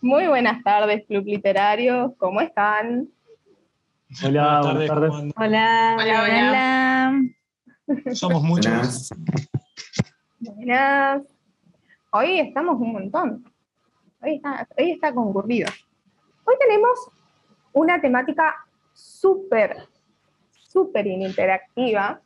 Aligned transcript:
Muy 0.00 0.28
buenas 0.28 0.62
tardes, 0.62 1.04
Club 1.06 1.24
Literario. 1.24 2.14
¿Cómo 2.18 2.40
están? 2.40 3.08
Hola, 4.24 4.60
buenas 4.62 4.86
tardes. 4.86 5.10
Hola, 5.36 5.96
hola, 5.98 6.22
hola. 6.22 8.14
Somos 8.14 8.42
muchos. 8.44 9.10
Buenas. 10.38 11.22
Hoy 12.12 12.38
estamos 12.38 12.80
un 12.80 12.92
montón. 12.92 13.44
Hoy 14.22 14.36
está, 14.36 14.68
hoy 14.78 14.92
está 14.92 15.12
concurrido. 15.12 15.68
Hoy 16.44 16.54
tenemos 16.60 17.10
una 17.72 18.00
temática 18.00 18.54
súper, 18.92 19.78
súper 20.52 21.08
interactiva. 21.08 22.20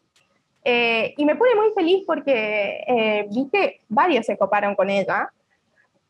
Eh, 0.63 1.15
y 1.17 1.25
me 1.25 1.37
pone 1.37 1.55
muy 1.55 1.73
feliz 1.75 2.05
porque 2.07 2.85
eh, 2.87 3.27
vi 3.31 3.49
que 3.51 3.81
varios 3.89 4.27
se 4.27 4.37
coparon 4.37 4.75
con 4.75 4.91
ella 4.91 5.33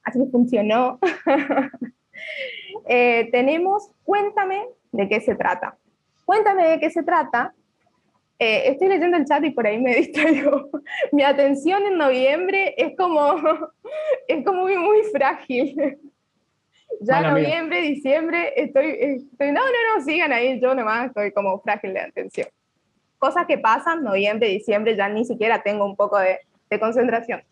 así 0.05 0.19
que 0.19 0.31
funcionó. 0.31 0.99
Eh, 2.87 3.29
tenemos, 3.31 3.91
cuéntame 4.05 4.67
de 4.91 5.09
qué 5.09 5.21
se 5.21 5.35
trata. 5.35 5.77
Cuéntame 6.25 6.69
de 6.69 6.81
qué 6.81 6.91
se 6.91 7.03
trata. 7.03 7.55
Eh, 8.39 8.71
estoy 8.71 8.89
leyendo 8.89 9.17
el 9.17 9.25
chat 9.25 9.45
y 9.45 9.51
por 9.51 9.67
ahí 9.67 9.79
me 9.79 9.95
distraigo. 9.97 10.69
Mi 11.13 11.23
atención 11.23 11.85
en 11.87 11.97
noviembre 11.97 12.75
es 12.77 12.97
como, 12.97 13.37
es 14.29 14.45
como 14.45 14.63
muy, 14.63 14.77
muy 14.77 15.03
frágil. 15.13 15.99
Ya 17.01 17.21
en 17.21 17.31
noviembre, 17.31 17.83
diciembre, 17.83 18.53
estoy, 18.57 18.97
estoy, 18.99 19.53
no, 19.53 19.61
no, 19.61 19.97
no, 19.97 20.05
sigan 20.05 20.33
ahí, 20.33 20.61
yo 20.61 20.75
nomás 20.75 21.07
estoy 21.07 21.33
como 21.33 21.61
frágil 21.61 21.95
de 21.95 22.01
atención. 22.01 22.49
Cosas 23.19 23.47
que 23.47 23.59
pasan, 23.59 24.05
noviembre, 24.05 24.49
diciembre, 24.49 24.97
ya 24.97 25.09
ni 25.09 25.25
siquiera 25.25 25.63
tengo 25.63 25.85
un 25.85 25.97
poco 25.97 26.19
de, 26.19 26.41
de 26.69 26.81
concentración. 26.81 27.43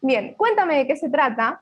Bien, 0.00 0.34
cuéntame 0.34 0.78
de 0.78 0.86
qué 0.86 0.96
se 0.96 1.10
trata 1.10 1.60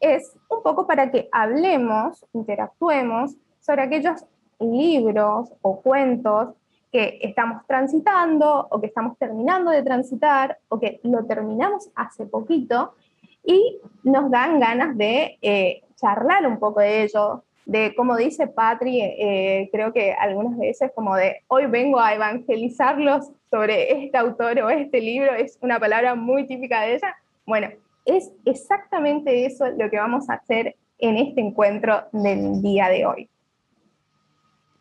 es 0.00 0.34
un 0.48 0.62
poco 0.62 0.86
para 0.86 1.10
que 1.10 1.28
hablemos, 1.30 2.24
interactuemos 2.32 3.36
sobre 3.60 3.82
aquellos 3.82 4.24
libros 4.58 5.52
o 5.62 5.80
cuentos 5.80 6.54
que 6.90 7.18
estamos 7.22 7.62
transitando 7.66 8.66
o 8.70 8.80
que 8.80 8.88
estamos 8.88 9.16
terminando 9.18 9.70
de 9.70 9.82
transitar 9.82 10.58
o 10.68 10.80
que 10.80 11.00
lo 11.04 11.24
terminamos 11.24 11.88
hace 11.94 12.26
poquito 12.26 12.94
y 13.44 13.78
nos 14.02 14.30
dan 14.30 14.58
ganas 14.58 14.96
de 14.96 15.38
eh, 15.40 15.82
charlar 15.96 16.46
un 16.46 16.58
poco 16.58 16.80
de 16.80 17.04
ello, 17.04 17.44
de 17.64 17.94
como 17.94 18.16
dice 18.16 18.48
Patri, 18.48 19.00
eh, 19.00 19.68
creo 19.72 19.92
que 19.92 20.12
algunas 20.12 20.58
veces 20.58 20.90
como 20.94 21.14
de 21.14 21.42
hoy 21.48 21.66
vengo 21.66 22.00
a 22.00 22.14
evangelizarlos 22.14 23.30
sobre 23.50 24.04
este 24.04 24.18
autor 24.18 24.58
o 24.60 24.70
este 24.70 25.00
libro, 25.00 25.34
es 25.34 25.58
una 25.60 25.78
palabra 25.78 26.14
muy 26.14 26.46
típica 26.46 26.82
de 26.82 26.94
ella. 26.94 27.16
Bueno, 27.46 27.68
es 28.04 28.30
exactamente 28.44 29.46
eso 29.46 29.66
lo 29.68 29.90
que 29.90 29.98
vamos 29.98 30.28
a 30.28 30.34
hacer 30.34 30.76
en 30.98 31.16
este 31.16 31.40
encuentro 31.40 32.04
del 32.12 32.60
día 32.62 32.88
de 32.88 33.06
hoy. 33.06 33.30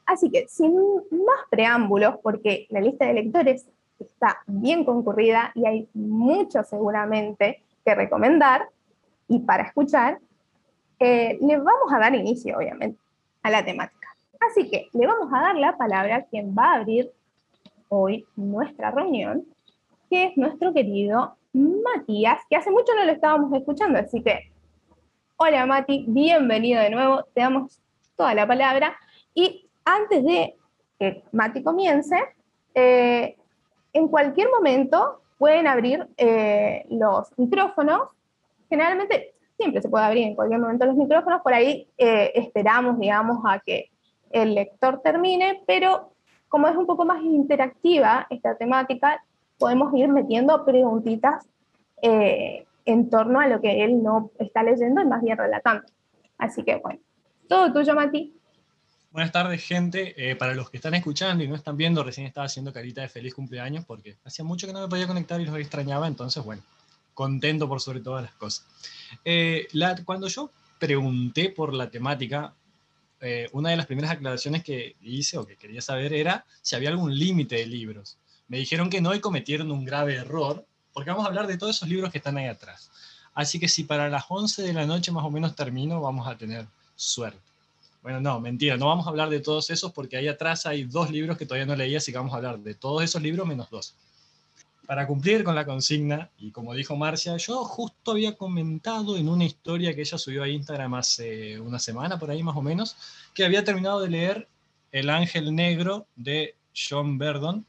Así 0.05 0.29
que 0.31 0.47
sin 0.47 0.75
más 0.75 1.39
preámbulos, 1.49 2.15
porque 2.23 2.65
la 2.69 2.81
lista 2.81 3.05
de 3.05 3.13
lectores 3.13 3.67
está 3.99 4.39
bien 4.47 4.83
concurrida 4.83 5.51
y 5.53 5.65
hay 5.65 5.89
mucho 5.93 6.63
seguramente 6.63 7.63
que 7.85 7.95
recomendar 7.95 8.69
y 9.27 9.39
para 9.39 9.63
escuchar, 9.63 10.19
eh, 10.99 11.37
le 11.39 11.57
vamos 11.57 11.93
a 11.93 11.99
dar 11.99 12.15
inicio, 12.15 12.57
obviamente, 12.57 12.99
a 13.43 13.51
la 13.51 13.63
temática. 13.63 14.07
Así 14.39 14.69
que 14.69 14.87
le 14.93 15.05
vamos 15.05 15.31
a 15.31 15.41
dar 15.41 15.55
la 15.55 15.77
palabra 15.77 16.17
a 16.17 16.23
quien 16.23 16.55
va 16.57 16.73
a 16.73 16.75
abrir 16.77 17.11
hoy 17.89 18.25
nuestra 18.35 18.91
reunión, 18.91 19.45
que 20.09 20.25
es 20.25 20.37
nuestro 20.37 20.73
querido 20.73 21.35
Matías, 21.53 22.41
que 22.49 22.55
hace 22.55 22.71
mucho 22.71 22.93
no 22.95 23.05
lo 23.05 23.11
estábamos 23.11 23.51
escuchando, 23.53 23.99
así 23.99 24.21
que, 24.21 24.51
hola 25.37 25.65
Mati, 25.65 26.05
bienvenido 26.07 26.81
de 26.81 26.91
nuevo, 26.91 27.23
te 27.33 27.41
damos 27.41 27.79
toda 28.15 28.33
la 28.35 28.47
palabra. 28.47 28.95
Y 29.33 29.67
antes 29.85 30.23
de 30.23 30.55
que 30.99 31.23
Mati 31.31 31.63
comience, 31.63 32.15
eh, 32.75 33.35
en 33.93 34.07
cualquier 34.07 34.49
momento 34.49 35.21
pueden 35.37 35.67
abrir 35.67 36.07
eh, 36.17 36.85
los 36.89 37.29
micrófonos. 37.37 38.11
Generalmente 38.69 39.33
siempre 39.57 39.81
se 39.81 39.89
puede 39.89 40.05
abrir 40.05 40.27
en 40.27 40.35
cualquier 40.35 40.59
momento 40.59 40.85
los 40.85 40.95
micrófonos, 40.95 41.41
por 41.41 41.53
ahí 41.53 41.89
eh, 41.97 42.31
esperamos, 42.35 42.99
digamos, 42.99 43.39
a 43.45 43.59
que 43.59 43.89
el 44.29 44.53
lector 44.53 45.01
termine, 45.01 45.63
pero 45.65 46.13
como 46.47 46.67
es 46.67 46.75
un 46.75 46.85
poco 46.85 47.05
más 47.05 47.21
interactiva 47.23 48.27
esta 48.29 48.55
temática, 48.55 49.23
podemos 49.59 49.93
ir 49.93 50.07
metiendo 50.07 50.65
preguntitas 50.65 51.45
eh, 52.01 52.65
en 52.85 53.09
torno 53.09 53.39
a 53.39 53.47
lo 53.47 53.61
que 53.61 53.83
él 53.83 54.01
no 54.01 54.31
está 54.39 54.63
leyendo 54.63 55.01
y 55.01 55.05
más 55.05 55.21
bien 55.21 55.37
relatando. 55.37 55.83
Así 56.39 56.63
que 56.63 56.77
bueno, 56.77 56.99
todo 57.47 57.71
tuyo, 57.71 57.93
Mati. 57.93 58.33
Buenas 59.11 59.31
tardes, 59.31 59.61
gente. 59.63 60.13
Eh, 60.17 60.35
para 60.35 60.55
los 60.55 60.69
que 60.69 60.77
están 60.77 60.93
escuchando 60.95 61.43
y 61.43 61.47
no 61.47 61.55
están 61.55 61.75
viendo, 61.75 62.03
recién 62.03 62.25
estaba 62.25 62.45
haciendo 62.45 62.71
carita 62.71 63.01
de 63.01 63.09
feliz 63.09 63.33
cumpleaños 63.33 63.85
porque 63.85 64.15
hacía 64.23 64.45
mucho 64.45 64.65
que 64.65 64.73
no 64.73 64.81
me 64.81 64.87
podía 64.87 65.07
conectar 65.07 65.41
y 65.41 65.45
los 65.45 65.57
extrañaba, 65.57 66.07
entonces, 66.07 66.43
bueno, 66.43 66.63
contento 67.13 67.67
por 67.67 67.81
sobre 67.81 67.99
todas 67.99 68.23
las 68.23 68.33
cosas. 68.35 68.65
Eh, 69.25 69.67
cuando 70.05 70.27
yo 70.27 70.51
pregunté 70.79 71.49
por 71.49 71.73
la 71.73 71.89
temática, 71.89 72.53
una 73.51 73.71
de 73.71 73.75
las 73.75 73.85
primeras 73.85 74.11
aclaraciones 74.11 74.63
que 74.63 74.95
hice 75.01 75.37
o 75.37 75.45
que 75.45 75.57
quería 75.57 75.81
saber 75.81 76.13
era 76.13 76.45
si 76.61 76.77
había 76.77 76.89
algún 76.89 77.13
límite 77.13 77.55
de 77.55 77.65
libros. 77.65 78.17
Me 78.49 78.57
dijeron 78.57 78.89
que 78.89 78.99
no 78.99 79.15
y 79.15 79.21
cometieron 79.21 79.71
un 79.71 79.85
grave 79.85 80.15
error, 80.15 80.65
porque 80.91 81.11
vamos 81.11 81.25
a 81.25 81.29
hablar 81.29 81.47
de 81.47 81.57
todos 81.57 81.77
esos 81.77 81.87
libros 81.87 82.11
que 82.11 82.17
están 82.17 82.37
ahí 82.37 82.47
atrás. 82.47 82.91
Así 83.33 83.59
que 83.59 83.69
si 83.69 83.83
para 83.83 84.09
las 84.09 84.25
11 84.27 84.63
de 84.63 84.73
la 84.73 84.85
noche 84.85 85.11
más 85.11 85.23
o 85.23 85.31
menos 85.31 85.55
termino, 85.55 86.01
vamos 86.01 86.27
a 86.27 86.37
tener 86.37 86.67
suerte. 86.95 87.39
Bueno, 88.01 88.19
no, 88.21 88.39
mentira, 88.39 88.75
no 88.75 88.87
vamos 88.87 89.05
a 89.05 89.09
hablar 89.09 89.29
de 89.29 89.39
todos 89.39 89.69
esos 89.69 89.91
porque 89.91 90.17
ahí 90.17 90.27
atrás 90.27 90.65
hay 90.65 90.83
dos 90.83 91.11
libros 91.11 91.37
que 91.37 91.45
todavía 91.45 91.65
no 91.65 91.75
leí, 91.75 91.95
así 91.95 92.11
que 92.11 92.17
vamos 92.17 92.33
a 92.33 92.37
hablar 92.37 92.59
de 92.59 92.73
todos 92.73 93.03
esos 93.03 93.21
libros 93.21 93.47
menos 93.47 93.69
dos. 93.69 93.93
Para 94.87 95.05
cumplir 95.05 95.43
con 95.43 95.53
la 95.53 95.65
consigna, 95.65 96.31
y 96.39 96.49
como 96.49 96.73
dijo 96.73 96.95
Marcia, 96.95 97.37
yo 97.37 97.63
justo 97.63 98.11
había 98.11 98.35
comentado 98.35 99.15
en 99.17 99.29
una 99.29 99.45
historia 99.45 99.93
que 99.93 100.01
ella 100.01 100.17
subió 100.17 100.41
a 100.41 100.49
Instagram 100.49 100.95
hace 100.95 101.59
una 101.59 101.77
semana, 101.77 102.17
por 102.17 102.31
ahí 102.31 102.41
más 102.41 102.55
o 102.55 102.61
menos, 102.61 102.95
que 103.33 103.45
había 103.45 103.63
terminado 103.63 103.99
de 104.01 104.09
leer 104.09 104.47
El 104.91 105.11
Ángel 105.11 105.53
Negro 105.53 106.07
de 106.15 106.55
John 106.73 107.19
Verdon, 107.19 107.65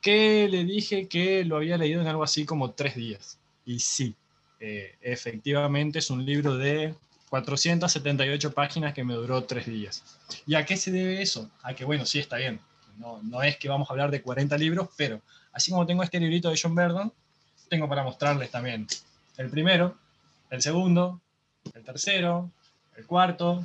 que 0.00 0.48
le 0.48 0.64
dije 0.64 1.08
que 1.08 1.44
lo 1.44 1.56
había 1.56 1.76
leído 1.76 2.00
en 2.00 2.06
algo 2.06 2.22
así 2.22 2.44
como 2.44 2.72
tres 2.72 2.94
días. 2.94 3.38
Y 3.64 3.80
sí, 3.80 4.14
eh, 4.60 4.96
efectivamente 5.00 5.98
es 5.98 6.10
un 6.10 6.24
libro 6.24 6.56
de 6.56 6.94
478 7.30 8.52
páginas 8.52 8.94
que 8.94 9.04
me 9.04 9.14
duró 9.14 9.44
tres 9.44 9.66
días. 9.66 10.02
¿Y 10.46 10.54
a 10.54 10.64
qué 10.64 10.76
se 10.76 10.90
debe 10.90 11.22
eso? 11.22 11.50
A 11.62 11.74
que, 11.74 11.84
bueno, 11.84 12.06
sí 12.06 12.18
está 12.18 12.36
bien. 12.36 12.60
No, 12.96 13.20
no 13.22 13.42
es 13.42 13.56
que 13.56 13.68
vamos 13.68 13.88
a 13.88 13.92
hablar 13.92 14.10
de 14.10 14.22
40 14.22 14.56
libros, 14.58 14.88
pero 14.96 15.20
así 15.52 15.70
como 15.70 15.86
tengo 15.86 16.02
este 16.02 16.18
librito 16.18 16.50
de 16.50 16.58
John 16.60 16.74
Verdon, 16.74 17.12
tengo 17.68 17.88
para 17.88 18.02
mostrarles 18.02 18.50
también 18.50 18.86
el 19.36 19.50
primero, 19.50 19.96
el 20.50 20.62
segundo, 20.62 21.20
el 21.74 21.84
tercero, 21.84 22.50
el 22.96 23.06
cuarto, 23.06 23.64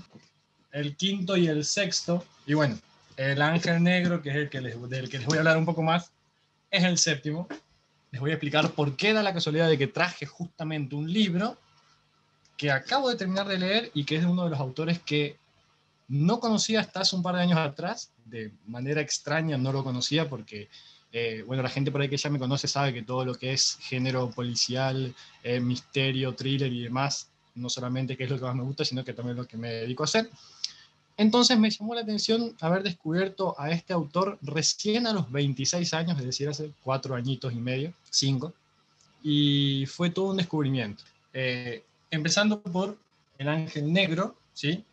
el 0.72 0.96
quinto 0.96 1.36
y 1.38 1.48
el 1.48 1.66
sexto. 1.66 2.24
Y 2.46 2.54
bueno, 2.54 2.78
el 3.18 3.42
ángel 3.42 3.82
negro, 3.82 4.22
que 4.22 4.30
es 4.30 4.36
el 4.36 4.50
que 4.50 4.60
del 4.62 5.10
que 5.10 5.18
les 5.20 5.28
voy 5.28 5.38
a 5.38 5.42
hablar 5.42 5.58
un 5.58 5.66
poco 5.66 5.82
más, 5.82 6.12
es 6.74 6.84
el 6.84 6.98
séptimo. 6.98 7.48
Les 8.12 8.20
voy 8.20 8.32
a 8.32 8.34
explicar 8.34 8.72
por 8.72 8.98
qué 8.98 9.14
da 9.14 9.24
la 9.24 9.34
casualidad 9.34 9.70
de 9.70 9.78
que 9.78 9.88
traje 9.88 10.26
justamente 10.26 10.96
un 10.96 11.12
libro 11.12 11.58
que 12.58 12.72
acabo 12.72 13.10
de 13.10 13.16
terminar 13.16 13.48
de 13.48 13.60
leer 13.60 13.92
y 13.94 14.04
que 14.04 14.16
es 14.16 14.22
de 14.22 14.28
uno 14.28 14.44
de 14.44 14.50
los 14.50 14.60
autores 14.60 15.00
que 15.00 15.38
no 16.08 16.40
conocía 16.40 16.80
hasta 16.80 17.02
hace 17.02 17.16
un 17.16 17.22
par 17.24 17.36
de 17.36 17.44
años 17.44 17.60
atrás. 17.60 18.12
De 18.26 18.52
manera 18.66 19.02
extraña 19.02 19.56
no 19.56 19.72
lo 19.72 19.84
conocía 19.84 20.28
porque, 20.28 20.68
eh, 21.12 21.44
bueno, 21.46 21.62
la 21.62 21.70
gente 21.70 21.92
por 21.92 22.02
ahí 22.02 22.10
que 22.10 22.18
ya 22.18 22.30
me 22.32 22.40
conoce 22.40 22.68
sabe 22.68 22.92
que 22.92 23.04
todo 23.04 23.24
lo 23.24 23.36
que 23.36 23.54
es 23.54 23.78
género 23.80 24.32
policial, 24.32 25.14
eh, 25.44 25.60
misterio, 25.60 26.34
thriller 26.34 26.74
y 26.74 26.84
demás, 26.84 27.30
no 27.54 27.70
solamente 27.70 28.18
que 28.18 28.24
es 28.24 28.32
lo 28.32 28.38
que 28.38 28.46
más 28.46 28.56
me 28.56 28.64
gusta, 28.64 28.84
sino 28.84 29.04
que 29.04 29.14
también 29.14 29.38
lo 29.38 29.48
que 29.48 29.58
me 29.58 29.70
dedico 29.70 30.04
a 30.04 30.06
hacer. 30.06 30.28
Entonces 31.18 31.58
me 31.60 31.70
llamó 31.70 31.94
la 31.94 32.02
atención 32.02 32.56
haber 32.60 32.84
descubierto 32.84 33.56
a 33.60 33.70
este 33.72 33.94
autor 33.94 34.40
recién 34.42 35.06
a 35.06 35.14
los 35.14 35.32
26 35.32 35.94
años, 35.94 36.20
es 36.20 36.26
decir, 36.26 36.50
hace 36.50 36.72
cuatro 36.82 37.16
añitos 37.16 37.54
y 37.54 37.58
medio, 37.58 37.94
cinco, 38.10 38.54
y 39.22 39.86
fue 39.86 40.10
todo 40.10 40.32
un 40.32 40.38
descubrimiento. 40.38 41.04
Eh, 41.34 41.84
empezando 42.10 42.62
por 42.62 42.98
El 43.38 43.48
Ángel 43.48 43.92
Negro, 43.92 44.36
¿sí? 44.54 44.84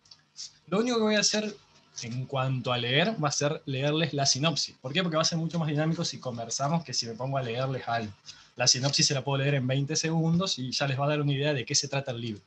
Lo 0.67 0.81
único 0.81 0.97
que 0.99 1.03
voy 1.03 1.15
a 1.17 1.21
hacer 1.21 1.55
en 2.03 2.27
cuanto 2.27 2.73
a 2.73 2.79
leer 2.79 3.23
va 3.23 3.29
a 3.29 3.33
ser 3.33 3.63
leerles 3.67 4.15
la 4.15 4.27
sinopsis. 4.27 4.77
¿Por 4.81 4.93
qué? 4.93 5.03
Porque 5.03 5.17
va 5.17 5.23
a 5.23 5.27
ser 5.27 5.39
mucho 5.39 5.59
más 5.59 5.69
dinámico 5.69 6.05
si 6.05 6.19
conversamos 6.19 6.85
que 6.85 6.95
si 6.95 7.07
me 7.07 7.15
pongo 7.15 7.39
a 7.39 7.43
leerles 7.43 7.87
algo. 7.89 8.13
La 8.57 8.67
sinopsis 8.67 9.07
se 9.07 9.15
la 9.15 9.25
puedo 9.25 9.39
leer 9.39 9.55
en 9.55 9.67
20 9.67 9.97
segundos 9.97 10.59
y 10.59 10.71
ya 10.71 10.87
les 10.87 10.99
va 10.99 11.07
a 11.07 11.09
dar 11.09 11.21
una 11.21 11.33
idea 11.33 11.55
de 11.55 11.65
qué 11.65 11.75
se 11.75 11.89
trata 11.89 12.13
el 12.13 12.21
libro. 12.21 12.43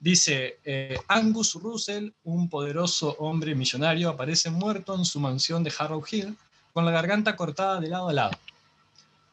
Dice, 0.00 0.58
eh, 0.64 0.98
Angus 1.08 1.54
Russell, 1.54 2.10
un 2.24 2.48
poderoso 2.48 3.16
hombre 3.18 3.54
millonario, 3.54 4.08
aparece 4.08 4.48
muerto 4.48 4.94
en 4.94 5.04
su 5.04 5.20
mansión 5.20 5.62
de 5.62 5.72
Harrow 5.78 6.02
Hill, 6.10 6.38
con 6.72 6.86
la 6.86 6.90
garganta 6.90 7.36
cortada 7.36 7.78
de 7.80 7.88
lado 7.88 8.08
a 8.08 8.12
lado. 8.14 8.30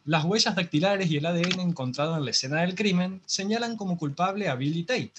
Las 0.03 0.25
huellas 0.25 0.55
dactilares 0.55 1.09
y 1.09 1.17
el 1.17 1.25
ADN 1.25 1.61
encontrado 1.61 2.17
en 2.17 2.25
la 2.25 2.31
escena 2.31 2.61
del 2.61 2.75
crimen 2.75 3.21
señalan 3.25 3.77
como 3.77 3.97
culpable 3.97 4.49
a 4.49 4.55
Billy 4.55 4.83
Tate, 4.83 5.13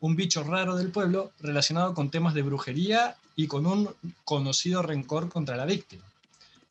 un 0.00 0.14
bicho 0.14 0.44
raro 0.44 0.76
del 0.76 0.92
pueblo 0.92 1.32
relacionado 1.40 1.92
con 1.92 2.10
temas 2.10 2.34
de 2.34 2.42
brujería 2.42 3.16
y 3.34 3.48
con 3.48 3.66
un 3.66 3.90
conocido 4.24 4.82
rencor 4.82 5.28
contra 5.28 5.56
la 5.56 5.64
víctima. 5.64 6.04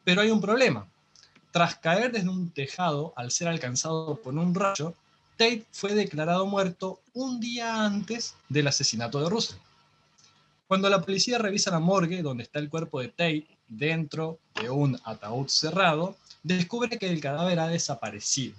Pero 0.05 0.21
hay 0.21 0.31
un 0.31 0.39
problema. 0.39 0.87
Tras 1.51 1.75
caer 1.75 2.13
desde 2.13 2.29
un 2.29 2.49
tejado 2.49 3.11
al 3.17 3.31
ser 3.31 3.49
alcanzado 3.49 4.15
por 4.15 4.33
un 4.35 4.55
rayo, 4.55 4.93
Tate 5.37 5.65
fue 5.71 5.93
declarado 5.93 6.45
muerto 6.45 7.01
un 7.13 7.39
día 7.39 7.83
antes 7.83 8.35
del 8.49 8.67
asesinato 8.67 9.21
de 9.21 9.29
Russell. 9.29 9.57
Cuando 10.67 10.89
la 10.89 11.01
policía 11.01 11.37
revisa 11.37 11.71
la 11.71 11.79
morgue 11.79 12.21
donde 12.21 12.43
está 12.43 12.59
el 12.59 12.69
cuerpo 12.69 12.99
de 12.99 13.09
Tate 13.09 13.47
dentro 13.67 14.39
de 14.59 14.69
un 14.69 14.99
ataúd 15.03 15.47
cerrado, 15.47 16.15
descubre 16.41 16.97
que 16.97 17.09
el 17.09 17.19
cadáver 17.19 17.59
ha 17.59 17.67
desaparecido. 17.67 18.55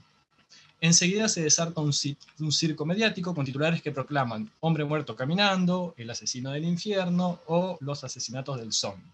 Enseguida 0.81 1.29
se 1.29 1.43
desarta 1.43 1.81
un, 1.81 1.93
circo 1.93 2.85
mediático 2.85 3.35
con 3.35 3.47
titulares 3.47 3.81
que 3.81 3.93
proclaman 3.93 4.51
Hombre 4.61 4.85
muerto 4.85 5.17
caminando, 5.17 5.95
El 5.97 6.11
asesino 6.11 6.51
del 6.51 6.65
infierno 6.65 7.41
o 7.47 7.79
Los 7.81 8.05
asesinatos 8.05 8.59
del 8.59 8.73
zombie. 8.73 9.11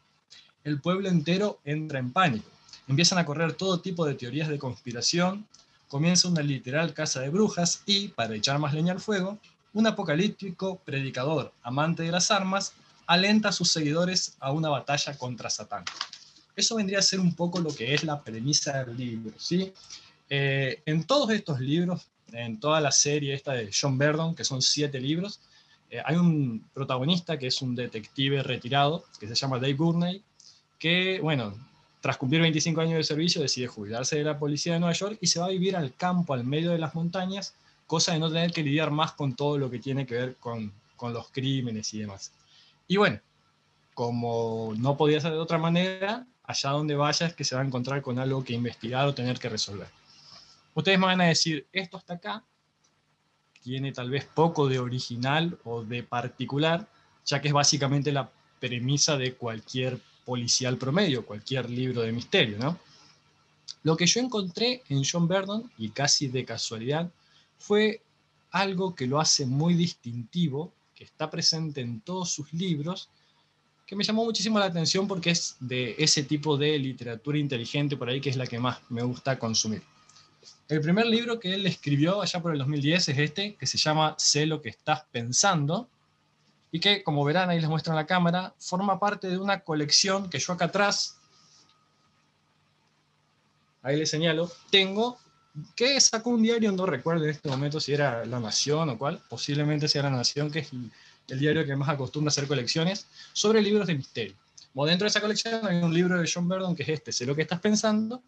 El 0.64 0.80
pueblo 0.80 1.08
entero 1.08 1.60
entra 1.64 2.00
en 2.00 2.12
pánico. 2.12 2.48
Empiezan 2.88 3.18
a 3.18 3.24
correr 3.24 3.52
todo 3.52 3.80
tipo 3.80 4.04
de 4.04 4.14
teorías 4.14 4.48
de 4.48 4.58
conspiración, 4.58 5.46
comienza 5.92 6.26
una 6.26 6.40
literal 6.40 6.94
casa 6.94 7.20
de 7.20 7.28
brujas 7.28 7.82
y, 7.84 8.08
para 8.08 8.34
echar 8.34 8.58
más 8.58 8.72
leña 8.72 8.94
al 8.94 9.00
fuego, 9.00 9.38
un 9.74 9.86
apocalíptico 9.86 10.78
predicador, 10.86 11.52
amante 11.62 12.02
de 12.02 12.10
las 12.10 12.30
armas, 12.30 12.72
alenta 13.06 13.50
a 13.50 13.52
sus 13.52 13.70
seguidores 13.70 14.34
a 14.40 14.52
una 14.52 14.70
batalla 14.70 15.18
contra 15.18 15.50
Satán. 15.50 15.84
Eso 16.56 16.76
vendría 16.76 17.00
a 17.00 17.02
ser 17.02 17.20
un 17.20 17.34
poco 17.34 17.60
lo 17.60 17.76
que 17.76 17.92
es 17.92 18.04
la 18.04 18.22
premisa 18.22 18.82
del 18.84 18.96
libro, 18.96 19.34
¿sí? 19.36 19.74
Eh, 20.30 20.80
en 20.86 21.04
todos 21.04 21.28
estos 21.28 21.60
libros, 21.60 22.08
en 22.32 22.58
toda 22.58 22.80
la 22.80 22.90
serie 22.90 23.34
esta 23.34 23.52
de 23.52 23.70
John 23.78 23.98
Verdon, 23.98 24.34
que 24.34 24.44
son 24.44 24.62
siete 24.62 24.98
libros, 24.98 25.40
eh, 25.90 26.00
hay 26.06 26.16
un 26.16 26.70
protagonista 26.72 27.38
que 27.38 27.48
es 27.48 27.60
un 27.60 27.74
detective 27.74 28.42
retirado, 28.42 29.04
que 29.20 29.28
se 29.28 29.34
llama 29.34 29.58
Dave 29.58 29.74
Gurney, 29.74 30.22
que, 30.78 31.20
bueno, 31.20 31.52
tras 32.02 32.16
cumplir 32.16 32.42
25 32.42 32.80
años 32.80 32.96
de 32.96 33.04
servicio, 33.04 33.40
decide 33.40 33.68
jubilarse 33.68 34.16
de 34.16 34.24
la 34.24 34.36
policía 34.36 34.72
de 34.72 34.80
Nueva 34.80 34.92
York 34.92 35.18
y 35.20 35.28
se 35.28 35.38
va 35.38 35.46
a 35.46 35.50
vivir 35.50 35.76
al 35.76 35.94
campo, 35.94 36.34
al 36.34 36.42
medio 36.42 36.72
de 36.72 36.78
las 36.78 36.96
montañas, 36.96 37.54
cosa 37.86 38.12
de 38.12 38.18
no 38.18 38.28
tener 38.28 38.50
que 38.50 38.64
lidiar 38.64 38.90
más 38.90 39.12
con 39.12 39.36
todo 39.36 39.56
lo 39.56 39.70
que 39.70 39.78
tiene 39.78 40.04
que 40.04 40.16
ver 40.16 40.36
con, 40.40 40.72
con 40.96 41.12
los 41.12 41.30
crímenes 41.30 41.94
y 41.94 42.00
demás. 42.00 42.32
Y 42.88 42.96
bueno, 42.96 43.20
como 43.94 44.74
no 44.76 44.96
podía 44.96 45.20
ser 45.20 45.30
de 45.30 45.38
otra 45.38 45.58
manera, 45.58 46.26
allá 46.42 46.70
donde 46.70 46.96
vaya 46.96 47.28
es 47.28 47.34
que 47.34 47.44
se 47.44 47.54
va 47.54 47.62
a 47.62 47.64
encontrar 47.64 48.02
con 48.02 48.18
algo 48.18 48.42
que 48.42 48.52
investigar 48.52 49.06
o 49.06 49.14
tener 49.14 49.38
que 49.38 49.48
resolver. 49.48 49.86
Ustedes 50.74 50.98
me 50.98 51.06
van 51.06 51.20
a 51.20 51.26
decir, 51.26 51.68
esto 51.72 51.98
hasta 51.98 52.14
acá 52.14 52.42
tiene 53.62 53.92
tal 53.92 54.10
vez 54.10 54.24
poco 54.24 54.66
de 54.66 54.80
original 54.80 55.56
o 55.62 55.84
de 55.84 56.02
particular, 56.02 56.88
ya 57.24 57.40
que 57.40 57.46
es 57.46 57.54
básicamente 57.54 58.10
la 58.10 58.28
premisa 58.58 59.16
de 59.16 59.34
cualquier 59.34 60.00
policial 60.24 60.76
promedio, 60.78 61.26
cualquier 61.26 61.68
libro 61.70 62.02
de 62.02 62.12
misterio, 62.12 62.58
¿no? 62.58 62.78
Lo 63.82 63.96
que 63.96 64.06
yo 64.06 64.20
encontré 64.20 64.82
en 64.88 65.02
John 65.04 65.26
Verdon, 65.26 65.70
y 65.78 65.90
casi 65.90 66.28
de 66.28 66.44
casualidad, 66.44 67.10
fue 67.58 68.00
algo 68.50 68.94
que 68.94 69.06
lo 69.06 69.20
hace 69.20 69.46
muy 69.46 69.74
distintivo, 69.74 70.72
que 70.94 71.04
está 71.04 71.30
presente 71.30 71.80
en 71.80 72.00
todos 72.00 72.30
sus 72.30 72.52
libros, 72.52 73.08
que 73.86 73.96
me 73.96 74.04
llamó 74.04 74.24
muchísimo 74.24 74.58
la 74.58 74.66
atención 74.66 75.08
porque 75.08 75.30
es 75.30 75.56
de 75.60 75.96
ese 75.98 76.22
tipo 76.22 76.56
de 76.56 76.78
literatura 76.78 77.38
inteligente 77.38 77.96
por 77.96 78.08
ahí 78.08 78.20
que 78.20 78.30
es 78.30 78.36
la 78.36 78.46
que 78.46 78.58
más 78.58 78.78
me 78.88 79.02
gusta 79.02 79.38
consumir. 79.38 79.82
El 80.68 80.80
primer 80.80 81.06
libro 81.06 81.38
que 81.38 81.52
él 81.52 81.66
escribió 81.66 82.22
allá 82.22 82.40
por 82.40 82.52
el 82.52 82.58
2010 82.58 83.08
es 83.08 83.18
este, 83.18 83.54
que 83.56 83.66
se 83.66 83.78
llama 83.78 84.14
Sé 84.16 84.46
lo 84.46 84.62
que 84.62 84.70
estás 84.70 85.04
pensando, 85.10 85.88
y 86.74 86.80
que, 86.80 87.04
como 87.04 87.22
verán, 87.22 87.50
ahí 87.50 87.60
les 87.60 87.68
muestro 87.68 87.92
en 87.92 87.96
la 87.96 88.06
cámara, 88.06 88.54
forma 88.58 88.98
parte 88.98 89.28
de 89.28 89.36
una 89.36 89.60
colección 89.60 90.30
que 90.30 90.38
yo 90.38 90.54
acá 90.54 90.64
atrás, 90.64 91.18
ahí 93.82 93.98
les 93.98 94.08
señalo, 94.08 94.50
tengo, 94.70 95.18
que 95.76 96.00
sacó 96.00 96.30
un 96.30 96.42
diario, 96.42 96.72
no 96.72 96.86
recuerdo 96.86 97.24
en 97.24 97.30
este 97.30 97.48
momento 97.50 97.78
si 97.78 97.92
era 97.92 98.24
La 98.24 98.40
Nación 98.40 98.88
o 98.88 98.98
cuál, 98.98 99.20
posiblemente 99.28 99.86
sea 99.86 100.04
La 100.04 100.10
Nación, 100.10 100.50
que 100.50 100.60
es 100.60 100.70
el 101.28 101.38
diario 101.38 101.66
que 101.66 101.76
más 101.76 101.90
acostumbra 101.90 102.30
hacer 102.30 102.48
colecciones, 102.48 103.06
sobre 103.34 103.60
libros 103.60 103.86
de 103.86 103.94
misterio. 103.94 104.34
Bueno, 104.72 104.88
dentro 104.88 105.04
de 105.04 105.10
esa 105.10 105.20
colección 105.20 105.66
hay 105.66 105.76
un 105.76 105.92
libro 105.92 106.18
de 106.18 106.30
John 106.32 106.48
Verdon, 106.48 106.74
que 106.74 106.84
es 106.84 106.88
este, 106.88 107.12
Sé 107.12 107.26
lo 107.26 107.36
que 107.36 107.42
estás 107.42 107.60
pensando, 107.60 108.22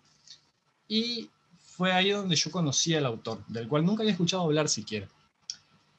y 0.87 1.31
fue 1.58 1.93
ahí 1.93 2.11
donde 2.11 2.37
yo 2.37 2.50
conocí 2.50 2.94
al 2.94 3.06
autor, 3.06 3.43
del 3.46 3.69
cual 3.69 3.87
nunca 3.87 4.02
había 4.02 4.12
escuchado 4.12 4.43
hablar 4.43 4.69
siquiera. 4.69 5.08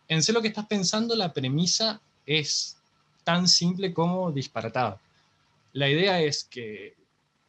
En 0.07 0.21
sé 0.21 0.31
lo 0.31 0.43
que 0.43 0.49
estás 0.49 0.67
pensando, 0.67 1.15
la 1.15 1.33
premisa 1.33 1.99
es 2.25 2.77
tan 3.23 3.47
simple 3.47 3.93
como 3.93 4.31
disparatada. 4.31 4.99
La 5.73 5.89
idea 5.89 6.21
es 6.21 6.43
que 6.43 6.95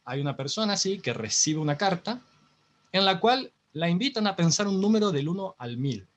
hay 0.05 0.21
una 0.21 0.35
persona 0.35 0.73
así 0.73 0.99
que 0.99 1.13
recibe 1.13 1.59
una 1.59 1.77
carta 1.77 2.21
en 2.91 3.05
la 3.05 3.19
cual 3.19 3.51
la 3.73 3.89
invitan 3.89 4.27
a 4.27 4.35
pensar 4.35 4.67
un 4.67 4.81
número 4.81 5.11
del 5.11 5.29
1 5.29 5.55
al 5.57 5.77
1000. 5.77 6.07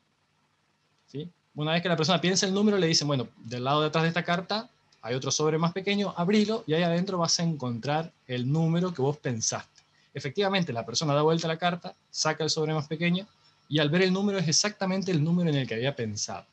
¿Sí? 1.06 1.30
Una 1.54 1.72
vez 1.72 1.82
que 1.82 1.88
la 1.88 1.96
persona 1.96 2.20
piensa 2.20 2.46
el 2.46 2.54
número, 2.54 2.78
le 2.78 2.86
dicen, 2.86 3.06
bueno, 3.06 3.28
del 3.36 3.64
lado 3.64 3.82
de 3.82 3.88
atrás 3.88 4.02
de 4.02 4.08
esta 4.08 4.24
carta 4.24 4.70
hay 5.02 5.14
otro 5.14 5.30
sobre 5.30 5.58
más 5.58 5.72
pequeño, 5.72 6.14
abrilo 6.16 6.64
y 6.66 6.74
ahí 6.74 6.82
adentro 6.82 7.18
vas 7.18 7.38
a 7.40 7.42
encontrar 7.42 8.12
el 8.26 8.50
número 8.50 8.92
que 8.92 9.02
vos 9.02 9.16
pensaste. 9.16 9.82
Efectivamente, 10.12 10.72
la 10.72 10.84
persona 10.84 11.14
da 11.14 11.22
vuelta 11.22 11.46
a 11.46 11.48
la 11.48 11.58
carta, 11.58 11.94
saca 12.10 12.44
el 12.44 12.50
sobre 12.50 12.74
más 12.74 12.86
pequeño 12.86 13.26
y 13.68 13.78
al 13.78 13.90
ver 13.90 14.02
el 14.02 14.12
número 14.12 14.38
es 14.38 14.48
exactamente 14.48 15.10
el 15.10 15.22
número 15.22 15.50
en 15.50 15.56
el 15.56 15.66
que 15.66 15.74
había 15.74 15.94
pensado. 15.94 16.46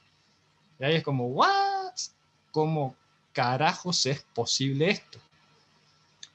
Y 0.80 0.84
ahí 0.84 0.96
es 0.96 1.04
como, 1.04 1.28
¿what? 1.28 1.77
¿Cómo 2.58 2.96
carajos 3.34 4.08
es 4.08 4.26
posible 4.34 4.90
esto? 4.90 5.20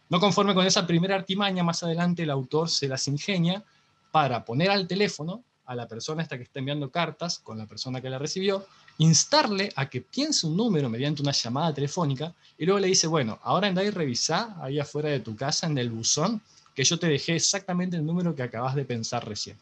No 0.09 0.21
conforme 0.21 0.55
con 0.55 0.65
esa 0.65 0.87
primera 0.87 1.17
artimaña, 1.17 1.65
más 1.65 1.83
adelante 1.83 2.23
el 2.23 2.31
autor 2.31 2.71
se 2.71 2.87
las 2.87 3.09
ingenia 3.09 3.65
para 4.13 4.45
poner 4.45 4.71
al 4.71 4.87
teléfono 4.87 5.43
a 5.67 5.75
la 5.75 5.89
persona 5.89 6.23
esta 6.23 6.37
que 6.37 6.45
está 6.45 6.61
enviando 6.61 6.93
cartas 6.93 7.41
con 7.41 7.59
la 7.59 7.67
persona 7.67 8.01
que 8.01 8.09
la 8.09 8.21
recibió, 8.21 8.65
instarle 8.99 9.73
a 9.75 9.91
que 9.91 10.01
piense 10.01 10.47
un 10.47 10.57
número 10.57 10.89
mediante 10.89 11.23
una 11.23 11.33
llamada 11.33 11.75
telefónica 11.75 12.33
y 12.57 12.67
luego 12.67 12.79
le 12.79 12.87
dice, 12.87 13.09
bueno, 13.09 13.41
ahora 13.43 13.67
anda 13.67 13.83
y 13.83 13.91
revisá 13.91 14.57
ahí 14.63 14.79
afuera 14.79 15.09
de 15.09 15.19
tu 15.19 15.35
casa 15.35 15.67
en 15.67 15.77
el 15.77 15.91
buzón 15.91 16.41
que 16.73 16.85
yo 16.85 17.01
te 17.01 17.09
dejé 17.09 17.35
exactamente 17.35 17.97
el 17.97 18.07
número 18.07 18.33
que 18.33 18.45
acabas 18.45 18.77
de 18.77 18.85
pensar 18.85 19.27
recién. 19.27 19.59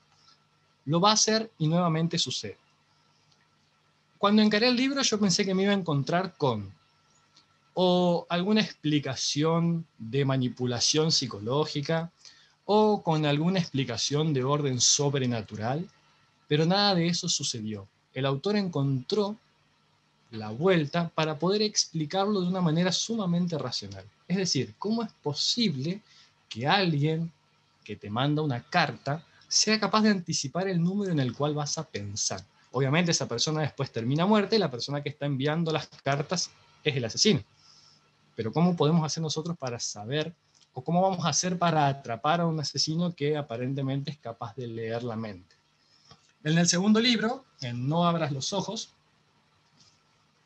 Lo 0.84 1.00
va 1.00 1.12
a 1.12 1.14
hacer 1.14 1.50
y 1.56 1.68
nuevamente 1.68 2.18
sucede. 2.18 2.58
Cuando 4.20 4.42
encaré 4.42 4.68
el 4.68 4.76
libro 4.76 5.00
yo 5.00 5.18
pensé 5.18 5.46
que 5.46 5.54
me 5.54 5.62
iba 5.62 5.72
a 5.72 5.76
encontrar 5.76 6.34
con 6.36 6.70
o 7.72 8.26
alguna 8.28 8.60
explicación 8.60 9.86
de 9.96 10.26
manipulación 10.26 11.10
psicológica 11.10 12.12
o 12.66 13.02
con 13.02 13.24
alguna 13.24 13.60
explicación 13.60 14.34
de 14.34 14.44
orden 14.44 14.78
sobrenatural, 14.78 15.88
pero 16.48 16.66
nada 16.66 16.94
de 16.94 17.06
eso 17.06 17.30
sucedió. 17.30 17.88
El 18.12 18.26
autor 18.26 18.56
encontró 18.56 19.36
la 20.32 20.50
vuelta 20.50 21.08
para 21.14 21.38
poder 21.38 21.62
explicarlo 21.62 22.42
de 22.42 22.48
una 22.48 22.60
manera 22.60 22.92
sumamente 22.92 23.56
racional. 23.56 24.04
Es 24.28 24.36
decir, 24.36 24.74
¿cómo 24.78 25.02
es 25.02 25.10
posible 25.22 26.02
que 26.50 26.68
alguien 26.68 27.32
que 27.82 27.96
te 27.96 28.10
manda 28.10 28.42
una 28.42 28.62
carta 28.62 29.24
sea 29.48 29.80
capaz 29.80 30.02
de 30.02 30.10
anticipar 30.10 30.68
el 30.68 30.82
número 30.82 31.10
en 31.10 31.20
el 31.20 31.32
cual 31.32 31.54
vas 31.54 31.78
a 31.78 31.84
pensar. 31.84 32.44
Obviamente 32.72 33.10
esa 33.10 33.26
persona 33.26 33.62
después 33.62 33.90
termina 33.90 34.26
muerta 34.26 34.56
y 34.56 34.58
la 34.58 34.70
persona 34.70 35.02
que 35.02 35.08
está 35.08 35.26
enviando 35.26 35.72
las 35.72 35.88
cartas 36.02 36.50
es 36.84 36.96
el 36.96 37.04
asesino. 37.04 37.42
Pero 38.36 38.52
¿cómo 38.52 38.76
podemos 38.76 39.04
hacer 39.04 39.22
nosotros 39.22 39.56
para 39.58 39.78
saber 39.80 40.32
o 40.72 40.82
cómo 40.82 41.02
vamos 41.02 41.26
a 41.26 41.30
hacer 41.30 41.58
para 41.58 41.88
atrapar 41.88 42.40
a 42.40 42.46
un 42.46 42.60
asesino 42.60 43.14
que 43.14 43.36
aparentemente 43.36 44.10
es 44.12 44.18
capaz 44.18 44.54
de 44.56 44.66
leer 44.66 45.02
la 45.02 45.16
mente? 45.16 45.56
En 46.44 46.56
el 46.56 46.68
segundo 46.68 47.00
libro, 47.00 47.44
en 47.60 47.88
No 47.88 48.06
abras 48.06 48.32
los 48.32 48.52
ojos, 48.52 48.94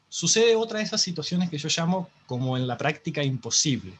sucede 0.08 0.56
otra 0.56 0.78
de 0.78 0.84
esas 0.84 1.02
situaciones 1.02 1.50
que 1.50 1.58
yo 1.58 1.68
llamo 1.68 2.08
como 2.26 2.56
en 2.56 2.66
la 2.66 2.76
práctica 2.76 3.22
imposible 3.22 3.98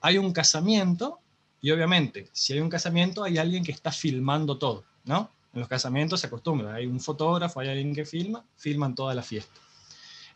hay 0.00 0.18
un 0.18 0.32
casamiento 0.32 1.18
y 1.60 1.70
obviamente, 1.70 2.28
si 2.32 2.54
hay 2.54 2.60
un 2.60 2.70
casamiento, 2.70 3.22
hay 3.22 3.38
alguien 3.38 3.62
que 3.62 3.72
está 3.72 3.92
filmando 3.92 4.56
todo, 4.56 4.84
¿no? 5.04 5.30
En 5.52 5.60
los 5.60 5.68
casamientos 5.68 6.20
se 6.20 6.28
acostumbra, 6.28 6.74
hay 6.74 6.86
un 6.86 7.00
fotógrafo, 7.00 7.60
hay 7.60 7.68
alguien 7.68 7.94
que 7.94 8.04
filma, 8.04 8.44
filman 8.56 8.94
toda 8.94 9.14
la 9.14 9.22
fiesta. 9.22 9.60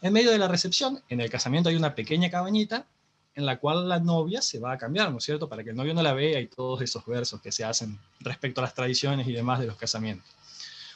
En 0.02 0.12
medio 0.12 0.30
de 0.30 0.38
la 0.38 0.48
recepción, 0.48 1.00
en 1.08 1.20
el 1.20 1.30
casamiento 1.30 1.68
hay 1.68 1.76
una 1.76 1.94
pequeña 1.94 2.30
cabañita 2.30 2.86
en 3.34 3.46
la 3.46 3.58
cual 3.58 3.88
la 3.88 3.98
novia 4.00 4.42
se 4.42 4.58
va 4.58 4.72
a 4.72 4.78
cambiar, 4.78 5.10
¿no 5.10 5.18
es 5.18 5.24
cierto? 5.24 5.48
Para 5.48 5.64
que 5.64 5.70
el 5.70 5.76
novio 5.76 5.94
no 5.94 6.02
la 6.02 6.12
vea 6.12 6.40
y 6.40 6.46
todos 6.46 6.82
esos 6.82 7.04
versos 7.06 7.40
que 7.40 7.52
se 7.52 7.64
hacen 7.64 7.98
respecto 8.20 8.60
a 8.60 8.64
las 8.64 8.74
tradiciones 8.74 9.26
y 9.26 9.32
demás 9.32 9.60
de 9.60 9.66
los 9.66 9.76
casamientos. 9.76 10.28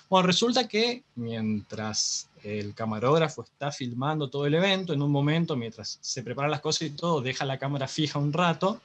Bueno, 0.08 0.26
resulta 0.26 0.66
que 0.66 1.04
mientras 1.16 2.28
el 2.42 2.74
camarógrafo 2.74 3.42
está 3.42 3.70
filmando 3.70 4.30
todo 4.30 4.46
el 4.46 4.54
evento, 4.54 4.92
en 4.92 5.02
un 5.02 5.10
momento, 5.10 5.56
mientras 5.56 5.98
se 6.00 6.22
preparan 6.22 6.50
las 6.50 6.60
cosas 6.60 6.82
y 6.82 6.90
todo, 6.90 7.20
deja 7.20 7.44
la 7.44 7.58
cámara 7.58 7.88
fija 7.88 8.18
un 8.18 8.32
rato, 8.32 8.80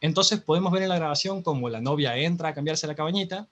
entonces 0.00 0.40
podemos 0.40 0.72
ver 0.72 0.84
en 0.84 0.88
la 0.88 0.96
grabación 0.96 1.42
como 1.42 1.68
la 1.68 1.80
novia 1.80 2.16
entra 2.16 2.50
a 2.50 2.54
cambiarse 2.54 2.86
la 2.86 2.94
cabañita, 2.94 3.48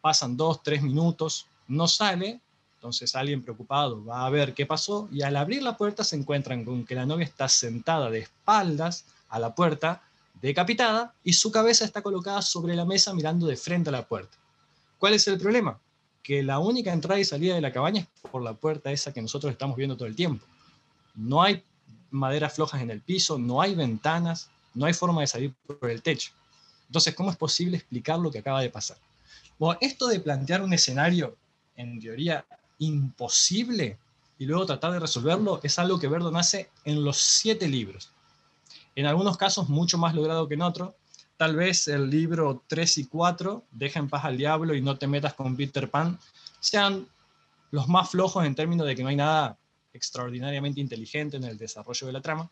pasan 0.00 0.36
dos, 0.36 0.62
tres 0.62 0.82
minutos, 0.82 1.46
no 1.68 1.86
sale, 1.86 2.40
Entonces 2.76 3.14
alguien 3.14 3.42
preocupado 3.42 4.02
va 4.04 4.24
a 4.24 4.30
ver 4.30 4.54
qué 4.54 4.64
pasó 4.64 5.08
y 5.12 5.22
al 5.22 5.36
abrir 5.36 5.62
la 5.62 5.76
puerta 5.76 6.02
se 6.02 6.16
encuentran 6.16 6.64
con 6.64 6.86
que 6.86 6.94
la 6.94 7.04
novia 7.04 7.26
está 7.26 7.46
sentada 7.46 8.08
de 8.08 8.20
espaldas 8.20 9.04
a 9.28 9.38
la 9.38 9.54
puerta, 9.54 10.02
decapitada, 10.40 11.14
y 11.22 11.34
su 11.34 11.52
cabeza 11.52 11.84
está 11.84 12.02
colocada 12.02 12.40
sobre 12.40 12.74
la 12.74 12.84
mesa 12.84 13.12
mirando 13.12 13.46
de 13.46 13.56
frente 13.56 13.90
a 13.90 13.92
la 13.92 14.06
puerta. 14.06 14.36
¿Cuál 14.98 15.14
es 15.14 15.26
el 15.28 15.38
problema? 15.38 15.78
Que 16.22 16.42
la 16.42 16.58
única 16.58 16.92
entrada 16.92 17.20
y 17.20 17.24
salida 17.24 17.54
de 17.54 17.60
la 17.60 17.72
cabaña 17.72 18.00
es 18.00 18.30
por 18.30 18.42
la 18.42 18.54
puerta 18.54 18.90
esa 18.90 19.12
que 19.12 19.22
nosotros 19.22 19.52
estamos 19.52 19.76
viendo 19.76 19.96
todo 19.96 20.08
el 20.08 20.16
tiempo. 20.16 20.44
No 21.14 21.42
hay 21.42 21.62
maderas 22.10 22.54
flojas 22.54 22.80
en 22.82 22.90
el 22.90 23.00
piso, 23.00 23.38
no 23.38 23.60
hay 23.60 23.74
ventanas, 23.74 24.50
no 24.74 24.86
hay 24.86 24.94
forma 24.94 25.20
de 25.20 25.26
salir 25.26 25.54
por 25.66 25.90
el 25.90 26.02
techo. 26.02 26.32
Entonces, 26.86 27.14
¿cómo 27.14 27.30
es 27.30 27.36
posible 27.36 27.76
explicar 27.76 28.18
lo 28.18 28.30
que 28.30 28.38
acaba 28.38 28.60
de 28.62 28.70
pasar? 28.70 28.96
Bueno, 29.60 29.76
esto 29.82 30.08
de 30.08 30.20
plantear 30.20 30.62
un 30.62 30.72
escenario, 30.72 31.36
en 31.76 32.00
teoría, 32.00 32.46
imposible 32.78 33.98
y 34.38 34.46
luego 34.46 34.64
tratar 34.64 34.92
de 34.92 35.00
resolverlo 35.00 35.60
es 35.62 35.78
algo 35.78 36.00
que 36.00 36.08
Verdon 36.08 36.34
hace 36.38 36.70
en 36.86 37.04
los 37.04 37.18
siete 37.18 37.68
libros. 37.68 38.10
En 38.96 39.04
algunos 39.04 39.36
casos 39.36 39.68
mucho 39.68 39.98
más 39.98 40.14
logrado 40.14 40.48
que 40.48 40.54
en 40.54 40.62
otros. 40.62 40.94
Tal 41.36 41.56
vez 41.56 41.88
el 41.88 42.08
libro 42.08 42.64
3 42.68 42.98
y 42.98 43.04
4, 43.04 43.64
Deja 43.70 43.98
en 43.98 44.08
paz 44.08 44.24
al 44.24 44.38
diablo 44.38 44.74
y 44.74 44.80
no 44.80 44.96
te 44.96 45.06
metas 45.06 45.34
con 45.34 45.54
Peter 45.54 45.90
Pan, 45.90 46.18
sean 46.58 47.06
los 47.70 47.86
más 47.86 48.08
flojos 48.08 48.46
en 48.46 48.54
términos 48.54 48.86
de 48.86 48.96
que 48.96 49.02
no 49.02 49.10
hay 49.10 49.16
nada 49.16 49.58
extraordinariamente 49.92 50.80
inteligente 50.80 51.36
en 51.36 51.44
el 51.44 51.58
desarrollo 51.58 52.06
de 52.06 52.14
la 52.14 52.22
trama. 52.22 52.50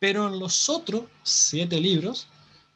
Pero 0.00 0.26
en 0.26 0.40
los 0.40 0.68
otros 0.68 1.04
siete 1.22 1.78
libros 1.78 2.26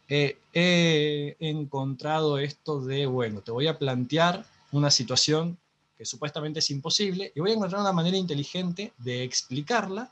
eh, 0.09 0.39
he 0.53 1.37
encontrado 1.41 2.39
esto 2.39 2.81
de, 2.81 3.07
bueno, 3.07 3.41
te 3.41 3.51
voy 3.51 3.67
a 3.67 3.79
plantear 3.79 4.45
una 4.73 4.91
situación 4.91 5.59
que 5.97 6.05
supuestamente 6.05 6.59
es 6.59 6.71
imposible, 6.71 7.33
y 7.35 7.41
voy 7.41 7.51
a 7.51 7.55
encontrar 7.55 7.81
una 7.81 7.93
manera 7.93 8.17
inteligente 8.17 8.93
de 8.99 9.23
explicarla 9.23 10.11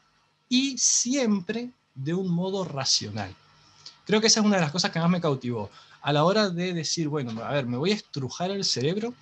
y 0.48 0.78
siempre 0.78 1.70
de 1.94 2.14
un 2.14 2.30
modo 2.30 2.64
racional. 2.64 3.34
Creo 4.06 4.20
que 4.20 4.26
esa 4.26 4.40
es 4.40 4.46
una 4.46 4.56
de 4.56 4.62
las 4.62 4.72
cosas 4.72 4.90
que 4.90 4.98
más 4.98 5.10
me 5.10 5.20
cautivó. 5.20 5.70
A 6.00 6.12
la 6.12 6.24
hora 6.24 6.50
de 6.50 6.74
decir, 6.74 7.08
bueno, 7.08 7.42
a 7.42 7.52
ver, 7.52 7.66
me 7.66 7.76
voy 7.76 7.92
a 7.92 7.94
estrujar 7.94 8.50
el 8.50 8.64
cerebro 8.64 9.14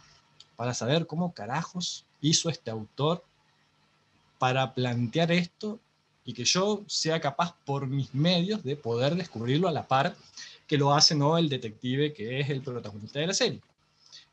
para 0.57 0.75
saber 0.75 1.07
cómo 1.07 1.33
carajos 1.33 2.05
hizo 2.21 2.49
este 2.49 2.71
autor 2.71 3.25
para 4.39 4.75
plantear 4.75 5.31
esto 5.31 5.79
y 6.25 6.33
que 6.33 6.45
yo 6.45 6.83
sea 6.87 7.21
capaz 7.21 7.55
por 7.65 7.87
mis 7.87 8.15
medios 8.15 8.63
de 8.63 8.77
poder 8.77 9.15
descubrirlo 9.17 9.69
a 9.69 9.73
la 9.73 9.87
par 9.87 10.17
que 10.73 10.79
lo 10.79 10.95
hace 10.95 11.15
no 11.15 11.37
el 11.37 11.51
detective 11.51 12.15
que 12.15 12.41
es 12.41 12.49
el 12.49 12.63
protagonista 12.63 13.21
de 13.21 13.27
la 13.27 13.35
serie. 13.35 13.61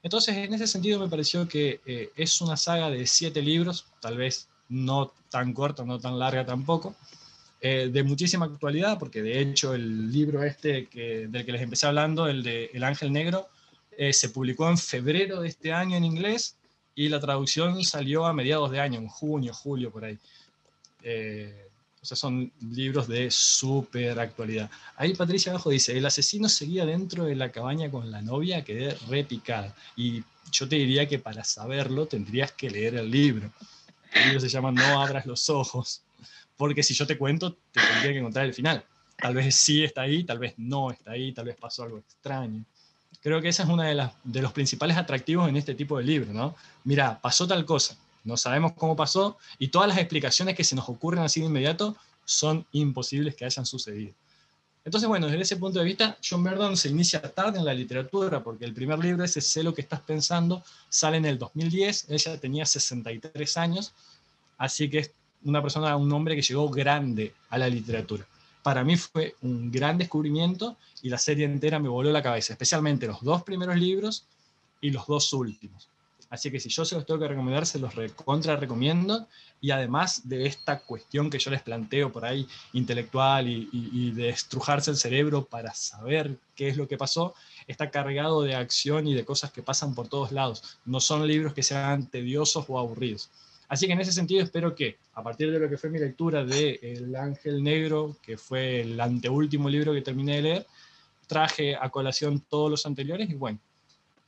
Entonces, 0.02 0.38
en 0.38 0.54
ese 0.54 0.68
sentido 0.68 0.98
me 0.98 1.10
pareció 1.10 1.46
que 1.50 1.82
eh, 1.86 2.12
es 2.16 2.40
una 2.40 2.56
saga 2.56 2.90
de 2.90 3.06
siete 3.08 3.42
libros, 3.42 3.88
tal 4.00 4.16
vez 4.16 4.48
no 4.70 5.12
tan 5.30 5.52
corta, 5.52 5.84
no 5.84 6.00
tan 6.00 6.18
larga 6.18 6.46
tampoco, 6.46 6.96
eh, 7.60 7.90
de 7.92 8.04
muchísima 8.04 8.46
actualidad, 8.46 8.98
porque 8.98 9.22
de 9.22 9.42
hecho 9.42 9.74
el 9.74 10.14
libro 10.14 10.42
este 10.46 10.88
que, 10.88 11.28
del 11.28 11.46
que 11.46 11.52
les 11.52 11.62
empecé 11.62 11.88
hablando, 11.88 12.30
el 12.30 12.42
de 12.42 12.72
El 12.74 12.86
Ángel 12.86 13.12
Negro, 13.12 13.50
eh, 13.98 14.14
se 14.14 14.30
publicó 14.30 14.70
en 14.70 14.78
febrero 14.78 15.42
de 15.42 15.50
este 15.50 15.74
año 15.74 15.98
en 15.98 16.06
inglés 16.06 16.56
y 16.96 17.10
la 17.10 17.20
traducción 17.20 17.84
salió 17.84 18.26
a 18.26 18.32
mediados 18.32 18.72
de 18.72 18.80
año, 18.80 18.98
en 18.98 19.10
junio, 19.10 19.54
julio, 19.54 19.92
por 19.92 20.06
ahí. 20.06 20.18
O 22.02 22.06
sea, 22.06 22.16
son 22.16 22.52
libros 22.62 23.08
de 23.08 23.30
súper 23.30 24.20
actualidad. 24.20 24.70
Ahí 24.96 25.14
Patricia 25.14 25.52
abajo 25.52 25.70
dice, 25.70 25.98
el 25.98 26.06
asesino 26.06 26.48
seguía 26.48 26.86
dentro 26.86 27.26
de 27.26 27.36
la 27.36 27.52
cabaña 27.52 27.92
con 27.92 28.10
la 28.10 28.22
novia, 28.22 28.64
quedé 28.64 28.96
repicada. 29.10 29.76
Y 29.98 30.24
yo 30.52 30.68
te 30.68 30.78
diría 30.78 31.08
que 31.08 31.20
para 31.20 31.44
saberlo 31.44 32.06
tendrías 32.06 32.54
que 32.54 32.70
leer 32.70 32.96
el 32.96 33.12
libro. 33.12 33.52
El 34.14 34.26
libro 34.26 34.40
se 34.40 34.50
llama 34.50 34.72
No 34.72 35.02
abras 35.02 35.26
los 35.26 35.50
ojos, 35.50 36.02
porque 36.56 36.84
si 36.84 36.94
yo 36.94 37.06
te 37.06 37.18
cuento, 37.18 37.54
te 37.72 37.82
tendría 37.82 38.14
que 38.14 38.20
encontrar 38.20 38.46
el 38.46 38.54
final. 38.54 38.84
Tal 39.18 39.36
vez 39.36 39.54
sí 39.56 39.84
está 39.84 40.02
ahí, 40.04 40.24
tal 40.24 40.40
vez 40.40 40.54
no 40.58 40.92
está 40.92 41.12
ahí, 41.12 41.34
tal 41.34 41.46
vez 41.46 41.58
pasó 41.58 41.84
algo 41.84 41.98
extraño. 41.98 42.64
Creo 43.22 43.42
que 43.42 43.50
ese 43.50 43.64
es 43.64 43.70
uno 43.70 43.84
de, 43.84 44.10
de 44.24 44.42
los 44.42 44.54
principales 44.54 44.96
atractivos 44.96 45.50
en 45.50 45.58
este 45.58 45.76
tipo 45.76 45.98
de 45.98 46.06
libro, 46.06 46.32
¿no? 46.32 46.56
Mira, 46.86 47.20
pasó 47.22 47.46
tal 47.46 47.66
cosa, 47.66 47.98
no 48.24 48.38
sabemos 48.38 48.74
cómo 48.74 48.96
pasó 48.96 49.38
y 49.58 49.70
todas 49.70 49.88
las 49.88 49.98
explicaciones 49.98 50.56
que 50.56 50.64
se 50.64 50.76
nos 50.76 50.90
ocurren 50.90 51.24
así 51.24 51.40
de 51.40 51.48
inmediato 51.48 51.96
son 52.26 52.66
imposibles 52.72 53.36
que 53.36 53.46
hayan 53.46 53.66
sucedido. 53.66 54.14
Entonces, 54.86 55.08
bueno, 55.08 55.28
desde 55.28 55.42
ese 55.42 55.58
punto 55.58 55.80
de 55.80 55.86
vista, 55.86 56.18
John 56.28 56.44
Verdon 56.44 56.78
se 56.78 56.90
inicia 56.90 57.22
tarde 57.22 57.60
en 57.60 57.66
la 57.66 57.74
literatura, 57.74 58.42
porque 58.42 58.66
el 58.66 58.74
primer 58.74 58.98
libro, 59.00 59.24
ese 59.24 59.42
Sé 59.42 59.62
lo 59.62 59.74
que 59.74 59.82
estás 59.82 60.00
pensando, 60.00 60.64
sale 60.90 61.18
en 61.18 61.26
el 61.26 61.38
2010, 61.38 62.08
ella 62.10 62.40
tenía 62.40 62.66
63 62.66 63.58
años, 63.58 63.94
así 64.58 64.90
que 64.90 65.00
es 65.00 65.12
una 65.44 65.62
persona, 65.62 65.96
un 65.96 66.12
hombre 66.12 66.36
que 66.36 66.42
llegó 66.42 66.70
grande 66.70 67.34
a 67.50 67.58
la 67.58 67.68
literatura. 67.68 68.26
Para 68.64 68.84
mí 68.84 68.98
fue 68.98 69.36
un 69.42 69.72
gran 69.72 69.98
descubrimiento 69.98 70.78
y 71.02 71.10
la 71.10 71.18
serie 71.18 71.46
entera 71.46 71.80
me 71.80 71.90
voló 71.90 72.12
la 72.12 72.24
cabeza, 72.24 72.54
especialmente 72.54 73.08
los 73.08 73.22
dos 73.22 73.44
primeros 73.44 73.78
libros 73.78 74.26
y 74.82 74.92
los 74.92 75.06
dos 75.08 75.32
últimos. 75.34 75.88
Así 76.30 76.52
que 76.52 76.60
si 76.60 76.70
yo 76.70 76.86
se 76.86 76.96
los 76.96 77.06
tengo 77.06 77.20
que 77.20 77.28
recomendar, 77.28 77.66
se 77.66 77.80
los 77.80 77.94
contra 78.16 78.56
recomiendo. 78.56 79.28
Y 79.62 79.72
además 79.72 80.28
de 80.30 80.46
esta 80.46 80.80
cuestión 80.80 81.30
que 81.30 81.40
yo 81.40 81.50
les 81.52 81.62
planteo 81.62 82.12
por 82.12 82.24
ahí, 82.26 82.48
intelectual 82.74 83.48
y, 83.48 84.12
de 84.12 84.30
estrujarse 84.30 84.92
el 84.92 84.98
cerebro 84.98 85.46
para 85.46 85.74
saber 85.74 86.38
qué 86.56 86.70
es 86.70 86.78
lo 86.78 86.88
que 86.88 86.98
pasó, 86.98 87.34
está 87.68 87.90
cargado 87.90 88.44
de 88.44 88.56
acción 88.56 89.08
y 89.08 89.16
de 89.16 89.26
cosas 89.26 89.52
que 89.52 89.64
pasan 89.64 89.96
por 89.96 90.08
todos 90.08 90.32
lados. 90.32 90.80
No 90.86 91.00
son 91.00 91.28
libros 91.28 91.54
que 91.54 91.64
sean 91.64 92.08
tediosos 92.08 92.66
o 92.68 92.80
aburridos. 92.80 93.30
Así 93.68 93.86
que 93.86 93.94
en 93.94 94.02
ese 94.02 94.12
sentido 94.12 94.44
espero 94.44 94.76
que, 94.76 94.98
a 95.14 95.22
partir 95.22 95.52
de 95.52 95.60
lo 95.60 95.70
que 95.70 95.78
fue 95.78 95.90
mi 95.90 96.00
lectura 96.00 96.44
de 96.44 96.80
El 96.82 97.16
Ángel 97.16 97.64
Negro, 97.64 98.18
que 98.22 98.38
fue 98.38 98.82
el 98.82 99.00
anteúltimo 99.00 99.70
libro 99.70 99.94
que 99.94 100.02
terminé 100.02 100.38
de 100.38 100.42
leer, 100.42 100.68
traje 101.28 101.76
a 101.76 101.90
colación 101.90 102.40
todos 102.50 102.72
los 102.72 102.86
anteriores 102.88 103.30
y 103.30 103.36
bueno, 103.36 103.60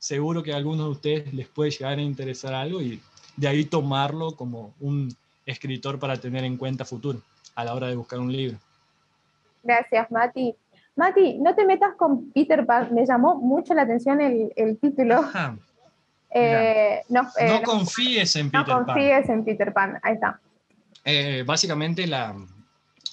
seguro 0.02 0.42
que 0.42 0.52
a 0.52 0.56
algunos 0.56 0.86
de 0.86 0.90
ustedes 0.90 1.32
les 1.32 1.46
puede 1.46 1.70
llegar 1.70 1.96
a 1.96 2.02
interesar 2.02 2.52
algo 2.54 2.82
y 2.82 3.00
de 3.36 3.46
ahí 3.46 3.64
tomarlo 3.64 4.34
como 4.34 4.74
un 4.80 5.14
escritor 5.46 6.00
para 6.00 6.16
tener 6.16 6.42
en 6.42 6.56
cuenta 6.56 6.84
futuro 6.84 7.22
a 7.54 7.64
la 7.64 7.72
hora 7.72 7.86
de 7.86 7.94
buscar 7.94 8.18
un 8.18 8.32
libro. 8.32 8.58
Gracias, 9.62 10.10
Mati. 10.10 10.56
Mati, 10.96 11.38
no 11.38 11.54
te 11.54 11.64
metas 11.64 11.94
con 11.96 12.32
Peter 12.32 12.66
Pan, 12.66 12.92
me 12.92 13.06
llamó 13.06 13.36
mucho 13.36 13.74
la 13.74 13.82
atención 13.82 14.20
el, 14.20 14.78
título. 14.78 15.24
Eh, 16.34 17.02
no, 17.10 17.28
eh, 17.38 17.60
confíes 17.62 18.36
en 18.36 18.50
Peter 18.50 18.64
Pan. 18.64 18.78
No 18.78 18.86
confíes 18.86 19.28
en 19.28 19.44
Peter 19.44 19.70
Pan, 19.70 20.00
ahí 20.02 20.14
está. 20.14 20.40
Eh, 21.04 21.44
básicamente 21.44 22.06
la, 22.06 22.34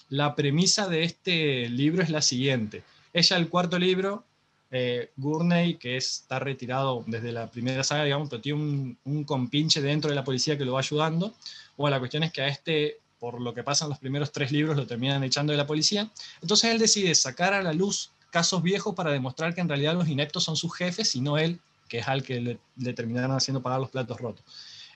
la 0.08 0.36
premisa 0.36 0.88
de 0.88 1.04
este 1.04 1.68
libro 1.68 2.02
es 2.02 2.10
la 2.10 2.22
siguiente. 2.22 2.82
Ella, 3.12 3.36
el 3.36 3.50
cuarto 3.50 3.78
libro, 3.78 4.24
eh, 4.72 5.12
Gurney, 5.18 5.76
que 5.76 5.98
está 5.98 6.40
retirado 6.40 7.04
desde 7.08 7.32
la 7.32 7.50
primera 7.50 7.84
saga, 7.84 8.04
digamos, 8.04 8.30
pero 8.30 8.42
tiene 8.42 8.98
un, 9.04 9.24
compinche 9.24 9.82
dentro 9.82 10.10
de 10.10 10.16
la 10.16 10.24
policía 10.24 10.58
que 10.58 10.66
lo 10.66 10.74
va 10.74 10.80
ayudando. 10.80 11.34
Bueno, 11.78 11.96
la 11.96 12.00
cuestión 12.00 12.24
es 12.24 12.32
que 12.32 12.42
a 12.42 12.48
este, 12.48 13.00
por 13.20 13.42
lo 13.42 13.54
que 13.54 13.64
pasa 13.64 13.86
en 13.86 13.90
los 13.90 14.00
primeros 14.00 14.32
tres 14.32 14.52
libros, 14.52 14.78
lo 14.78 14.86
terminan 14.86 15.24
echando 15.24 15.52
de 15.52 15.58
la 15.58 15.66
policía. 15.66 16.12
Entonces 16.42 16.72
él 16.72 16.78
decide 16.78 17.16
sacar 17.16 17.54
a 17.54 17.64
la 17.64 17.74
luz 17.74 18.12
casos 18.30 18.62
viejos 18.62 18.94
para 18.94 19.12
demostrar 19.12 19.56
que 19.56 19.62
en 19.62 19.70
realidad 19.70 19.96
los 19.96 20.08
ineptos 20.08 20.44
son 20.44 20.56
sus 20.56 20.76
jefes 20.76 21.16
y 21.16 21.22
no 21.22 21.38
él, 21.38 21.60
que 21.88 22.00
es 22.00 22.08
al 22.08 22.22
que 22.22 22.40
le, 22.40 22.60
le 22.78 22.94
terminaron 22.94 23.36
haciendo 23.36 23.64
pagar 23.64 23.80
los 23.80 23.90
platos 23.90 24.20
rotos. 24.20 24.46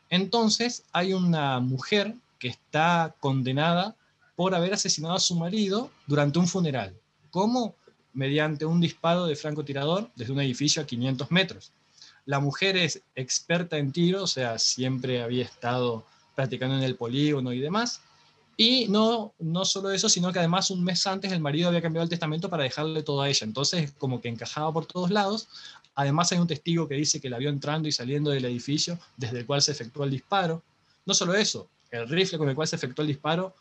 Entonces 0.09 0.83
hay 0.91 1.13
una 1.13 1.59
mujer 1.59 2.13
que 2.37 2.49
está 2.49 3.15
condenada 3.19 3.95
por 4.35 4.53
haber 4.53 4.73
asesinado 4.73 5.15
a 5.15 5.19
su 5.19 5.35
marido 5.35 5.89
durante 6.05 6.37
un 6.37 6.47
funeral. 6.47 6.95
¿Cómo? 7.31 7.75
Mediante 8.13 8.65
un 8.65 8.79
disparo 8.79 9.25
de 9.25 9.35
francotirador 9.35 10.09
desde 10.15 10.33
un 10.33 10.41
edificio 10.41 10.81
a 10.81 10.85
500 10.85 11.31
metros. 11.31 11.71
La 12.25 12.39
mujer 12.39 12.77
es 12.77 13.01
experta 13.15 13.77
en 13.77 13.91
tiro, 13.91 14.23
o 14.23 14.27
sea, 14.27 14.57
siempre 14.57 15.21
había 15.21 15.43
estado 15.43 16.05
practicando 16.35 16.77
en 16.77 16.83
el 16.83 16.95
polígono 16.95 17.51
y 17.51 17.59
demás. 17.59 18.01
Y 18.55 18.87
no, 18.87 19.33
no 19.39 19.65
solo 19.65 19.91
eso, 19.91 20.07
sino 20.09 20.31
que 20.31 20.39
además 20.39 20.69
un 20.69 20.83
mes 20.83 21.05
antes 21.07 21.31
el 21.31 21.39
marido 21.39 21.67
había 21.67 21.81
cambiado 21.81 22.03
el 22.03 22.09
testamento 22.09 22.49
para 22.49 22.63
dejarle 22.63 23.01
todo 23.01 23.21
a 23.21 23.29
ella. 23.29 23.45
Entonces, 23.45 23.91
como 23.97 24.21
que 24.21 24.29
encajaba 24.29 24.71
por 24.71 24.85
todos 24.85 25.09
lados. 25.09 25.49
Además, 25.95 26.31
hay 26.31 26.37
un 26.37 26.47
testigo 26.47 26.87
que 26.87 26.95
dice 26.95 27.19
que 27.19 27.29
la 27.29 27.39
vio 27.39 27.49
entrando 27.49 27.87
y 27.87 27.91
saliendo 27.91 28.31
del 28.31 28.45
edificio 28.45 28.99
desde 29.17 29.39
el 29.39 29.45
cual 29.45 29.61
se 29.61 29.71
efectuó 29.71 30.05
el 30.05 30.11
disparo. 30.11 30.63
No 31.05 31.13
solo 31.13 31.33
eso, 31.33 31.67
el 31.91 32.07
rifle 32.07 32.37
con 32.37 32.47
el 32.47 32.55
cual 32.55 32.67
se 32.67 32.75
efectuó 32.75 33.03
el 33.03 33.09
disparo, 33.09 33.55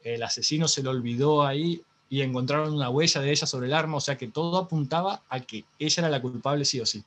el 0.00 0.22
asesino 0.22 0.68
se 0.68 0.82
lo 0.82 0.90
olvidó 0.90 1.44
ahí 1.44 1.82
y 2.14 2.22
encontraron 2.22 2.72
una 2.72 2.90
huella 2.90 3.20
de 3.20 3.32
ella 3.32 3.44
sobre 3.44 3.66
el 3.66 3.74
arma, 3.74 3.96
o 3.96 4.00
sea 4.00 4.16
que 4.16 4.28
todo 4.28 4.56
apuntaba 4.56 5.22
a 5.28 5.40
que 5.40 5.64
ella 5.80 6.02
era 6.02 6.08
la 6.08 6.22
culpable 6.22 6.64
sí 6.64 6.80
o 6.80 6.86
sí. 6.86 7.02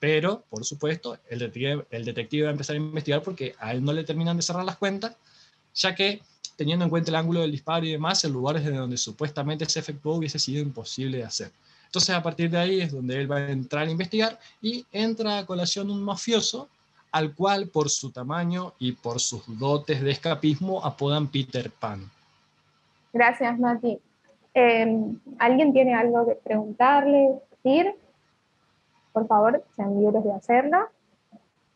Pero, 0.00 0.42
por 0.50 0.64
supuesto, 0.64 1.16
el 1.30 1.38
detective, 1.38 1.86
el 1.88 2.04
detective 2.04 2.42
va 2.42 2.48
a 2.48 2.50
empezar 2.50 2.74
a 2.74 2.80
investigar 2.80 3.22
porque 3.22 3.54
a 3.60 3.70
él 3.70 3.84
no 3.84 3.92
le 3.92 4.02
terminan 4.02 4.36
de 4.36 4.42
cerrar 4.42 4.64
las 4.64 4.76
cuentas, 4.76 5.14
ya 5.76 5.94
que, 5.94 6.20
teniendo 6.56 6.84
en 6.84 6.90
cuenta 6.90 7.12
el 7.12 7.14
ángulo 7.14 7.42
del 7.42 7.52
disparo 7.52 7.86
y 7.86 7.92
demás, 7.92 8.24
el 8.24 8.32
lugar 8.32 8.56
desde 8.56 8.76
donde 8.76 8.96
supuestamente 8.96 9.68
se 9.68 9.78
efectuó 9.78 10.16
hubiese 10.16 10.40
sido 10.40 10.60
imposible 10.60 11.18
de 11.18 11.24
hacer. 11.24 11.52
Entonces, 11.86 12.10
a 12.10 12.24
partir 12.24 12.50
de 12.50 12.58
ahí 12.58 12.80
es 12.80 12.90
donde 12.90 13.20
él 13.20 13.30
va 13.30 13.36
a 13.36 13.50
entrar 13.52 13.86
a 13.86 13.90
investigar 13.92 14.36
y 14.60 14.84
entra 14.90 15.38
a 15.38 15.46
colación 15.46 15.90
un 15.90 16.02
mafioso 16.02 16.68
al 17.12 17.36
cual 17.36 17.68
por 17.68 17.88
su 17.88 18.10
tamaño 18.10 18.74
y 18.80 18.92
por 18.92 19.20
sus 19.20 19.42
dotes 19.46 20.02
de 20.02 20.10
escapismo 20.10 20.84
apodan 20.84 21.28
Peter 21.28 21.70
Pan. 21.70 22.10
Gracias, 23.12 23.58
Mati. 23.58 24.00
Em, 24.54 25.18
¿Alguien 25.38 25.72
tiene 25.72 25.94
algo 25.94 26.26
que 26.26 26.34
preguntarle, 26.34 27.40
decir? 27.62 27.94
Por 29.12 29.26
favor, 29.26 29.62
sean 29.76 29.98
libres 29.98 30.24
de 30.24 30.32
hacerlo. 30.32 30.88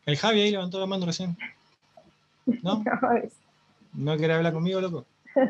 El 0.05 0.17
Javi 0.17 0.41
ahí 0.41 0.51
levantó 0.51 0.79
la 0.79 0.85
mano 0.85 1.05
recién. 1.05 1.37
¿No? 2.63 2.83
¿No 3.93 4.17
quiere 4.17 4.33
hablar 4.33 4.53
conmigo, 4.53 4.79
loco? 4.79 5.05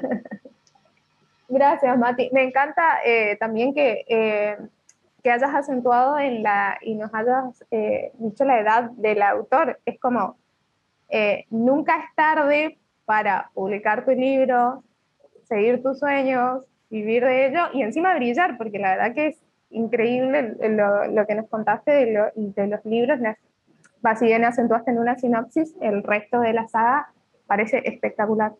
Gracias, 1.49 1.97
Mati. 1.97 2.29
Me 2.33 2.43
encanta 2.43 2.99
eh, 3.05 3.37
también 3.37 3.73
que 3.73 4.05
eh, 4.07 4.57
que 5.23 5.31
hayas 5.31 5.53
acentuado 5.53 6.19
en 6.19 6.43
la, 6.43 6.77
y 6.81 6.95
nos 6.95 7.13
hayas 7.13 7.63
eh, 7.71 8.11
dicho 8.15 8.45
la 8.45 8.59
edad 8.59 8.91
del 8.91 9.21
autor. 9.21 9.79
Es 9.85 9.99
como, 9.99 10.37
nunca 11.49 11.97
es 11.97 12.15
tarde 12.15 12.77
para 13.05 13.49
publicar 13.53 14.05
tu 14.05 14.11
libro, 14.11 14.83
seguir 15.47 15.81
tus 15.81 15.99
sueños, 15.99 16.63
vivir 16.89 17.23
de 17.23 17.47
ello 17.47 17.67
y 17.73 17.81
encima 17.81 18.15
brillar, 18.15 18.57
porque 18.57 18.79
la 18.79 18.95
verdad 18.95 19.13
que 19.13 19.27
es 19.27 19.37
increíble 19.69 20.55
lo, 20.59 21.27
que 21.27 21.35
nos 21.35 21.49
contaste 21.49 21.91
de, 21.91 22.31
de 22.35 22.67
los 22.67 22.85
libros. 22.85 23.19
Si 24.19 24.25
bien 24.25 24.45
acentuaste 24.45 24.91
en 24.91 24.99
una 24.99 25.17
sinopsis, 25.17 25.75
el 25.81 26.03
resto 26.03 26.39
de 26.39 26.53
la 26.53 26.67
saga 26.67 27.11
parece 27.45 27.81
espectacular. 27.85 28.53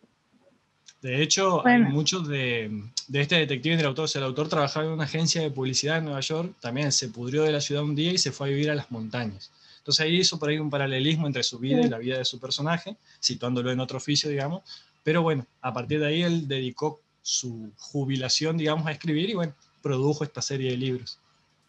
De 1.02 1.22
hecho, 1.22 1.66
hay 1.66 1.80
muchos 1.80 2.28
de, 2.28 2.72
este 3.14 3.36
detective 3.36 3.78
del 3.78 3.86
autor. 3.86 4.06
O 4.06 4.08
sea, 4.08 4.20
el 4.20 4.26
autor 4.26 4.50
trabajaba 4.50 4.86
en 4.86 4.92
una 4.92 5.04
agencia 5.04 5.42
de 5.42 5.52
publicidad 5.52 6.00
en 6.00 6.06
Nueva 6.06 6.22
York, 6.22 6.54
también 6.60 6.92
se 6.92 7.10
pudrió 7.10 7.44
de 7.44 7.52
la 7.52 7.62
ciudad 7.62 7.84
un 7.84 7.96
día 7.96 8.12
y 8.12 8.18
se 8.18 8.32
fue 8.32 8.48
a 8.48 8.50
vivir 8.50 8.72
a 8.72 8.76
las 8.76 8.92
montañas. 8.92 9.52
Entonces 9.78 10.06
ahí 10.06 10.18
hizo 10.18 10.38
por 10.38 10.50
ahí 10.50 10.60
un 10.60 10.70
paralelismo 10.70 11.28
entre 11.28 11.44
su 11.44 11.60
vida 11.60 11.80
y 11.80 11.88
la 11.88 11.98
vida 11.98 12.18
de 12.18 12.26
su 12.26 12.40
personaje, 12.40 12.98
situándolo 13.20 13.72
en 13.72 13.80
otro 13.80 13.98
oficio, 13.98 14.30
digamos. 14.30 14.64
Pero 15.08 15.22
bueno, 15.22 15.46
a 15.62 15.74
partir 15.74 16.02
de 16.02 16.08
ahí 16.08 16.22
él 16.22 16.50
dedicó 16.50 17.00
su 17.22 17.72
jubilación, 17.78 18.58
digamos, 18.58 18.86
a 18.88 18.92
escribir 18.92 19.30
y 19.30 19.36
bueno, 19.36 19.54
produjo 19.82 20.26
esta 20.26 20.42
serie 20.42 20.72
de 20.72 20.76
libros. 20.76 21.18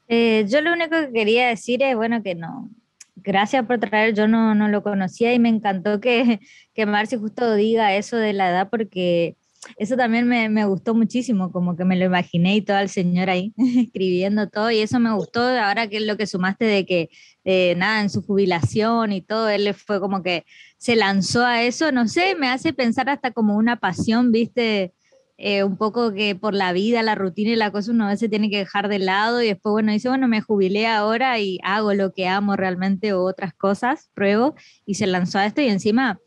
Eh, 0.09 0.45
yo 0.49 0.61
lo 0.61 0.73
único 0.73 0.97
que 0.97 1.13
quería 1.13 1.47
decir 1.47 1.81
es, 1.85 1.95
bueno, 1.95 2.21
que 2.21 2.35
no, 2.35 2.69
gracias 3.15 3.65
por 3.65 3.79
traer, 3.79 4.13
yo 4.13 4.27
no, 4.27 4.57
no 4.57 4.67
lo 4.67 4.83
conocía 4.83 5.33
y 5.33 5.39
me 5.39 5.51
encantó 5.51 6.01
que, 6.01 6.41
que 6.75 6.85
Marci 6.85 7.17
justo 7.17 7.55
diga 7.55 7.95
eso 7.95 8.17
de 8.17 8.33
la 8.33 8.51
edad 8.51 8.71
porque 8.71 9.37
eso 9.77 9.97
también 9.97 10.27
me, 10.27 10.49
me, 10.49 10.65
gustó 10.65 10.95
muchísimo, 10.95 11.53
como 11.53 11.77
que 11.77 11.85
me 11.85 11.97
lo 11.97 12.05
imaginé 12.07 12.57
y 12.57 12.63
todo 12.63 12.79
el 12.79 12.89
señor 12.89 13.31
ahí 13.31 13.53
escribiendo 13.57 14.49
todo 14.49 14.71
y 14.71 14.79
eso 14.79 14.99
me 15.01 15.15
gustó 15.15 15.41
ahora 15.41 15.89
que 15.89 15.99
es 15.99 16.03
lo 16.03 16.17
que 16.17 16.27
sumaste 16.27 16.65
de 16.65 16.87
que 16.87 17.11
nada, 17.77 18.03
en 18.03 18.11
su 18.11 18.23
jubilación 18.23 19.13
y 19.13 19.23
todo, 19.23 19.49
él 19.49 19.73
fue 19.75 20.01
como 20.01 20.23
que 20.23 20.45
se 20.77 20.97
lanzó 20.97 21.45
a 21.45 21.63
eso, 21.63 21.93
no 21.93 22.07
sé, 22.07 22.35
me 22.35 22.49
hace 22.49 22.73
pensar 22.73 23.09
hasta 23.09 23.31
como 23.31 23.57
una 23.57 23.77
pasión, 23.77 24.33
viste, 24.33 24.93
eh, 25.39 25.63
un 25.65 25.77
poco 25.77 26.13
que 26.13 26.35
por 26.35 26.53
la 26.55 26.73
vida, 26.73 27.03
la 27.03 27.15
rutina 27.15 27.51
y 27.51 27.57
la 27.57 27.71
cosa 27.71 27.93
uno 27.93 28.07
a 28.07 28.11
veces 28.11 28.29
tiene 28.29 28.51
que 28.51 28.59
dejar 28.59 28.89
de 28.89 28.99
lado 28.99 29.41
y 29.41 29.47
después, 29.47 29.73
bueno, 29.73 29.93
dice, 29.93 30.09
bueno, 30.09 30.29
me 30.29 30.41
jubilé 30.41 30.87
ahora 30.87 31.39
y 31.39 31.59
hago 31.63 31.95
lo 31.95 32.13
que 32.13 32.27
amo 32.27 32.57
realmente 32.57 33.13
o 33.13 33.23
otras 33.23 33.55
cosas, 33.55 34.11
pruebo 34.15 34.55
y 34.85 34.95
se 34.95 35.07
lanzó 35.07 35.39
a 35.39 35.47
esto 35.47 35.61
y 35.61 35.69
encima, 35.69 36.19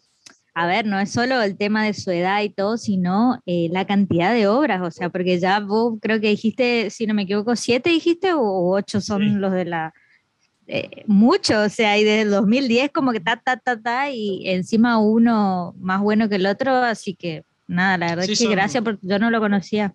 a 0.53 0.67
ver, 0.67 0.85
no 0.85 0.99
es 0.99 1.11
solo 1.11 1.41
el 1.41 1.57
tema 1.57 1.85
de 1.85 1.93
su 1.93 2.11
edad 2.11 2.41
y 2.41 2.49
todo, 2.49 2.77
sino 2.77 3.41
eh, 3.45 3.69
la 3.71 3.85
cantidad 3.85 4.33
de 4.33 4.47
obras, 4.47 4.81
o 4.81 4.91
sea, 4.91 5.09
porque 5.09 5.39
ya 5.39 5.59
vos 5.61 5.97
creo 6.01 6.19
que 6.19 6.27
dijiste, 6.27 6.89
si 6.89 7.05
no 7.05 7.13
me 7.13 7.23
equivoco, 7.23 7.55
siete 7.55 7.89
dijiste 7.89 8.33
o 8.33 8.69
ocho 8.69 8.99
son 8.99 9.39
los 9.39 9.53
de 9.53 9.65
la... 9.65 9.93
Eh, 10.67 11.03
mucho, 11.07 11.63
o 11.63 11.69
sea, 11.69 11.97
y 11.97 12.03
desde 12.03 12.21
el 12.21 12.31
2010 12.31 12.91
como 12.91 13.11
que 13.11 13.19
ta, 13.19 13.37
ta, 13.37 13.57
ta, 13.57 13.81
ta, 13.81 14.09
y 14.09 14.47
encima 14.47 14.99
uno 14.99 15.73
más 15.79 16.01
bueno 16.01 16.29
que 16.29 16.35
el 16.35 16.45
otro, 16.45 16.75
así 16.75 17.13
que 17.13 17.43
nada, 17.67 17.97
la 17.97 18.09
verdad 18.09 18.29
es 18.29 18.39
que 18.39 18.47
gracias 18.47 18.83
porque 18.83 19.05
yo 19.05 19.19
no 19.19 19.31
lo 19.31 19.39
conocía. 19.39 19.93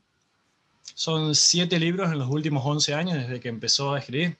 Son 0.94 1.34
siete 1.34 1.78
libros 1.78 2.10
en 2.10 2.19
los 2.19 2.28
últimos 2.30 2.64
11 2.64 2.95
años 2.95 3.19
desde 3.19 3.40
que 3.40 3.49
empezó 3.49 3.95
a 3.95 3.99
escribir. 3.99 4.36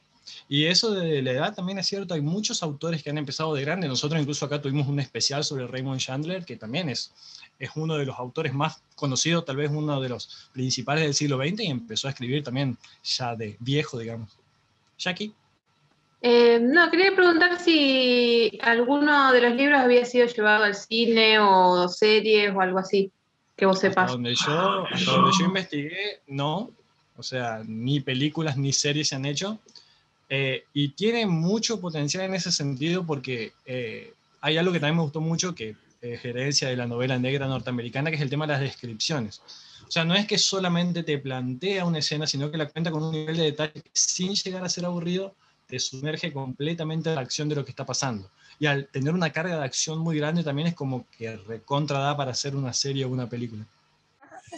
Y 0.49 0.67
eso 0.67 0.93
de 0.93 1.23
la 1.23 1.33
edad 1.33 1.55
también 1.55 1.79
es 1.79 1.87
cierto, 1.87 2.15
hay 2.15 2.21
muchos 2.21 2.63
autores 2.63 3.03
que 3.03 3.11
han 3.11 3.19
empezado 3.19 3.55
de 3.55 3.63
grande. 3.63 3.89
Nosotros 3.89 4.21
incluso 4.21 4.47
acá 4.47 4.61
tuvimos 4.61 4.87
un 4.87 5.01
especial 5.01 5.43
sobre 5.43 5.67
Raymond 5.67 6.01
Chandler, 6.01 6.45
que 6.45 6.57
también 6.57 6.89
es, 6.89 7.13
es 7.59 7.71
uno 7.75 7.97
de 7.97 8.07
los 8.07 8.19
autores 8.19 8.55
más 8.55 8.83
conocidos, 8.95 9.45
tal 9.45 9.57
vez 9.57 9.71
uno 9.71 10.01
de 10.01 10.09
los 10.09 10.51
principales 10.53 11.05
del 11.05 11.15
siglo 11.15 11.37
XX, 11.39 11.61
y 11.61 11.67
empezó 11.67 12.07
a 12.07 12.11
escribir 12.11 12.45
también 12.45 12.79
ya 13.03 13.35
de 13.35 13.57
viejo, 13.59 13.99
digamos. 13.99 14.37
Jackie. 14.99 15.35
Eh, 16.23 16.59
no, 16.61 16.91
quería 16.91 17.15
preguntar 17.15 17.61
si 17.61 18.59
alguno 18.63 19.33
de 19.33 19.41
los 19.43 19.55
libros 19.55 19.81
había 19.81 20.05
sido 20.05 20.27
llevado 20.27 20.65
al 20.65 20.75
cine 20.75 21.39
o 21.39 21.89
series 21.89 22.55
o 22.55 22.61
algo 22.61 22.79
así 22.79 23.13
que 23.57 23.67
vos 23.67 23.79
sepas. 23.79 24.13
donde 24.13 24.35
yo, 24.35 24.85
donde 25.07 25.31
yo 25.39 25.47
investigué, 25.47 26.21
no. 26.27 26.71
O 27.17 27.23
sea, 27.23 27.63
ni 27.67 28.01
películas 28.01 28.57
ni 28.57 28.73
series 28.73 29.09
se 29.09 29.17
han 29.17 29.25
hecho. 29.25 29.59
Eh, 30.29 30.65
y 30.73 30.89
tiene 30.91 31.27
mucho 31.27 31.81
potencial 31.81 32.25
en 32.25 32.35
ese 32.35 32.51
sentido 32.51 33.07
porque 33.07 33.53
eh, 33.65 34.13
hay 34.41 34.57
algo 34.57 34.73
que 34.73 34.81
también 34.81 34.97
me 34.97 35.03
gustó 35.03 35.21
mucho, 35.21 35.55
que 35.55 35.77
es 36.01 36.25
herencia 36.25 36.69
de 36.69 36.77
la 36.77 36.87
novela 36.87 37.19
negra 37.19 37.47
norteamericana, 37.47 38.11
que 38.11 38.17
es 38.17 38.23
el 38.23 38.31
tema 38.31 38.47
de 38.47 38.55
las 38.55 38.63
descripciones. 38.63 39.41
O 39.87 39.91
sea, 39.91 40.05
no 40.05 40.15
es 40.15 40.27
que 40.27 40.39
solamente 40.39 41.03
te 41.05 41.19
plantea 41.19 41.85
una 41.85 41.99
escena, 41.99 42.27
sino 42.27 42.51
que 42.51 42.59
la 42.59 42.69
cuenta 42.69 42.91
con 42.91 43.05
un 43.05 43.13
nivel 43.13 43.37
de 43.37 43.45
detalle 43.45 43.83
sin 43.93 44.35
llegar 44.35 44.65
a 44.65 44.69
ser 44.69 44.85
aburrido, 44.85 45.35
te 45.67 45.79
sumerge 45.79 46.33
completamente 46.33 47.11
a 47.11 47.15
la 47.15 47.21
acción 47.21 47.49
de 47.49 47.55
lo 47.55 47.65
que 47.65 47.71
está 47.71 47.87
pasando 47.87 48.31
y 48.59 48.67
al 48.67 48.87
tener 48.89 49.13
una 49.13 49.31
carga 49.31 49.59
de 49.59 49.65
acción 49.65 49.99
muy 49.99 50.17
grande 50.19 50.43
también 50.43 50.69
es 50.69 50.75
como 50.75 51.07
que 51.11 51.37
recontra 51.37 51.99
da 51.99 52.17
para 52.17 52.31
hacer 52.31 52.57
una 52.57 52.73
serie 52.73 53.05
o 53.05 53.09
una 53.09 53.29
película. 53.29 53.67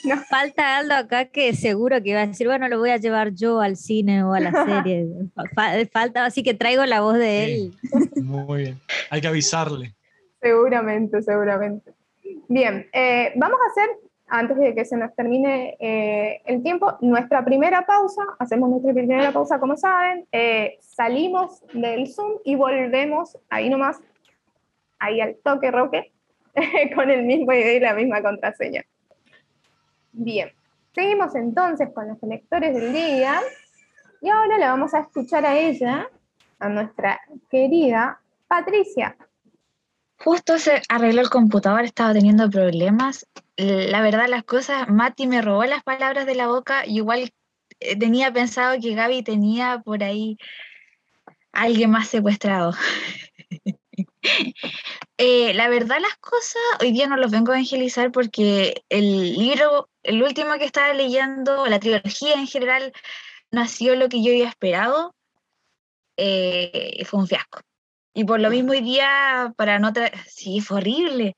Nos 0.05 0.27
falta 0.29 0.77
Aldo 0.77 0.94
acá 0.94 1.27
que 1.27 1.55
seguro 1.55 2.03
que 2.03 2.11
iba 2.11 2.20
a 2.20 2.27
decir, 2.27 2.46
bueno, 2.46 2.68
lo 2.68 2.79
voy 2.79 2.90
a 2.90 2.96
llevar 2.96 3.33
yo 3.33 3.61
al 3.61 3.77
cine 3.77 4.22
o 4.24 4.35
a 4.35 4.40
la 4.40 4.53
serie. 4.64 5.07
Falta, 5.92 6.24
así 6.24 6.42
que 6.42 6.55
traigo 6.55 6.85
la 6.87 7.01
voz 7.01 7.18
de 7.18 7.44
él. 7.44 7.74
muy 8.22 8.62
bien, 8.62 8.81
hay 9.11 9.20
que 9.20 9.29
avisarle. 9.29 9.94
Seguramente, 10.40 11.22
seguramente. 11.22 11.92
Bien, 12.48 12.87
eh, 12.92 13.33
vamos 13.37 13.59
a 13.61 13.70
hacer 13.70 13.88
antes 14.29 14.59
de 14.59 14.74
que 14.74 14.85
se 14.85 14.96
nos 14.96 15.14
termine 15.14 15.77
eh, 15.81 16.42
el 16.44 16.62
tiempo, 16.62 16.96
nuestra 17.01 17.44
primera 17.44 17.87
pausa, 17.87 18.22
hacemos 18.38 18.68
nuestra 18.68 18.92
primera 18.92 19.33
pausa 19.33 19.59
como 19.59 19.77
saben, 19.77 20.27
eh, 20.33 20.79
salimos 20.81 21.62
del 21.72 22.07
Zoom 22.09 22.35
y 22.44 22.55
volvemos 22.55 23.38
ahí 23.48 23.70
nomás, 23.70 24.01
ahí 24.98 25.20
al 25.20 25.37
toque 25.42 25.70
roque, 25.70 26.12
con 26.94 27.11
el 27.11 27.24
mismo 27.24 27.53
ID 27.53 27.77
y 27.77 27.81
la 27.81 27.94
misma 27.94 28.22
contraseña. 28.22 28.85
Bien, 30.20 30.52
seguimos 30.94 31.35
entonces 31.37 31.90
con 31.94 32.09
los 32.09 32.20
lectores 32.22 32.74
del 32.74 32.92
día 32.92 33.40
y 34.20 34.28
ahora 34.28 34.59
la 34.59 34.70
vamos 34.70 34.92
a 34.94 35.00
escuchar 35.00 35.46
a 35.46 35.57
ella, 35.57 36.09
a 36.59 36.68
nuestra 36.68 37.20
querida 37.48 38.20
Patricia. 38.48 39.16
Justo 40.18 40.59
se 40.59 40.83
arregló 40.88 41.20
el 41.20 41.31
computador, 41.31 41.85
estaba 41.85 42.12
teniendo 42.12 42.50
problemas 42.50 43.26
la 43.59 44.00
verdad 44.02 44.28
las 44.28 44.44
cosas, 44.44 44.88
Mati 44.88 45.26
me 45.26 45.42
robó 45.42 45.64
las 45.64 45.83
palabras 45.83 46.26
de 46.26 46.37
la 46.37 46.46
boca, 46.46 46.87
y 46.87 46.96
igual 46.96 47.33
eh, 47.81 47.98
tenía 47.98 48.33
pensado 48.33 48.81
que 48.81 48.94
Gaby 48.94 49.22
tenía 49.22 49.83
por 49.85 50.02
ahí 50.04 50.38
alguien 51.52 51.90
más 51.90 52.09
secuestrado. 52.09 52.72
Eh, 55.21 55.53
la 55.55 55.69
verdad 55.69 55.99
las 56.01 56.17
cosas, 56.19 56.62
hoy 56.81 56.93
día 56.93 57.09
no 57.09 57.17
los 57.17 57.33
vengo 57.33 57.51
a 57.51 57.57
evangelizar 57.57 58.12
porque 58.12 58.85
el 58.88 59.35
libro, 59.35 59.88
el 60.05 60.23
último 60.23 60.57
que 60.59 60.64
estaba 60.64 60.95
leyendo, 60.95 61.67
la 61.67 61.81
trilogía 61.81 62.35
en 62.35 62.47
general, 62.47 62.93
nació 63.51 63.97
lo 63.97 64.09
que 64.09 64.23
yo 64.23 64.31
había 64.31 64.49
esperado, 64.49 65.17
eh, 66.17 67.05
fue 67.05 67.19
un 67.19 67.27
fiasco. 67.27 67.62
Y 68.14 68.25
por 68.25 68.38
lo 68.38 68.49
mismo 68.51 68.71
hoy 68.71 68.81
día, 68.81 69.53
para 69.57 69.81
no... 69.81 69.93
Sí, 70.29 70.61
fue 70.61 70.77
horrible 70.77 71.37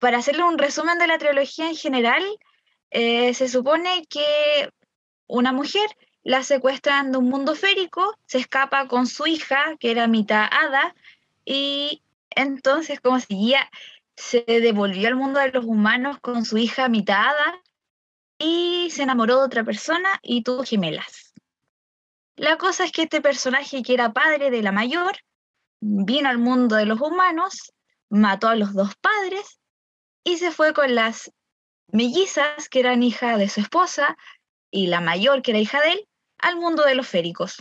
para 0.00 0.18
hacerle 0.18 0.42
un 0.42 0.58
resumen 0.58 0.98
de 0.98 1.06
la 1.06 1.18
trilogía 1.18 1.68
en 1.68 1.76
general, 1.76 2.24
eh, 2.90 3.32
se 3.34 3.48
supone 3.48 4.04
que 4.08 4.70
una 5.28 5.52
mujer 5.52 5.88
la 6.24 6.42
secuestran 6.42 7.12
de 7.12 7.18
un 7.18 7.28
mundo 7.28 7.54
férico, 7.54 8.16
se 8.26 8.38
escapa 8.38 8.88
con 8.88 9.06
su 9.06 9.26
hija, 9.26 9.76
que 9.78 9.90
era 9.90 10.08
mitad 10.08 10.48
hada, 10.50 10.94
y 11.44 12.02
entonces, 12.30 13.00
como 13.00 13.20
seguía, 13.20 13.70
se 14.16 14.44
devolvió 14.46 15.08
al 15.08 15.16
mundo 15.16 15.40
de 15.40 15.50
los 15.50 15.64
humanos 15.64 16.18
con 16.20 16.44
su 16.44 16.58
hija 16.58 16.88
mitad 16.88 17.28
hada 17.28 17.62
y 18.38 18.90
se 18.90 19.02
enamoró 19.02 19.38
de 19.38 19.44
otra 19.44 19.64
persona 19.64 20.18
y 20.22 20.42
tuvo 20.42 20.64
gemelas. 20.64 21.32
La 22.36 22.56
cosa 22.56 22.84
es 22.84 22.92
que 22.92 23.02
este 23.02 23.20
personaje, 23.20 23.82
que 23.82 23.94
era 23.94 24.12
padre 24.12 24.50
de 24.50 24.62
la 24.62 24.72
mayor, 24.72 25.16
vino 25.80 26.28
al 26.28 26.38
mundo 26.38 26.76
de 26.76 26.86
los 26.86 27.00
humanos, 27.00 27.72
mató 28.08 28.48
a 28.48 28.56
los 28.56 28.72
dos 28.74 28.94
padres 28.96 29.60
y 30.24 30.38
se 30.38 30.50
fue 30.50 30.72
con 30.72 30.94
las 30.94 31.32
mellizas, 31.88 32.68
que 32.68 32.80
eran 32.80 33.02
hija 33.02 33.36
de 33.36 33.48
su 33.48 33.60
esposa, 33.60 34.16
y 34.70 34.86
la 34.86 35.00
mayor, 35.00 35.42
que 35.42 35.50
era 35.50 35.60
hija 35.60 35.80
de 35.80 35.92
él, 35.92 36.08
al 36.38 36.56
mundo 36.56 36.84
de 36.84 36.94
los 36.94 37.08
féricos. 37.08 37.58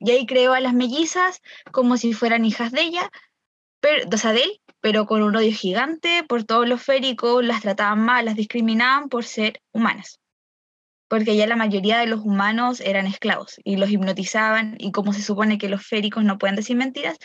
Y 0.00 0.10
ahí 0.10 0.26
creó 0.26 0.52
a 0.52 0.60
las 0.60 0.74
mellizas 0.74 1.40
como 1.72 1.96
si 1.96 2.12
fueran 2.12 2.44
hijas 2.44 2.72
de 2.72 2.82
ella, 2.82 3.10
pero, 3.84 4.08
o 4.08 4.28
él, 4.30 4.62
pero 4.80 5.04
con 5.04 5.22
un 5.22 5.36
odio 5.36 5.52
gigante 5.52 6.24
por 6.26 6.44
todos 6.44 6.66
los 6.66 6.82
féricos, 6.82 7.44
las 7.44 7.60
trataban 7.60 8.00
mal, 8.00 8.24
las 8.24 8.34
discriminaban 8.34 9.10
por 9.10 9.24
ser 9.24 9.60
humanas. 9.72 10.20
Porque 11.06 11.36
ya 11.36 11.46
la 11.46 11.54
mayoría 11.54 11.98
de 11.98 12.06
los 12.06 12.20
humanos 12.20 12.80
eran 12.80 13.06
esclavos 13.06 13.60
y 13.62 13.76
los 13.76 13.90
hipnotizaban 13.90 14.76
y 14.78 14.90
como 14.90 15.12
se 15.12 15.20
supone 15.20 15.58
que 15.58 15.68
los 15.68 15.86
féricos 15.86 16.24
no 16.24 16.38
pueden 16.38 16.56
decir 16.56 16.76
mentiras, 16.76 17.18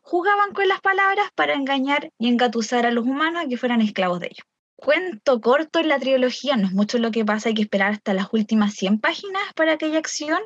jugaban 0.00 0.54
con 0.54 0.66
las 0.68 0.80
palabras 0.80 1.28
para 1.34 1.52
engañar 1.52 2.10
y 2.18 2.28
engatusar 2.28 2.86
a 2.86 2.92
los 2.92 3.04
humanos 3.04 3.44
a 3.44 3.48
que 3.48 3.58
fueran 3.58 3.82
esclavos 3.82 4.20
de 4.20 4.28
ellos. 4.28 4.46
Cuento 4.76 5.42
corto 5.42 5.80
en 5.80 5.90
la 5.90 5.98
trilogía, 5.98 6.56
no 6.56 6.66
es 6.66 6.72
mucho 6.72 6.96
lo 6.96 7.10
que 7.10 7.26
pasa, 7.26 7.50
hay 7.50 7.54
que 7.54 7.62
esperar 7.62 7.92
hasta 7.92 8.14
las 8.14 8.28
últimas 8.32 8.72
100 8.72 9.00
páginas 9.00 9.42
para 9.54 9.72
aquella 9.72 9.98
acción. 9.98 10.40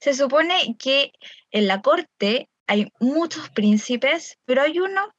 Se 0.00 0.14
supone 0.14 0.74
que 0.80 1.12
en 1.52 1.68
la 1.68 1.80
corte 1.80 2.48
hay 2.72 2.90
muchos 3.00 3.50
príncipes, 3.50 4.38
pero 4.46 4.62
hay 4.62 4.78
uno 4.78 5.12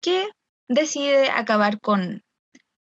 que 0.00 0.28
decide 0.66 1.30
acabar 1.30 1.80
con, 1.80 2.24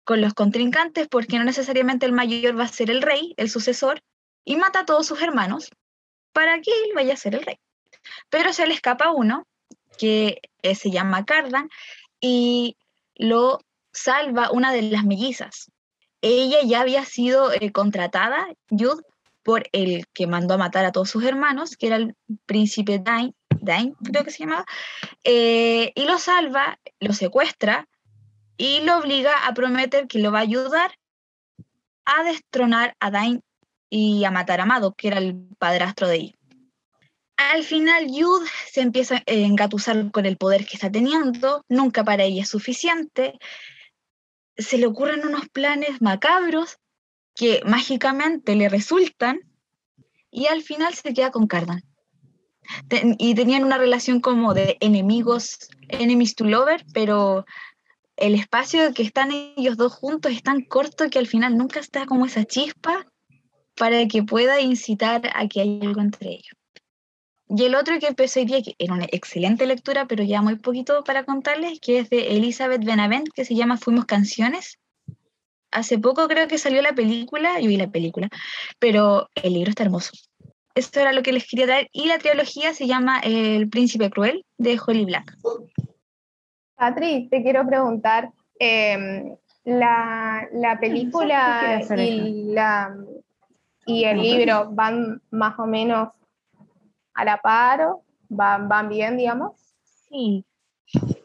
con 0.04 0.20
los 0.20 0.34
contrincantes 0.34 1.08
porque 1.08 1.38
no 1.38 1.44
necesariamente 1.44 2.08
el 2.08 2.12
mayor 2.12 2.60
va 2.60 2.64
a 2.64 2.70
ser 2.70 2.90
el 2.90 3.04
rey, 3.04 3.36
el 3.38 3.52
sucesor, 3.52 4.02
y 4.44 4.56
mata 4.56 4.80
a 4.80 4.86
todos 4.86 5.06
sus 5.06 5.22
hermanos 5.22 5.70
para 6.34 6.60
que 6.60 6.72
él 6.72 6.94
vaya 6.96 7.14
a 7.14 7.18
ser 7.18 7.36
el 7.36 7.44
rey. 7.44 7.58
Pero 8.32 8.52
se 8.52 8.66
le 8.66 8.74
escapa 8.74 9.12
uno 9.12 9.46
que 10.00 10.42
eh, 10.64 10.74
se 10.74 10.90
llama 10.90 11.26
Cardan 11.26 11.70
y 12.20 12.78
lo 13.14 13.60
salva 13.94 14.50
una 14.50 14.74
de 14.74 14.82
las 14.82 15.06
mellizas. 15.06 15.72
Ella 16.22 16.62
ya 16.66 16.82
había 16.82 17.06
sido 17.06 17.54
eh, 17.54 17.72
contratada, 17.72 18.48
Yud, 18.72 19.02
por 19.44 19.66
el 19.72 20.08
que 20.14 20.26
mandó 20.26 20.56
a 20.56 20.58
matar 20.58 20.86
a 20.86 20.92
todos 20.92 21.12
sus 21.12 21.24
hermanos, 21.24 21.78
que 21.78 21.86
era 21.86 21.98
el 21.98 22.16
príncipe 22.48 22.98
Dain, 22.98 23.36
Dain 23.70 23.94
creo 24.04 24.24
que 24.24 24.32
se 24.32 24.40
llamaba, 24.40 24.66
eh, 25.24 25.92
y 25.96 26.06
lo 26.06 26.20
salva, 26.20 26.80
lo 27.00 27.14
secuestra 27.14 27.88
y 28.58 28.82
lo 28.82 28.98
obliga 28.98 29.48
a 29.48 29.54
prometer 29.54 30.08
que 30.08 30.20
lo 30.20 30.32
va 30.32 30.40
a 30.40 30.42
ayudar 30.42 30.92
a 32.06 32.24
destronar 32.24 32.96
a 33.00 33.12
Dain 33.12 33.42
y 33.90 34.26
a 34.26 34.32
matar 34.32 34.62
a 34.62 34.66
Mado, 34.66 34.94
que 34.94 35.08
era 35.08 35.20
el 35.20 35.36
padrastro 35.58 36.08
de 36.08 36.16
ella. 36.16 36.34
Al 37.38 37.64
final, 37.64 38.12
Yud 38.12 38.46
se 38.70 38.82
empieza 38.82 39.16
a 39.16 39.24
engatusar 39.26 40.12
con 40.12 40.26
el 40.26 40.36
poder 40.38 40.66
que 40.66 40.76
está 40.76 40.92
teniendo, 40.92 41.64
nunca 41.70 42.04
para 42.04 42.24
ella 42.24 42.44
es 42.44 42.50
suficiente. 42.50 43.40
Se 44.58 44.78
le 44.78 44.88
ocurren 44.88 45.26
unos 45.26 45.48
planes 45.48 46.02
macabros 46.02 46.80
que 47.36 47.62
mágicamente 47.66 48.56
le 48.56 48.68
resultan 48.68 49.40
y 50.30 50.48
al 50.48 50.62
final 50.64 50.94
se 50.94 51.14
queda 51.14 51.32
con 51.32 51.48
Cardan. 51.48 51.89
Y 53.18 53.36
tenían 53.36 53.64
una 53.64 53.78
relación 53.78 54.20
como 54.20 54.54
de 54.54 54.78
enemigos, 54.80 55.70
enemies 55.88 56.36
to 56.36 56.46
lover, 56.46 56.86
pero 56.94 57.46
el 58.18 58.36
espacio 58.36 58.94
que 58.94 59.04
están 59.04 59.32
ellos 59.32 59.78
dos 59.78 59.94
juntos 59.94 60.32
es 60.32 60.44
tan 60.44 60.62
corto 60.62 61.10
que 61.10 61.20
al 61.20 61.28
final 61.28 61.58
nunca 61.58 61.80
está 61.80 62.06
como 62.06 62.26
esa 62.26 62.46
chispa 62.46 63.06
para 63.76 64.08
que 64.08 64.24
pueda 64.24 64.60
incitar 64.60 65.30
a 65.34 65.48
que 65.48 65.62
haya 65.62 65.88
algo 65.88 66.02
entre 66.02 66.32
ellos. 66.32 66.54
Y 67.48 67.64
el 67.64 67.76
otro 67.76 67.98
que 67.98 68.08
empecé 68.08 68.42
hoy 68.42 68.46
día, 68.46 68.62
que 68.62 68.76
era 68.78 68.94
una 68.94 69.08
excelente 69.12 69.66
lectura, 69.66 70.06
pero 70.06 70.24
ya 70.24 70.42
muy 70.42 70.58
poquito 70.58 71.04
para 71.04 71.24
contarles, 71.24 71.80
que 71.80 72.00
es 72.00 72.10
de 72.10 72.36
Elizabeth 72.36 72.84
Benavent, 72.84 73.30
que 73.34 73.46
se 73.46 73.56
llama 73.56 73.78
Fuimos 73.78 74.06
Canciones 74.06 74.78
hace 75.72 76.00
poco 76.00 76.28
creo 76.28 76.48
que 76.48 76.58
salió 76.58 76.82
la 76.82 76.94
película, 76.94 77.60
yo 77.60 77.68
vi 77.68 77.78
la 77.78 77.90
película, 77.90 78.30
pero 78.80 79.30
el 79.36 79.54
libro 79.54 79.70
está 79.70 79.84
hermoso. 79.84 80.12
Esto 80.76 81.00
era 81.00 81.14
lo 81.14 81.24
que 81.24 81.34
les 81.34 81.48
quería 81.48 81.68
dar. 81.68 81.88
Y 81.92 82.08
la 82.08 82.20
trilogía 82.20 82.74
se 82.74 82.88
llama 82.88 83.20
El 83.20 83.70
Príncipe 83.70 84.10
Cruel 84.10 84.46
de 84.58 84.80
Holly 84.86 85.06
Black. 85.06 85.38
Patri, 86.76 87.28
te 87.30 87.44
quiero 87.44 87.66
preguntar, 87.68 88.32
em, 88.60 89.36
la, 89.66 90.48
la, 90.54 90.80
película 90.80 91.82
y, 91.98 92.54
la, 92.54 92.96
y 93.86 94.06
el 94.06 94.22
libro 94.22 94.70
van 94.72 95.22
más 95.32 95.60
o 95.60 95.66
menos 95.66 96.10
a 97.14 97.26
la 97.26 97.38
par, 97.42 97.90
van, 98.30 98.70
van 98.70 98.88
bien, 98.88 99.18
digamos. 99.18 99.54
Sí. 99.84 100.46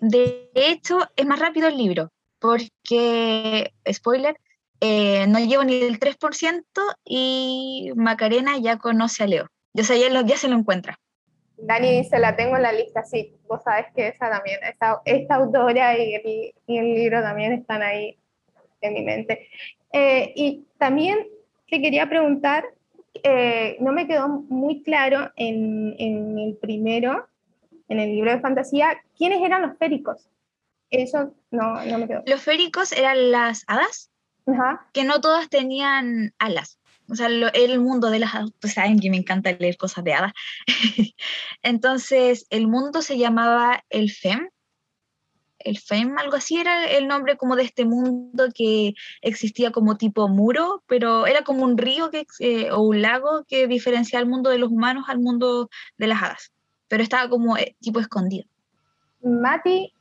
De 0.00 0.50
hecho, 0.54 0.98
es 1.14 1.26
más 1.26 1.38
rápido 1.38 1.68
el 1.68 1.76
libro 1.78 2.10
porque, 2.44 3.72
spoiler, 3.90 4.38
eh, 4.86 5.26
no 5.28 5.38
llevo 5.38 5.64
ni 5.64 5.80
el 5.80 5.98
3% 5.98 6.62
y 7.06 7.90
Macarena 7.96 8.58
ya 8.58 8.76
conoce 8.76 9.24
a 9.24 9.26
Leo. 9.26 9.46
O 9.72 9.82
sea, 9.82 9.96
ya, 9.96 10.20
ya 10.20 10.36
se 10.36 10.46
lo 10.46 10.56
encuentra. 10.56 10.98
Dani 11.56 12.02
dice, 12.02 12.18
la 12.18 12.36
tengo 12.36 12.56
en 12.56 12.62
la 12.62 12.72
lista, 12.72 13.02
sí, 13.02 13.34
vos 13.48 13.62
sabes 13.62 13.86
que 13.96 14.08
esa 14.08 14.28
también, 14.28 14.58
esta, 14.62 15.00
esta 15.06 15.36
autora 15.36 15.96
y 15.96 16.14
el, 16.14 16.54
y 16.66 16.78
el, 16.78 16.94
libro 16.96 17.22
también 17.22 17.52
están 17.52 17.82
ahí 17.82 18.18
en 18.82 18.92
mi 18.92 19.02
mente. 19.02 19.48
Eh, 19.90 20.34
y 20.36 20.66
también 20.76 21.26
te 21.70 21.80
quería 21.80 22.06
preguntar, 22.06 22.66
eh, 23.22 23.78
no 23.80 23.92
me 23.92 24.06
quedó 24.06 24.28
muy 24.28 24.82
claro 24.82 25.32
en, 25.36 25.96
en, 25.98 26.38
el 26.38 26.56
primero, 26.56 27.26
en 27.88 28.00
el 28.00 28.10
libro 28.10 28.32
de 28.32 28.40
fantasía, 28.40 29.00
quiénes 29.16 29.40
eran 29.40 29.62
los 29.62 29.78
féricos. 29.78 30.28
Eso 30.90 31.32
no, 31.50 31.82
no 31.86 31.98
me 31.98 32.06
quedó. 32.06 32.22
Los 32.26 32.42
féricos 32.42 32.92
eran 32.92 33.30
las 33.30 33.64
hadas, 33.66 34.10
que 34.92 35.04
no 35.04 35.20
todas 35.20 35.48
tenían 35.48 36.34
alas. 36.38 36.78
O 37.08 37.14
sea, 37.14 37.26
el 37.26 37.80
mundo 37.80 38.10
de 38.10 38.18
las 38.18 38.34
hadas, 38.34 38.50
pues 38.60 38.74
saben 38.74 38.98
que 38.98 39.10
me 39.10 39.18
encanta 39.18 39.52
leer 39.52 39.76
cosas 39.76 40.04
de 40.04 40.14
hadas. 40.14 40.32
Entonces, 41.62 42.46
el 42.50 42.66
mundo 42.66 43.02
se 43.02 43.18
llamaba 43.18 43.84
el 43.90 44.10
FEM. 44.10 44.48
El 45.58 45.78
FEM, 45.78 46.18
algo 46.18 46.36
así 46.36 46.58
era 46.58 46.86
el 46.86 47.06
nombre 47.06 47.36
como 47.36 47.56
de 47.56 47.62
este 47.62 47.84
mundo 47.84 48.48
que 48.54 48.94
existía 49.22 49.70
como 49.70 49.96
tipo 49.96 50.28
muro, 50.28 50.82
pero 50.86 51.26
era 51.26 51.42
como 51.42 51.64
un 51.64 51.78
río 51.78 52.10
que, 52.10 52.26
eh, 52.40 52.70
o 52.70 52.80
un 52.80 53.00
lago 53.00 53.44
que 53.48 53.66
diferenciaba 53.66 54.22
el 54.22 54.28
mundo 54.28 54.50
de 54.50 54.58
los 54.58 54.70
humanos 54.70 55.04
al 55.08 55.20
mundo 55.20 55.70
de 55.96 56.06
las 56.06 56.22
hadas. 56.22 56.52
Pero 56.88 57.02
estaba 57.02 57.28
como 57.30 57.56
eh, 57.56 57.76
tipo 57.80 58.00
escondido. 58.00 58.46
Mati, 59.22 59.92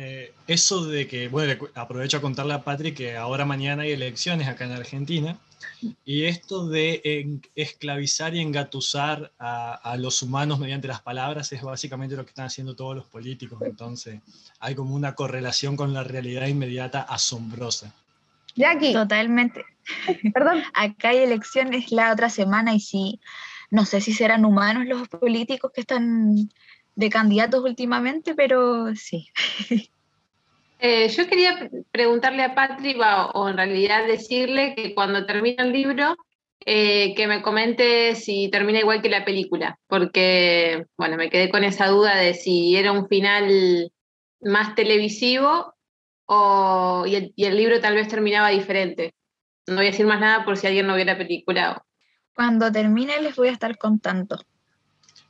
eh, 0.00 0.32
eso 0.46 0.86
de 0.86 1.08
que, 1.08 1.26
bueno, 1.26 1.68
aprovecho 1.74 2.18
a 2.18 2.20
contarle 2.20 2.54
a 2.54 2.62
Patrick 2.62 2.96
que 2.96 3.16
ahora 3.16 3.44
mañana 3.44 3.82
hay 3.82 3.90
elecciones 3.90 4.46
acá 4.46 4.64
en 4.64 4.70
Argentina, 4.70 5.36
y 6.04 6.26
esto 6.26 6.68
de 6.68 7.40
esclavizar 7.56 8.32
y 8.32 8.40
engatusar 8.40 9.32
a, 9.40 9.96
los 9.98 10.22
humanos 10.22 10.60
mediante 10.60 10.86
las 10.86 11.02
palabras 11.02 11.52
es 11.52 11.62
básicamente 11.62 12.14
lo 12.14 12.22
que 12.22 12.28
están 12.28 12.46
haciendo 12.46 12.76
todos 12.76 12.94
los 12.94 13.06
políticos, 13.06 13.58
entonces 13.62 14.20
hay 14.60 14.76
como 14.76 14.94
una 14.94 15.16
correlación 15.16 15.76
con 15.76 15.92
la 15.92 16.04
realidad 16.04 16.46
inmediata 16.46 17.02
asombrosa. 17.02 17.92
Jackie. 18.54 18.92
Totalmente. 18.92 19.64
Perdón. 20.32 20.62
Acá 20.74 21.08
hay 21.08 21.18
elecciones 21.18 21.90
la 21.90 22.12
otra 22.12 22.30
semana 22.30 22.72
y 22.72 22.78
sí, 22.78 23.20
no 23.70 23.84
sé 23.84 24.00
si 24.00 24.12
serán 24.12 24.44
humanos 24.44 24.86
los 24.86 25.08
políticos 25.08 25.72
que 25.74 25.80
están 25.80 26.50
de 26.98 27.10
candidatos 27.10 27.62
últimamente, 27.62 28.34
pero 28.34 28.94
sí. 28.96 29.28
Eh, 30.80 31.08
yo 31.08 31.26
quería 31.26 31.68
preguntarle 31.90 32.44
a 32.44 32.54
Patri, 32.54 32.96
o 33.34 33.48
en 33.48 33.56
realidad 33.56 34.06
decirle 34.06 34.76
que 34.76 34.94
cuando 34.94 35.26
termine 35.26 35.56
el 35.58 35.72
libro, 35.72 36.16
eh, 36.64 37.14
que 37.16 37.26
me 37.26 37.42
comente 37.42 38.14
si 38.14 38.48
termina 38.48 38.78
igual 38.78 39.02
que 39.02 39.08
la 39.08 39.24
película, 39.24 39.76
porque, 39.88 40.86
bueno, 40.96 41.16
me 41.16 41.30
quedé 41.30 41.50
con 41.50 41.64
esa 41.64 41.88
duda 41.88 42.14
de 42.14 42.34
si 42.34 42.76
era 42.76 42.92
un 42.92 43.08
final 43.08 43.90
más 44.40 44.76
televisivo 44.76 45.74
o, 46.26 47.04
y, 47.08 47.32
el, 47.36 47.56
libro 47.56 47.80
tal 47.80 47.96
vez 47.96 48.06
terminaba 48.06 48.50
diferente. 48.50 49.14
No 49.66 49.76
voy 49.78 49.86
a 49.86 49.90
decir 49.90 50.06
más 50.06 50.20
nada 50.20 50.44
por 50.44 50.56
si 50.56 50.68
alguien 50.68 50.86
no 50.86 50.94
vio 50.94 51.04
la 51.04 51.18
película. 51.18 51.84
Cuando 52.34 52.70
termine 52.70 53.20
les 53.20 53.34
voy 53.34 53.48
a 53.48 53.52
estar 53.52 53.76
contando. 53.78 54.38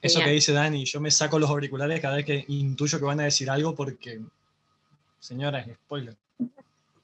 Eso 0.00 0.20
que 0.20 0.30
dice 0.30 0.52
Dani, 0.52 0.84
yo 0.84 1.00
me 1.00 1.10
saco 1.10 1.38
los 1.38 1.50
auriculares 1.50 2.00
cada 2.00 2.16
vez 2.16 2.24
que 2.24 2.44
intuyo 2.48 2.98
que 2.98 3.04
van 3.04 3.20
a 3.20 3.24
decir 3.24 3.50
algo 3.50 3.74
porque, 3.74 4.20
señora, 5.18 5.60
es 5.60 5.74
spoiler. 5.74 6.14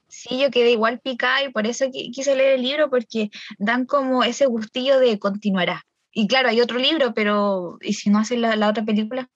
Sí, 0.06 0.40
yo 0.40 0.50
quedé 0.50 0.70
igual 0.70 1.00
picada 1.00 1.42
y 1.42 1.50
por 1.50 1.66
eso 1.66 1.86
quise 1.90 2.36
leer 2.36 2.54
el 2.54 2.62
libro 2.62 2.88
porque 2.88 3.30
dan 3.58 3.84
como 3.84 4.22
ese 4.22 4.46
gustillo 4.46 5.00
de 5.00 5.18
continuará. 5.18 5.84
Y 6.12 6.28
claro, 6.28 6.48
hay 6.48 6.60
otro 6.60 6.78
libro, 6.78 7.12
pero 7.14 7.78
¿y 7.80 7.94
si 7.94 8.10
no 8.10 8.20
hacen 8.20 8.40
la, 8.40 8.68
otra 8.68 8.84
película? 8.84 9.28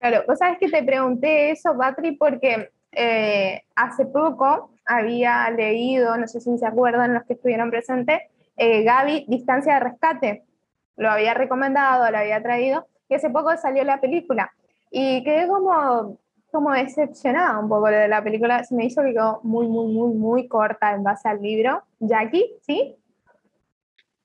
Claro, 0.00 0.24
vos 0.26 0.38
sabes 0.38 0.58
que 0.58 0.68
te 0.68 0.82
pregunté 0.82 1.52
eso, 1.52 1.76
Patri, 1.78 2.16
porque 2.16 2.70
eh, 2.90 3.62
hace 3.76 4.06
poco 4.06 4.72
había 4.84 5.48
leído, 5.50 6.16
no 6.16 6.26
sé 6.26 6.40
si 6.40 6.58
se 6.58 6.66
acuerdan 6.66 7.14
los 7.14 7.22
que 7.24 7.34
estuvieron 7.34 7.70
presentes, 7.70 8.18
eh, 8.56 8.82
Gaby, 8.82 9.26
Distancia 9.28 9.74
de 9.74 9.80
Rescate, 9.80 10.42
lo 11.00 11.10
había 11.10 11.32
recomendado, 11.32 12.10
lo 12.10 12.18
había 12.18 12.42
traído, 12.42 12.86
y 13.08 13.14
hace 13.14 13.30
poco 13.30 13.56
salió 13.56 13.82
la 13.84 14.00
película. 14.00 14.52
Y 14.90 15.24
quedé 15.24 15.48
como, 15.48 16.18
como 16.52 16.72
decepcionada 16.72 17.58
un 17.58 17.68
poco 17.70 17.86
de 17.86 18.06
la 18.06 18.22
película, 18.22 18.62
se 18.64 18.74
me 18.74 18.84
hizo 18.84 19.02
que 19.02 19.12
quedó 19.12 19.40
muy, 19.42 19.66
muy, 19.66 19.92
muy, 19.92 20.14
muy 20.14 20.46
corta 20.46 20.92
en 20.92 21.02
base 21.02 21.26
al 21.26 21.40
libro. 21.40 21.82
Jackie, 22.00 22.54
¿sí? 22.60 22.96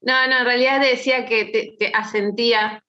No, 0.01 0.27
no, 0.27 0.39
en 0.39 0.45
realidad 0.45 0.81
decía 0.81 1.25
que 1.25 1.75
te, 1.79 1.91
asentía, 1.95 2.83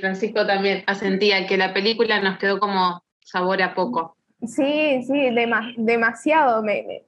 Francisco 0.00 0.46
también 0.46 0.84
asentía, 0.86 1.46
que 1.46 1.56
la 1.56 1.74
película 1.74 2.20
nos 2.20 2.38
quedó 2.38 2.60
como 2.60 3.02
sabor 3.20 3.60
a 3.60 3.74
poco. 3.74 4.16
Sí, 4.46 5.02
sí, 5.02 5.34
demasiado. 5.76 6.62
Me, 6.62 7.02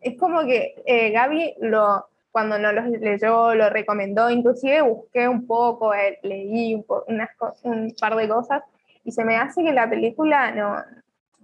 es 0.00 0.18
como 0.18 0.46
que 0.46 0.82
eh, 0.86 1.10
Gaby 1.10 1.56
lo, 1.60 2.06
cuando 2.30 2.58
nos 2.58 2.74
lo 2.74 2.82
leyó, 2.82 3.54
lo 3.54 3.70
recomendó, 3.70 4.30
inclusive 4.30 4.82
busqué 4.82 5.28
un 5.28 5.46
poco, 5.46 5.94
eh, 5.94 6.18
leí 6.22 6.74
un, 6.74 6.84
unas, 7.06 7.30
un 7.62 7.94
par 8.00 8.16
de 8.16 8.28
cosas 8.28 8.62
y 9.04 9.12
se 9.12 9.24
me 9.24 9.36
hace 9.36 9.62
que 9.64 9.72
la 9.72 9.88
película 9.88 10.50
no, 10.52 10.76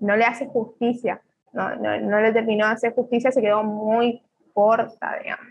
no 0.01 0.17
le 0.17 0.25
hace 0.25 0.47
justicia, 0.47 1.23
no, 1.53 1.75
no, 1.77 1.99
no 2.01 2.21
le 2.21 2.33
terminó 2.33 2.67
de 2.67 2.73
hacer 2.73 2.95
justicia, 2.95 3.33
se 3.33 3.41
quedó 3.41 3.63
muy 3.63 4.23
corta, 4.53 5.19
digamos. 5.23 5.47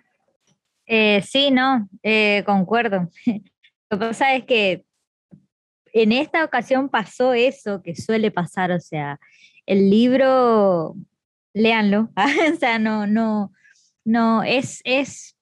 Eh, 0.85 1.21
sí, 1.21 1.49
no, 1.51 1.87
eh, 2.03 2.43
concuerdo. 2.45 3.09
Lo 3.89 3.99
que 3.99 4.05
pasa 4.05 4.35
es 4.35 4.45
que 4.45 4.85
en 5.93 6.11
esta 6.11 6.43
ocasión 6.43 6.89
pasó 6.89 7.33
eso 7.33 7.81
que 7.81 7.95
suele 7.95 8.31
pasar, 8.31 8.71
o 8.71 8.79
sea, 8.79 9.19
el 9.65 9.89
libro, 9.89 10.95
léanlo, 11.53 12.09
o 12.53 12.55
sea, 12.57 12.79
no, 12.79 13.07
no, 13.07 13.51
no, 14.05 14.43
es, 14.43 14.81
es 14.83 15.35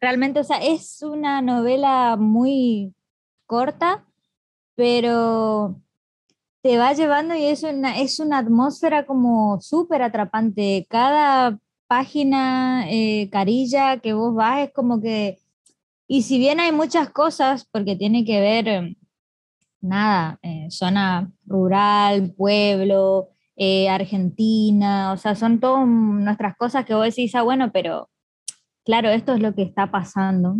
realmente, 0.00 0.40
o 0.40 0.44
sea, 0.44 0.58
es 0.58 1.02
una 1.02 1.42
novela 1.42 2.16
muy 2.16 2.94
corta, 3.46 4.06
pero 4.74 5.80
te 6.62 6.78
va 6.78 6.92
llevando 6.94 7.34
y 7.34 7.44
es 7.44 7.62
una, 7.62 8.00
es 8.00 8.20
una 8.20 8.38
atmósfera 8.38 9.06
como 9.06 9.60
súper 9.60 10.02
atrapante. 10.02 10.86
Cada 10.88 11.58
página, 11.86 12.86
eh, 12.90 13.28
carilla 13.30 13.98
que 13.98 14.14
vos 14.14 14.34
vas 14.34 14.60
es 14.60 14.72
como 14.72 15.00
que, 15.00 15.38
y 16.06 16.22
si 16.22 16.38
bien 16.38 16.60
hay 16.60 16.72
muchas 16.72 17.10
cosas, 17.10 17.66
porque 17.70 17.96
tiene 17.96 18.24
que 18.24 18.40
ver, 18.40 18.68
em, 18.68 18.94
nada, 19.80 20.38
eh, 20.42 20.68
zona 20.70 21.30
rural, 21.46 22.32
pueblo, 22.36 23.33
eh, 23.56 23.88
Argentina, 23.88 25.12
o 25.12 25.16
sea, 25.16 25.34
son 25.34 25.60
todas 25.60 25.86
nuestras 25.86 26.56
cosas 26.56 26.84
que 26.84 26.94
vos 26.94 27.04
decís, 27.04 27.34
ah, 27.34 27.42
bueno, 27.42 27.70
pero 27.72 28.10
claro, 28.84 29.10
esto 29.10 29.34
es 29.34 29.40
lo 29.40 29.54
que 29.54 29.62
está 29.62 29.90
pasando. 29.90 30.56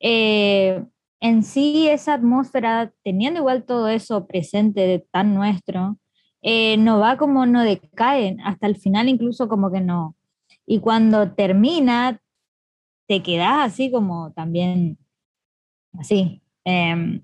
en 0.00 1.42
sí, 1.42 1.88
esa 1.88 2.14
atmósfera, 2.14 2.92
teniendo 3.02 3.40
igual 3.40 3.64
todo 3.64 3.88
eso 3.88 4.26
presente 4.26 4.80
de 4.82 5.00
tan 5.10 5.34
nuestro, 5.34 5.98
no 6.78 6.98
va 7.00 7.16
como 7.16 7.46
no 7.46 7.64
decae, 7.64 8.36
hasta 8.44 8.66
el 8.66 8.76
final 8.76 9.08
incluso 9.08 9.48
como 9.48 9.72
que 9.72 9.80
no, 9.80 10.16
y 10.70 10.80
cuando 10.80 11.32
termina, 11.32 12.20
te 13.08 13.22
quedas 13.22 13.72
así 13.72 13.90
como 13.90 14.32
también, 14.32 14.98
así. 15.98 16.42
Em, 16.64 17.22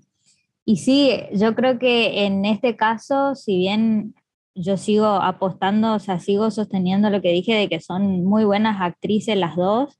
y 0.65 0.77
sí, 0.77 1.11
yo 1.31 1.53
creo 1.53 1.77
que 1.77 2.25
en 2.25 2.43
este 2.45 2.75
caso, 2.75 3.35
si 3.35 3.57
bien 3.57 4.15
yo 4.55 4.77
sigo 4.77 5.05
apostando, 5.05 5.93
o 5.93 5.99
sea, 5.99 6.19
sigo 6.19 6.49
sosteniendo 6.49 7.09
lo 7.09 7.21
que 7.21 7.31
dije 7.31 7.53
de 7.53 7.69
que 7.69 7.81
son 7.81 8.23
muy 8.23 8.45
buenas 8.45 8.81
actrices 8.81 9.37
las 9.37 9.55
dos, 9.55 9.99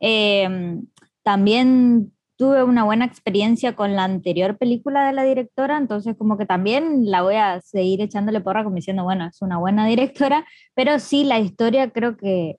em, 0.00 0.86
también 1.22 2.12
tuve 2.36 2.64
una 2.64 2.84
buena 2.84 3.04
experiencia 3.04 3.76
con 3.76 3.94
la 3.94 4.04
anterior 4.04 4.58
película 4.58 5.06
de 5.06 5.12
la 5.12 5.24
directora, 5.24 5.78
entonces 5.78 6.16
como 6.16 6.38
que 6.38 6.46
también 6.46 7.10
la 7.10 7.22
voy 7.22 7.36
a 7.36 7.60
seguir 7.60 8.00
echándole 8.00 8.40
porra 8.40 8.64
como 8.64 8.76
diciendo, 8.76 9.04
bueno, 9.04 9.26
es 9.26 9.42
una 9.42 9.58
buena 9.58 9.86
directora, 9.86 10.46
pero 10.74 10.98
sí 10.98 11.24
la 11.24 11.40
historia 11.40 11.90
creo 11.90 12.16
que 12.16 12.56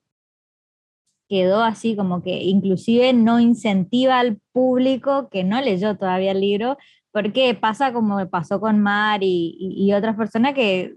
quedó 1.30 1.64
así 1.64 1.96
como 1.96 2.22
que 2.22 2.44
inclusive 2.44 3.14
no 3.14 3.40
incentiva 3.40 4.20
al 4.20 4.40
público 4.52 5.30
que 5.30 5.44
no 5.44 5.60
leyó 5.62 5.98
todavía 5.98 6.32
el 6.32 6.42
libro, 6.42 6.78
porque 7.12 7.54
pasa 7.54 7.94
como 7.94 8.28
pasó 8.30 8.60
con 8.60 8.80
Mar 8.82 9.20
y, 9.22 9.92
otras 9.94 10.16
personas 10.16 10.54
que, 10.54 10.96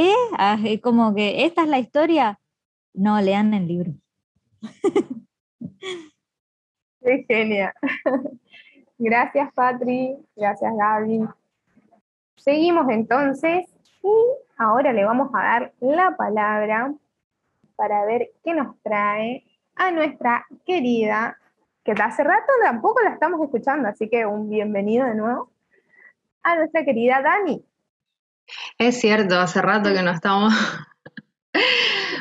eh, 0.00 0.14
ah, 0.38 0.56
es 0.64 0.80
como 0.80 1.12
que 1.12 1.44
esta 1.44 1.62
es 1.62 1.68
la 1.68 1.80
historia, 1.80 2.38
no 2.94 3.20
lean 3.20 3.52
el 3.52 3.66
libro. 3.66 3.92
Qué 7.00 7.24
genial. 7.26 7.72
Gracias, 8.98 9.52
Patri. 9.54 10.16
Gracias, 10.36 10.72
Gaby. 10.76 11.26
Seguimos 12.36 12.88
entonces 12.90 13.66
y 14.04 14.12
ahora 14.56 14.92
le 14.92 15.04
vamos 15.04 15.30
a 15.34 15.42
dar 15.42 15.72
la 15.80 16.16
palabra 16.16 16.94
para 17.74 18.04
ver 18.04 18.30
qué 18.44 18.54
nos 18.54 18.80
trae 18.82 19.44
a 19.74 19.90
nuestra 19.90 20.46
querida, 20.64 21.36
que 21.82 21.92
hace 21.92 22.22
rato 22.22 22.52
tampoco 22.62 23.00
la 23.02 23.10
estamos 23.10 23.40
escuchando, 23.42 23.88
así 23.88 24.08
que 24.08 24.26
un 24.26 24.48
bienvenido 24.48 25.06
de 25.06 25.14
nuevo, 25.16 25.50
a 26.42 26.56
nuestra 26.56 26.84
querida 26.84 27.20
Dani. 27.20 27.64
Es 28.78 29.00
cierto, 29.00 29.38
hace 29.38 29.62
rato 29.62 29.92
que 29.92 30.02
no 30.02 30.10
estamos. 30.10 30.54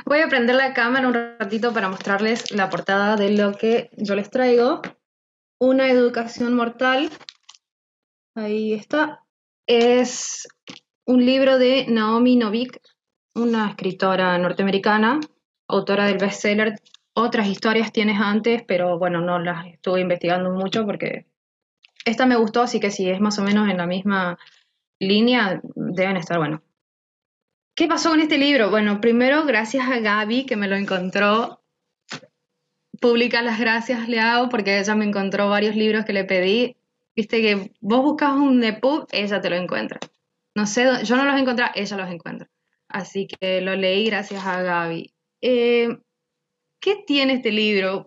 Voy 0.06 0.20
a 0.20 0.30
prender 0.30 0.56
la 0.56 0.74
cámara 0.74 1.08
un 1.08 1.14
ratito 1.14 1.74
para 1.74 1.90
mostrarles 1.90 2.52
la 2.52 2.70
portada 2.70 3.16
de 3.16 3.32
lo 3.32 3.54
que 3.54 3.90
yo 3.98 4.16
les 4.16 4.30
traigo. 4.30 4.82
Una 5.60 5.90
educación 5.90 6.54
mortal. 6.54 7.10
Ahí 8.36 8.74
está. 8.74 9.24
Es 9.66 10.48
un 11.06 11.26
libro 11.26 11.58
de 11.58 11.86
Naomi 11.88 12.36
Novik, 12.36 12.80
una 13.34 13.70
escritora 13.70 14.38
norteamericana 14.38 15.20
autora 15.68 16.06
del 16.06 16.18
bestseller. 16.18 16.76
Otras 17.14 17.48
historias 17.48 17.92
tienes 17.92 18.20
antes, 18.22 18.64
pero 18.68 18.98
bueno, 18.98 19.22
no 19.22 19.40
las 19.40 19.66
estuve 19.68 20.02
investigando 20.02 20.52
mucho 20.52 20.86
porque 20.86 21.26
esta 22.06 22.26
me 22.26 22.36
gustó, 22.36 22.62
así 22.62 22.80
que 22.80 22.92
si 22.92 23.10
es 23.10 23.20
más 23.20 23.40
o 23.40 23.44
menos 23.44 23.70
en 23.70 23.78
la 23.78 23.88
misma 23.88 24.38
línea, 25.00 25.62
deben 25.76 26.18
estar 26.18 26.38
bueno. 26.38 26.62
¿Qué 27.76 27.88
pasó 27.88 28.10
con 28.10 28.20
este 28.20 28.38
libro? 28.38 28.70
Bueno, 28.70 29.00
primero 29.00 29.46
gracias 29.46 29.88
a 29.88 30.00
Gaby 30.00 30.46
que 30.46 30.56
me 30.56 30.68
lo 30.68 30.76
encontró. 30.76 31.62
Pública 33.00 33.44
las 33.44 33.60
gracias 33.60 34.10
le 34.10 34.20
porque 34.50 34.80
ella 34.80 34.96
me 34.96 35.06
encontró 35.06 35.50
varios 35.50 35.76
libros 35.76 36.04
que 36.04 36.14
le 36.14 36.24
pedí. 36.24 36.76
Viste 37.16 37.42
que 37.42 37.72
vos 37.80 38.02
buscas 38.02 38.34
un 38.34 38.64
EPUB, 38.64 39.08
ella 39.12 39.42
te 39.42 39.50
lo 39.50 39.56
encuentra. 39.56 40.00
No 40.56 40.66
sé, 40.66 40.88
yo 41.04 41.18
no 41.18 41.26
los 41.26 41.40
encontré, 41.40 41.66
ella 41.76 41.98
los 41.98 42.10
encuentra. 42.10 42.50
Así 42.88 43.28
que 43.28 43.62
lo 43.62 43.76
leí 43.76 44.06
gracias 44.06 44.44
a 44.46 44.62
Gaby. 44.64 45.14
Eh, 45.42 46.00
¿Qué 46.80 47.04
tiene 47.06 47.34
este 47.34 47.52
libro? 47.52 48.06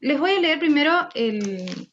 les 0.00 0.20
voy 0.20 0.32
a 0.32 0.40
leer 0.40 0.58
primero 0.58 1.08
el, 1.14 1.90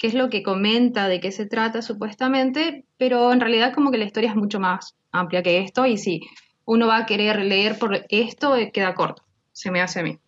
qué 0.00 0.06
es 0.06 0.14
lo 0.14 0.30
que 0.30 0.42
comenta, 0.42 1.08
de 1.08 1.20
qué 1.20 1.30
se 1.30 1.44
trata 1.44 1.82
supuestamente, 1.82 2.86
pero 2.96 3.34
en 3.34 3.40
realidad 3.40 3.74
como 3.74 3.90
que 3.90 3.98
la 3.98 4.06
historia 4.06 4.30
es 4.30 4.34
mucho 4.34 4.58
más 4.58 4.96
amplia 5.12 5.42
que 5.42 5.58
esto 5.58 5.84
y 5.84 5.98
si 5.98 6.22
uno 6.64 6.86
va 6.86 6.96
a 6.96 7.06
querer 7.06 7.44
leer 7.44 7.78
por 7.78 8.06
esto, 8.08 8.56
eh, 8.56 8.72
queda 8.72 8.94
corto, 8.94 9.22
se 9.52 9.70
me 9.70 9.82
hace 9.82 10.00
a 10.00 10.02
mí. 10.02 10.18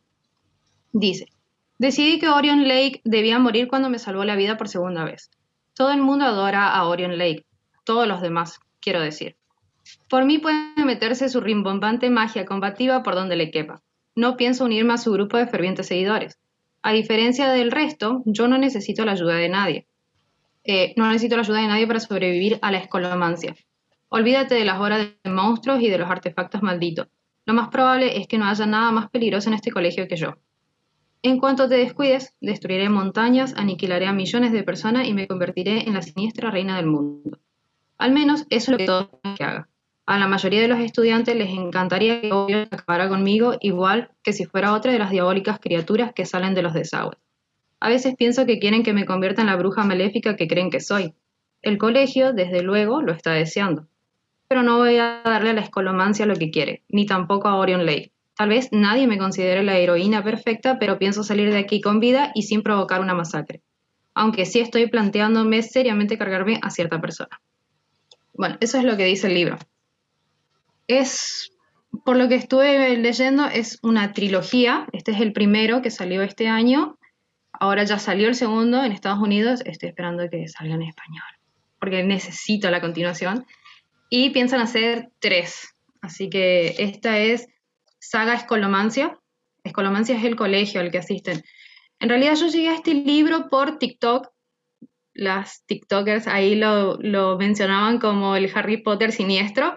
Dice, 0.93 1.25
decidí 1.79 2.19
que 2.19 2.29
Orion 2.29 2.69
Lake 2.69 3.01
debía 3.05 3.39
morir 3.39 3.67
cuando 3.67 3.89
me 3.89 3.99
salvó 3.99 4.25
la 4.25 4.37
vida 4.37 4.59
por 4.59 4.69
segunda 4.69 5.05
vez. 5.05 5.31
Todo 5.73 5.91
el 5.91 6.03
mundo 6.03 6.27
adora 6.27 6.69
a 6.69 6.87
Orion 6.87 7.17
Lake, 7.17 7.47
todos 7.85 8.07
los 8.07 8.21
demás, 8.21 8.61
quiero 8.79 9.01
decir. 9.01 9.37
Por 10.11 10.27
mí 10.27 10.37
puede 10.37 10.85
meterse 10.85 11.31
su 11.31 11.41
rimbombante 11.41 12.11
magia 12.11 12.45
combativa 12.45 13.03
por 13.03 13.15
donde 13.15 13.37
le 13.37 13.51
quepa. 13.51 13.81
No 14.15 14.37
pienso 14.37 14.67
unirme 14.67 14.93
a 14.93 14.99
su 14.99 15.13
grupo 15.13 15.39
de 15.39 15.47
fervientes 15.47 15.87
seguidores. 15.87 16.39
A 16.83 16.93
diferencia 16.93 17.49
del 17.51 17.71
resto, 17.71 18.23
yo 18.27 18.49
no 18.49 18.59
necesito 18.59 19.05
la 19.05 19.13
ayuda 19.13 19.37
de 19.37 19.49
nadie. 19.49 19.87
Eh, 20.65 20.95
no 20.97 21.07
necesito 21.09 21.37
la 21.37 21.43
ayuda 21.43 21.61
de 21.61 21.69
nadie 21.69 21.87
para 21.87 22.01
sobrevivir 22.01 22.59
a 22.61 22.71
la 22.73 22.79
escolomancia. 22.79 23.55
Olvídate 24.09 24.57
de 24.57 24.65
las 24.65 24.81
horas 24.81 25.09
de 25.23 25.31
monstruos 25.31 25.81
y 25.81 25.89
de 25.89 25.99
los 25.99 26.11
artefactos 26.11 26.63
malditos. 26.63 27.09
Lo 27.45 27.55
más 27.55 27.69
probable 27.69 28.19
es 28.19 28.27
que 28.27 28.39
no 28.39 28.47
haya 28.47 28.67
nada 28.67 28.91
más 28.93 29.11
peligroso 29.11 29.49
en 29.49 29.55
este 29.55 29.71
colegio 29.71 30.07
que 30.07 30.17
yo. 30.17 30.35
En 31.23 31.39
cuanto 31.39 31.69
te 31.69 31.77
descuides, 31.77 32.35
destruiré 32.41 32.89
montañas, 32.89 33.55
aniquilaré 33.57 34.07
a 34.07 34.13
millones 34.13 34.53
de 34.53 34.65
personas 34.65 35.07
y 35.07 35.15
me 35.15 35.29
convertiré 35.29 35.89
en 35.89 35.95
la 35.95 36.03
siniestra 36.03 36.51
reina 36.51 36.77
del 36.77 36.87
mundo. 36.87 37.39
Al 37.97 38.13
menos 38.13 38.45
eso 38.51 38.51
es 38.51 38.69
lo 38.71 38.77
que 38.79 38.87
todo 38.87 39.21
que 39.37 39.45
haga. 39.45 39.69
A 40.05 40.19
la 40.19 40.27
mayoría 40.27 40.61
de 40.61 40.69
los 40.69 40.81
estudiantes 40.81 41.37
les 41.37 41.51
encantaría 41.51 42.21
que 42.21 42.33
Orion 42.33 42.67
acabara 42.71 43.09
conmigo 43.09 43.55
igual 43.61 44.11
que 44.25 44.33
si 44.33 44.47
fuera 44.47 44.73
otra 44.73 44.91
de 44.91 44.99
las 44.99 45.11
diabólicas 45.11 45.61
criaturas 45.61 46.13
que 46.13 46.27
salen 46.27 46.55
de 46.55 46.63
los 46.63 46.75
desagües. 46.75 47.19
A 47.79 47.89
veces 47.89 48.17
pienso 48.17 48.45
que 48.45 48.59
quieren 48.59 48.83
que 48.83 48.93
me 48.93 49.07
convierta 49.07 49.43
en 49.43 49.47
la 49.47 49.57
bruja 49.57 49.85
maléfica 49.85 50.35
que 50.35 50.49
creen 50.49 50.71
que 50.71 50.81
soy. 50.81 51.15
El 51.63 51.79
colegio, 51.79 52.33
desde 52.33 52.63
luego, 52.63 53.01
lo 53.01 53.13
está 53.13 53.33
deseando. 53.33 53.87
Pero 54.49 54.65
no 54.65 54.79
voy 54.79 54.99
a 54.99 55.23
darle 55.25 55.51
a 55.51 55.55
la 55.55 55.61
escolomancia 55.61 56.27
lo 56.27 56.35
que 56.35 56.51
quiere, 56.51 56.83
ni 56.89 57.07
tampoco 57.07 57.49
a 57.49 57.57
Orion 57.57 57.87
Lake. 57.87 58.13
Tal 58.37 58.49
vez 58.49 58.69
nadie 58.73 59.07
me 59.07 59.19
considere 59.19 59.63
la 59.63 59.79
heroína 59.79 60.25
perfecta, 60.25 60.79
pero 60.79 60.99
pienso 60.99 61.23
salir 61.23 61.51
de 61.51 61.59
aquí 61.59 61.81
con 61.81 62.01
vida 62.01 62.33
y 62.35 62.43
sin 62.43 62.63
provocar 62.63 63.01
una 63.01 63.15
masacre. 63.15 63.63
Aunque 64.15 64.47
sí 64.47 64.59
estoy 64.59 64.89
planteándome 64.89 65.63
seriamente 65.63 66.19
cargarme 66.19 66.59
a 66.61 66.71
cierta 66.71 67.01
persona. 67.01 67.41
Bueno, 68.35 68.57
eso 68.61 68.79
es 68.79 68.85
lo 68.85 68.97
que 68.97 69.05
dice 69.05 69.29
el 69.29 69.35
libro. 69.35 69.59
Es, 70.87 71.53
por 72.05 72.17
lo 72.17 72.29
que 72.29 72.35
estuve 72.37 72.97
leyendo, 72.97 73.47
es 73.47 73.79
una 73.83 74.13
trilogía. 74.13 74.87
Este 74.93 75.13
es 75.13 75.21
el 75.21 75.33
primero 75.33 75.83
que 75.83 75.91
salió 75.91 76.23
este 76.23 76.49
año. 76.49 76.99
Ahora 77.53 77.85
ya 77.85 77.99
salió 77.99 78.29
el 78.29 78.35
segundo 78.35 78.83
en 78.83 78.93
Estados 78.93 79.21
Unidos. 79.21 79.63
Estoy 79.65 79.91
esperando 79.91 80.29
que 80.29 80.49
salga 80.49 80.75
en 80.75 80.83
español, 80.83 81.23
porque 81.79 82.03
necesito 82.03 82.71
la 82.71 82.81
continuación. 82.81 83.47
y 84.15 84.29
piensan 84.29 84.61
hacer 84.61 85.09
tres. 85.21 85.75
Así 86.03 86.29
que 86.29 86.75
esta 86.79 87.19
es 87.19 87.49
Saga 87.99 88.35
Escolomancia. 88.35 89.19
Escolomancia 89.65 90.19
es 90.19 90.25
el 90.25 90.37
colegio 90.37 90.81
al 90.81 90.91
que 90.91 90.99
asisten. 90.99 91.43
En 91.99 92.09
realidad 92.09 92.35
yo 92.35 92.49
llegué 92.49 92.69
a 92.69 92.75
este 92.75 92.93
libro 92.93 93.49
por 93.49 93.79
TikTok. 93.79 94.29
Las 95.15 95.65
TikTokers 95.67 96.27
ahí 96.27 96.57
lo, 96.57 96.99
lo 97.01 97.39
mencionaban 97.39 98.01
como 98.01 98.37
el 98.37 98.51
Harry 98.55 98.83
Potter 98.83 99.13
siniestro. 99.13 99.77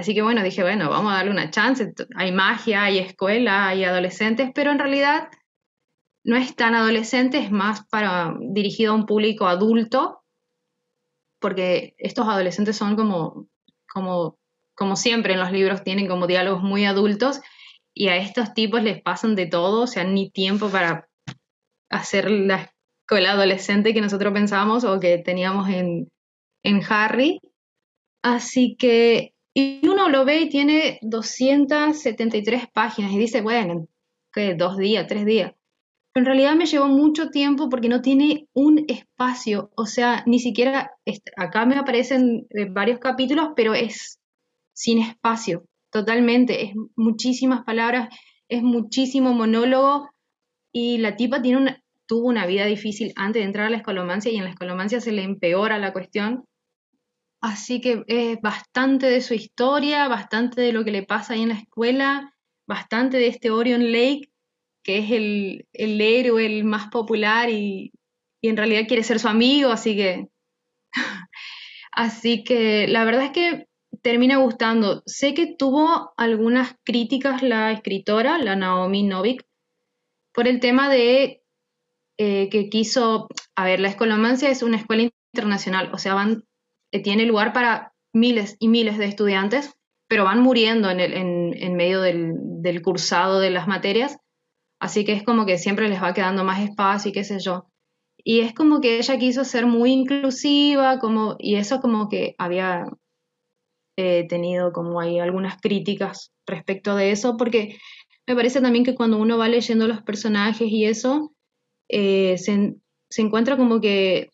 Así 0.00 0.14
que 0.14 0.22
bueno, 0.22 0.42
dije, 0.42 0.62
bueno, 0.62 0.88
vamos 0.88 1.12
a 1.12 1.16
darle 1.16 1.30
una 1.30 1.50
chance. 1.50 1.92
Hay 2.16 2.32
magia, 2.32 2.84
hay 2.84 2.98
escuela, 3.00 3.68
hay 3.68 3.84
adolescentes, 3.84 4.50
pero 4.54 4.70
en 4.70 4.78
realidad 4.78 5.28
no 6.24 6.36
es 6.36 6.56
tan 6.56 6.74
adolescente, 6.74 7.36
es 7.36 7.50
más 7.50 7.86
para 7.88 8.34
dirigido 8.40 8.92
a 8.92 8.94
un 8.96 9.04
público 9.04 9.46
adulto, 9.46 10.22
porque 11.38 11.94
estos 11.98 12.26
adolescentes 12.26 12.78
son 12.78 12.96
como, 12.96 13.46
como, 13.92 14.38
como 14.74 14.96
siempre 14.96 15.34
en 15.34 15.40
los 15.40 15.52
libros, 15.52 15.84
tienen 15.84 16.08
como 16.08 16.26
diálogos 16.26 16.62
muy 16.62 16.86
adultos 16.86 17.42
y 17.92 18.08
a 18.08 18.16
estos 18.16 18.54
tipos 18.54 18.82
les 18.82 19.02
pasan 19.02 19.36
de 19.36 19.48
todo, 19.48 19.82
o 19.82 19.86
sea, 19.86 20.04
ni 20.04 20.30
tiempo 20.30 20.70
para 20.70 21.10
hacer 21.90 22.30
la 22.30 22.72
escuela 23.02 23.32
adolescente 23.32 23.92
que 23.92 24.00
nosotros 24.00 24.32
pensábamos 24.32 24.84
o 24.84 24.98
que 24.98 25.18
teníamos 25.18 25.68
en, 25.68 26.08
en 26.62 26.80
Harry. 26.88 27.42
Así 28.22 28.76
que, 28.78 29.34
y 29.60 29.86
uno 29.86 30.08
lo 30.08 30.24
ve 30.24 30.40
y 30.40 30.48
tiene 30.48 30.98
273 31.02 32.68
páginas 32.72 33.12
y 33.12 33.18
dice, 33.18 33.40
bueno, 33.42 33.86
¿qué? 34.32 34.54
Dos 34.54 34.76
días, 34.76 35.06
tres 35.06 35.24
días. 35.24 35.52
Pero 36.12 36.22
en 36.22 36.26
realidad 36.26 36.56
me 36.56 36.66
llevó 36.66 36.88
mucho 36.88 37.30
tiempo 37.30 37.68
porque 37.68 37.88
no 37.88 38.00
tiene 38.00 38.48
un 38.52 38.84
espacio, 38.88 39.70
o 39.76 39.86
sea, 39.86 40.24
ni 40.26 40.40
siquiera, 40.40 40.92
acá 41.36 41.66
me 41.66 41.76
aparecen 41.76 42.46
eh, 42.50 42.66
varios 42.68 42.98
capítulos, 42.98 43.50
pero 43.54 43.74
es 43.74 44.18
sin 44.72 44.98
espacio, 44.98 45.64
totalmente, 45.90 46.64
es 46.64 46.72
muchísimas 46.96 47.64
palabras, 47.64 48.08
es 48.48 48.62
muchísimo 48.62 49.32
monólogo 49.34 50.08
y 50.72 50.98
la 50.98 51.16
tipa 51.16 51.40
tuvo 52.06 52.26
una 52.26 52.46
vida 52.46 52.66
difícil 52.66 53.12
antes 53.14 53.40
de 53.40 53.46
entrar 53.46 53.66
a 53.66 53.70
la 53.70 53.76
escolomancia 53.76 54.32
y 54.32 54.36
en 54.36 54.44
la 54.44 54.50
escolomancia 54.50 55.00
se 55.00 55.12
le 55.12 55.22
empeora 55.22 55.78
la 55.78 55.92
cuestión. 55.92 56.44
Así 57.40 57.80
que 57.80 58.04
es 58.06 58.40
bastante 58.40 59.06
de 59.06 59.22
su 59.22 59.34
historia, 59.34 60.08
bastante 60.08 60.60
de 60.60 60.72
lo 60.72 60.84
que 60.84 60.90
le 60.90 61.02
pasa 61.02 61.34
ahí 61.34 61.42
en 61.42 61.48
la 61.50 61.54
escuela, 61.54 62.34
bastante 62.66 63.16
de 63.16 63.28
este 63.28 63.50
Orion 63.50 63.92
Lake 63.92 64.30
que 64.82 64.98
es 64.98 65.10
el, 65.10 65.68
el 65.72 66.00
héroe, 66.00 66.46
el 66.46 66.64
más 66.64 66.88
popular 66.88 67.50
y, 67.50 67.92
en 68.42 68.56
realidad 68.56 68.86
quiere 68.88 69.02
ser 69.02 69.18
su 69.18 69.28
amigo, 69.28 69.70
así 69.70 69.94
que... 69.96 70.28
así 71.92 72.42
que 72.42 72.88
la 72.88 73.04
verdad 73.04 73.26
es 73.26 73.32
que 73.32 73.66
termina 74.02 74.38
gustando. 74.38 75.02
Sé 75.04 75.34
que 75.34 75.54
tuvo 75.54 76.14
algunas 76.16 76.74
críticas 76.84 77.42
la 77.42 77.70
escritora, 77.72 78.38
la 78.38 78.56
Naomi 78.56 79.02
Novik, 79.02 79.44
por 80.32 80.48
el 80.48 80.60
tema 80.60 80.88
de 80.88 81.42
eh, 82.18 82.48
que 82.48 82.70
quiso, 82.70 83.28
a 83.56 83.64
ver, 83.64 83.80
la 83.80 83.88
escolomancia 83.88 84.48
es 84.48 84.62
una 84.62 84.78
escuela 84.78 85.10
internacional, 85.34 85.90
o 85.92 85.98
sea, 85.98 86.14
van, 86.14 86.44
tiene 86.90 87.24
lugar 87.24 87.52
para 87.52 87.92
miles 88.12 88.56
y 88.58 88.68
miles 88.68 88.98
de 88.98 89.06
estudiantes, 89.06 89.74
pero 90.08 90.24
van 90.24 90.40
muriendo 90.40 90.90
en, 90.90 90.98
el, 90.98 91.12
en, 91.12 91.76
medio 91.76 92.00
del, 92.00 92.34
del, 92.62 92.82
cursado 92.82 93.38
de 93.38 93.50
las 93.50 93.68
materias. 93.68 94.18
Así 94.80 95.04
que 95.04 95.12
es 95.12 95.22
como 95.22 95.46
que 95.46 95.58
siempre 95.58 95.88
les 95.88 96.02
va 96.02 96.14
quedando 96.14 96.42
más 96.42 96.60
espacio 96.60 97.10
y 97.10 97.12
qué 97.12 97.22
sé 97.22 97.38
yo. 97.38 97.70
Y 98.24 98.40
es 98.40 98.52
como 98.52 98.80
que 98.80 98.98
ella 98.98 99.18
quiso 99.18 99.44
ser 99.44 99.66
muy 99.66 99.92
inclusiva, 99.92 100.98
como, 100.98 101.36
y 101.38 101.56
eso 101.56 101.80
como 101.80 102.08
que 102.08 102.34
había 102.38 102.86
eh, 103.96 104.26
tenido 104.28 104.72
como 104.72 105.00
hay 105.00 105.18
algunas 105.18 105.60
críticas 105.60 106.32
respecto 106.46 106.96
de 106.96 107.12
eso, 107.12 107.36
porque 107.36 107.78
me 108.26 108.34
parece 108.34 108.60
también 108.60 108.84
que 108.84 108.94
cuando 108.94 109.18
uno 109.18 109.38
va 109.38 109.48
leyendo 109.48 109.86
los 109.86 110.02
personajes 110.02 110.68
y 110.70 110.84
eso, 110.84 111.32
eh, 111.88 112.36
se, 112.38 112.76
se, 113.10 113.22
encuentra 113.22 113.56
como 113.56 113.80
que, 113.80 114.30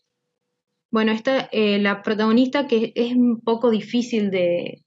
bueno, 0.90 1.12
esta, 1.12 1.48
eh, 1.52 1.78
la 1.78 2.02
protagonista 2.02 2.66
que 2.66 2.92
es 2.94 3.14
un 3.14 3.40
poco 3.40 3.70
difícil 3.70 4.30
de, 4.30 4.84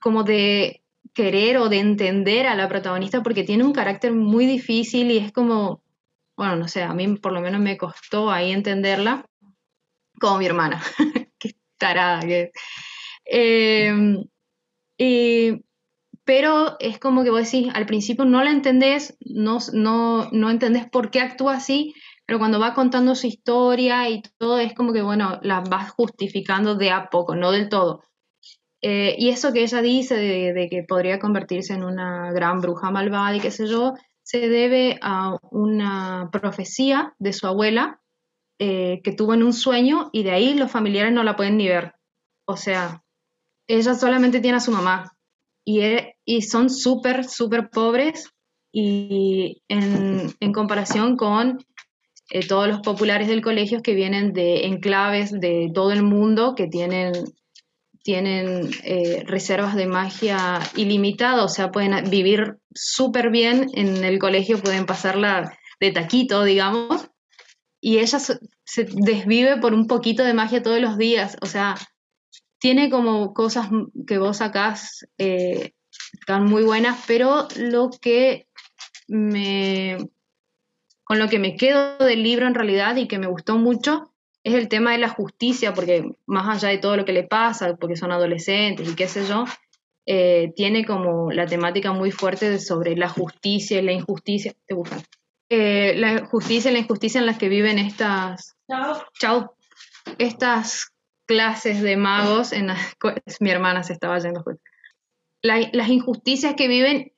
como 0.00 0.24
de 0.24 0.82
querer 1.14 1.58
o 1.58 1.68
de 1.68 1.78
entender 1.78 2.46
a 2.46 2.54
la 2.54 2.68
protagonista 2.68 3.22
porque 3.22 3.44
tiene 3.44 3.64
un 3.64 3.72
carácter 3.72 4.12
muy 4.12 4.46
difícil 4.46 5.10
y 5.10 5.18
es 5.18 5.32
como, 5.32 5.82
bueno, 6.36 6.56
no 6.56 6.68
sé, 6.68 6.82
a 6.82 6.94
mí 6.94 7.16
por 7.16 7.32
lo 7.32 7.40
menos 7.40 7.60
me 7.60 7.76
costó 7.76 8.30
ahí 8.30 8.52
entenderla, 8.52 9.26
como 10.20 10.38
mi 10.38 10.46
hermana, 10.46 10.82
que 11.38 11.54
tarada 11.78 12.20
que 12.20 12.50
eh, 13.30 13.92
pero 16.28 16.76
es 16.78 16.98
como 16.98 17.24
que 17.24 17.30
vos 17.30 17.50
decís, 17.50 17.72
al 17.72 17.86
principio 17.86 18.26
no 18.26 18.44
la 18.44 18.50
entendés, 18.50 19.16
no, 19.20 19.60
no, 19.72 20.28
no 20.30 20.50
entendés 20.50 20.86
por 20.86 21.10
qué 21.10 21.20
actúa 21.20 21.54
así, 21.54 21.94
pero 22.28 22.38
cuando 22.38 22.60
va 22.60 22.74
contando 22.74 23.14
su 23.14 23.26
historia 23.26 24.06
y 24.10 24.20
todo, 24.36 24.58
es 24.58 24.74
como 24.74 24.92
que, 24.92 25.00
bueno, 25.00 25.40
la 25.40 25.60
vas 25.60 25.92
justificando 25.92 26.74
de 26.74 26.90
a 26.90 27.08
poco, 27.08 27.34
no 27.34 27.52
del 27.52 27.70
todo. 27.70 28.02
Eh, 28.82 29.16
y 29.16 29.30
eso 29.30 29.50
que 29.50 29.62
ella 29.62 29.80
dice 29.80 30.14
de, 30.14 30.68
que 30.68 30.82
podría 30.82 31.18
convertirse 31.18 31.72
en 31.72 31.84
una 31.84 32.30
gran 32.32 32.60
bruja 32.60 32.90
malvada 32.90 33.34
y 33.34 33.40
qué 33.40 33.50
sé 33.50 33.66
yo, 33.66 33.94
se 34.22 34.46
debe 34.50 34.98
a 35.00 35.38
una 35.50 36.28
profecía 36.30 37.14
de 37.18 37.32
su 37.32 37.46
abuela 37.46 38.02
eh, 38.58 39.00
que 39.02 39.12
tuvo 39.12 39.32
en 39.32 39.42
un 39.42 39.54
sueño 39.54 40.10
y 40.12 40.22
de 40.22 40.32
ahí 40.32 40.52
los 40.52 40.70
familiares 40.70 41.14
no 41.14 41.22
la 41.22 41.34
pueden 41.34 41.56
ni 41.56 41.66
ver. 41.66 41.94
O 42.44 42.58
sea, 42.58 43.02
ella 43.66 43.94
solamente 43.94 44.40
tiene 44.40 44.58
a 44.58 44.60
su 44.60 44.70
mamá 44.70 45.16
y, 45.64 45.80
e, 45.80 46.18
y 46.26 46.42
son 46.42 46.68
súper, 46.68 47.24
súper 47.24 47.70
pobres 47.70 48.28
y 48.70 49.62
en, 49.68 50.34
en 50.40 50.52
comparación 50.52 51.16
con 51.16 51.64
eh, 52.30 52.46
todos 52.46 52.68
los 52.68 52.80
populares 52.80 53.28
del 53.28 53.42
colegio 53.42 53.82
que 53.82 53.94
vienen 53.94 54.32
de 54.32 54.66
enclaves 54.66 55.32
de 55.32 55.70
todo 55.74 55.92
el 55.92 56.02
mundo, 56.02 56.54
que 56.54 56.66
tienen 56.66 57.12
tienen 58.02 58.70
eh, 58.84 59.22
reservas 59.26 59.74
de 59.74 59.86
magia 59.86 60.60
ilimitadas, 60.76 61.44
o 61.44 61.48
sea, 61.48 61.70
pueden 61.70 62.08
vivir 62.08 62.56
súper 62.74 63.28
bien 63.28 63.68
en 63.74 64.02
el 64.02 64.18
colegio, 64.18 64.62
pueden 64.62 64.86
pasarla 64.86 65.58
de 65.78 65.92
taquito, 65.92 66.42
digamos, 66.42 67.10
y 67.82 67.98
ella 67.98 68.18
se 68.18 68.84
desvive 68.94 69.58
por 69.58 69.74
un 69.74 69.86
poquito 69.86 70.24
de 70.24 70.32
magia 70.32 70.62
todos 70.62 70.80
los 70.80 70.96
días, 70.96 71.36
o 71.42 71.46
sea, 71.46 71.74
tiene 72.58 72.88
como 72.88 73.34
cosas 73.34 73.68
que 74.06 74.16
vos 74.16 74.38
sacás 74.38 75.06
eh, 75.18 75.72
están 76.18 76.44
muy 76.44 76.62
buenas, 76.62 77.04
pero 77.06 77.46
lo 77.56 77.90
que 77.90 78.46
me 79.06 79.98
con 81.08 81.18
lo 81.18 81.28
que 81.28 81.38
me 81.38 81.56
quedo 81.56 81.96
del 81.96 82.22
libro 82.22 82.46
en 82.46 82.54
realidad 82.54 82.94
y 82.96 83.08
que 83.08 83.18
me 83.18 83.26
gustó 83.26 83.56
mucho 83.56 84.12
es 84.44 84.54
el 84.54 84.68
tema 84.68 84.92
de 84.92 84.98
la 84.98 85.08
justicia, 85.08 85.72
porque 85.72 86.12
más 86.26 86.48
allá 86.48 86.68
de 86.68 86.78
todo 86.78 86.98
lo 86.98 87.06
que 87.06 87.14
le 87.14 87.24
pasa, 87.24 87.76
porque 87.76 87.96
son 87.96 88.12
adolescentes 88.12 88.86
y 88.86 88.94
qué 88.94 89.08
sé 89.08 89.26
yo, 89.26 89.46
eh, 90.06 90.52
tiene 90.54 90.84
como 90.84 91.32
la 91.32 91.46
temática 91.46 91.92
muy 91.92 92.10
fuerte 92.10 92.58
sobre 92.58 92.94
la 92.94 93.08
justicia 93.08 93.78
y 93.78 93.82
la 93.82 93.92
injusticia. 93.92 94.54
Te 94.66 94.74
buscan. 94.74 95.02
Eh, 95.48 95.94
la 95.96 96.26
justicia 96.26 96.70
y 96.70 96.74
la 96.74 96.80
injusticia 96.80 97.20
en 97.20 97.26
las 97.26 97.38
que 97.38 97.48
viven 97.48 97.78
estas. 97.78 98.56
Chao. 98.70 99.02
Chao. 99.18 99.56
Estas 100.18 100.92
clases 101.26 101.80
de 101.80 101.96
magos 101.96 102.52
en 102.52 102.66
las, 102.66 102.96
mi 103.40 103.50
hermana 103.50 103.82
se 103.82 103.94
estaba 103.94 104.18
yendo 104.18 104.44
las 105.42 105.88
injusticias 105.88 106.54
que 106.54 106.68
viven 106.68 107.12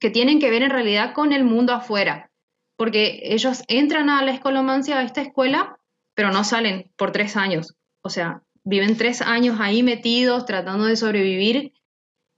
que 0.00 0.10
tienen 0.10 0.40
que 0.40 0.50
ver 0.50 0.62
en 0.62 0.70
realidad 0.70 1.12
con 1.14 1.32
el 1.32 1.44
mundo 1.44 1.72
afuera 1.72 2.30
porque 2.76 3.20
ellos 3.22 3.62
entran 3.68 4.10
a 4.10 4.22
la 4.24 4.32
escolomancia 4.32 4.98
a 4.98 5.04
esta 5.04 5.22
escuela 5.22 5.78
pero 6.14 6.30
no 6.30 6.44
salen 6.44 6.90
por 6.96 7.12
tres 7.12 7.36
años. 7.36 7.76
O 8.02 8.08
sea, 8.08 8.42
viven 8.62 8.96
tres 8.96 9.20
años 9.20 9.58
ahí 9.60 9.82
metidos 9.82 10.46
tratando 10.46 10.84
de 10.84 10.96
sobrevivir 10.96 11.72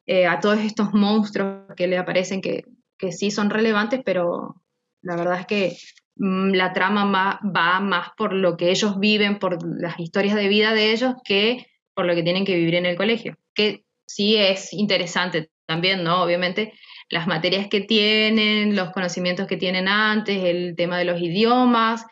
eh, 0.06 0.26
a 0.26 0.40
todos 0.40 0.58
estos 0.61 0.92
monstruos 0.92 1.66
que 1.76 1.86
le 1.86 1.98
aparecen 1.98 2.40
que, 2.40 2.64
sí 3.11 3.30
son 3.30 3.50
relevantes, 3.50 4.00
pero 4.04 4.62
la 5.02 5.16
verdad 5.16 5.40
es 5.40 5.46
que 5.46 5.76
mm, 6.16 6.52
la 6.52 6.72
trama 6.72 7.38
va 7.44 7.80
más 7.80 8.11
por 8.16 8.32
lo 8.32 8.56
que 8.56 8.70
ellos 8.70 8.98
viven, 8.98 9.38
por 9.38 9.58
las 9.62 10.00
historias 10.00 10.34
de 10.34 10.48
vida 10.48 10.72
de 10.72 10.92
ellos, 10.92 11.14
que 11.22 11.66
por 11.94 12.06
lo 12.06 12.14
que 12.14 12.22
tienen 12.22 12.44
que 12.44 12.56
vivir 12.56 12.74
en 12.74 12.86
el 12.86 12.96
colegio. 12.96 13.36
Que 13.54 13.84
sí 14.06 14.36
es 14.36 14.72
interesante 14.72 15.50
también, 15.66 16.04
¿no? 16.04 16.22
Obviamente 16.22 16.72
las 17.09 17.26
materias 17.26 17.68
que 17.68 17.80
tienen, 17.80 18.74
los 18.74 18.90
conocimientos 18.90 19.46
que 19.46 19.57
tienen 19.57 19.88
antes, 19.88 20.42
el 20.44 20.74
tema 20.76 20.98
de 20.98 21.04
los 21.04 21.20
idiomas, 21.20 22.04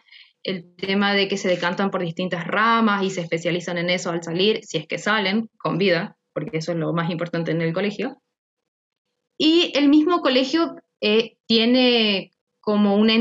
el 0.42 0.74
tema 0.76 1.14
de 1.14 1.26
que 1.26 1.36
se 1.36 1.48
decantan 1.48 1.90
por 1.90 2.02
distintas 2.02 2.46
ramas 2.46 3.02
y 3.02 3.10
se 3.10 3.22
especializan 3.22 3.78
en 3.78 3.90
eso 3.90 4.10
al 4.10 4.22
salir, 4.22 4.60
si 4.62 4.78
es 4.78 4.86
que 4.86 4.98
salen 4.98 5.48
con 5.58 5.78
vida, 5.78 6.16
porque 6.32 6.58
eso 6.58 6.72
es 6.72 6.78
lo 6.78 6.92
más 6.92 7.10
importante 7.10 7.50
en 7.50 7.62
el 7.62 7.72
colegio. 7.72 8.20
Y 9.38 9.72
el 9.74 9.88
mismo 9.88 10.20
colegio 10.20 10.76
eh, 11.00 11.36
tiene 11.46 12.30
como, 12.60 12.96
una, 12.96 13.14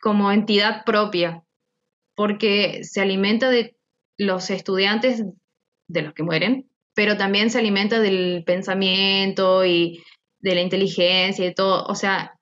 como 0.00 0.32
entidad 0.32 0.84
propia, 0.84 1.44
porque 2.16 2.82
se 2.82 3.00
alimenta 3.00 3.50
de 3.50 3.76
los 4.18 4.50
estudiantes 4.50 5.24
de 5.86 6.02
los 6.02 6.12
que 6.12 6.22
mueren, 6.22 6.70
pero 6.94 7.16
también 7.16 7.50
se 7.50 7.58
alimenta 7.58 8.00
del 8.00 8.42
pensamiento 8.44 9.64
y 9.64 10.02
de 10.40 10.54
la 10.54 10.60
inteligencia 10.62 11.46
y 11.46 11.54
todo. 11.54 11.84
O 11.86 11.94
sea, 11.94 12.38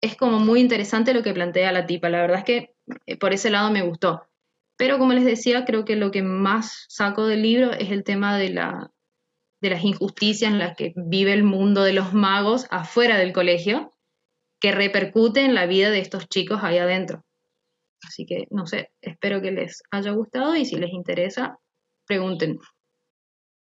es 0.00 0.16
como 0.16 0.38
muy 0.38 0.60
interesante 0.60 1.14
lo 1.14 1.22
que 1.22 1.32
plantea 1.32 1.72
la 1.72 1.86
tipa. 1.86 2.08
La 2.08 2.20
verdad 2.20 2.38
es 2.38 2.44
que 2.44 2.74
eh, 3.06 3.16
por 3.16 3.32
ese 3.32 3.50
lado 3.50 3.70
me 3.70 3.82
gustó. 3.82 4.26
Pero 4.76 4.98
como 4.98 5.12
les 5.12 5.24
decía, 5.24 5.64
creo 5.64 5.84
que 5.84 5.96
lo 5.96 6.10
que 6.10 6.22
más 6.22 6.84
saco 6.88 7.26
del 7.26 7.42
libro 7.42 7.72
es 7.72 7.90
el 7.90 8.04
tema 8.04 8.36
de, 8.36 8.50
la, 8.50 8.90
de 9.62 9.70
las 9.70 9.82
injusticias 9.84 10.50
en 10.50 10.58
las 10.58 10.76
que 10.76 10.92
vive 10.96 11.32
el 11.32 11.44
mundo 11.44 11.82
de 11.82 11.94
los 11.94 12.12
magos 12.12 12.66
afuera 12.70 13.16
del 13.16 13.32
colegio, 13.32 13.90
que 14.60 14.72
repercute 14.72 15.40
en 15.44 15.54
la 15.54 15.66
vida 15.66 15.90
de 15.90 16.00
estos 16.00 16.28
chicos 16.28 16.60
ahí 16.62 16.78
adentro. 16.78 17.24
Así 18.02 18.26
que, 18.26 18.46
no 18.50 18.66
sé, 18.66 18.90
espero 19.00 19.40
que 19.40 19.50
les 19.50 19.82
haya 19.90 20.12
gustado 20.12 20.54
y 20.54 20.66
si 20.66 20.76
les 20.76 20.92
interesa, 20.92 21.58
pregunten. 22.06 22.58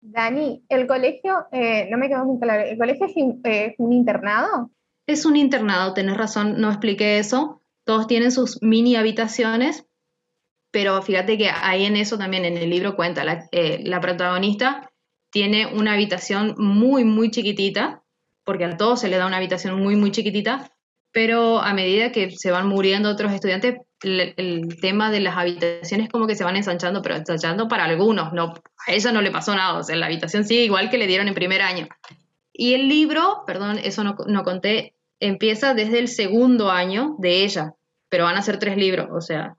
Dani, 0.02 0.64
el 0.68 0.86
colegio, 0.86 1.46
eh, 1.52 1.88
no 1.90 1.98
me 1.98 2.08
quedó 2.08 2.24
muy 2.24 2.40
claro, 2.40 2.62
¿el 2.62 2.78
colegio 2.78 3.06
es, 3.06 3.12
es 3.44 3.74
un 3.78 3.92
internado? 3.92 4.70
Es 5.06 5.26
un 5.26 5.36
internado, 5.36 5.92
tenés 5.92 6.16
razón, 6.16 6.60
no 6.60 6.68
expliqué 6.68 7.18
eso. 7.18 7.62
Todos 7.84 8.06
tienen 8.06 8.32
sus 8.32 8.62
mini 8.62 8.96
habitaciones, 8.96 9.86
pero 10.70 11.02
fíjate 11.02 11.36
que 11.36 11.50
ahí 11.50 11.84
en 11.84 11.96
eso 11.96 12.16
también 12.16 12.44
en 12.44 12.56
el 12.56 12.70
libro 12.70 12.96
cuenta, 12.96 13.24
la, 13.24 13.48
eh, 13.52 13.80
la 13.84 14.00
protagonista 14.00 14.90
tiene 15.30 15.66
una 15.66 15.94
habitación 15.94 16.54
muy, 16.58 17.04
muy 17.04 17.30
chiquitita, 17.30 18.02
porque 18.44 18.64
a 18.64 18.76
todos 18.76 19.00
se 19.00 19.08
le 19.08 19.16
da 19.16 19.26
una 19.26 19.36
habitación 19.36 19.80
muy, 19.82 19.96
muy 19.96 20.10
chiquitita, 20.10 20.70
pero 21.12 21.58
a 21.58 21.74
medida 21.74 22.12
que 22.12 22.30
se 22.30 22.50
van 22.50 22.68
muriendo 22.68 23.10
otros 23.10 23.32
estudiantes, 23.32 23.76
el, 24.02 24.78
tema 24.80 25.10
de 25.10 25.20
las 25.20 25.36
habitaciones 25.36 26.08
como 26.08 26.26
que 26.26 26.34
se 26.34 26.44
van 26.44 26.56
ensanchando, 26.56 27.02
pero 27.02 27.16
ensanchando 27.16 27.68
para 27.68 27.84
algunos, 27.84 28.32
no, 28.32 28.54
a 28.86 28.92
ella 28.92 29.12
no 29.12 29.22
le 29.22 29.30
pasó 29.30 29.54
nada, 29.54 29.78
o 29.78 29.82
sea, 29.82 29.96
la 29.96 30.06
habitación 30.06 30.44
sigue 30.44 30.64
igual 30.64 30.90
que 30.90 30.98
le 30.98 31.06
dieron 31.06 31.28
en 31.28 31.34
primer 31.34 31.62
año. 31.62 31.88
Y 32.52 32.74
el 32.74 32.88
libro, 32.88 33.44
perdón, 33.46 33.78
eso 33.78 34.04
no, 34.04 34.16
no 34.26 34.42
conté, 34.42 34.94
empieza 35.20 35.74
desde 35.74 35.98
el 35.98 36.08
segundo 36.08 36.70
año 36.70 37.16
de 37.18 37.44
ella, 37.44 37.74
pero 38.08 38.24
van 38.24 38.36
a 38.36 38.42
ser 38.42 38.58
tres 38.58 38.76
libros, 38.76 39.08
o 39.12 39.20
sea, 39.20 39.56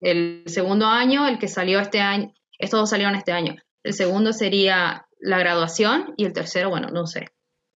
el 0.00 0.42
segundo 0.46 0.86
año, 0.86 1.26
el 1.26 1.38
que 1.38 1.48
salió 1.48 1.80
este 1.80 2.00
año, 2.00 2.32
estos 2.58 2.80
dos 2.80 2.90
salieron 2.90 3.14
este 3.14 3.32
año. 3.32 3.56
El 3.82 3.94
segundo 3.94 4.32
sería 4.32 5.06
la 5.18 5.38
graduación 5.38 6.14
y 6.16 6.26
el 6.26 6.32
tercero, 6.32 6.70
bueno, 6.70 6.88
no 6.88 7.06
sé. 7.06 7.28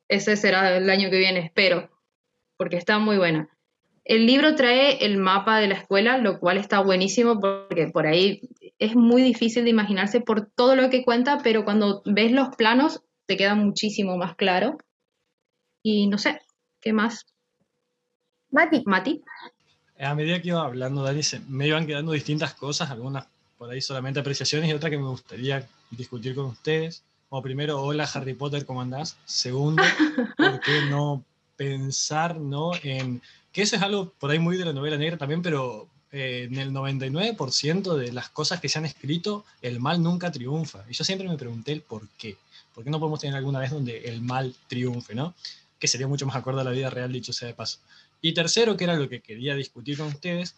Ese 0.10 0.36
será 0.36 0.76
el 0.76 0.90
año 0.90 1.10
que 1.10 1.18
viene, 1.18 1.40
espero, 1.40 1.90
porque 2.58 2.78
está 2.78 3.00
muy 3.00 3.18
buena. 3.18 3.50
El 4.08 4.26
libro 4.26 4.56
trae 4.56 5.04
el 5.06 5.18
mapa 5.18 5.60
de 5.60 5.68
la 5.68 5.74
escuela, 5.74 6.18
lo 6.18 6.40
cual 6.40 6.58
está 6.58 6.80
buenísimo 6.80 7.42
porque 7.42 7.90
por 7.92 8.08
ahí 8.08 8.40
es 8.80 8.96
muy 8.96 9.22
difícil 9.22 9.66
de 9.66 9.70
imaginarse 9.70 10.22
por 10.22 10.50
todo 10.50 10.78
lo 10.78 10.90
que 10.90 11.04
cuenta, 11.04 11.40
pero 11.44 11.66
cuando 11.66 12.04
ves 12.06 12.32
los 12.32 12.56
planos 12.56 13.02
te 13.26 13.36
queda 13.36 13.54
muchísimo 13.54 14.16
más 14.16 14.38
claro. 14.38 14.78
Y 15.84 16.08
no 16.08 16.18
sé, 16.18 16.40
¿qué 16.80 16.94
más? 16.94 17.26
Mati. 18.50 18.82
Mati. 18.86 19.22
A 20.00 20.16
medida 20.16 20.42
que 20.42 20.48
iba 20.48 20.64
hablando, 20.64 21.04
Dani, 21.04 21.22
se 21.22 21.42
me 21.42 21.68
iban 21.68 21.86
quedando 21.86 22.14
distintas 22.14 22.54
cosas, 22.54 22.90
algunas 22.90 23.28
por 23.58 23.70
ahí 23.70 23.82
solamente 23.82 24.22
apreciaciones 24.22 24.70
y 24.70 24.74
otras 24.74 24.90
que 24.90 24.98
me 24.98 25.10
gustaría 25.10 25.68
discutir 25.92 26.34
con 26.34 26.46
ustedes. 26.46 27.04
Como 27.28 27.42
primero, 27.42 27.82
hola 27.82 28.10
Harry 28.14 28.36
Potter, 28.36 28.66
¿cómo 28.66 28.82
andás? 28.82 29.18
Segundo, 29.26 29.84
¿por 30.38 30.62
qué 30.62 30.84
no 30.90 31.26
pensar 31.58 32.38
¿no? 32.38 32.72
en 32.84 33.22
que 33.58 33.64
eso 33.64 33.76
es 33.76 33.82
algo 33.82 34.14
por 34.20 34.30
ahí 34.30 34.38
muy 34.38 34.56
de 34.56 34.66
la 34.66 34.72
novela 34.72 34.98
negra 34.98 35.18
también, 35.18 35.42
pero 35.42 35.90
eh, 36.12 36.48
en 36.48 36.60
el 36.60 36.70
99% 36.72 37.96
de 37.96 38.12
las 38.12 38.30
cosas 38.30 38.62
que 38.62 38.70
se 38.70 38.78
han 38.78 38.86
escrito, 38.86 39.46
el 39.64 39.80
mal 39.80 40.04
nunca 40.04 40.32
triunfa. 40.32 40.86
Y 40.88 40.94
yo 40.94 41.04
siempre 41.04 41.28
me 41.28 41.40
pregunté 41.40 41.72
el 41.72 41.82
por 41.82 42.08
qué. 42.20 42.38
¿Por 42.76 42.84
qué 42.84 42.92
no 42.92 43.00
podemos 43.00 43.20
tener 43.20 43.36
alguna 43.36 43.58
vez 43.58 43.72
donde 43.72 43.98
el 44.10 44.22
mal 44.22 44.54
triunfe, 44.68 45.16
¿no? 45.16 45.34
Que 45.80 45.88
sería 45.88 46.08
mucho 46.08 46.28
más 46.28 46.36
acorde 46.36 46.62
a 46.62 46.66
la 46.66 46.70
vida 46.70 46.92
real, 46.92 47.12
dicho 47.12 47.34
sea 47.34 47.48
de 47.48 47.56
paso. 47.56 47.80
Y 48.22 48.36
tercero, 48.36 48.78
que 48.78 48.84
era 48.84 48.96
lo 48.96 49.10
que 49.10 49.22
quería 49.22 49.56
discutir 49.56 49.98
con 49.98 50.06
ustedes, 50.06 50.54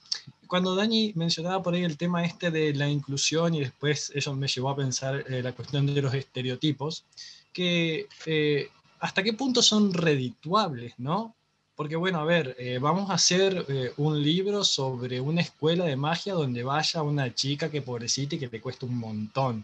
cuando 0.47 0.75
Dani 0.75 1.13
mencionaba 1.15 1.63
por 1.63 1.75
ahí 1.75 1.85
el 1.85 1.95
tema 1.95 2.25
este 2.25 2.51
de 2.51 2.73
la 2.73 2.89
inclusión 2.89 3.55
y 3.55 3.61
después 3.61 4.11
eso 4.13 4.35
me 4.35 4.49
llevó 4.49 4.71
a 4.71 4.75
pensar 4.75 5.23
eh, 5.29 5.41
la 5.41 5.53
cuestión 5.53 5.85
de 5.85 6.01
los 6.01 6.13
estereotipos, 6.13 7.05
que 7.53 8.09
eh, 8.25 8.67
hasta 8.99 9.23
qué 9.23 9.31
punto 9.31 9.61
son 9.61 9.93
redituables, 9.93 10.95
¿no? 10.97 11.37
Porque 11.79 11.95
bueno, 11.95 12.19
a 12.19 12.25
ver, 12.25 12.57
eh, 12.59 12.77
vamos 12.77 13.09
a 13.09 13.13
hacer 13.13 13.65
eh, 13.69 13.93
un 13.95 14.21
libro 14.21 14.65
sobre 14.65 15.21
una 15.21 15.39
escuela 15.39 15.85
de 15.85 15.95
magia 15.95 16.33
donde 16.33 16.61
vaya 16.61 17.01
una 17.03 17.33
chica 17.33 17.71
que 17.71 17.81
pobrecita 17.81 18.35
y 18.35 18.39
que 18.39 18.49
te 18.49 18.59
cuesta 18.59 18.85
un 18.85 18.97
montón. 18.97 19.63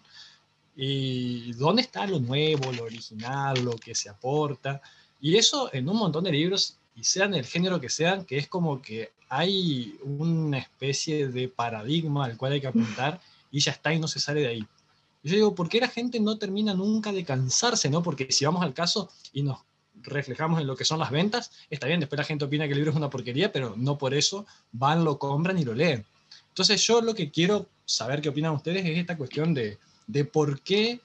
¿Y 0.77 1.51
dónde 1.51 1.81
está 1.81 2.07
lo 2.07 2.21
nuevo, 2.21 2.71
lo 2.71 2.85
original, 2.85 3.61
lo 3.65 3.75
que 3.75 3.93
se 3.93 4.07
aporta? 4.07 4.81
Y 5.19 5.35
eso 5.35 5.69
en 5.73 5.89
un 5.89 5.97
montón 5.97 6.23
de 6.23 6.31
libros 6.31 6.77
y 6.95 7.03
sean 7.03 7.33
el 7.33 7.43
género 7.43 7.81
que 7.81 7.89
sean, 7.89 8.23
que 8.23 8.37
es 8.37 8.47
como 8.47 8.81
que 8.81 9.11
hay 9.27 9.99
una 10.01 10.59
especie 10.59 11.27
de 11.27 11.49
paradigma 11.49 12.23
al 12.23 12.37
cual 12.37 12.53
hay 12.53 12.61
que 12.61 12.67
apuntar 12.67 13.19
y 13.51 13.59
ya 13.59 13.73
está 13.73 13.93
y 13.93 13.99
no 13.99 14.07
se 14.07 14.21
sale 14.21 14.39
de 14.39 14.47
ahí. 14.47 14.65
Yo 15.21 15.35
digo, 15.35 15.53
¿por 15.53 15.67
qué 15.67 15.81
la 15.81 15.89
gente 15.89 16.21
no 16.21 16.37
termina 16.37 16.73
nunca 16.73 17.11
de 17.11 17.25
cansarse? 17.25 17.89
¿no? 17.89 18.01
Porque 18.01 18.31
si 18.31 18.45
vamos 18.45 18.63
al 18.63 18.73
caso 18.73 19.09
y 19.33 19.43
nos 19.43 19.65
reflejamos 20.05 20.61
en 20.61 20.67
lo 20.67 20.75
que 20.75 20.85
son 20.85 20.99
las 20.99 21.11
ventas, 21.11 21.51
está 21.69 21.87
bien, 21.87 21.99
después 21.99 22.17
la 22.17 22.23
gente 22.23 22.45
opina 22.45 22.65
que 22.65 22.71
el 22.71 22.77
libro 22.77 22.91
es 22.91 22.97
una 22.97 23.09
porquería, 23.09 23.51
pero 23.51 23.75
no 23.77 23.97
por 23.97 24.13
eso 24.13 24.45
van, 24.71 25.03
lo 25.03 25.17
compran 25.19 25.57
y 25.57 25.65
lo 25.65 25.73
leen. 25.73 26.05
Entonces 26.49 26.85
yo 26.85 27.01
lo 27.01 27.13
que 27.13 27.31
quiero 27.31 27.67
saber 27.85 28.21
qué 28.21 28.29
opinan 28.29 28.53
ustedes 28.53 28.85
es 28.85 28.97
esta 28.97 29.17
cuestión 29.17 29.53
de, 29.53 29.77
de 30.07 30.25
por 30.25 30.61
qué 30.61 31.01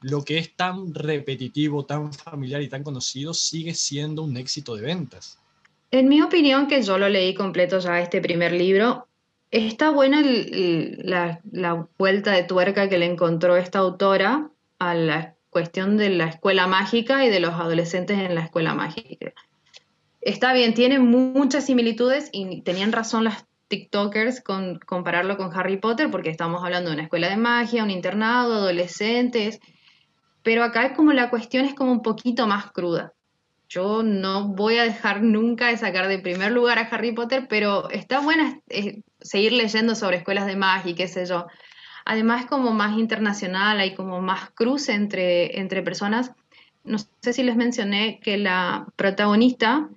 lo 0.00 0.24
que 0.24 0.38
es 0.38 0.54
tan 0.54 0.94
repetitivo, 0.94 1.84
tan 1.84 2.12
familiar 2.12 2.60
y 2.62 2.68
tan 2.68 2.82
conocido 2.82 3.34
sigue 3.34 3.74
siendo 3.74 4.22
un 4.22 4.36
éxito 4.36 4.74
de 4.74 4.82
ventas. 4.82 5.38
En 5.90 6.08
mi 6.08 6.22
opinión, 6.22 6.66
que 6.66 6.82
yo 6.82 6.98
lo 6.98 7.08
leí 7.08 7.34
completo 7.34 7.78
ya 7.78 8.00
este 8.00 8.20
primer 8.20 8.52
libro, 8.52 9.06
está 9.50 9.90
buena 9.90 10.22
la, 10.24 11.88
vuelta 11.98 12.32
de 12.32 12.44
tuerca 12.44 12.88
que 12.88 12.98
le 12.98 13.06
encontró 13.06 13.56
esta 13.56 13.78
autora 13.78 14.50
a 14.78 14.94
la 14.94 15.31
cuestión 15.52 15.98
de 15.98 16.08
la 16.08 16.24
escuela 16.24 16.66
mágica 16.66 17.24
y 17.26 17.28
de 17.28 17.38
los 17.38 17.52
adolescentes 17.52 18.18
en 18.18 18.34
la 18.34 18.40
escuela 18.40 18.74
mágica. 18.74 19.34
Está 20.22 20.54
bien, 20.54 20.72
tiene 20.72 20.98
muchas 20.98 21.66
similitudes 21.66 22.30
y 22.32 22.62
tenían 22.62 22.90
razón 22.90 23.24
las 23.24 23.44
TikTokers 23.68 24.40
con 24.40 24.78
compararlo 24.78 25.36
con 25.36 25.54
Harry 25.54 25.76
Potter 25.76 26.10
porque 26.10 26.30
estamos 26.30 26.64
hablando 26.64 26.88
de 26.88 26.94
una 26.94 27.02
escuela 27.04 27.28
de 27.28 27.36
magia, 27.36 27.84
un 27.84 27.90
internado, 27.90 28.54
adolescentes, 28.54 29.60
pero 30.42 30.64
acá 30.64 30.86
es 30.86 30.96
como 30.96 31.12
la 31.12 31.28
cuestión 31.28 31.66
es 31.66 31.74
como 31.74 31.92
un 31.92 32.02
poquito 32.02 32.46
más 32.46 32.72
cruda. 32.72 33.12
Yo 33.68 34.02
no 34.02 34.48
voy 34.48 34.78
a 34.78 34.84
dejar 34.84 35.22
nunca 35.22 35.68
de 35.68 35.76
sacar 35.76 36.08
de 36.08 36.18
primer 36.18 36.52
lugar 36.52 36.78
a 36.78 36.82
Harry 36.82 37.12
Potter, 37.12 37.46
pero 37.46 37.90
está 37.90 38.20
buena 38.20 38.58
eh, 38.70 39.02
seguir 39.20 39.52
leyendo 39.52 39.94
sobre 39.96 40.16
escuelas 40.16 40.46
de 40.46 40.56
magia 40.56 40.92
y 40.92 40.94
qué 40.94 41.08
sé 41.08 41.26
yo. 41.26 41.46
Además 42.04 42.46
como 42.46 42.72
más 42.72 42.98
internacional, 42.98 43.80
hay 43.80 43.94
como 43.94 44.20
más 44.20 44.50
cruce 44.50 44.92
entre, 44.92 45.60
entre 45.60 45.82
personas. 45.82 46.32
No 46.84 46.98
sé 46.98 47.32
si 47.32 47.42
les 47.42 47.56
mencioné 47.56 48.20
que 48.20 48.38
la 48.38 48.86
protagonista, 48.96 49.88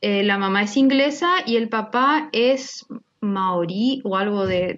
eh, 0.00 0.22
la 0.24 0.38
mamá 0.38 0.62
es 0.62 0.76
inglesa 0.76 1.36
y 1.46 1.56
el 1.56 1.68
papá 1.68 2.28
es 2.32 2.86
maorí 3.20 4.00
o 4.04 4.16
algo 4.16 4.46
de, 4.46 4.76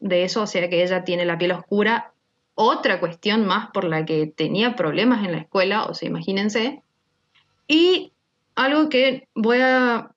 de 0.00 0.24
eso, 0.24 0.42
o 0.42 0.46
sea 0.46 0.68
que 0.68 0.82
ella 0.82 1.04
tiene 1.04 1.24
la 1.24 1.38
piel 1.38 1.52
oscura 1.52 2.12
otra 2.54 3.00
cuestión 3.00 3.46
más 3.46 3.70
por 3.70 3.84
la 3.84 4.04
que 4.04 4.26
tenía 4.26 4.76
problemas 4.76 5.24
en 5.24 5.32
la 5.32 5.38
escuela, 5.38 5.84
o 5.84 5.94
sea, 5.94 6.08
imagínense. 6.08 6.82
Y 7.66 8.12
algo 8.54 8.88
que 8.88 9.28
voy 9.34 9.58
a, 9.60 10.10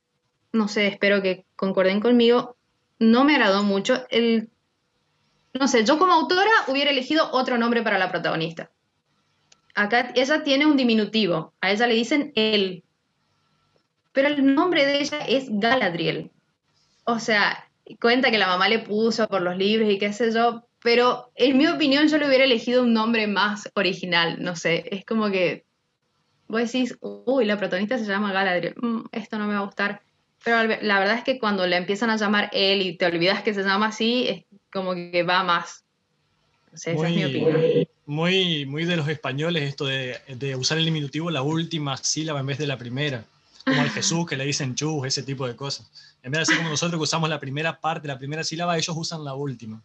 no 0.52 0.68
sé, 0.68 0.88
espero 0.88 1.22
que 1.22 1.46
concorden 1.56 2.00
conmigo, 2.00 2.56
no 3.00 3.24
me 3.24 3.36
agradó 3.36 3.64
mucho. 3.64 4.04
El, 4.10 4.50
no 5.60 5.68
sé, 5.68 5.86
yo 5.86 5.98
como 5.98 6.14
autora 6.14 6.52
hubiera 6.68 6.92
elegido 6.92 7.30
otro 7.32 7.58
nombre 7.58 7.82
para 7.82 7.98
la 7.98 8.12
protagonista. 8.12 8.70
Acá 9.74 10.12
ella 10.16 10.44
tiene 10.44 10.66
un 10.66 10.78
diminutivo, 10.78 11.54
a 11.62 11.72
ella 11.72 11.88
le 11.88 11.96
dicen 11.96 12.32
él. 12.36 12.84
Pero 14.12 14.30
el 14.30 14.56
nombre 14.56 14.86
de 14.86 15.02
ella 15.02 15.20
es 15.28 15.48
Galadriel. 15.50 16.32
O 17.04 17.20
sea, 17.20 17.70
cuenta 18.00 18.32
que 18.32 18.38
la 18.38 18.48
mamá 18.48 18.70
le 18.70 18.80
puso 18.80 19.28
por 19.28 19.42
los 19.42 19.58
libros 19.58 19.90
y 19.90 19.98
qué 19.98 20.14
sé 20.14 20.32
yo, 20.32 20.66
pero 20.82 21.32
en 21.36 21.58
mi 21.58 21.68
opinión 21.68 22.08
yo 22.08 22.18
le 22.18 22.28
hubiera 22.28 22.44
elegido 22.44 22.84
un 22.84 22.94
nombre 22.94 23.28
más 23.28 23.70
original, 23.76 24.42
no 24.42 24.56
sé, 24.56 24.86
es 24.92 25.06
como 25.06 25.30
que 25.30 25.66
vos 26.48 26.62
decís, 26.62 26.98
uy, 27.02 27.46
la 27.46 27.58
protagonista 27.58 27.98
se 27.98 28.06
llama 28.06 28.32
Galadriel, 28.32 28.76
mm, 28.82 29.06
esto 29.12 29.38
no 29.38 29.48
me 29.48 29.54
va 29.54 29.60
a 29.60 29.66
gustar, 29.66 30.02
pero 30.44 30.64
la 30.64 31.00
verdad 31.00 31.18
es 31.18 31.24
que 31.24 31.40
cuando 31.40 31.66
le 31.66 31.76
empiezan 31.76 32.10
a 32.10 32.18
llamar 32.18 32.50
él 32.54 32.82
y 32.82 32.98
te 32.98 33.06
olvidas 33.06 33.42
que 33.42 33.54
se 33.54 33.64
llama 33.64 33.88
así, 33.88 34.46
como 34.76 34.94
que 34.94 35.24
va 35.24 35.44
más. 35.44 35.84
No 36.72 36.78
sé, 36.78 36.94
esa 36.94 37.08
es 37.08 37.16
mi 37.16 37.26
opinión. 37.26 37.88
Muy, 38.06 38.66
muy 38.68 38.86
de 38.86 38.98
los 38.98 39.08
españoles 39.08 39.64
esto 39.64 39.86
de, 39.86 40.20
de 40.28 40.56
usar 40.56 40.78
el 40.78 40.86
diminutivo 40.86 41.32
la 41.32 41.42
última 41.42 41.98
sílaba 41.98 42.42
en 42.42 42.46
vez 42.46 42.60
de 42.60 42.68
la 42.68 42.78
primera 42.78 43.26
como 43.66 43.82
al 43.82 43.90
Jesús 43.90 44.28
que 44.28 44.38
le 44.38 44.46
dicen 44.46 44.76
chus, 44.76 45.08
ese 45.08 45.24
tipo 45.24 45.48
de 45.48 45.56
cosas. 45.56 45.90
En 46.22 46.32
vez 46.32 46.42
de 46.42 46.46
ser 46.46 46.58
como 46.58 46.70
nosotros 46.70 47.00
que 47.00 47.04
usamos 47.04 47.30
la 47.30 47.40
primera 47.40 47.80
parte, 47.80 48.08
la 48.08 48.18
primera 48.18 48.44
sílaba, 48.44 48.78
ellos 48.78 48.96
usan 48.96 49.24
la 49.24 49.34
última. 49.34 49.82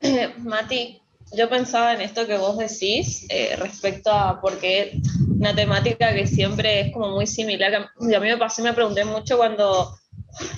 Eh, 0.00 0.32
Mati, 0.38 1.00
yo 1.36 1.48
pensaba 1.48 1.94
en 1.94 2.00
esto 2.00 2.26
que 2.26 2.38
vos 2.38 2.56
decís 2.56 3.26
eh, 3.28 3.56
respecto 3.56 4.12
a 4.12 4.40
porque 4.40 5.00
una 5.28 5.54
temática 5.54 6.14
que 6.14 6.26
siempre 6.26 6.80
es 6.80 6.92
como 6.92 7.10
muy 7.10 7.26
similar. 7.26 7.90
Y 8.00 8.14
a 8.14 8.20
mí 8.20 8.28
me 8.28 8.36
pasó 8.36 8.60
y 8.60 8.64
me 8.64 8.72
pregunté 8.72 9.04
mucho 9.04 9.36
cuando 9.36 9.98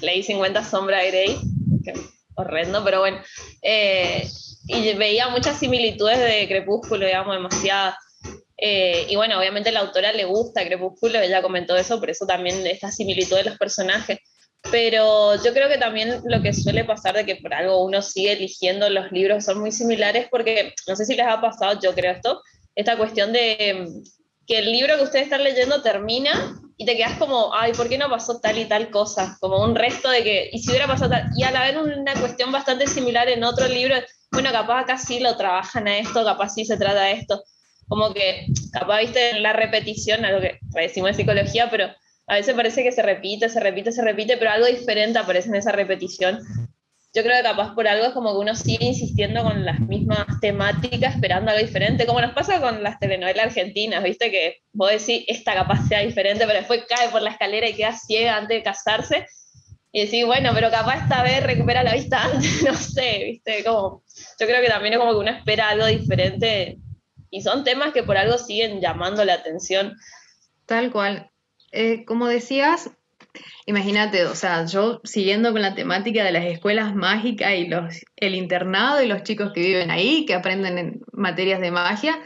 leí 0.03 0.23
50 0.23 0.65
sombras 0.65 1.03
de 1.03 1.09
Grey, 1.09 1.41
que 1.83 1.95
horrendo, 2.37 2.85
pero 2.85 3.01
bueno, 3.01 3.19
eh, 3.63 4.29
y 4.69 4.95
veía 4.95 5.29
muchas 5.29 5.59
similitudes 5.59 6.19
de 6.19 6.47
Crepúsculo, 6.49 7.07
digamos, 7.07 7.35
demasiadas. 7.35 7.97
Eh, 8.59 9.07
y 9.09 9.17
bueno, 9.17 9.39
obviamente 9.39 9.73
la 9.73 9.81
autora 9.81 10.13
le 10.13 10.25
gusta 10.25 10.65
Crepúsculo, 10.65 11.21
ella 11.21 11.43
comentó 11.43 11.77
eso, 11.77 11.99
por 11.99 12.11
eso 12.11 12.27
también 12.27 12.67
esta 12.67 12.91
similitud 12.91 13.37
de 13.37 13.45
los 13.45 13.59
personajes. 13.59 14.19
Pero 14.71 15.43
yo 15.45 15.53
creo 15.53 15.69
que 15.69 15.79
también 15.79 16.23
lo 16.25 16.43
que 16.43 16.53
suele 16.53 16.85
pasar 16.85 17.15
de 17.15 17.25
que 17.25 17.37
por 17.37 17.55
algo 17.55 17.85
uno 17.85 18.03
sigue 18.03 18.33
eligiendo 18.33 18.91
los 18.91 19.13
libros 19.13 19.45
son 19.45 19.61
muy 19.61 19.71
similares, 19.71 20.27
porque 20.31 20.75
no 20.89 20.97
sé 20.97 21.05
si 21.05 21.15
les 21.15 21.27
ha 21.27 21.41
pasado, 21.41 21.79
yo 21.81 21.95
creo 21.95 22.13
esto, 22.13 22.43
esta 22.75 22.97
cuestión 22.97 23.33
de 23.33 23.87
que 24.47 24.59
el 24.59 24.71
libro 24.71 24.97
que 24.97 25.05
ustedes 25.05 25.25
están 25.25 25.45
leyendo 25.45 25.83
termina 25.83 26.61
y 26.77 26.85
te 26.85 26.97
quedas 26.97 27.19
como, 27.19 27.55
ay, 27.55 27.73
¿por 27.73 27.89
qué 27.89 27.99
no 27.99 28.11
pasó 28.11 28.39
tal 28.39 28.59
y 28.59 28.67
tal 28.67 28.91
cosa? 28.91 29.37
Como 29.41 29.63
un 29.63 29.75
resto 29.75 30.11
de 30.11 30.23
que, 30.23 30.51
y 30.53 30.59
si 30.59 30.71
hubiera 30.71 30.87
pasado 30.87 31.11
tal, 31.11 31.31
y 31.37 31.43
al 31.43 31.57
haber 31.57 31.79
una 31.79 32.15
cuestión 32.15 32.53
bastante 32.53 32.87
similar 32.87 33.29
en 33.29 33.45
otro 33.45 33.67
libro, 33.67 33.97
bueno, 34.31 34.53
capaz 34.53 34.81
acá 34.81 34.99
sí 34.99 35.21
lo 35.21 35.37
trabajan 35.37 35.89
a 35.89 35.99
esto, 35.99 36.25
capaz 36.25 36.51
sí 36.51 36.65
se 36.65 36.77
trata 36.77 37.03
de 37.03 37.13
esto, 37.13 37.43
como 37.89 38.13
que 38.13 38.47
capaz 38.73 39.01
viste 39.01 39.41
la 39.41 39.53
repetición, 39.53 40.25
algo 40.25 40.41
que 40.41 40.59
decimos 40.75 41.11
en 41.11 41.17
psicología, 41.17 41.71
pero 41.71 41.89
a 42.27 42.35
veces 42.35 42.55
parece 42.55 42.83
que 42.83 42.93
se 42.93 43.03
repite, 43.03 43.49
se 43.49 43.61
repite, 43.61 43.93
se 43.93 44.03
repite, 44.03 44.37
pero 44.37 44.51
algo 44.51 44.67
diferente 44.67 45.19
aparece 45.19 45.49
en 45.49 45.55
esa 45.55 45.73
repetición 45.73 46.41
yo 47.17 47.23
creo 47.23 47.39
que 47.39 47.45
capaz 47.45 47.75
por 47.75 47.89
algo 47.89 48.05
es 48.05 48.13
como 48.13 48.33
que 48.33 48.41
uno 48.41 48.55
sigue 48.55 48.85
insistiendo 48.85 49.43
con 49.43 49.65
las 49.65 49.81
mismas 49.81 50.27
temáticas, 50.43 51.15
esperando 51.15 51.51
algo 51.51 51.65
diferente, 51.65 52.05
como 52.05 52.21
nos 52.21 52.35
pasa 52.35 52.61
con 52.61 52.83
las 52.83 52.99
telenovelas 52.99 53.47
argentinas, 53.47 54.05
viste 54.05 54.31
que 54.31 54.59
vos 54.75 54.91
decís, 54.91 55.25
esta 55.27 55.55
capaz 55.55 55.89
sea 55.89 56.01
diferente, 56.01 56.45
pero 56.47 56.59
después 56.59 56.85
cae 56.87 57.09
por 57.09 57.23
la 57.23 57.31
escalera 57.31 57.67
y 57.67 57.75
queda 57.75 57.97
ciega 57.97 58.37
antes 58.37 58.59
de 58.59 58.63
casarse, 58.63 59.27
y 59.93 60.05
decís, 60.05 60.27
bueno, 60.27 60.51
pero 60.53 60.71
capaz 60.71 61.05
esta 61.05 61.23
vez 61.23 61.43
recupera 61.43 61.83
la 61.83 61.95
vista 61.95 62.23
antes, 62.35 62.63
no 62.63 62.75
sé, 62.75 63.23
viste, 63.25 63.65
como, 63.65 64.03
yo 64.39 64.47
creo 64.47 64.61
que 64.61 64.69
también 64.69 64.93
es 64.93 64.99
como 64.99 65.13
que 65.13 65.19
uno 65.19 65.31
espera 65.31 65.71
algo 65.71 65.87
diferente, 65.87 66.77
y 67.31 67.41
son 67.41 67.65
temas 67.65 67.95
que 67.95 68.03
por 68.03 68.19
algo 68.19 68.37
siguen 68.37 68.83
llamando 68.83 69.25
la 69.25 69.35
atención. 69.35 69.97
Tal 70.67 70.93
cual. 70.93 71.31
Eh, 71.73 72.05
como 72.05 72.27
decías, 72.27 72.91
Imagínate, 73.69 74.25
o 74.27 74.35
sea, 74.37 74.65
yo 74.65 75.01
siguiendo 75.03 75.51
con 75.51 75.61
la 75.61 75.75
temática 75.75 76.23
de 76.23 76.31
las 76.31 76.45
escuelas 76.45 76.95
mágicas 76.95 77.53
y 77.55 77.67
los, 77.67 77.97
el 78.15 78.37
internado 78.37 79.03
y 79.03 79.09
los 79.09 79.25
chicos 79.25 79.53
que 79.53 79.61
viven 79.61 79.91
ahí, 79.91 80.25
que 80.25 80.35
aprenden 80.35 80.79
en 80.79 81.01
materias 81.13 81.61
de 81.61 81.73
magia, 81.73 82.17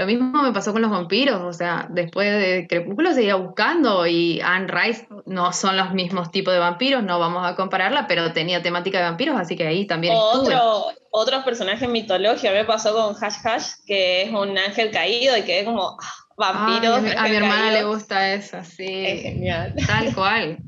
lo 0.00 0.06
mismo 0.06 0.42
me 0.42 0.52
pasó 0.52 0.72
con 0.72 0.80
los 0.80 0.90
vampiros, 0.90 1.42
o 1.42 1.52
sea, 1.52 1.86
después 1.90 2.30
de 2.30 2.66
Crepúsculo 2.66 3.12
seguía 3.12 3.34
buscando 3.34 4.06
y 4.06 4.40
Anne 4.42 4.66
Rice 4.66 5.06
no 5.26 5.52
son 5.52 5.76
los 5.76 5.92
mismos 5.92 6.30
tipos 6.30 6.54
de 6.54 6.60
vampiros, 6.60 7.02
no 7.02 7.18
vamos 7.18 7.46
a 7.46 7.54
compararla, 7.54 8.06
pero 8.06 8.32
tenía 8.32 8.62
temática 8.62 8.98
de 8.98 9.04
vampiros, 9.04 9.38
así 9.38 9.56
que 9.56 9.66
ahí 9.66 9.86
también 9.86 10.14
Otro, 10.16 10.86
Otros 11.10 11.44
personajes 11.44 11.88
mitológicos, 11.88 12.54
me 12.54 12.64
pasó 12.64 12.94
con 12.94 13.14
Hash 13.22 13.36
Hash, 13.44 13.72
que 13.86 14.22
es 14.22 14.30
un 14.30 14.56
ángel 14.56 14.90
caído 14.90 15.36
y 15.36 15.42
que 15.42 15.60
es 15.60 15.64
como 15.66 15.98
ah, 16.00 16.26
vampiro. 16.36 16.94
a 16.94 17.00
mi, 17.00 17.36
hermana 17.36 17.70
le 17.70 17.84
gusta 17.84 18.32
eso, 18.32 18.58
sí. 18.64 19.04
Es 19.06 19.22
genial. 19.22 19.74
Tal 19.86 20.14
cual. 20.14 20.58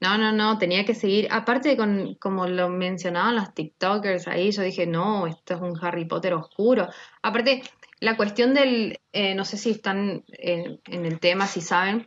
No, 0.00 0.16
no, 0.16 0.32
no, 0.32 0.56
tenía 0.56 0.86
que 0.86 0.94
seguir. 0.94 1.28
Aparte, 1.30 1.76
con, 1.76 2.14
como 2.14 2.46
lo 2.46 2.70
mencionaban 2.70 3.36
los 3.36 3.52
TikTokers 3.52 4.28
ahí, 4.28 4.50
yo 4.50 4.62
dije, 4.62 4.86
no, 4.86 5.26
esto 5.26 5.54
es 5.54 5.60
un 5.60 5.78
Harry 5.82 6.06
Potter 6.06 6.32
oscuro. 6.32 6.88
Aparte, 7.22 7.62
la 8.00 8.16
cuestión 8.16 8.54
del, 8.54 8.98
eh, 9.12 9.34
no 9.34 9.44
sé 9.44 9.58
si 9.58 9.72
están 9.72 10.24
en, 10.28 10.80
el 10.86 11.20
tema, 11.20 11.46
si 11.46 11.60
saben, 11.60 12.06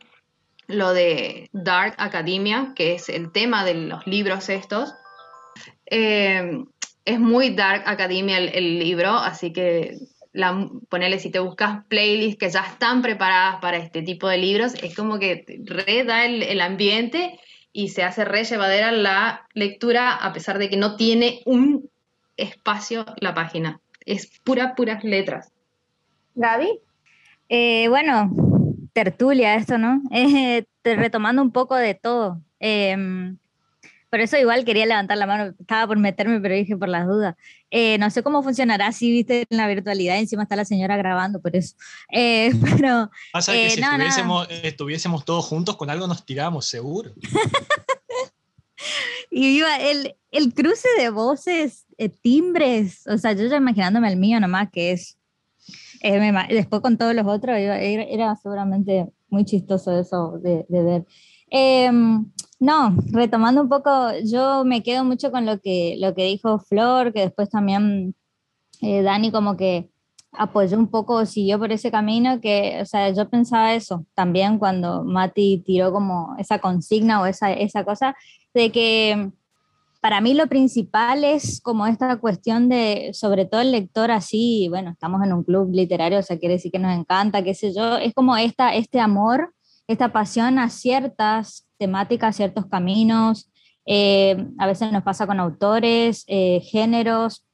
lo 0.65 0.91
de 0.91 1.49
Dark 1.53 1.93
Academia, 1.99 2.73
que 2.75 2.95
es 2.95 3.09
el 3.09 3.31
tema 3.31 3.63
de 3.63 3.75
los 3.75 4.07
libros 4.07 4.49
estos. 4.49 4.95
Eh, 5.85 6.63
es 7.05 7.19
muy 7.19 7.51
Dark 7.51 7.83
Academia 7.85 8.39
el, 8.39 8.79
libro, 8.79 9.09
así 9.11 9.53
que 9.53 9.99
la, 10.31 10.67
ponele 10.89 11.19
si 11.19 11.29
te 11.29 11.37
buscas 11.37 11.85
playlists 11.89 12.39
que 12.39 12.49
ya 12.49 12.61
están 12.61 13.03
preparadas 13.03 13.57
para 13.61 13.77
este 13.77 14.01
tipo 14.01 14.27
de 14.27 14.39
libros, 14.39 14.73
es 14.81 14.95
como 14.95 15.19
que 15.19 15.45
reda 15.63 16.25
el, 16.25 16.41
el 16.41 16.59
ambiente 16.59 17.39
y 17.73 17.89
se 17.89 18.03
hace 18.03 18.23
re 18.23 18.43
llevadera 18.45 18.91
la 18.91 19.47
lectura 19.53 20.13
a 20.13 20.31
pesar 20.31 20.59
de 20.59 20.69
que 20.69 20.77
no 20.77 20.95
tiene 20.95 21.41
un 21.45 21.89
espacio 22.37 23.05
la 23.17 23.33
página. 23.33 23.81
Es 24.05 24.39
pura, 24.43 24.75
puras 24.75 25.03
letras. 25.03 25.51
Gaby. 26.35 26.79
Eh, 27.49 27.87
bueno, 27.89 28.31
tertulia 28.93 29.55
esto, 29.55 29.77
¿no? 29.77 30.01
Eh, 30.11 30.65
retomando 30.83 31.41
un 31.41 31.51
poco 31.51 31.75
de 31.75 31.95
todo. 31.95 32.41
Em, 32.59 33.37
por 34.13 34.19
eso 34.19 34.37
igual 34.37 34.63
quería 34.63 34.85
levantar 34.85 35.17
la 35.17 35.25
mano, 35.25 35.55
estaba 35.59 35.87
por 35.87 35.97
meterme, 35.97 36.39
pero 36.39 36.53
dije 36.53 36.77
por 36.77 36.87
las 36.87 37.07
dudas. 37.07 37.35
Eh, 37.71 37.97
no 37.97 38.11
sé 38.11 38.21
cómo 38.21 38.43
funcionará 38.43 38.91
si 38.91 39.09
viste 39.09 39.47
en 39.49 39.57
la 39.57 39.67
virtualidad, 39.67 40.19
encima 40.19 40.43
está 40.43 40.55
la 40.55 40.65
señora 40.65 40.97
grabando, 40.97 41.41
por 41.41 41.55
eso. 41.55 41.75
Eh, 42.11 42.51
pero, 42.77 43.09
Pasa 43.31 43.53
que 43.53 43.65
eh, 43.65 43.69
si 43.71 43.81
estuviésemos, 43.81 44.47
estuviésemos, 44.51 45.25
todos 45.25 45.45
juntos, 45.45 45.77
con 45.77 45.89
algo 45.89 46.05
nos 46.05 46.27
tiramos, 46.27 46.67
seguro. 46.67 47.11
y 49.31 49.47
iba 49.47 49.77
el, 49.77 50.15
el 50.29 50.53
cruce 50.53 50.89
de 50.99 51.09
voces, 51.09 51.87
timbres, 52.21 53.07
o 53.07 53.17
sea, 53.17 53.33
yo 53.33 53.47
ya 53.47 53.57
imaginándome 53.57 54.09
el 54.09 54.17
mío 54.17 54.39
nomás, 54.39 54.69
que 54.69 54.91
es, 54.91 55.17
después 56.49 56.83
con 56.83 56.99
todos 56.99 57.15
los 57.15 57.25
otros, 57.25 57.57
era, 57.57 58.35
seguramente 58.35 59.07
muy 59.29 59.43
chistoso 59.43 59.99
eso 59.99 60.37
de, 60.37 60.67
de 60.69 60.83
ver. 60.83 61.05
Em, 61.49 62.31
no, 62.63 62.95
retomando 63.11 63.61
un 63.61 63.67
poco, 63.67 63.91
yo 64.23 64.63
me 64.63 64.83
quedo 64.83 65.03
mucho 65.03 65.31
con 65.33 65.45
lo 65.45 65.59
que, 65.59 65.97
lo 65.99 66.15
que 66.15 66.23
dijo 66.23 66.59
Flor, 66.59 67.11
que 67.11 67.19
después 67.19 67.49
también 67.49 68.15
eh, 68.81 69.01
Dani 69.01 69.33
como 69.33 69.57
que 69.57 69.89
apoyó 70.31 70.77
un 70.77 70.87
poco, 70.87 71.25
siguió 71.25 71.59
por 71.59 71.73
ese 71.73 71.91
camino, 71.91 72.39
que, 72.39 72.79
o 72.81 72.85
sea, 72.85 73.09
yo 73.09 73.29
pensaba 73.29 73.73
eso 73.73 74.05
también 74.13 74.59
cuando 74.59 75.03
Mati 75.03 75.61
tiró 75.65 75.91
como 75.91 76.35
esa 76.37 76.59
consigna 76.59 77.21
o 77.21 77.25
esa, 77.25 77.51
esa 77.51 77.83
cosa, 77.83 78.15
de 78.53 78.71
que 78.71 79.31
para 79.99 80.21
mí 80.21 80.33
lo 80.33 80.47
principal 80.47 81.25
es 81.25 81.59
como 81.59 81.85
esta 81.85 82.15
cuestión 82.15 82.69
de, 82.69 83.09
sobre 83.13 83.43
todo 83.43 83.59
el 83.59 83.73
lector 83.73 84.09
así, 84.09 84.67
bueno, 84.69 84.91
estamos 84.91 85.21
en 85.25 85.33
un 85.33 85.43
club 85.43 85.69
literario, 85.73 86.19
o 86.19 86.23
sea, 86.23 86.39
quiere 86.39 86.53
decir 86.55 86.71
que 86.71 86.79
nos 86.79 86.97
encanta, 86.97 87.43
qué 87.43 87.53
sé 87.53 87.73
yo, 87.73 87.97
es 87.97 88.13
como 88.13 88.37
esta, 88.37 88.73
este 88.73 89.01
amor, 89.01 89.53
esta 89.85 90.13
pasión 90.13 90.59
a 90.59 90.69
ciertas 90.69 91.67
temáticas, 91.77 92.35
ciertos 92.35 92.65
caminos, 92.67 93.49
eh, 93.85 94.47
a 94.57 94.67
veces 94.67 94.91
nos 94.91 95.03
pasa 95.03 95.27
con 95.27 95.39
autores, 95.39 96.23
eh, 96.27 96.61
géneros, 96.61 97.45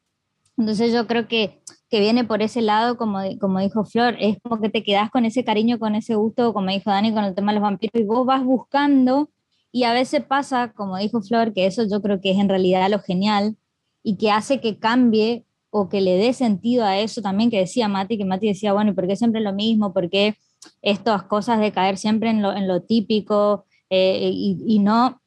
entonces 0.60 0.92
yo 0.94 1.08
creo 1.08 1.28
que, 1.28 1.62
que, 1.90 2.02
viene 2.02 2.26
por 2.26 2.42
ese 2.42 2.62
lado, 2.62 2.98
como, 2.98 3.20
como 3.40 3.60
dijo 3.60 3.86
Flor, 3.86 4.18
es 4.20 4.38
como 4.44 4.60
que 4.62 4.70
te 4.70 4.84
quedas 4.84 5.10
con 5.10 5.24
ese 5.24 5.46
cariño, 5.46 5.80
con 5.80 5.96
ese 5.96 6.16
gusto, 6.16 6.54
como 6.54 6.70
dijo 6.70 6.90
Dani, 6.90 7.14
con 7.14 7.24
el 7.24 7.34
tema 7.34 7.54
de 7.54 7.60
los 7.60 7.64
vampiros, 7.64 8.02
y 8.02 8.04
vos 8.04 8.26
vas 8.26 8.44
buscando, 8.44 9.30
y 9.72 9.84
a 9.84 9.94
veces 9.94 10.24
pasa, 10.26 10.74
como 10.74 10.98
dijo 10.98 11.22
Flor, 11.22 11.54
que 11.54 11.66
eso 11.66 11.84
yo 11.90 12.02
creo 12.02 12.20
que 12.20 12.32
es 12.32 12.38
en 12.38 12.50
realidad 12.50 12.90
lo 12.90 13.00
genial, 13.00 13.56
y 14.04 14.18
que 14.18 14.32
hace 14.32 14.60
que 14.60 14.80
cambie 14.80 15.46
o 15.70 15.88
que 15.88 16.02
le 16.02 16.16
dé 16.18 16.34
sentido 16.34 16.84
a 16.84 16.98
eso 17.00 17.22
también 17.22 17.50
que 17.50 17.60
decía 17.60 17.88
Mati, 17.88 18.18
que 18.18 18.26
Mati 18.26 18.48
decía, 18.48 18.74
bueno, 18.74 18.92
¿y 18.92 18.94
por 18.94 19.08
qué 19.08 19.16
siempre 19.16 19.40
lo 19.40 19.54
mismo? 19.54 19.94
¿Por 19.94 20.10
qué 20.10 20.36
estas 20.82 21.24
cosas 21.24 21.60
de 21.60 21.72
caer 21.72 21.98
siempre 21.98 22.30
en 22.32 22.42
lo, 22.42 22.54
en 22.54 22.68
lo 22.68 22.82
típico? 22.82 23.66
Eh, 23.90 24.30
y, 24.32 24.80
no 24.80 25.22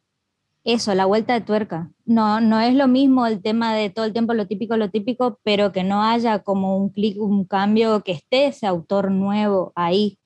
eso, 0.65 0.95
la 0.95 1.07
vuelta 1.07 1.35
de 1.35 1.41
tuerca. 1.41 1.91
No, 2.05 2.41
no 2.41 2.61
es 2.61 2.75
lo 2.75 2.87
mismo 2.87 3.27
el 3.27 3.43
tema 3.43 3.75
de 3.75 3.91
todo 3.91 4.05
el 4.05 4.13
tiempo 4.13 4.35
lo 4.35 4.47
típico, 4.47 4.77
lo 4.77 4.91
típico, 4.91 5.41
pero 5.43 5.73
que 5.73 5.83
no 5.85 6.03
haya 6.03 6.41
como 6.41 6.77
un 6.77 6.91
clic, 6.91 7.21
un 7.21 7.45
cambio, 7.45 8.03
que 8.05 8.13
esté 8.13 8.47
ese 8.47 8.67
autor 8.67 9.11
nuevo 9.11 9.73
ahí, 9.75 10.19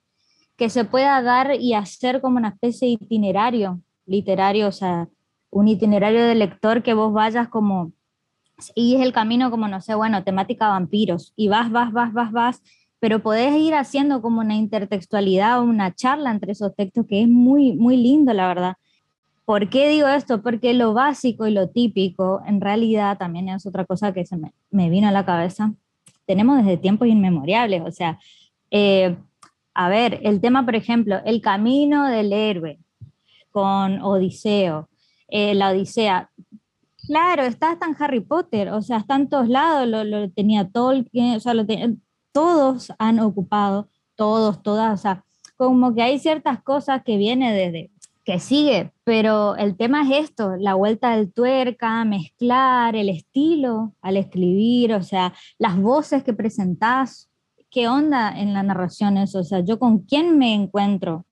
que 0.56 0.68
se 0.70 0.84
pueda 0.84 1.22
dar 1.22 1.54
y 1.58 1.74
hacer 1.74 2.20
como 2.20 2.36
una 2.36 2.48
especie 2.48 2.88
de 2.88 2.94
itinerario 2.94 3.80
literario, 4.06 4.68
o 4.68 4.72
sea, 4.72 5.08
un 5.50 5.68
itinerario 5.68 6.24
de 6.24 6.34
lector 6.34 6.82
que 6.82 6.94
vos 6.94 7.12
vayas 7.12 7.48
como, 7.48 7.92
y 8.74 8.96
es 8.96 9.02
el 9.02 9.12
camino 9.12 9.50
como, 9.50 9.68
no 9.68 9.80
sé, 9.80 9.94
bueno, 9.94 10.24
temática 10.24 10.68
vampiros, 10.68 11.32
y 11.36 11.48
vas, 11.48 11.70
vas, 11.70 11.92
vas, 11.92 12.12
vas, 12.12 12.32
vas, 12.32 12.62
pero 13.06 13.22
podés 13.22 13.54
ir 13.56 13.72
haciendo 13.76 14.20
como 14.20 14.40
una 14.40 14.56
intertextualidad 14.56 15.60
o 15.60 15.62
una 15.62 15.94
charla 15.94 16.32
entre 16.32 16.50
esos 16.50 16.74
textos 16.74 17.06
que 17.06 17.22
es 17.22 17.28
muy, 17.28 17.72
muy 17.74 17.96
lindo, 17.96 18.32
la 18.32 18.48
verdad. 18.48 18.74
¿Por 19.44 19.70
qué 19.70 19.88
digo 19.88 20.08
esto? 20.08 20.42
Porque 20.42 20.74
lo 20.74 20.92
básico 20.92 21.46
y 21.46 21.52
lo 21.52 21.68
típico 21.68 22.42
en 22.48 22.60
realidad 22.60 23.16
también 23.16 23.48
es 23.48 23.64
otra 23.64 23.84
cosa 23.84 24.12
que 24.12 24.26
se 24.26 24.36
me, 24.36 24.52
me 24.72 24.90
vino 24.90 25.06
a 25.06 25.12
la 25.12 25.24
cabeza. 25.24 25.72
Tenemos 26.26 26.56
desde 26.56 26.78
tiempos 26.78 27.06
inmemoriales, 27.06 27.80
o 27.86 27.92
sea, 27.92 28.18
eh, 28.72 29.16
a 29.72 29.88
ver, 29.88 30.18
el 30.24 30.40
tema, 30.40 30.64
por 30.64 30.74
ejemplo, 30.74 31.20
el 31.24 31.40
camino 31.40 32.08
del 32.08 32.32
héroe 32.32 32.80
con 33.52 34.02
Odiseo, 34.02 34.88
eh, 35.28 35.54
la 35.54 35.70
Odisea, 35.70 36.28
Claro, 37.06 37.44
está 37.44 37.70
hasta 37.70 37.86
en 37.86 37.94
Harry 38.00 38.18
Potter, 38.18 38.70
o 38.70 38.82
sea, 38.82 38.96
está 38.96 39.14
en 39.14 39.28
todos 39.28 39.48
lados, 39.48 39.86
lo, 39.86 40.02
lo 40.02 40.28
tenía 40.28 40.68
Tolkien, 40.68 41.36
o 41.36 41.40
sea, 41.40 41.54
lo 41.54 41.64
ten- 41.64 42.02
todos 42.36 42.92
han 42.98 43.18
ocupado, 43.20 43.88
todos, 44.14 44.62
todas, 44.62 44.92
o 44.92 45.00
sea, 45.00 45.24
como 45.56 45.94
que 45.94 46.02
hay 46.02 46.18
ciertas 46.18 46.62
cosas 46.62 47.02
que 47.02 47.16
viene 47.16 47.54
desde, 47.54 47.90
que 48.24 48.40
sigue, 48.40 48.92
pero 49.04 49.56
el 49.56 49.74
tema 49.74 50.02
es 50.02 50.28
esto, 50.28 50.54
la 50.58 50.74
vuelta 50.74 51.16
del 51.16 51.32
tuerca, 51.32 52.04
mezclar 52.04 52.94
el 52.94 53.08
estilo 53.08 53.94
al 54.02 54.18
escribir, 54.18 54.92
o 54.92 55.02
sea, 55.02 55.32
las 55.58 55.80
voces 55.80 56.24
que 56.24 56.34
presentás, 56.34 57.30
qué 57.70 57.88
onda 57.88 58.38
en 58.38 58.52
la 58.52 58.62
narración 58.62 59.16
eso, 59.16 59.38
o 59.38 59.44
sea, 59.44 59.60
yo 59.60 59.78
con 59.78 60.00
quién 60.00 60.36
me 60.36 60.52
encuentro, 60.52 61.24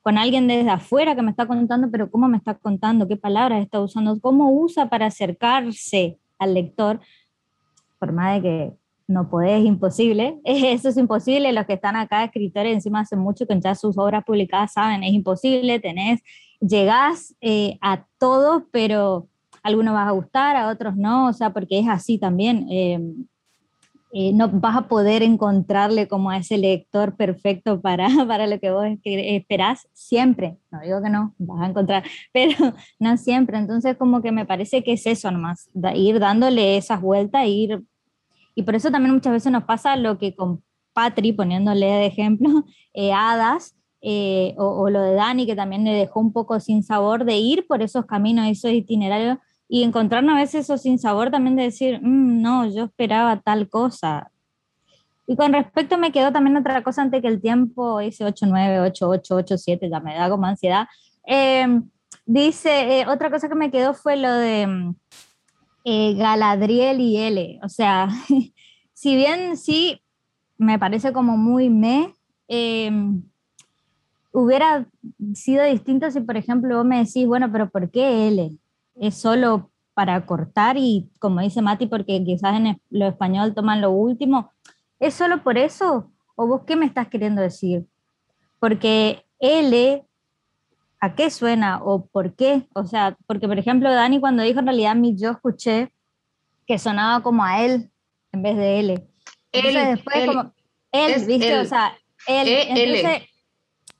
con 0.00 0.16
alguien 0.16 0.46
desde 0.46 0.70
afuera 0.70 1.16
que 1.16 1.22
me 1.22 1.32
está 1.32 1.44
contando, 1.44 1.90
pero 1.90 2.08
cómo 2.08 2.28
me 2.28 2.36
está 2.36 2.54
contando, 2.54 3.08
qué 3.08 3.16
palabras 3.16 3.64
está 3.64 3.80
usando, 3.80 4.20
cómo 4.20 4.52
usa 4.52 4.88
para 4.88 5.06
acercarse 5.06 6.20
al 6.38 6.54
lector, 6.54 7.00
por 7.98 8.14
de 8.14 8.42
que 8.42 8.81
no 9.06 9.28
podés, 9.28 9.64
imposible, 9.64 10.38
eso 10.44 10.88
es 10.88 10.96
imposible, 10.96 11.52
los 11.52 11.66
que 11.66 11.74
están 11.74 11.96
acá, 11.96 12.24
escritores, 12.24 12.74
encima 12.74 13.00
hace 13.00 13.16
mucho 13.16 13.46
que 13.46 13.58
ya 13.60 13.74
sus 13.74 13.98
obras 13.98 14.24
publicadas 14.24 14.72
saben, 14.72 15.02
es 15.04 15.12
imposible, 15.12 15.80
tenés, 15.80 16.20
llegás 16.60 17.34
eh, 17.40 17.78
a 17.80 18.06
todo, 18.18 18.66
pero 18.70 19.28
a 19.62 19.68
algunos 19.68 19.94
vas 19.94 20.08
a 20.08 20.12
gustar, 20.12 20.56
a 20.56 20.68
otros 20.68 20.96
no, 20.96 21.28
o 21.28 21.32
sea, 21.32 21.52
porque 21.52 21.78
es 21.78 21.88
así 21.88 22.18
también. 22.18 22.66
eh, 22.70 23.00
eh, 24.14 24.34
no 24.34 24.46
vas 24.48 24.76
a 24.76 24.88
poder 24.88 25.22
encontrarle 25.22 26.06
como 26.06 26.28
a 26.30 26.36
ese 26.36 26.58
lector 26.58 27.16
perfecto 27.16 27.80
para, 27.80 28.06
para 28.28 28.46
lo 28.46 28.60
que 28.60 28.70
vos 28.70 28.86
esperás 29.04 29.88
siempre. 29.94 30.58
No 30.70 30.80
digo 30.80 31.02
que 31.02 31.08
no, 31.08 31.34
vas 31.38 31.62
a 31.62 31.70
encontrar, 31.70 32.04
pero 32.32 32.74
no 32.98 33.16
siempre. 33.16 33.56
Entonces 33.56 33.96
como 33.96 34.20
que 34.20 34.30
me 34.30 34.44
parece 34.44 34.84
que 34.84 34.92
es 34.92 35.06
eso 35.06 35.30
nomás, 35.30 35.70
ir 35.94 36.20
dándole 36.20 36.76
esas 36.76 37.00
vueltas, 37.00 37.46
ir... 37.46 37.82
Y 38.54 38.62
por 38.62 38.74
eso 38.74 38.90
también 38.90 39.14
muchas 39.14 39.32
veces 39.32 39.52
nos 39.52 39.64
pasa 39.64 39.96
lo 39.96 40.18
que 40.18 40.34
con 40.34 40.62
Patri, 40.92 41.32
poniéndole 41.32 41.86
de 41.86 42.06
ejemplo, 42.06 42.48
eh, 42.94 43.12
Hadas, 43.12 43.76
eh, 44.00 44.54
o, 44.58 44.90
lo 44.90 45.00
de 45.00 45.14
Dani, 45.14 45.46
que 45.46 45.54
también 45.54 45.84
le 45.84 45.92
dejó 45.92 46.20
un 46.20 46.32
poco 46.32 46.58
sin 46.58 46.82
sabor 46.82 47.24
de 47.24 47.36
ir 47.36 47.66
por 47.66 47.82
esos 47.82 48.04
caminos, 48.04 48.46
esos 48.46 48.72
itinerarios, 48.72 49.38
y 49.68 49.84
encontrarnos 49.84 50.34
a 50.34 50.38
veces 50.38 50.64
eso 50.64 50.76
sin 50.76 50.98
sabor 50.98 51.30
también 51.30 51.56
de 51.56 51.62
decir, 51.62 52.00
"Mm, 52.02 52.42
no, 52.42 52.66
yo 52.66 52.84
esperaba 52.84 53.40
tal 53.40 53.68
cosa. 53.70 54.30
Y 55.26 55.36
con 55.36 55.52
respecto 55.52 55.98
me 55.98 56.12
quedó 56.12 56.32
también 56.32 56.56
otra 56.56 56.82
cosa 56.82 57.02
antes 57.02 57.22
que 57.22 57.28
el 57.28 57.40
tiempo, 57.40 58.00
ese 58.00 58.24
8, 58.24 58.46
9, 58.46 58.80
8, 58.80 59.08
8, 59.08 59.36
8, 59.36 59.56
7, 59.56 59.88
ya 59.88 60.00
me 60.00 60.14
da 60.14 60.28
como 60.28 60.46
ansiedad. 60.46 60.86
Eh, 61.26 61.80
dice, 62.26 63.00
eh, 63.00 63.06
otra 63.06 63.30
cosa 63.30 63.48
que 63.48 63.54
me 63.54 63.70
quedó 63.70 63.94
fue 63.94 64.16
lo 64.16 64.32
de 64.32 64.66
mm, 64.66 64.94
eh, 65.84 66.14
Galadriel 66.14 67.00
y 67.00 67.16
L. 67.16 67.60
O 67.62 67.68
sea, 67.68 68.08
si 68.92 69.16
bien 69.16 69.56
sí 69.56 70.00
me 70.58 70.78
parece 70.78 71.12
como 71.12 71.36
muy 71.36 71.70
me, 71.70 72.14
eh, 72.48 72.90
hubiera 74.32 74.86
sido 75.34 75.64
distinto 75.64 76.10
si, 76.10 76.20
por 76.20 76.36
ejemplo, 76.36 76.76
vos 76.76 76.86
me 76.86 77.04
decís, 77.04 77.26
bueno, 77.26 77.50
pero 77.52 77.68
¿por 77.70 77.90
qué 77.90 78.28
L? 78.28 78.50
¿Es 78.96 79.14
solo 79.16 79.70
para 79.94 80.24
cortar 80.24 80.76
y, 80.78 81.10
como 81.18 81.40
dice 81.40 81.62
Mati, 81.62 81.86
porque 81.86 82.22
quizás 82.24 82.56
en 82.56 82.80
lo 82.90 83.06
español 83.06 83.54
toman 83.54 83.80
lo 83.80 83.90
último? 83.90 84.50
¿Es 84.98 85.14
solo 85.14 85.42
por 85.42 85.58
eso? 85.58 86.10
¿O 86.34 86.46
vos 86.46 86.62
qué 86.66 86.76
me 86.76 86.86
estás 86.86 87.08
queriendo 87.08 87.42
decir? 87.42 87.84
Porque 88.58 89.24
L, 89.38 90.04
¿a 91.02 91.16
qué 91.16 91.30
suena? 91.30 91.82
¿O 91.82 92.06
por 92.06 92.34
qué? 92.36 92.68
O 92.74 92.84
sea, 92.86 93.18
porque, 93.26 93.48
por 93.48 93.58
ejemplo, 93.58 93.92
Dani 93.92 94.20
cuando 94.20 94.44
dijo 94.44 94.60
en 94.60 94.66
realidad 94.66 94.94
mi 94.94 95.16
yo 95.16 95.32
escuché 95.32 95.92
que 96.64 96.78
sonaba 96.78 97.24
como 97.24 97.44
a 97.44 97.60
él 97.60 97.90
en 98.30 98.42
vez 98.42 98.56
de 98.56 98.80
L. 98.80 99.08
Entonces 99.52 99.82
Él, 99.82 99.96
después 99.96 100.16
él, 100.16 100.26
como 100.26 100.54
él, 100.92 101.26
¿viste? 101.26 101.58
O 101.58 101.60
él. 101.62 101.66
sea, 101.66 101.98
él. 102.28 102.48
E- 102.48 102.72
L. 102.72 103.00
Entonces, 103.00 103.28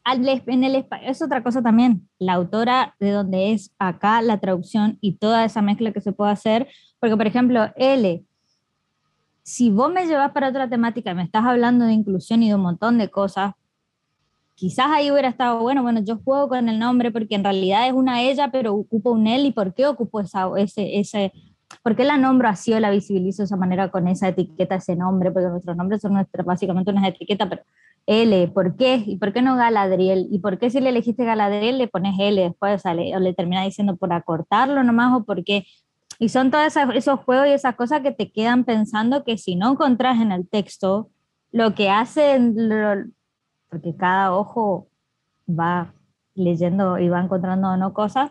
al 0.05 0.29
en 0.29 0.65
el 0.65 0.87
es 1.03 1.23
otra 1.23 1.43
cosa 1.43 1.61
también, 1.61 2.09
la 2.21 2.35
autora 2.35 2.95
de 3.01 3.11
donde 3.11 3.53
es 3.53 3.75
acá 3.81 4.23
la 4.23 4.39
traducción 4.39 4.99
y 5.01 5.17
toda 5.17 5.45
esa 5.45 5.61
mezcla 5.61 5.93
que 5.93 6.01
se 6.01 6.13
puede 6.13 6.31
hacer, 6.31 6.69
porque 7.01 7.17
por 7.17 7.27
ejemplo, 7.27 7.73
L, 7.75 8.25
si 9.43 9.71
vos 9.71 9.93
me 9.93 10.07
llevas 10.07 10.31
para 10.31 10.49
otra 10.51 10.71
temática 10.71 11.11
y 11.11 11.15
me 11.17 11.25
estás 11.25 11.45
hablando 11.45 11.85
de 11.85 11.95
inclusión 11.95 12.45
y 12.45 12.49
de 12.49 12.55
un 12.55 12.63
montón 12.63 12.97
de 12.99 13.11
cosas, 13.11 13.55
quizás 14.55 14.87
ahí 14.91 15.11
hubiera 15.11 15.29
estado 15.29 15.61
bueno, 15.61 15.83
bueno, 15.83 16.01
yo 16.05 16.19
juego 16.19 16.49
con 16.49 16.69
el 16.69 16.79
nombre 16.79 17.11
porque 17.11 17.35
en 17.35 17.45
realidad 17.45 17.87
es 17.87 17.93
una 17.93 18.23
ella, 18.23 18.51
pero 18.51 18.75
ocupo 18.75 19.11
un 19.13 19.27
él, 19.27 19.47
¿y 19.47 19.53
por 19.53 19.75
qué 19.75 19.87
ocupo 19.87 20.21
esa, 20.21 20.49
ese, 20.57 20.99
ese, 20.99 21.33
por 21.83 21.97
qué 21.97 22.05
la 22.05 22.17
nombro 22.17 22.49
así 22.49 22.73
o 22.73 22.81
la 22.81 22.91
visibilizo 22.91 23.43
de 23.43 23.47
esa 23.47 23.57
manera 23.57 23.91
con 23.91 24.09
esa 24.09 24.29
etiqueta, 24.29 24.77
ese 24.77 24.97
nombre? 24.97 25.31
Porque 25.31 25.49
nuestros 25.49 25.77
nombres 25.77 26.01
son 26.01 26.15
nuestra, 26.15 26.43
básicamente 26.45 26.91
unas 26.91 27.09
etiquetas, 27.09 27.49
pero 27.49 27.63
L, 28.07 28.49
¿por 28.49 28.77
qué? 28.77 29.03
¿Y 29.07 29.17
por 29.17 29.33
qué 29.33 29.43
no 29.43 29.57
Galadriel? 29.57 30.27
¿Y 30.31 30.41
por 30.41 30.59
qué 30.59 30.71
si 30.71 30.81
le 30.81 30.91
elegiste 30.91 31.25
Galadriel 31.25 31.79
le 31.79 31.89
pones 31.89 32.15
L 32.19 32.41
después? 32.41 32.75
O, 32.77 32.79
sea, 32.79 32.95
le, 32.95 33.17
o 33.17 33.21
le 33.21 33.33
termina 33.33 33.63
diciendo 33.63 33.97
por 33.97 34.13
acortarlo 34.13 34.83
nomás 34.83 35.15
o 35.21 35.25
por 35.25 35.45
qué. 35.45 35.67
Y 36.19 36.29
son 36.29 36.51
todos 36.51 36.77
esos 36.95 37.21
juegos 37.21 37.47
y 37.49 37.51
esas 37.51 37.75
cosas 37.77 38.01
que 38.01 38.13
te 38.13 38.31
quedan 38.31 38.65
pensando 38.65 39.25
que 39.25 39.39
si 39.39 39.57
no 39.57 39.73
encontrás 39.73 40.21
en 40.21 40.33
el 40.33 40.49
texto, 40.49 41.11
lo 41.53 41.75
que 41.75 41.91
hacen, 41.91 42.55
porque 43.73 43.97
cada 43.97 44.35
ojo 44.37 44.89
va 45.49 45.95
leyendo 46.35 46.99
y 46.99 47.09
va 47.09 47.21
encontrando 47.23 47.75
no 47.79 47.95
cosas, 47.95 48.31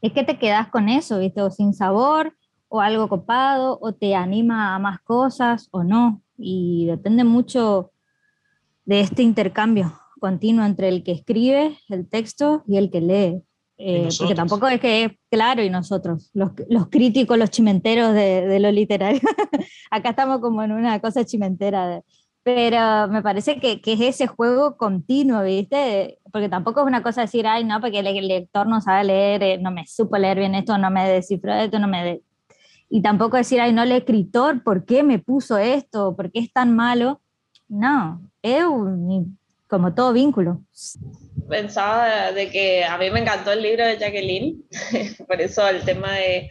es 0.00 0.12
que 0.12 0.24
te 0.24 0.36
quedas 0.36 0.66
con 0.68 0.88
eso, 0.88 1.20
¿viste? 1.20 1.42
O 1.42 1.50
sin 1.50 1.72
sabor, 1.74 2.34
o 2.68 2.80
algo 2.80 3.08
copado, 3.08 3.78
o 3.80 3.92
te 3.92 4.16
anima 4.16 4.74
a 4.74 4.80
más 4.80 4.98
cosas, 5.00 5.68
o 5.70 5.84
no. 5.84 6.22
Y 6.36 6.86
depende 6.86 7.22
mucho 7.22 7.92
de 8.84 9.00
este 9.00 9.22
intercambio 9.22 9.92
continuo 10.18 10.64
entre 10.64 10.88
el 10.88 11.04
que 11.04 11.12
escribe 11.12 11.78
el 11.88 12.08
texto 12.08 12.64
y 12.66 12.78
el 12.78 12.90
que 12.90 13.00
lee. 13.00 13.42
Eh, 13.78 14.08
porque 14.18 14.34
tampoco 14.34 14.66
es 14.68 14.80
que 14.80 15.04
es 15.04 15.12
claro, 15.30 15.62
y 15.62 15.70
nosotros, 15.70 16.30
los, 16.34 16.50
los 16.68 16.88
críticos, 16.88 17.38
los 17.38 17.50
chimenteros 17.50 18.12
de, 18.12 18.46
de 18.46 18.58
lo 18.60 18.72
literario. 18.72 19.20
Acá 19.90 20.10
estamos 20.10 20.40
como 20.40 20.62
en 20.64 20.72
una 20.72 20.98
cosa 21.00 21.24
chimentera. 21.24 21.86
de- 21.88 22.02
pero 22.42 23.08
me 23.08 23.22
parece 23.22 23.60
que, 23.60 23.80
que 23.80 23.92
es 23.92 24.00
ese 24.00 24.26
juego 24.26 24.76
continuo, 24.76 25.42
¿viste? 25.42 26.18
Porque 26.32 26.48
tampoco 26.48 26.80
es 26.80 26.86
una 26.86 27.02
cosa 27.02 27.22
decir, 27.22 27.46
ay, 27.46 27.64
no, 27.64 27.80
porque 27.80 28.00
el, 28.00 28.06
el 28.08 28.26
lector 28.28 28.66
no 28.66 28.80
sabe 28.80 29.04
leer, 29.04 29.42
eh, 29.42 29.58
no 29.58 29.70
me 29.70 29.86
supo 29.86 30.16
leer 30.18 30.38
bien 30.38 30.54
esto, 30.54 30.76
no 30.78 30.90
me 30.90 31.08
descifró 31.08 31.54
esto, 31.54 31.78
no 31.78 31.86
me... 31.88 32.04
de-". 32.04 32.22
Y 32.90 33.00
tampoco 33.02 33.36
decir, 33.36 33.60
ay, 33.60 33.72
no, 33.72 33.82
el 33.84 33.92
escritor, 33.92 34.62
¿por 34.62 34.84
qué 34.84 35.02
me 35.02 35.18
puso 35.18 35.56
esto? 35.56 36.14
¿Por 36.16 36.30
qué 36.32 36.40
es 36.40 36.52
tan 36.52 36.74
malo? 36.74 37.20
No, 37.68 38.20
es 38.42 38.64
un- 38.64 39.38
como 39.68 39.94
todo 39.94 40.12
vínculo. 40.12 40.60
pensaba 41.48 42.32
de 42.32 42.50
que 42.50 42.84
a 42.84 42.98
mí 42.98 43.10
me 43.10 43.20
encantó 43.20 43.52
el 43.52 43.62
libro 43.62 43.86
de 43.86 43.96
Jacqueline, 43.98 44.62
por 45.28 45.40
eso 45.40 45.66
el 45.68 45.82
tema 45.82 46.12
de, 46.12 46.50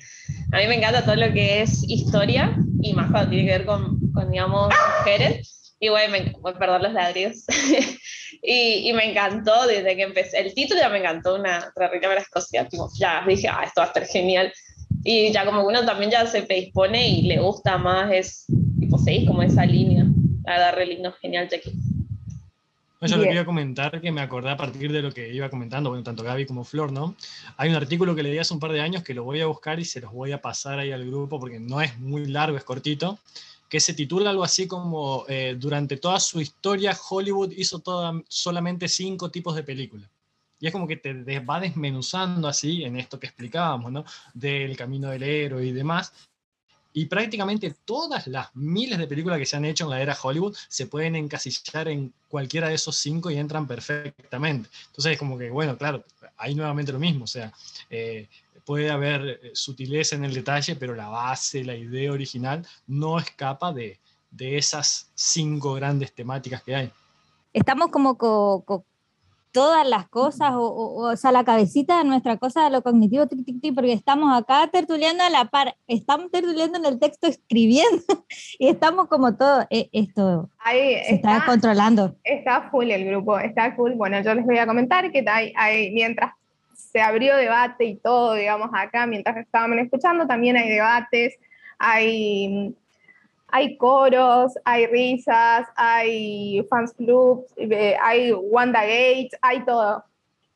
a 0.51 0.57
mí 0.57 0.67
me 0.67 0.75
encanta 0.75 1.03
todo 1.03 1.15
lo 1.15 1.31
que 1.33 1.61
es 1.61 1.83
historia 1.87 2.55
y 2.81 2.93
más 2.93 3.11
cuando 3.11 3.29
tiene 3.29 3.45
que 3.45 3.57
ver 3.59 3.65
con, 3.65 3.99
con 4.13 4.31
digamos, 4.31 4.69
mujeres. 4.99 5.60
Y 5.83 5.89
bueno, 5.89 6.11
me, 6.11 6.31
bueno, 6.39 6.59
perdón 6.59 6.83
los 6.83 6.93
ladridos. 6.93 7.43
y, 8.43 8.87
y 8.87 8.93
me 8.93 9.09
encantó 9.09 9.65
desde 9.65 9.95
que 9.95 10.03
empecé. 10.03 10.39
El 10.39 10.53
título 10.53 10.79
ya 10.79 10.89
me 10.89 10.99
encantó, 10.99 11.35
una 11.35 11.73
reina 11.75 12.07
de 12.07 12.15
la 12.15 12.21
Escocia. 12.21 12.67
Tipo, 12.67 12.87
ya 12.99 13.25
dije, 13.27 13.47
ah, 13.47 13.63
esto 13.65 13.81
va 13.81 13.85
a 13.85 13.87
estar 13.87 14.05
genial. 14.05 14.53
Y 15.03 15.31
ya 15.31 15.43
como 15.43 15.65
uno 15.65 15.83
también 15.83 16.11
ya 16.11 16.27
se 16.27 16.43
predispone 16.43 17.09
y 17.09 17.21
le 17.23 17.39
gusta 17.39 17.79
más, 17.79 18.11
es 18.13 18.45
tipo, 18.79 18.99
seguís 18.99 19.27
como 19.27 19.41
esa 19.41 19.65
línea. 19.65 20.05
La 20.45 20.53
verdad, 20.53 20.75
re 20.75 20.85
lindo, 20.85 21.11
genial, 21.19 21.49
Jackie. 21.49 21.73
Yo 23.01 23.17
lo 23.17 23.23
quería 23.23 23.45
comentar 23.45 23.99
que 23.99 24.11
me 24.11 24.21
acordé 24.21 24.51
a 24.51 24.57
partir 24.57 24.91
de 24.91 25.01
lo 25.01 25.11
que 25.11 25.33
iba 25.33 25.49
comentando, 25.49 25.89
bueno, 25.89 26.03
tanto 26.03 26.21
Gaby 26.21 26.45
como 26.45 26.63
Flor, 26.63 26.91
¿no? 26.91 27.15
Hay 27.57 27.71
un 27.71 27.75
artículo 27.75 28.13
que 28.13 28.21
leí 28.21 28.37
hace 28.37 28.53
un 28.53 28.59
par 28.59 28.71
de 28.71 28.81
años 28.81 29.01
que 29.01 29.15
lo 29.15 29.23
voy 29.23 29.41
a 29.41 29.47
buscar 29.47 29.79
y 29.79 29.85
se 29.85 30.01
los 30.01 30.11
voy 30.11 30.33
a 30.33 30.39
pasar 30.39 30.77
ahí 30.77 30.91
al 30.91 31.07
grupo 31.07 31.39
porque 31.39 31.59
no 31.59 31.81
es 31.81 31.97
muy 31.97 32.27
largo, 32.27 32.57
es 32.57 32.63
cortito, 32.63 33.17
que 33.71 33.79
se 33.79 33.93
titula 33.93 34.31
algo 34.31 34.43
así 34.43 34.67
como 34.67 35.23
eh, 35.29 35.55
Durante 35.57 35.95
toda 35.95 36.19
su 36.19 36.41
historia, 36.41 36.91
Hollywood 37.09 37.53
hizo 37.53 37.79
toda, 37.79 38.21
solamente 38.27 38.89
cinco 38.89 39.31
tipos 39.31 39.55
de 39.55 39.63
películas. 39.63 40.09
Y 40.59 40.67
es 40.67 40.73
como 40.73 40.85
que 40.85 40.97
te 40.97 41.39
va 41.39 41.61
desmenuzando 41.61 42.49
así 42.49 42.83
en 42.83 42.97
esto 42.97 43.17
que 43.17 43.27
explicábamos, 43.27 43.89
¿no? 43.93 44.03
Del 44.33 44.75
camino 44.75 45.09
del 45.09 45.23
héroe 45.23 45.65
y 45.65 45.71
demás. 45.71 46.11
Y 46.91 47.05
prácticamente 47.05 47.73
todas 47.85 48.27
las 48.27 48.53
miles 48.55 48.99
de 48.99 49.07
películas 49.07 49.39
que 49.39 49.45
se 49.45 49.55
han 49.55 49.63
hecho 49.63 49.85
en 49.85 49.91
la 49.91 50.01
era 50.01 50.17
Hollywood 50.21 50.57
se 50.67 50.87
pueden 50.87 51.15
encasillar 51.15 51.87
en 51.87 52.13
cualquiera 52.27 52.67
de 52.67 52.75
esos 52.75 52.97
cinco 52.97 53.31
y 53.31 53.37
entran 53.37 53.65
perfectamente. 53.67 54.69
Entonces 54.87 55.13
es 55.13 55.17
como 55.17 55.37
que, 55.37 55.49
bueno, 55.49 55.77
claro, 55.77 56.03
hay 56.35 56.55
nuevamente 56.55 56.91
lo 56.91 56.99
mismo, 56.99 57.23
o 57.23 57.27
sea, 57.27 57.53
eh, 57.89 58.27
puede 58.71 58.89
haber 58.89 59.21
eh, 59.43 59.51
sutileza 59.53 60.15
en 60.15 60.23
el 60.23 60.33
detalle, 60.33 60.77
pero 60.77 60.95
la 60.95 61.09
base, 61.09 61.61
la 61.65 61.75
idea 61.75 62.09
original 62.09 62.65
no 62.87 63.19
escapa 63.19 63.73
de, 63.73 63.99
de 64.29 64.57
esas 64.57 65.11
cinco 65.13 65.73
grandes 65.73 66.13
temáticas 66.15 66.63
que 66.63 66.73
hay. 66.73 66.91
Estamos 67.51 67.89
como 67.91 68.17
co- 68.17 68.63
co- 68.65 68.85
todas 69.51 69.85
las 69.85 70.07
cosas, 70.07 70.51
o, 70.53 70.61
o, 70.61 71.11
o 71.11 71.15
sea, 71.17 71.33
la 71.33 71.43
cabecita 71.43 71.97
de 71.97 72.05
nuestra 72.05 72.37
cosa 72.37 72.63
de 72.63 72.69
lo 72.69 72.81
cognitivo, 72.81 73.27
tic, 73.27 73.43
tic, 73.45 73.59
tic, 73.61 73.75
porque 73.75 73.91
estamos 73.91 74.33
acá 74.33 74.69
tertuleando 74.71 75.21
a 75.25 75.29
la 75.29 75.43
par, 75.49 75.75
estamos 75.85 76.31
tertuleando 76.31 76.77
en 76.77 76.85
el 76.85 76.97
texto, 76.97 77.27
escribiendo, 77.27 78.01
y 78.57 78.69
estamos 78.69 79.09
como 79.09 79.35
todo, 79.35 79.67
eh, 79.69 79.89
esto 79.91 80.49
Ahí 80.59 80.93
se 81.09 81.15
está, 81.15 81.43
controlando. 81.45 82.15
Está 82.23 82.69
full 82.71 82.89
el 82.89 83.03
grupo, 83.03 83.37
está 83.37 83.75
full. 83.75 83.91
Bueno, 83.95 84.21
yo 84.23 84.33
les 84.33 84.45
voy 84.45 84.59
a 84.59 84.65
comentar 84.65 85.11
que 85.11 85.25
hay, 85.27 85.51
hay, 85.57 85.91
mientras 85.91 86.31
se 86.91 87.01
abrió 87.01 87.35
debate 87.37 87.85
y 87.85 87.95
todo, 87.95 88.33
digamos, 88.33 88.69
acá, 88.73 89.05
mientras 89.05 89.37
estaban 89.37 89.77
escuchando, 89.79 90.27
también 90.27 90.57
hay 90.57 90.69
debates, 90.69 91.35
hay 91.77 92.75
hay 93.51 93.77
coros, 93.77 94.53
hay 94.63 94.87
risas, 94.87 95.67
hay 95.75 96.65
fans 96.69 96.93
clubs, 96.93 97.53
eh, 97.57 97.97
hay 98.01 98.31
Wanda 98.31 98.81
Gates, 98.81 99.37
hay 99.41 99.65
todo. 99.65 100.05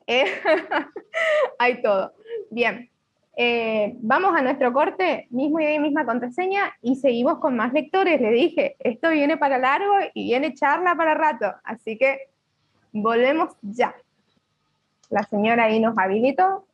Eh, 0.08 0.26
hay 1.60 1.82
todo. 1.82 2.14
Bien, 2.50 2.90
eh, 3.36 3.96
vamos 3.98 4.34
a 4.34 4.42
nuestro 4.42 4.72
corte, 4.72 5.28
mismo 5.30 5.60
y 5.60 5.78
misma 5.80 6.06
contraseña, 6.06 6.74
y 6.82 6.96
seguimos 6.96 7.40
con 7.40 7.58
más 7.58 7.74
lectores. 7.74 8.22
Le 8.22 8.32
dije, 8.32 8.78
esto 8.80 9.10
viene 9.10 9.36
para 9.36 9.58
largo 9.58 9.94
y 10.14 10.24
viene 10.26 10.54
charla 10.54 10.96
para 10.96 11.16
rato, 11.16 11.54
así 11.64 11.98
que 11.98 12.30
volvemos 12.94 13.54
ya. 13.62 13.94
La 15.10 15.24
señora 15.24 15.66
ahí 15.66 15.80
nos 15.80 15.98
habilitó, 15.98 16.66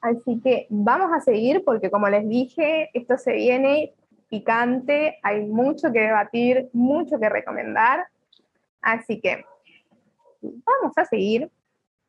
así 0.00 0.40
que 0.42 0.66
vamos 0.70 1.12
a 1.12 1.20
seguir 1.20 1.62
porque 1.64 1.90
como 1.90 2.08
les 2.08 2.28
dije, 2.28 2.90
esto 2.94 3.18
se 3.18 3.32
viene 3.32 3.92
picante, 4.30 5.18
hay 5.22 5.44
mucho 5.44 5.92
que 5.92 6.00
debatir, 6.00 6.70
mucho 6.72 7.18
que 7.18 7.28
recomendar. 7.28 8.06
Así 8.80 9.20
que 9.20 9.44
vamos 10.40 10.96
a 10.96 11.04
seguir 11.04 11.50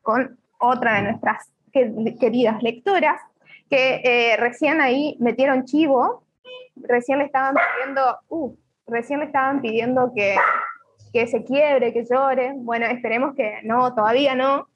con 0.01 0.37
otra 0.59 0.95
de 0.95 1.01
nuestras 1.03 1.51
queridas 1.71 2.61
lectoras, 2.61 3.19
que 3.69 4.01
eh, 4.03 4.37
recién 4.37 4.81
ahí 4.81 5.17
metieron 5.19 5.65
chivo, 5.65 6.23
recién 6.75 7.19
le 7.19 7.25
estaban 7.25 7.55
pidiendo, 7.55 8.17
uh, 8.29 8.55
recién 8.87 9.19
le 9.19 9.25
estaban 9.25 9.61
pidiendo 9.61 10.11
que, 10.13 10.35
que 11.13 11.27
se 11.27 11.43
quiebre, 11.43 11.93
que 11.93 12.05
llore. 12.05 12.53
Bueno, 12.55 12.85
esperemos 12.85 13.35
que 13.35 13.59
no, 13.63 13.95
todavía 13.95 14.35
no, 14.35 14.67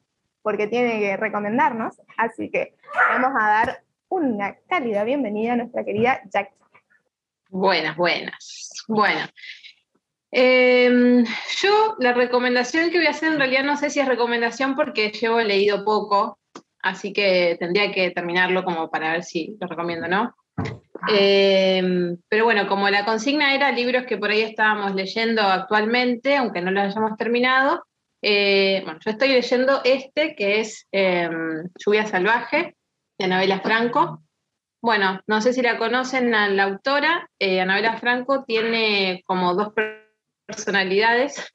porque 0.45 0.67
tiene 0.67 0.99
que 0.99 1.17
recomendarnos. 1.17 1.99
Así 2.17 2.51
que 2.51 2.75
vamos 3.09 3.31
a 3.35 3.47
dar 3.47 3.83
una 4.09 4.55
cálida 4.69 5.03
bienvenida 5.03 5.53
a 5.53 5.55
nuestra 5.55 5.83
querida 5.83 6.21
Jack 6.31 6.51
Buenas, 7.49 7.97
buenas. 7.97 8.83
Bueno, 8.87 9.21
em, 10.29 11.25
yo 11.61 11.95
la 11.97 12.13
recomendación 12.13 12.91
que 12.91 12.97
voy 12.97 13.07
a 13.07 13.11
hacer 13.11 13.33
en 13.33 13.39
realidad 13.39 13.63
no 13.63 13.75
sé 13.75 13.89
si 13.89 13.99
es 13.99 14.07
recomendación 14.07 14.75
porque 14.75 15.09
llevo 15.09 15.41
leído 15.41 15.83
poco, 15.83 16.37
así 16.83 17.11
que 17.11 17.57
tendría 17.59 17.91
que 17.91 18.11
terminarlo 18.11 18.63
como 18.63 18.91
para 18.91 19.13
ver 19.13 19.23
si 19.23 19.57
lo 19.59 19.65
recomiendo, 19.65 20.07
¿no? 20.07 20.35
Em, 21.07 22.17
pero 22.29 22.45
bueno, 22.45 22.67
como 22.67 22.87
la 22.89 23.03
consigna 23.03 23.55
era 23.55 23.71
libros 23.71 24.05
que 24.05 24.17
por 24.17 24.29
ahí 24.29 24.41
estábamos 24.41 24.93
leyendo 24.93 25.41
actualmente, 25.41 26.35
aunque 26.37 26.61
no 26.61 26.69
los 26.69 26.83
hayamos 26.83 27.17
terminado, 27.17 27.83
eh, 28.27 28.81
bueno, 28.83 28.99
yo 29.05 29.11
estoy 29.11 29.27
leyendo 29.27 29.81
este 29.83 30.35
que 30.35 30.59
es 30.59 30.87
em, 30.91 31.69
Lluvia 31.77 32.07
Salvaje, 32.07 32.75
de 33.19 33.27
Novela 33.27 33.59
Franco. 33.59 34.23
Bueno, 34.81 35.21
no 35.27 35.41
sé 35.41 35.53
si 35.53 35.61
la 35.61 35.77
conocen 35.77 36.33
a 36.33 36.49
la 36.49 36.63
autora, 36.63 37.29
eh, 37.37 37.61
Anabela 37.61 37.97
Franco 37.97 38.43
tiene 38.43 39.21
como 39.27 39.53
dos 39.53 39.73
personalidades. 40.47 41.53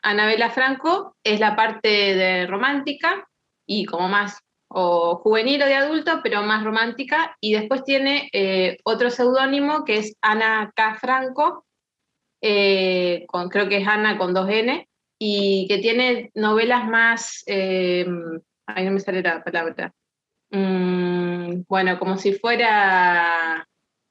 Anabela 0.00 0.50
Franco 0.50 1.16
es 1.24 1.40
la 1.40 1.56
parte 1.56 1.88
de 1.88 2.46
romántica 2.46 3.28
y 3.66 3.84
como 3.84 4.08
más 4.08 4.38
o 4.68 5.16
juvenil 5.16 5.60
o 5.60 5.66
de 5.66 5.74
adulto, 5.74 6.20
pero 6.22 6.42
más 6.42 6.62
romántica, 6.62 7.36
y 7.40 7.54
después 7.54 7.82
tiene 7.82 8.30
eh, 8.32 8.78
otro 8.84 9.10
seudónimo 9.10 9.84
que 9.84 9.96
es 9.98 10.16
Ana 10.20 10.70
K. 10.76 10.94
Franco, 11.00 11.66
creo 12.40 13.68
que 13.68 13.78
es 13.78 13.88
Ana 13.88 14.16
con 14.16 14.32
dos 14.32 14.48
N, 14.48 14.86
y 15.20 15.66
que 15.68 15.78
tiene 15.78 16.30
novelas 16.34 16.88
más, 16.88 17.44
ahí 17.46 18.04
no 18.84 18.90
me 18.90 19.00
sale 19.00 19.22
la 19.22 19.44
palabra, 19.44 19.92
Mm, 20.50 21.62
bueno, 21.68 21.98
como 21.98 22.16
si 22.16 22.32
fuera 22.32 23.66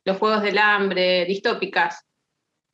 los 0.05 0.17
Juegos 0.17 0.41
del 0.41 0.57
Hambre, 0.57 1.25
distópicas, 1.25 2.05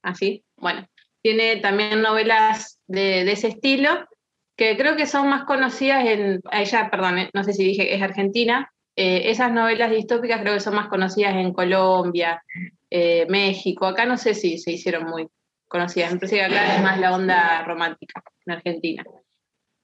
así. 0.03 0.43
Bueno, 0.55 0.87
tiene 1.21 1.57
también 1.57 2.01
novelas 2.01 2.79
de, 2.87 3.29
ese 3.31 3.47
estilo, 3.49 4.07
que 4.55 4.77
creo 4.77 4.95
que 4.95 5.07
son 5.07 5.29
más 5.29 5.45
conocidas 5.45 6.05
en, 6.05 6.41
ella, 6.51 6.89
perdón, 6.91 7.17
eh, 7.17 7.29
no 7.33 7.43
sé 7.43 7.53
si 7.53 7.63
dije, 7.63 7.95
es 7.95 8.01
argentina, 8.01 8.71
eh, 8.95 9.23
esas 9.31 9.51
novelas 9.51 9.91
distópicas 9.91 10.41
creo 10.41 10.53
que 10.53 10.59
son 10.59 10.75
más 10.75 10.87
conocidas 10.87 11.35
en 11.35 11.51
Colombia, 11.51 12.41
eh, 12.89 13.25
México, 13.29 13.85
acá 13.87 14.05
no 14.05 14.17
sé 14.17 14.33
si 14.35 14.57
se 14.57 14.71
hicieron 14.71 15.05
muy 15.05 15.27
conocidas, 15.75 16.13
me 16.13 16.19
parece 16.19 16.37
que 16.37 16.43
acá 16.43 16.75
es 16.75 16.81
más 16.81 16.99
la 16.99 17.13
onda 17.13 17.63
romántica 17.63 18.23
en 18.45 18.53
Argentina. 18.53 19.03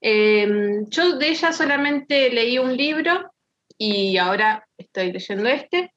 yo 0.01 1.17
de 1.17 1.29
ella 1.29 1.51
solamente 1.51 2.29
leí 2.29 2.57
un 2.57 2.75
libro 2.75 3.31
y 3.77 4.17
ahora 4.17 4.65
estoy 4.77 5.11
leyendo 5.11 5.49
este. 5.49 5.93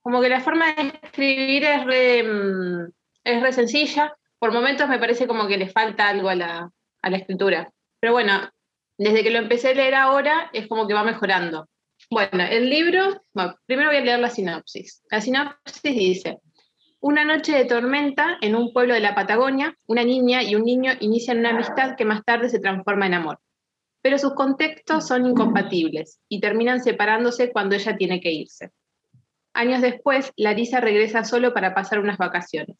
Como 0.00 0.20
que 0.22 0.28
la 0.28 0.40
forma 0.40 0.72
de 0.72 0.98
escribir 1.02 1.64
es 1.64 1.84
re, 1.84 2.22
mm, 2.22 2.92
es 3.24 3.42
re 3.42 3.52
sencilla. 3.52 4.16
Por 4.38 4.52
momentos 4.52 4.88
me 4.88 4.98
parece 4.98 5.26
como 5.26 5.46
que 5.46 5.58
le 5.58 5.68
falta 5.68 6.08
algo 6.08 6.28
a 6.28 6.34
la, 6.34 6.70
a 7.02 7.10
la 7.10 7.16
escritura. 7.16 7.70
Pero 8.00 8.12
bueno, 8.12 8.48
desde 8.96 9.22
que 9.22 9.30
lo 9.30 9.38
empecé 9.38 9.70
a 9.70 9.74
leer 9.74 9.94
ahora 9.94 10.48
es 10.52 10.66
como 10.68 10.86
que 10.86 10.94
va 10.94 11.04
mejorando. 11.04 11.68
Bueno, 12.10 12.44
el 12.44 12.70
libro, 12.70 13.22
primero 13.66 13.90
voy 13.90 13.98
a 13.98 14.04
leer 14.04 14.20
la 14.20 14.30
sinopsis. 14.30 15.02
La 15.10 15.20
sinopsis 15.20 15.82
dice, 15.82 16.38
una 17.00 17.24
noche 17.24 17.52
de 17.56 17.64
tormenta 17.64 18.38
en 18.40 18.56
un 18.56 18.72
pueblo 18.72 18.94
de 18.94 19.00
la 19.00 19.14
Patagonia, 19.14 19.76
una 19.86 20.04
niña 20.04 20.42
y 20.42 20.54
un 20.54 20.64
niño 20.64 20.92
inician 21.00 21.38
una 21.38 21.50
amistad 21.50 21.96
que 21.96 22.04
más 22.04 22.24
tarde 22.24 22.48
se 22.48 22.60
transforma 22.60 23.06
en 23.06 23.14
amor 23.14 23.38
pero 24.02 24.18
sus 24.18 24.34
contextos 24.34 25.06
son 25.06 25.26
incompatibles 25.26 26.20
y 26.28 26.40
terminan 26.40 26.82
separándose 26.82 27.52
cuando 27.52 27.74
ella 27.74 27.96
tiene 27.96 28.20
que 28.20 28.32
irse. 28.32 28.70
Años 29.52 29.82
después, 29.82 30.32
Larisa 30.36 30.80
regresa 30.80 31.24
solo 31.24 31.52
para 31.52 31.74
pasar 31.74 31.98
unas 31.98 32.18
vacaciones. 32.18 32.76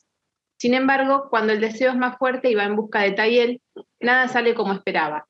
Sin 0.56 0.74
embargo, 0.74 1.28
cuando 1.30 1.52
el 1.52 1.60
deseo 1.60 1.90
es 1.90 1.96
más 1.96 2.18
fuerte 2.18 2.50
y 2.50 2.54
va 2.54 2.64
en 2.64 2.76
busca 2.76 3.00
de 3.00 3.12
Tayel, 3.12 3.60
nada 4.00 4.28
sale 4.28 4.54
como 4.54 4.72
esperaba. 4.72 5.26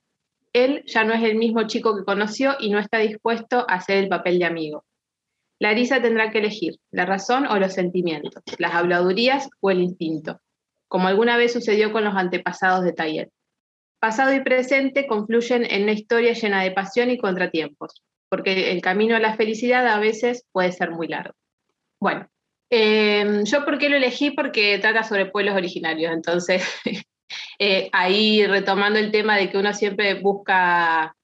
Él 0.53 0.83
ya 0.87 1.05
no 1.05 1.13
es 1.15 1.23
el 1.23 1.37
mismo 1.37 1.67
chico 1.67 1.97
que 1.97 2.05
conoció 2.05 2.57
y 2.59 2.71
no 2.71 2.79
está 2.79 2.99
dispuesto 2.99 3.67
a 3.69 3.75
hacer 3.75 3.99
el 3.99 4.09
papel 4.09 4.39
de 4.39 4.47
amigo. 4.47 4.85
Larisa 5.61 6.01
tendrá 6.01 6.31
que 6.31 6.39
elegir 6.39 6.77
la 6.91 7.05
razón 7.05 7.47
o 7.47 7.59
los 7.59 7.73
sentimientos, 7.73 8.43
las 8.59 8.75
habladurías 8.75 9.49
o 9.61 9.71
el 9.71 9.81
instinto, 9.81 10.41
como 10.89 11.09
alguna 11.09 11.37
vez 11.37 11.53
sucedió 11.53 11.93
con 11.93 12.05
los 12.05 12.15
antepasados 12.15 12.85
de 12.85 12.93
Tayel. 12.93 13.31
Pasado 14.01 14.33
y 14.33 14.41
presente 14.41 15.09
confluyen 15.09 15.65
en 15.65 15.83
una 15.83 15.93
historia 15.93 16.33
llena 16.33 16.63
de 16.63 16.71
pasión 16.71 17.11
y 17.11 17.19
contratiempos, 17.19 18.03
porque 18.29 18.71
el 18.71 18.81
camino 18.81 19.17
a 19.17 19.21
la 19.21 19.37
felicidad 19.37 19.87
a 19.89 19.99
veces 19.99 20.45
puede 20.53 20.71
ser 20.71 20.93
muy 20.93 21.09
largo. 21.09 21.35
Bueno, 22.01 22.29
em, 22.71 23.45
yo 23.45 23.65
por 23.65 23.79
qué 23.79 23.89
lo 23.89 23.97
elegí 23.97 24.31
porque 24.31 24.79
trata 24.79 25.03
sobre 25.03 25.27
pueblos 25.27 25.57
originarios, 25.57 26.13
entonces 26.13 26.63
eh, 27.59 27.89
ahí 27.93 28.47
retomando 28.47 29.01
el 29.01 29.11
tema 29.11 29.37
de 29.37 29.51
que 29.51 29.59
uno 29.59 29.75
siempre 29.75 30.15
busca 30.15 31.17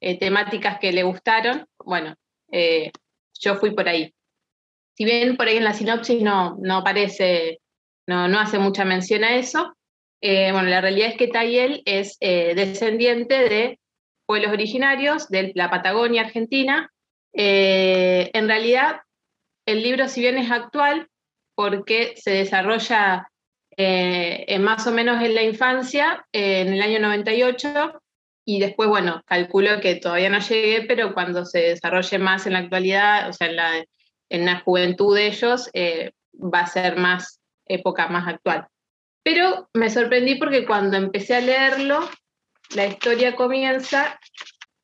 eh, 0.00 0.18
temáticas 0.18 0.78
que 0.78 0.92
le 0.92 1.02
gustaron, 1.02 1.66
bueno, 1.84 2.14
eh, 2.50 2.92
yo 3.42 3.56
fui 3.56 3.72
por 3.72 3.88
ahí. 3.88 4.14
Si 4.96 5.04
bien 5.04 5.36
por 5.36 5.48
ahí 5.48 5.56
en 5.56 5.64
la 5.64 5.74
sinopsis 5.74 6.22
no, 6.22 6.56
no 6.60 6.78
aparece, 6.78 7.60
no, 8.06 8.28
no 8.28 8.38
hace 8.38 8.58
mucha 8.58 8.84
mención 8.84 9.24
a 9.24 9.36
eso, 9.36 9.74
eh, 10.20 10.52
bueno, 10.52 10.68
la 10.68 10.80
realidad 10.80 11.08
es 11.08 11.16
que 11.16 11.26
Tayel 11.26 11.82
es 11.84 12.16
eh, 12.20 12.54
descendiente 12.54 13.34
de 13.48 13.80
pueblos 14.24 14.52
originarios 14.52 15.28
de 15.28 15.50
la 15.56 15.68
Patagonia 15.68 16.22
Argentina. 16.22 16.90
Eh, 17.32 18.30
en 18.32 18.46
realidad, 18.46 19.00
el 19.66 19.82
libro, 19.82 20.08
si 20.08 20.20
bien 20.20 20.38
es 20.38 20.50
actual, 20.50 21.08
porque 21.56 22.14
se 22.16 22.30
desarrolla 22.30 23.28
más 24.60 24.86
o 24.86 24.92
menos 24.92 25.22
en 25.24 25.34
la 25.34 25.42
infancia, 25.42 26.24
en 26.30 26.74
el 26.74 26.82
año 26.82 27.00
98, 27.00 28.01
y 28.44 28.60
después, 28.60 28.88
bueno, 28.88 29.22
calculo 29.26 29.80
que 29.80 29.96
todavía 29.96 30.30
no 30.30 30.40
llegué, 30.40 30.82
pero 30.82 31.14
cuando 31.14 31.44
se 31.44 31.60
desarrolle 31.60 32.18
más 32.18 32.46
en 32.46 32.54
la 32.54 32.60
actualidad, 32.60 33.28
o 33.28 33.32
sea, 33.32 33.48
en 33.48 33.56
la, 33.56 33.84
en 34.28 34.44
la 34.46 34.60
juventud 34.60 35.14
de 35.14 35.26
ellos, 35.28 35.70
va 36.34 36.60
a 36.60 36.66
ser 36.66 36.96
más 36.96 37.40
época 37.66 38.08
más 38.08 38.28
actual. 38.28 38.66
Pero 39.22 39.68
me 39.74 39.90
sorprendí 39.90 40.34
porque 40.36 40.66
cuando 40.66 40.96
empecé 40.96 41.36
a 41.36 41.40
leerlo, 41.40 42.08
la 42.74 42.86
historia 42.86 43.36
comienza 43.36 44.18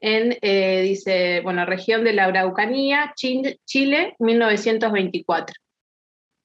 en, 0.00 0.36
eh, 0.42 0.82
dice, 0.82 1.40
bueno, 1.40 1.64
región 1.64 2.04
de 2.04 2.12
la 2.12 2.26
Araucanía, 2.26 3.12
Chile, 3.16 4.14
1924. 4.18 5.54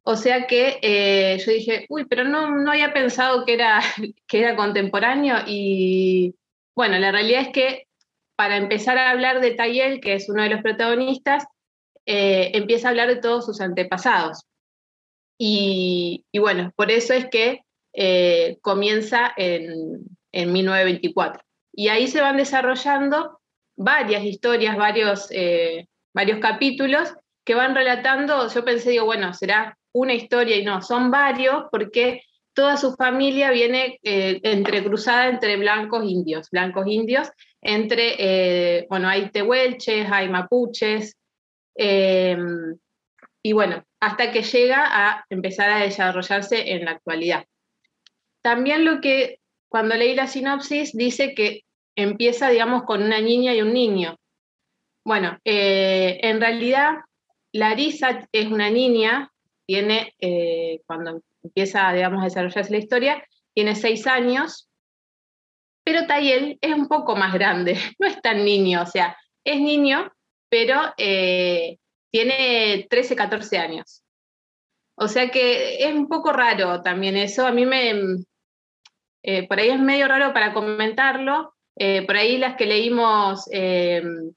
O 0.05 0.15
sea 0.15 0.47
que 0.47 0.79
eh, 0.81 1.37
yo 1.45 1.51
dije, 1.51 1.85
uy, 1.87 2.05
pero 2.05 2.23
no, 2.23 2.49
no 2.49 2.71
había 2.71 2.93
pensado 2.93 3.45
que 3.45 3.53
era, 3.53 3.79
que 4.27 4.39
era 4.39 4.55
contemporáneo 4.55 5.37
y, 5.47 6.35
bueno, 6.75 6.97
la 6.99 7.11
realidad 7.11 7.41
es 7.41 7.49
que 7.49 7.87
para 8.35 8.57
empezar 8.57 8.97
a 8.97 9.11
hablar 9.11 9.41
de 9.41 9.51
Tayel, 9.51 9.99
que 9.99 10.13
es 10.13 10.29
uno 10.29 10.43
de 10.43 10.49
los 10.49 10.61
protagonistas, 10.61 11.45
eh, 12.05 12.51
empieza 12.53 12.87
a 12.87 12.91
hablar 12.91 13.07
de 13.07 13.17
todos 13.17 13.45
sus 13.45 13.61
antepasados. 13.61 14.45
Y, 15.37 16.25
bueno, 16.37 16.71
por 16.75 16.91
eso 16.91 17.13
es 17.13 17.27
que 17.29 17.61
eh, 17.93 18.57
comienza 18.61 19.33
en, 19.35 20.05
1924. 20.31 21.43
Y 21.73 21.89
ahí 21.89 22.07
se 22.07 22.21
van 22.21 22.37
desarrollando 22.37 23.39
varias 23.75 24.23
historias, 24.23 24.77
varios, 24.77 25.27
eh, 25.31 25.87
varios 26.13 26.39
capítulos 26.39 27.13
que 27.45 27.55
van 27.55 27.75
relatando, 27.75 28.47
yo 28.49 28.63
pensé, 28.63 28.91
digo, 28.91 29.05
bueno, 29.05 29.33
será 29.33 29.77
una 29.91 30.13
historia 30.13 30.55
y 30.55 30.63
no, 30.63 30.81
son 30.81 31.11
varios 31.11 31.65
porque 31.71 32.23
toda 32.53 32.77
su 32.77 32.93
familia 32.95 33.51
viene 33.51 33.99
entrecruzada 34.03 35.29
entre 35.29 35.57
blancos 35.57 36.03
indios, 36.05 36.49
blancos 36.51 36.85
indios, 36.87 37.29
entre, 37.61 38.85
bueno, 38.89 39.07
hay 39.07 39.29
tehuelches, 39.29 40.07
hay 40.11 40.29
mapuches, 40.29 41.17
Em, 41.75 42.77
y 43.41 43.53
bueno, 43.53 43.83
hasta 43.99 44.31
que 44.31 44.43
llega 44.43 44.85
a 44.85 45.25
empezar 45.29 45.69
a 45.69 45.79
desarrollarse 45.79 46.73
en 46.73 46.85
la 46.85 46.91
actualidad. 46.91 47.45
También 48.41 48.85
lo 48.85 49.01
que, 49.01 49.39
cuando 49.69 49.95
leí 49.95 50.15
la 50.15 50.27
sinopsis, 50.27 50.93
dice 50.93 51.33
que 51.33 51.63
empieza, 51.95 52.49
digamos, 52.49 52.83
con 52.83 53.03
una 53.03 53.21
niña 53.21 53.53
y 53.53 53.61
un 53.61 53.73
niño. 53.73 54.17
Bueno, 55.05 55.39
eh, 55.43 56.19
en 56.21 56.39
realidad, 56.39 56.95
Larisa 57.51 58.27
es 58.31 58.47
una 58.47 58.69
niña, 58.69 59.31
tiene, 59.65 60.13
eh, 60.19 60.81
cuando 60.85 61.21
empieza, 61.43 61.91
digamos, 61.93 62.21
a 62.21 62.25
desarrollarse 62.25 62.71
la 62.71 62.77
historia, 62.77 63.23
tiene 63.53 63.75
seis 63.75 64.07
años, 64.07 64.69
pero 65.83 66.07
Tayel 66.07 66.57
es 66.61 66.73
un 66.73 66.87
poco 66.87 67.15
más 67.15 67.33
grande, 67.33 67.77
no 67.99 68.07
es 68.07 68.21
tan 68.21 68.43
niño, 68.43 68.83
o 68.83 68.85
sea, 68.85 69.17
es 69.43 69.59
niño, 69.59 70.11
pero 70.49 70.79
eh, 70.97 71.77
tiene 72.11 72.87
13, 72.89 73.15
14 73.15 73.57
años. 73.57 74.03
O 74.95 75.07
sea 75.07 75.29
que 75.29 75.83
es 75.83 75.93
un 75.93 76.07
poco 76.07 76.31
raro 76.31 76.83
también 76.83 77.17
eso. 77.17 77.47
A 77.47 77.51
mí 77.51 77.65
me, 77.65 77.91
eh, 79.23 79.47
por 79.47 79.59
ahí 79.59 79.69
es 79.69 79.79
medio 79.79 80.07
raro 80.07 80.31
para 80.33 80.53
comentarlo. 80.53 81.55
Eh, 81.75 82.05
por 82.05 82.17
ahí 82.17 82.37
las 82.37 82.55
que 82.55 82.67
leímos, 82.67 83.45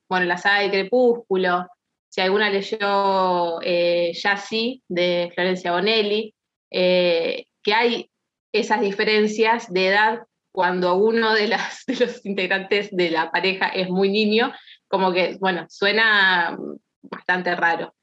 bueno, 0.08 0.24
la 0.24 0.38
saga 0.38 0.60
de 0.60 0.70
Crepúsculo, 0.70 1.66
si 2.08 2.22
alguna 2.22 2.48
leyó 2.48 3.60
Ya 3.60 4.36
sí, 4.38 4.82
de 4.88 5.30
Florencia 5.34 5.72
Bonelli, 5.72 6.34
que 6.70 7.74
hay 7.74 8.10
esas 8.52 8.80
diferencias 8.80 9.72
de 9.72 9.88
edad 9.88 10.26
cuando 10.56 10.96
uno 10.96 11.34
de, 11.34 11.48
los 11.48 12.24
integrantes 12.24 12.88
de 12.90 13.10
la 13.10 13.30
pareja 13.30 13.68
es 13.68 13.90
muy 13.90 14.08
niño 14.08 14.52
como 14.88 15.12
que, 15.12 15.36
bueno, 15.38 15.66
suena 15.68 16.56
bastante 17.02 17.54
raro. 17.54 17.94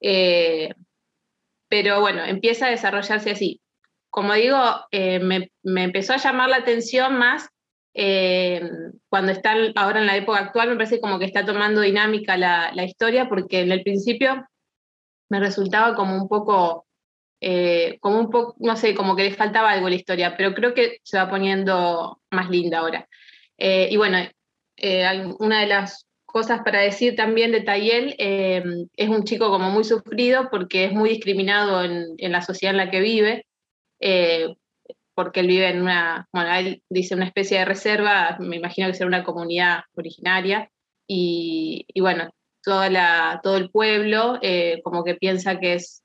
Eh, 0.00 0.70
pero 1.68 2.00
bueno, 2.00 2.24
empieza 2.24 2.66
a 2.66 2.70
desarrollarse 2.70 3.30
así. 3.30 3.60
Como 4.10 4.32
digo, 4.34 4.58
eh, 4.90 5.18
me, 5.18 5.50
empezó 5.62 6.14
a 6.14 6.18
llamar 6.18 6.48
la 6.48 6.56
atención 6.56 7.18
más 7.18 7.48
eh, 7.92 8.62
cuando 9.10 9.32
está 9.32 9.54
ahora 9.74 10.00
en 10.00 10.06
la 10.06 10.16
época 10.16 10.38
actual, 10.38 10.70
me 10.70 10.76
parece 10.76 11.00
como 11.00 11.18
que 11.18 11.26
está 11.26 11.44
tomando 11.44 11.82
dinámica 11.82 12.38
la, 12.38 12.84
historia, 12.84 13.28
porque 13.28 13.60
en 13.60 13.72
el 13.72 13.82
principio 13.82 14.46
me 15.28 15.40
resultaba 15.40 15.94
como 15.94 16.14
un 16.16 16.28
poco, 16.28 16.86
como 18.00 18.18
un 18.18 18.30
poco, 18.30 18.56
no 18.58 18.76
sé, 18.76 18.94
como 18.94 19.14
que 19.16 19.24
le 19.24 19.34
faltaba 19.34 19.70
algo 19.70 19.86
a 19.86 19.90
la 19.90 19.96
historia, 19.96 20.36
pero 20.36 20.54
creo 20.54 20.74
que 20.74 20.98
se 21.02 21.18
va 21.18 21.30
poniendo 21.30 22.20
más 22.30 22.50
linda 22.50 22.78
ahora. 22.78 23.08
y 23.56 23.96
bueno, 23.96 24.18
una 25.38 25.60
de 25.60 25.66
las 25.66 26.08
cosas 26.28 26.60
para 26.62 26.80
decir 26.80 27.16
también 27.16 27.52
de 27.52 27.62
Tayel, 27.62 28.14
eh, 28.18 28.62
es 28.96 29.08
un 29.08 29.24
chico 29.24 29.50
como 29.50 29.70
muy 29.70 29.82
sufrido 29.82 30.50
porque 30.50 30.84
es 30.84 30.92
muy 30.92 31.08
discriminado 31.08 31.82
en, 31.82 32.16
la 32.18 32.42
sociedad 32.42 32.74
en 32.74 32.76
la 32.76 32.90
que 32.90 33.00
vive, 33.00 33.46
eh, 33.98 34.54
porque 35.14 35.40
él 35.40 35.46
vive 35.46 35.70
en 35.70 35.80
una, 35.80 36.28
bueno, 36.30 36.54
él 36.54 36.82
dice 36.90 37.14
una 37.14 37.24
especie 37.24 37.58
de 37.58 37.64
reserva, 37.64 38.36
me 38.40 38.56
imagino 38.56 38.88
que 38.88 38.94
será 38.94 39.08
una 39.08 39.24
comunidad 39.24 39.80
originaria, 39.96 40.70
y, 41.10 41.86
bueno, 41.98 42.28
toda 42.62 42.90
la, 42.90 43.40
todo 43.42 43.56
el 43.56 43.70
pueblo 43.70 44.38
eh, 44.42 44.82
como 44.84 45.04
que 45.04 45.14
piensa 45.14 45.58
que 45.58 45.74
es 45.74 46.02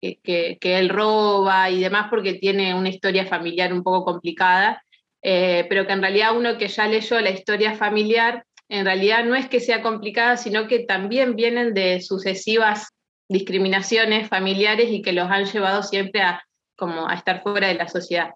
que, 0.00 0.58
que, 0.60 0.78
él 0.78 0.88
roba 0.88 1.70
y 1.70 1.80
demás 1.80 2.06
porque 2.10 2.34
tiene 2.34 2.74
una 2.74 2.88
historia 2.88 3.26
familiar 3.26 3.72
un 3.72 3.82
poco 3.82 4.04
complicada, 4.04 4.82
pero 5.22 5.86
que 5.86 5.92
en 5.92 6.02
realidad 6.02 6.36
uno 6.36 6.56
que 6.56 6.68
ya 6.68 6.86
leyó 6.86 7.20
la 7.20 7.30
historia 7.30 7.74
familiar 7.74 8.44
en 8.68 8.84
realidad 8.84 9.24
no 9.24 9.34
es 9.34 9.48
que 9.48 9.60
sea 9.60 9.82
complicada, 9.82 10.36
sino 10.36 10.66
que 10.66 10.80
también 10.80 11.36
vienen 11.36 11.74
de 11.74 12.00
sucesivas 12.00 12.92
discriminaciones 13.28 14.28
familiares 14.28 14.90
y 14.90 15.02
que 15.02 15.12
los 15.12 15.30
han 15.30 15.44
llevado 15.44 15.82
siempre 15.82 16.22
a, 16.22 16.42
como 16.76 17.08
a 17.08 17.14
estar 17.14 17.42
fuera 17.42 17.68
de 17.68 17.74
la 17.74 17.88
sociedad. 17.88 18.34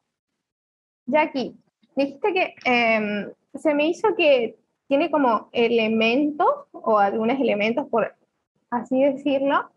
Jackie, 1.06 1.54
dijiste 1.96 2.32
que 2.32 2.54
em, 2.64 3.32
se 3.54 3.74
me 3.74 3.88
hizo 3.88 4.14
que 4.16 4.56
tiene 4.88 5.10
como 5.10 5.48
elementos 5.52 6.48
o 6.72 6.98
algunos 6.98 7.40
elementos, 7.40 7.86
por 7.88 8.14
así 8.70 9.02
decirlo, 9.02 9.70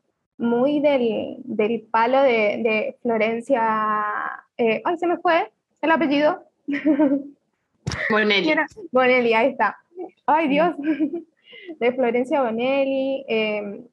muy 0.44 0.80
del, 0.80 1.88
palo 1.90 2.22
de, 2.22 2.96
Florencia. 3.02 4.14
Eh, 4.58 4.82
ay, 4.84 4.98
se 4.98 5.08
me 5.08 5.18
fue 5.18 5.52
el 5.82 5.92
apellido. 5.92 6.44
Bonelli. 8.10 8.54
Bonelli, 8.92 9.34
ahí 9.34 9.50
está. 9.50 9.78
Ay, 10.26 10.50
Dios. 10.50 10.76
De 11.80 11.94
Florencia 11.94 12.42
Bonelli. 12.42 13.26
Em, 13.28 13.86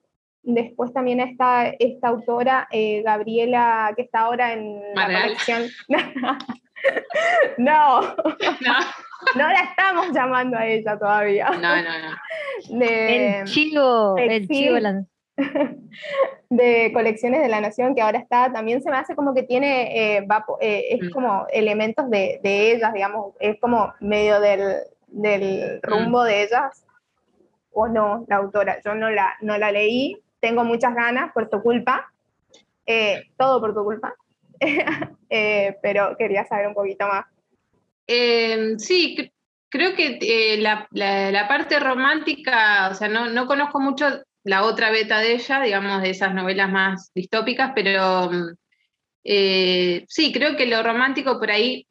después 0.43 0.93
también 0.93 1.21
está 1.21 1.69
esta 1.79 2.09
autora, 2.09 2.69
eh, 2.71 3.03
Gabriela, 3.03 3.93
que 3.97 4.03
está 4.03 4.21
ahora 4.21 4.53
en 4.53 4.81
la 4.95 5.07
colección. 5.07 5.63
no. 7.59 8.01
no. 8.01 8.01
No 9.37 9.47
la 9.49 9.61
estamos 9.71 10.13
llamando 10.13 10.57
a 10.57 10.67
ella 10.67 10.99
todavía. 10.99 11.51
No, 11.51 11.59
no, 11.59 11.83
no. 11.83 12.79
De, 12.79 13.41
el 13.41 13.45
chivo, 13.47 14.17
el 14.17 14.49
chivo. 14.49 14.79
De 16.51 16.91
colecciones 16.93 17.43
de 17.43 17.49
la 17.49 17.61
Nación, 17.61 17.95
que 17.95 18.03
ahora 18.03 18.19
está, 18.19 18.53
también 18.53 18.83
se 18.83 18.91
me 18.91 18.97
hace 18.97 19.15
como 19.15 19.35
que 19.35 19.45
tiene, 19.45 20.17
eh, 20.17 20.27
eh, 20.61 20.85
es 20.91 21.03
mm. 21.05 21.11
como 21.11 21.47
elementos 21.53 22.11
de, 22.11 22.41
de 22.43 22.73
ellas, 22.73 22.93
digamos, 22.93 23.35
es 23.39 23.59
como 23.61 23.93
medio 24.01 24.41
del, 24.41 24.79
del 25.07 25.81
mm. 25.83 25.87
rumbo 25.87 26.25
de 26.25 26.43
ellas, 26.43 26.85
o 27.73 27.89
no, 27.89 28.25
la 28.29 28.37
autora. 28.37 28.81
Yo 28.85 28.95
no 28.95 29.11
la, 29.11 29.35
no 29.41 29.59
la 29.59 29.73
leí, 29.73 30.21
tengo 30.41 30.65
muchas 30.65 30.95
ganas 30.95 31.33
por 31.33 31.49
tu 31.49 31.63
culpa, 31.63 32.13
eh, 32.87 33.31
todo 33.37 33.61
por 33.61 33.75
tu 33.75 33.85
culpa, 33.85 34.15
eh, 35.31 35.77
pero 35.83 36.17
quería 36.17 36.45
saber 36.47 36.67
un 36.67 36.75
poquito 36.75 37.07
más. 37.07 37.27
Em, 38.07 38.79
sí, 38.79 39.33
creo 39.69 39.95
que 39.95 40.19
eh, 40.21 40.57
la, 40.59 40.89
la, 40.91 41.47
parte 41.47 41.79
romántica, 41.79 42.89
o 42.91 42.95
sea, 42.95 43.09
no, 43.09 43.29
no 43.29 43.47
conozco 43.47 43.79
mucho 43.79 44.07
la 44.45 44.65
otra 44.65 44.91
beta 44.91 45.21
de 45.21 45.35
ella, 45.35 45.61
digamos, 45.61 46.03
de 46.03 46.11
esas 46.11 46.35
novelas 46.35 46.71
más 46.71 47.11
distópicas, 47.15 47.73
pero 47.75 48.31
mm, 48.31 48.55
sí, 50.09 50.33
creo 50.33 50.57
que 50.57 50.67
lo 50.67 50.83
romántico 50.83 51.39
por 51.39 51.51
ahí 51.51 51.87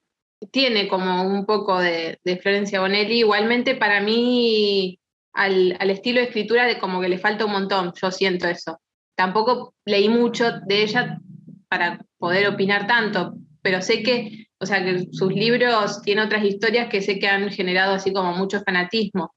tiene 0.51 0.87
como 0.87 1.23
un 1.23 1.45
poco 1.45 1.79
de, 1.79 2.19
Florencia 2.41 2.79
Bonelli. 2.79 3.19
Igualmente 3.19 3.75
para 3.75 4.01
mí 4.01 4.99
al, 5.33 5.77
estilo 5.89 6.19
de 6.19 6.27
escritura 6.27 6.65
de 6.65 6.79
como 6.79 7.01
que 7.01 7.09
le 7.09 7.17
falta 7.17 7.45
un 7.45 7.51
montón, 7.51 7.93
yo 8.01 8.11
siento 8.11 8.47
eso. 8.47 8.79
Tampoco 9.15 9.75
leí 9.85 10.09
mucho 10.09 10.59
de 10.65 10.83
ella 10.83 11.19
para 11.67 11.99
poder 12.17 12.47
opinar 12.47 12.87
tanto, 12.87 13.33
pero 13.61 13.81
sé 13.81 14.01
que, 14.01 14.47
o 14.59 14.65
sea, 14.65 14.83
que 14.83 15.07
sus 15.11 15.33
libros 15.33 16.01
tienen 16.01 16.25
otras 16.25 16.43
historias 16.43 16.89
que 16.89 17.01
sé 17.01 17.19
que 17.19 17.27
han 17.27 17.49
generado 17.51 17.93
así 17.93 18.13
como 18.13 18.33
mucho 18.33 18.61
fanatismo. 18.61 19.33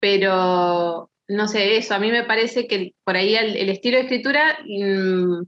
Pero 0.00 1.10
no 1.28 1.46
sé, 1.46 1.76
eso, 1.76 1.94
a 1.94 1.98
mí 1.98 2.10
me 2.10 2.24
parece 2.24 2.66
que 2.66 2.94
por 3.04 3.16
ahí 3.16 3.34
el, 3.36 3.68
estilo 3.68 3.98
de 3.98 4.04
escritura 4.04 4.58
mm, 4.64 5.42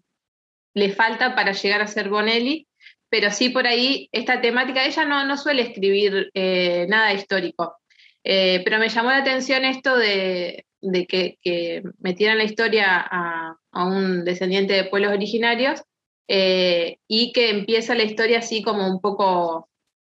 le 0.75 0.91
falta 0.91 1.35
para 1.35 1.53
llegar 1.53 1.81
a 1.81 1.87
ser 1.87 2.11
Bonelli, 2.11 2.69
pero 3.09 3.31
sí 3.31 3.49
por 3.49 3.67
ahí 3.67 4.09
esta 4.13 4.41
temática, 4.41 4.85
ella 4.85 5.05
no, 5.07 5.27
no 5.27 5.37
suele 5.37 5.63
escribir 5.63 6.31
eh, 6.35 6.87
nada 6.89 7.15
histórico, 7.15 7.77
eh, 8.23 8.61
pero 8.65 8.79
me 8.79 8.91
llamó 8.91 9.11
la 9.11 9.19
atención 9.19 9.65
esto 9.65 9.97
de, 9.97 10.67
que, 11.09 11.39
que, 11.43 11.83
metieran 11.99 12.39
la 12.39 12.45
historia 12.45 13.01
a, 13.01 13.57
un 13.73 14.25
descendiente 14.25 14.75
de 14.75 14.85
pueblos 14.85 15.13
originarios 15.13 15.83
eh, 16.29 16.99
y 17.09 17.33
que 17.33 17.51
empieza 17.51 17.95
la 17.95 18.05
historia 18.05 18.41
así 18.41 18.63
como 18.63 18.87
un 18.87 19.01
poco, 19.01 19.71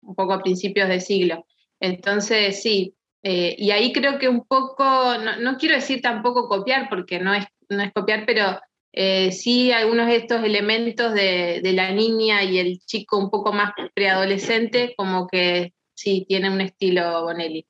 un 0.01 0.16
poco 0.16 0.34
a 0.34 0.41
principios 0.41 0.89
de 0.89 1.01
siglo. 1.01 1.45
Entonces, 1.80 2.62
sí, 2.62 2.95
y 3.24 3.72
ahí 3.72 3.93
creo 3.93 4.17
que 4.17 4.28
un 4.28 4.45
poco, 4.45 4.84
no, 4.84 5.38
no, 5.38 5.57
quiero 5.57 5.76
decir 5.76 6.01
tampoco 6.01 6.47
copiar, 6.47 6.89
porque 6.89 7.19
no 7.19 7.34
es, 7.34 7.45
no 7.69 7.84
es 7.84 7.91
copiar, 7.93 8.26
pero 8.26 8.59
eh, 8.93 9.32
sí 9.32 9.72
algunos 9.72 10.07
de 10.07 10.17
estos 10.17 10.43
elementos 10.43 11.13
de, 11.13 11.61
la 11.63 11.91
niña 11.91 12.43
y 12.43 12.59
el 12.59 12.80
chico 12.82 13.17
un 13.17 13.30
poco 13.30 13.53
más 13.53 13.72
preadolescente, 13.93 14.93
como 14.97 15.28
que 15.28 15.74
sí, 15.93 16.26
tiene 16.28 16.49
un 16.49 16.61
estilo 16.61 17.24
Bonelli. 17.24 17.65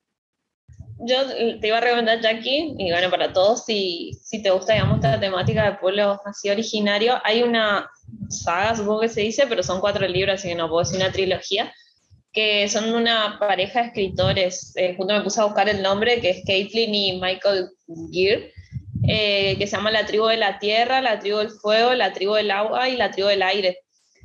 Yo 1.03 1.17
te 1.59 1.67
iba 1.67 1.77
a 1.77 1.81
recomendar, 1.81 2.21
Jackie, 2.21 2.75
y 2.77 2.91
bueno, 2.91 3.09
para 3.09 3.33
todos, 3.33 3.65
si, 3.65 4.11
si 4.21 4.41
te 4.43 4.51
gusta, 4.51 4.73
digamos, 4.73 4.97
esta 4.97 5.19
temática 5.19 5.65
de 5.65 5.77
pueblos 5.77 6.19
así 6.25 6.49
originarios, 6.49 7.19
hay 7.23 7.41
una 7.41 7.89
saga, 8.29 8.75
supongo 8.75 9.01
que 9.01 9.09
se 9.09 9.21
dice, 9.21 9.47
pero 9.47 9.63
son 9.63 9.79
cuatro 9.79 10.07
libros, 10.07 10.35
así 10.35 10.49
que 10.49 10.55
no 10.55 10.69
puedo 10.69 10.83
decir 10.83 10.97
una 10.97 11.11
trilogía, 11.11 11.73
que 12.33 12.69
son 12.69 12.93
una 12.93 13.37
pareja 13.39 13.81
de 13.81 13.87
escritores, 13.87 14.73
eh, 14.75 14.95
junto 14.95 15.13
me 15.13 15.21
puse 15.21 15.41
a 15.41 15.45
buscar 15.45 15.67
el 15.67 15.81
nombre, 15.81 16.21
que 16.21 16.29
es 16.29 16.43
Caitlin 16.45 16.95
y 16.95 17.19
Michael 17.19 17.69
Gear, 18.11 18.39
eh, 19.07 19.55
que 19.57 19.67
se 19.67 19.75
llama 19.75 19.91
La 19.91 20.05
tribu 20.05 20.27
de 20.27 20.37
la 20.37 20.59
tierra, 20.59 21.01
la 21.01 21.19
tribu 21.19 21.39
del 21.39 21.49
fuego, 21.49 21.93
la 21.93 22.13
tribu 22.13 22.35
del 22.35 22.51
agua 22.51 22.87
y 22.87 22.95
la 22.95 23.11
tribu 23.11 23.27
del 23.27 23.41
aire. 23.41 23.79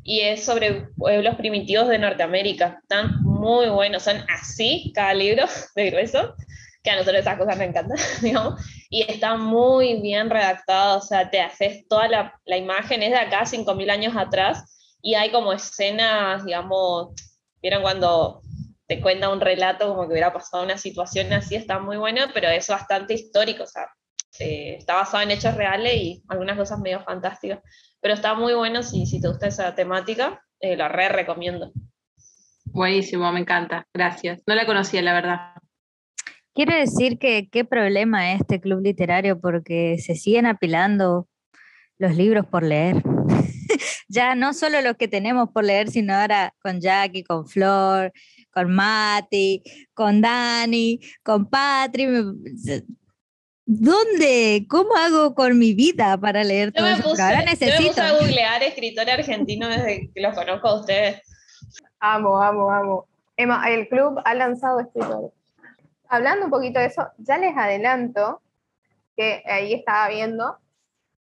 Y 0.05 0.21
es 0.21 0.45
sobre 0.45 0.89
pueblos 0.97 1.35
primitivos 1.35 1.89
de 1.89 1.99
Norteamérica. 1.99 2.79
Están 2.83 3.23
muy 3.23 3.69
buenos, 3.69 4.05
son 4.05 4.19
así 4.29 4.93
cada 4.95 5.15
libro 5.15 5.47
de 5.75 5.91
grueso 5.91 6.35
que 6.85 6.91
a 6.93 6.97
nosotros 6.97 7.21
esas 7.21 7.37
cosas 7.37 7.59
me 7.59 7.65
encantan, 7.65 7.99
digamos, 8.23 8.65
y 8.89 9.03
está 9.03 9.37
muy 9.37 10.01
bien 10.01 10.31
redactado, 10.31 10.99
o 10.99 11.03
sea, 11.03 11.29
te 11.29 11.41
haces 11.41 11.89
toda 11.89 12.07
la, 12.07 12.41
la 12.45 12.57
imagen, 12.57 13.03
es 13.03 13.11
de 13.11 13.17
acá 13.17 13.41
5.000 13.45 13.91
años 13.91 14.17
atrás, 14.17 14.97
y 15.03 15.15
hay 15.15 15.31
como 15.31 15.53
escenas, 15.53 16.45
digamos, 16.45 17.11
vieron 17.67 17.83
cuando 17.83 18.43
te 18.87 19.01
cuenta 19.01 19.29
un 19.29 19.41
relato 19.41 19.89
como 19.89 20.07
que 20.07 20.13
hubiera 20.13 20.33
pasado 20.33 20.63
una 20.63 20.79
situación 20.79 21.33
así, 21.33 21.57
está 21.57 21.81
muy 21.81 21.97
buena, 21.97 22.31
pero 22.33 22.49
es 22.49 22.69
bastante 22.69 23.15
histórico, 23.15 23.65
o 23.65 23.67
sea, 23.67 23.89
eh, 24.39 24.77
está 24.79 24.95
basado 24.95 25.25
en 25.25 25.33
hechos 25.33 25.57
reales 25.57 25.95
y 25.97 26.23
algunas 26.29 26.57
cosas 26.57 26.79
medio 26.79 27.01
fantásticas, 27.01 27.59
pero 28.01 28.15
está 28.15 28.35
muy 28.35 28.55
bueno 28.55 28.85
si, 28.85 29.05
si 29.05 29.21
te 29.21 29.27
gusta 29.27 29.49
esa 29.49 29.75
temática, 29.75 30.41
eh, 30.61 30.77
la 30.77 30.87
re 30.87 31.09
recomiendo. 31.09 31.73
Buenísimo, 32.67 33.33
me 33.33 33.41
encanta, 33.41 33.85
gracias. 33.93 34.43
No 34.47 34.55
la 34.55 34.65
conocía, 34.65 35.03
la 35.03 35.15
verdad. 35.15 35.41
Quiero 36.55 36.73
decir 36.73 37.19
que 37.19 37.49
qué 37.51 37.65
problema 37.65 38.33
es 38.33 38.43
este 38.43 38.61
club 38.61 38.81
literario 38.81 39.41
porque 39.41 39.99
se 39.99 40.15
siguen 40.15 40.47
apilando 40.47 41.27
los 41.99 42.15
libros 42.15 42.47
por 42.47 42.63
leer. 42.63 43.03
Ya 44.09 44.35
no 44.35 44.55
solo 44.55 44.81
los 44.81 44.97
que 44.97 45.09
tenemos 45.09 45.51
por 45.51 45.65
leer, 45.65 45.91
sino 45.91 46.15
ahora 46.15 46.55
con 46.63 46.81
Jackie, 46.81 47.25
con 47.25 47.47
Flor, 47.47 48.13
con 48.53 48.73
Mati, 48.73 49.63
con 49.95 50.21
Dani, 50.21 51.01
con 51.23 51.49
Patri. 51.49 52.07
¿Dónde? 53.65 54.67
¿Cómo 54.69 54.95
hago 54.97 55.35
con 55.35 55.59
mi 55.59 55.75
vida 55.75 56.17
para 56.19 56.45
leer 56.45 56.73
todo 56.73 56.87
eso? 56.87 57.09
ahora 57.09 57.43
necesito. 57.43 57.77
Yo 57.77 57.83
me 57.83 57.89
puse 57.89 58.01
a 58.01 58.13
googlear 58.13 58.63
escritor 58.63 59.11
argentino 59.11 59.69
desde 59.69 60.11
que 60.15 60.21
los 60.21 60.35
conozco 60.35 60.69
a 60.69 60.81
ustedes. 60.81 61.23
Amo, 61.99 62.41
amo, 62.41 62.71
amo. 62.71 63.09
Emma, 63.37 63.69
el 63.71 63.89
club 63.89 64.21
ha 64.25 64.35
lanzado 64.35 64.81
escritores 64.81 65.33
hablando 66.09 66.45
un 66.47 66.51
poquito 66.51 66.79
de 66.79 66.87
eso, 66.87 67.09
ya 67.19 67.39
les 67.39 67.57
adelanto 67.57 68.41
que 69.17 69.43
ahí 69.47 69.75
estaba 69.75 70.09
viendo, 70.09 70.59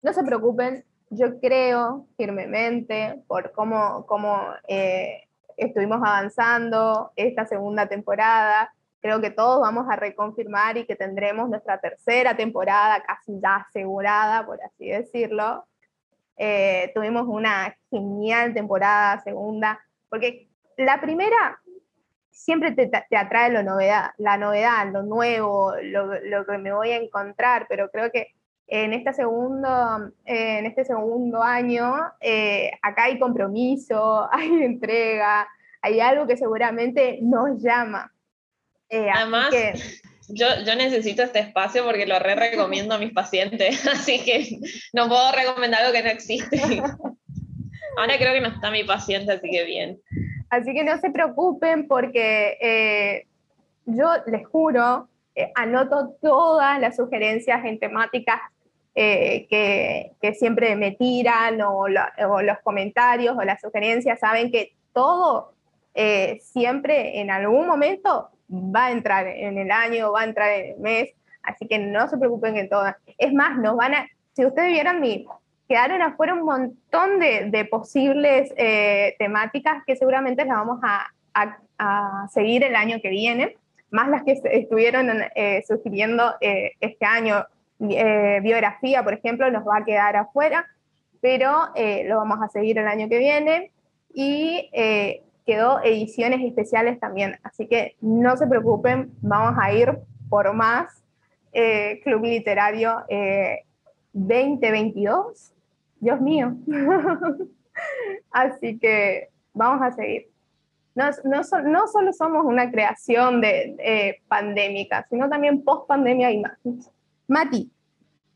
no 0.02 0.14
se 0.14 0.24
preocupen, 0.24 0.86
yo 1.12 1.40
creo 1.40 2.08
firmemente 2.16 3.22
por 3.28 3.52
cómo, 3.52 4.06
cómo 4.08 4.42
eh, 4.68 5.28
estuvimos 5.58 5.98
avanzando 5.98 7.12
esta 7.18 7.46
segunda 7.46 7.86
temporada, 7.88 8.74
creo 9.02 9.20
que 9.20 9.30
todos 9.30 9.60
vamos 9.60 9.88
a 9.90 9.98
reconfirmar 9.98 10.78
y 10.78 10.86
que 10.86 10.96
tendremos 10.96 11.50
nuestra 11.50 11.80
tercera 11.80 12.36
temporada 12.38 13.04
casi 13.04 13.40
ya 13.42 13.58
asegurada, 13.58 14.46
por 14.46 14.60
así 14.64 14.88
decirlo. 14.88 15.66
Eh, 16.38 16.92
tuvimos 16.96 17.28
una 17.28 17.76
genial 17.90 18.54
temporada 18.54 19.22
segunda, 19.22 19.80
porque 20.10 20.48
la 20.78 21.02
primera 21.02 21.60
siempre 22.32 22.72
te, 22.72 22.90
atrae 23.16 23.52
lo 23.52 23.64
novedad, 23.64 24.12
la 24.18 24.38
novedad, 24.38 24.88
lo 24.92 25.04
nuevo, 25.04 25.74
lo, 25.82 26.46
que 26.46 26.58
me 26.58 26.72
voy 26.72 26.92
a 26.92 26.98
encontrar, 26.98 27.66
pero 27.68 27.90
creo 27.92 28.12
que 28.12 28.34
en 28.74 28.94
este 28.94 29.14
segundo, 29.14 30.14
en 30.24 30.66
este 30.66 30.86
segundo 30.86 31.44
año, 31.44 31.94
eh, 32.22 32.72
acá 32.82 33.04
hay 33.04 33.20
compromiso, 33.20 34.30
hay 34.32 34.64
entrega, 34.64 35.46
hay 35.82 36.00
algo 36.00 36.26
que 36.26 36.38
seguramente 36.38 37.20
nos 37.22 37.62
llama. 37.62 38.14
Eh, 38.88 39.10
Además, 39.14 39.54
yo, 40.30 40.48
yo 40.66 40.76
necesito 40.76 41.22
este 41.22 41.40
espacio 41.40 41.84
porque 41.84 42.06
lo 42.06 42.18
re 42.20 42.36
recomiendo 42.36 42.96
a 42.96 42.98
mis 42.98 43.12
pacientes, 43.12 43.86
así 43.94 44.24
que 44.24 44.48
no 44.94 45.10
puedo 45.10 45.34
recomendar 45.34 45.82
algo 45.82 45.94
que 45.94 46.04
no 46.04 46.10
existe. 46.10 46.62
Ahora 47.98 48.18
creo 48.18 48.34
que 48.34 48.40
no 48.40 48.48
está 48.48 48.72
mi 48.72 48.86
paciente, 48.86 49.34
así 49.34 49.50
que 49.50 49.66
bien. 49.66 50.00
Así 50.50 50.74
que 50.74 50.86
no 50.86 50.98
se 50.98 51.12
preocupen 51.12 51.90
porque 51.90 52.58
eh, 52.62 53.28
yo 53.86 54.08
les 54.28 54.48
juro, 54.48 55.10
eh, 55.36 55.52
anoto 55.56 56.16
todas 56.22 56.80
las 56.80 56.96
sugerencias 56.96 57.66
en 57.66 57.80
temáticas 57.80 58.40
eh, 58.96 59.48
que, 59.50 60.34
siempre 60.34 60.76
me 60.76 60.92
tiran 60.92 61.62
o, 61.62 61.88
los 61.88 62.60
comentarios 62.64 63.38
o 63.38 63.44
las 63.44 63.62
sugerencias. 63.62 64.20
Saben 64.20 64.52
que 64.52 64.74
todo 64.94 65.54
siempre 66.40 67.20
en 67.20 67.30
algún 67.30 67.68
momento 67.68 68.30
va 68.50 68.88
a 68.88 68.92
entrar 68.92 69.28
en 69.28 69.58
el 69.58 69.72
año, 69.72 70.12
va 70.12 70.22
a 70.22 70.26
entrar 70.26 70.52
en 70.52 70.74
el 70.74 70.80
mes. 70.80 71.10
Así 71.44 71.68
que 71.68 71.80
no 71.80 72.08
se 72.08 72.18
preocupen 72.18 72.58
en 72.58 72.70
todas. 72.70 72.96
Es 73.18 73.34
más, 73.34 73.58
nos 73.58 73.76
van 73.76 73.94
a, 73.96 74.08
si 74.34 74.46
ustedes 74.46 74.72
vieran 74.72 75.02
mi, 75.02 75.26
quedaron 75.72 76.02
afuera 76.02 76.34
un 76.34 76.44
montón 76.44 77.20
de, 77.20 77.68
posibles 77.72 78.54
eh, 78.58 79.16
temáticas 79.18 79.84
que 79.88 79.96
seguramente 79.96 80.44
las 80.44 80.58
vamos 80.58 80.82
a, 80.84 81.08
seguir 82.32 82.64
el 82.64 82.76
año 82.76 83.00
que 83.02 83.10
viene, 83.10 83.58
más 83.90 84.10
las 84.10 84.24
que 84.24 84.40
estuvieron 84.44 85.10
eh, 85.34 85.64
sugiriendo 85.68 86.36
eh, 86.40 86.74
este 86.80 87.06
año. 87.06 87.46
Biografía, 88.42 89.04
por 89.04 89.14
ejemplo, 89.14 89.50
nos 89.52 89.68
va 89.68 89.78
a 89.78 89.84
quedar 89.84 90.16
afuera, 90.16 90.66
pero 91.20 91.70
lo 92.06 92.18
vamos 92.18 92.40
a 92.42 92.48
seguir 92.48 92.78
el 92.78 92.88
año 92.88 93.10
que 93.10 93.18
viene. 93.18 93.72
Y 94.14 94.70
quedó 95.46 95.82
ediciones 95.84 96.42
especiales 96.42 97.00
también, 97.00 97.40
así 97.44 97.68
que 97.68 97.96
no 98.02 98.38
se 98.38 98.46
preocupen, 98.48 99.12
vamos 99.22 99.58
a 99.62 99.74
ir 99.74 99.98
por 100.30 100.54
más 100.54 101.04
Club 102.04 102.24
Literario 102.24 103.04
2022 104.14 105.54
Dios 106.02 106.20
mío. 106.20 106.58
Así 108.32 108.78
que 108.80 109.30
vamos 109.54 109.82
a 109.84 109.92
seguir. 109.94 110.28
No, 110.94 111.44
solo 111.44 112.12
somos 112.12 112.44
una 112.44 112.70
creación 112.70 113.40
de, 113.40 114.20
pandémica, 114.28 115.06
sino 115.10 115.30
también 115.30 115.64
post 115.64 115.88
pandemia 115.88 116.32
y 116.32 116.42
más. 116.42 116.58
Mati. 117.28 117.70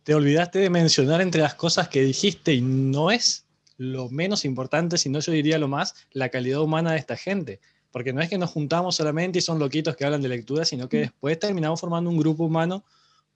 Te 0.04 0.14
olvidaste 0.14 0.60
de 0.60 0.70
mencionar 0.70 1.22
entre 1.22 1.42
las 1.42 1.56
cosas 1.56 1.90
que 1.90 2.02
dijiste 2.04 2.54
y 2.54 2.62
no 2.62 3.12
es 3.12 3.46
lo 3.78 4.10
menos 4.10 4.46
importante, 4.46 4.98
sino 4.98 5.20
yo 5.20 5.32
diría 5.32 5.58
lo 5.58 5.68
más, 5.68 5.96
la 6.12 6.30
calidad 6.30 6.62
humana 6.62 6.92
de 6.92 7.00
esta 7.00 7.18
gente. 7.18 7.60
Porque 7.92 8.14
no 8.14 8.22
es 8.22 8.30
que 8.30 8.38
nos 8.38 8.52
juntamos 8.52 8.96
solamente 8.96 9.40
y 9.40 9.42
son 9.42 9.58
loquitos 9.58 9.96
que 9.96 10.06
hablan 10.06 10.22
de 10.22 10.30
lectura, 10.30 10.66
sino 10.66 10.90
que 10.90 10.98
mm. 10.98 11.02
después 11.02 11.40
terminamos 11.40 11.80
formando 11.80 12.10
un 12.10 12.18
grupo 12.18 12.44
humano 12.44 12.84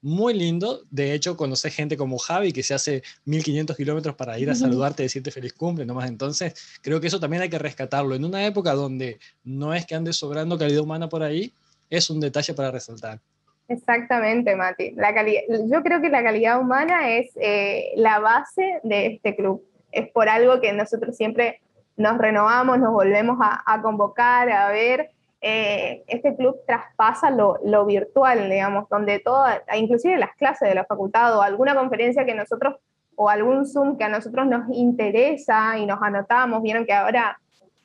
muy 0.01 0.33
lindo. 0.33 0.83
De 0.89 1.13
hecho, 1.13 1.35
conocer 1.35 1.71
gente 1.71 1.97
como 1.97 2.17
Javi, 2.17 2.51
que 2.51 2.63
se 2.63 2.73
hace 2.73 3.03
1500 3.25 3.75
kilómetros 3.75 4.15
para 4.15 4.37
ir 4.39 4.49
a 4.49 4.55
saludarte, 4.55 5.03
decirte 5.03 5.31
feliz 5.31 5.53
cumple, 5.53 5.85
nomás. 5.85 6.09
Entonces, 6.09 6.53
creo 6.81 7.01
que 7.01 7.07
eso 7.07 7.19
también 7.19 7.43
hay 7.43 7.49
que 7.49 7.59
rescatarlo. 7.59 8.15
En 8.15 8.25
una 8.25 8.45
época 8.45 8.73
donde 8.73 9.19
no 9.43 9.73
es 9.73 9.85
que 9.85 9.95
ande 9.95 10.13
sobrando 10.13 10.57
calidad 10.57 10.81
humana 10.81 11.09
por 11.09 11.23
ahí, 11.23 11.53
es 11.89 12.09
un 12.09 12.19
detalle 12.19 12.53
para 12.53 12.71
resaltar. 12.71 13.21
Exactamente, 13.69 14.55
Mati. 14.55 14.91
La 14.91 15.13
calidad, 15.13 15.41
yo 15.71 15.83
creo 15.83 16.01
que 16.01 16.09
la 16.09 16.23
calidad 16.23 16.59
humana 16.59 17.09
es 17.09 17.31
eh, 17.39 17.91
la 17.95 18.19
base 18.19 18.79
de 18.83 19.05
este 19.05 19.35
club. 19.35 19.63
Es 19.91 20.09
por 20.11 20.27
algo 20.27 20.59
que 20.59 20.73
nosotros 20.73 21.15
siempre 21.15 21.61
nos 21.95 22.17
renovamos, 22.17 22.79
nos 22.79 22.91
volvemos 22.91 23.37
a, 23.41 23.61
a 23.65 23.81
convocar, 23.81 24.49
a 24.49 24.69
ver 24.69 25.11
eh, 25.41 26.03
este 26.07 26.35
club 26.35 26.57
traspasa 26.67 27.31
lo, 27.31 27.59
lo, 27.63 27.85
virtual, 27.85 28.49
digamos, 28.49 28.89
donde 28.89 29.19
toda, 29.19 29.63
inclusive 29.75 30.17
las 30.17 30.35
clases 30.35 30.67
de 30.67 30.75
la 30.75 30.83
facultad 30.83 31.37
o 31.37 31.41
alguna 31.41 31.75
conferencia 31.75 32.25
que 32.25 32.35
nosotros, 32.35 32.75
o 33.15 33.29
algún 33.29 33.65
Zoom 33.65 33.97
que 33.97 34.03
a 34.03 34.09
nosotros 34.09 34.47
nos 34.47 34.63
interesa 34.71 35.77
y 35.77 35.85
nos 35.85 36.01
anotamos, 36.01 36.61
vieron 36.61 36.85
que 36.85 36.93
ahora 36.93 37.39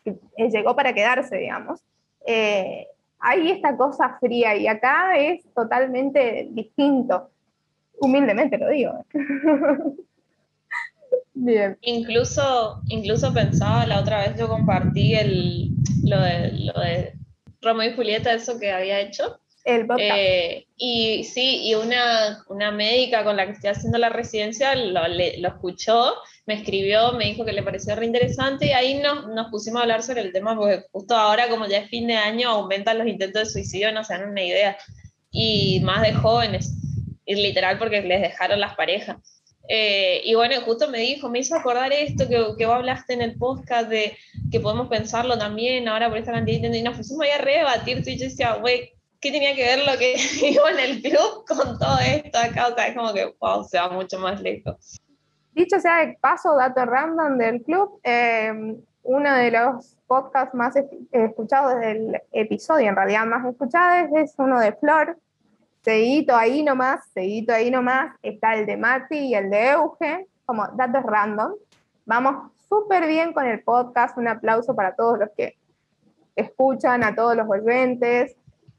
eh, 0.04 0.50
llegó 0.50 0.74
para 0.74 0.92
quedarse, 0.94 1.36
digamos. 1.36 1.80
Eh, 2.26 2.86
hay 3.24 3.50
esta 3.50 3.74
cosa 3.76 4.18
fría 4.20 4.54
y 4.54 4.66
acá 4.66 5.16
es 5.16 5.42
totalmente 5.54 6.46
distinto. 6.50 7.30
Humildemente 7.98 8.58
lo 8.58 8.68
digo. 8.68 9.04
Bien. 11.34 11.76
Incluso, 11.80 12.82
incluso 12.88 13.32
pensaba 13.32 13.86
la 13.86 14.00
otra 14.00 14.20
vez, 14.20 14.38
yo 14.38 14.46
compartí 14.46 15.14
el, 15.14 15.70
lo, 16.04 16.20
de, 16.20 16.52
lo 16.52 16.80
de 16.80 17.14
Romeo 17.62 17.90
y 17.90 17.96
Julieta, 17.96 18.34
eso 18.34 18.60
que 18.60 18.70
había 18.70 19.00
hecho. 19.00 19.40
El. 19.64 19.86
Eh, 19.98 20.66
y 20.76 21.24
sí, 21.24 21.62
y 21.64 21.74
una, 21.74 22.44
una 22.48 22.70
médica 22.70 23.24
con 23.24 23.36
la 23.36 23.46
que 23.46 23.52
estoy 23.52 23.70
haciendo 23.70 23.96
la 23.96 24.10
residencia 24.10 24.74
lo, 24.74 25.00
escuchó, 25.48 26.14
me 26.44 26.54
escribió, 26.54 27.12
me 27.12 27.24
dijo 27.24 27.46
que 27.46 27.52
le 27.52 27.62
pareció 27.62 27.96
re 27.96 28.04
interesante 28.04 28.66
y 28.66 28.72
ahí 28.72 29.00
nos, 29.00 29.26
nos 29.28 29.50
pusimos 29.50 29.80
a 29.80 29.82
hablar 29.82 30.02
sobre 30.02 30.20
el 30.20 30.32
tema 30.32 30.54
porque 30.54 30.84
justo 30.92 31.16
ahora, 31.16 31.48
como 31.48 31.66
ya 31.66 31.78
es 31.78 31.88
fin 31.88 32.06
de 32.06 32.14
año, 32.14 32.50
aumentan 32.50 32.98
los 32.98 33.06
intentos 33.06 33.44
de 33.44 33.50
suicidio, 33.50 33.90
no 33.90 34.04
se 34.04 34.14
dan 34.14 34.28
una 34.28 34.42
idea. 34.42 34.76
Y 35.30 35.80
más 35.80 36.02
de 36.02 36.12
jóvenes, 36.12 36.70
y 37.24 37.34
literal 37.34 37.78
porque 37.78 38.02
les 38.02 38.20
dejaron 38.20 38.60
las 38.60 38.76
parejas. 38.76 39.16
Eh, 39.66 40.20
y 40.24 40.34
bueno, 40.34 40.60
justo 40.60 40.88
me 40.88 40.98
dijo, 40.98 41.30
me 41.30 41.38
hizo 41.38 41.56
acordar 41.56 41.90
esto 41.92 42.28
que, 42.28 42.44
que 42.58 42.66
vos 42.66 42.74
hablaste 42.74 43.14
en 43.14 43.22
el 43.22 43.36
podcast 43.36 43.88
de 43.88 44.16
que 44.52 44.60
podemos 44.60 44.88
pensarlo 44.88 45.38
también 45.38 45.88
ahora 45.88 46.10
por 46.10 46.18
esta 46.18 46.32
cantidad 46.32 46.70
de 46.70 46.78
y 46.78 46.82
nos 46.82 46.98
pusimos 46.98 47.24
ahí 47.24 47.30
a 47.30 47.38
rebatir, 47.38 48.02
y 48.06 48.18
yo 48.18 48.24
decía, 48.26 48.54
güey, 48.56 48.93
¿qué 49.24 49.32
tenía 49.32 49.54
que 49.56 49.64
ver 49.64 49.78
lo 49.86 49.98
que 49.98 50.14
digo 50.40 50.68
en 50.68 50.78
el 50.78 51.02
club 51.02 51.44
con 51.48 51.78
todo 51.78 51.98
esto 51.98 52.38
acá? 52.38 52.68
O 52.68 52.74
sea, 52.74 52.88
es 52.88 52.94
como 52.96 53.12
que, 53.14 53.34
wow, 53.40 53.64
se 53.64 53.78
va 53.80 53.88
mucho 53.88 54.18
más 54.18 54.40
lejos. 54.40 55.00
Dicho 55.52 55.80
sea 55.80 56.04
de 56.04 56.18
paso, 56.20 56.54
dato 56.56 56.84
random 56.84 57.38
del 57.38 57.62
club, 57.62 57.98
eh, 58.02 58.52
uno 59.02 59.34
de 59.34 59.50
los 59.50 59.96
podcasts 60.06 60.54
más 60.54 60.76
es- 60.76 60.84
escuchados 61.10 61.80
del 61.80 62.20
episodio, 62.32 62.88
en 62.88 62.96
realidad 62.96 63.24
más 63.24 63.46
escuchados, 63.46 64.10
es 64.16 64.34
uno 64.36 64.60
de 64.60 64.72
Flor. 64.74 65.16
Seguidito 65.82 66.34
ahí 66.36 66.62
nomás, 66.62 67.06
seguidito 67.14 67.52
ahí 67.52 67.70
nomás, 67.70 68.14
está 68.22 68.54
el 68.54 68.66
de 68.66 68.76
Mati 68.76 69.18
y 69.18 69.34
el 69.34 69.48
de 69.50 69.70
Euge, 69.70 70.26
como 70.44 70.66
datos 70.74 71.02
random. 71.02 71.52
Vamos 72.04 72.50
súper 72.68 73.06
bien 73.06 73.32
con 73.32 73.46
el 73.46 73.62
podcast, 73.62 74.18
un 74.18 74.28
aplauso 74.28 74.74
para 74.74 74.94
todos 74.94 75.18
los 75.18 75.28
que 75.36 75.56
escuchan, 76.36 77.04
a 77.04 77.14
todos 77.14 77.36
los 77.36 77.46
volventes, 77.46 78.36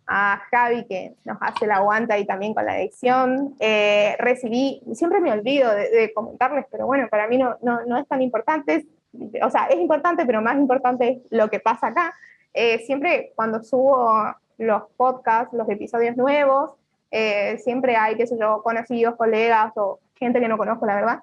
a 0.07 0.41
Javi 0.51 0.85
que 0.85 1.15
nos 1.23 1.37
hace 1.41 1.67
la 1.67 1.77
aguanta 1.77 2.17
y 2.17 2.25
también 2.25 2.53
con 2.53 2.65
la 2.65 2.79
edición. 2.79 3.55
Eh, 3.59 4.15
recibí, 4.19 4.81
siempre 4.93 5.19
me 5.19 5.31
olvido 5.31 5.71
de, 5.71 5.89
de 5.89 6.13
comentarles, 6.13 6.65
pero 6.71 6.85
bueno, 6.85 7.07
para 7.09 7.27
mí 7.27 7.37
no, 7.37 7.57
no, 7.61 7.85
no 7.85 7.97
es 7.97 8.07
tan 8.07 8.21
importante, 8.21 8.85
o 9.41 9.49
sea, 9.49 9.65
es 9.65 9.77
importante, 9.77 10.25
pero 10.25 10.41
más 10.41 10.57
importante 10.57 11.09
es 11.09 11.17
lo 11.31 11.49
que 11.49 11.59
pasa 11.59 11.87
acá. 11.87 12.13
Eh, 12.53 12.79
siempre 12.85 13.33
cuando 13.35 13.63
subo 13.63 14.33
los 14.57 14.83
podcasts, 14.95 15.53
los 15.53 15.67
episodios 15.69 16.15
nuevos, 16.15 16.71
eh, 17.11 17.57
siempre 17.59 17.95
hay, 17.95 18.15
qué 18.15 18.27
sé 18.27 18.37
yo, 18.39 18.61
conocidos, 18.63 19.15
colegas 19.15 19.73
o 19.75 19.99
gente 20.15 20.39
que 20.39 20.47
no 20.47 20.57
conozco, 20.57 20.85
la 20.85 20.95
verdad, 20.95 21.19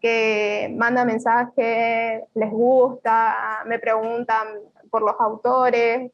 que 0.00 0.74
manda 0.76 1.04
mensajes, 1.04 2.22
les 2.34 2.50
gusta, 2.50 3.62
me 3.66 3.78
preguntan 3.78 4.48
por 4.90 5.02
los 5.02 5.14
autores, 5.20 6.10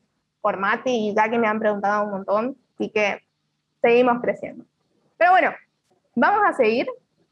por 0.46 0.58
Mati 0.58 1.08
y 1.08 1.12
ya 1.12 1.28
que 1.28 1.38
me 1.38 1.48
han 1.48 1.58
preguntado 1.58 2.04
un 2.04 2.12
montón, 2.12 2.56
así 2.74 2.88
que 2.90 3.20
seguimos 3.82 4.22
creciendo. 4.22 4.64
Pero 5.16 5.32
bueno, 5.32 5.52
vamos 6.14 6.40
a 6.46 6.52
seguir, 6.52 6.86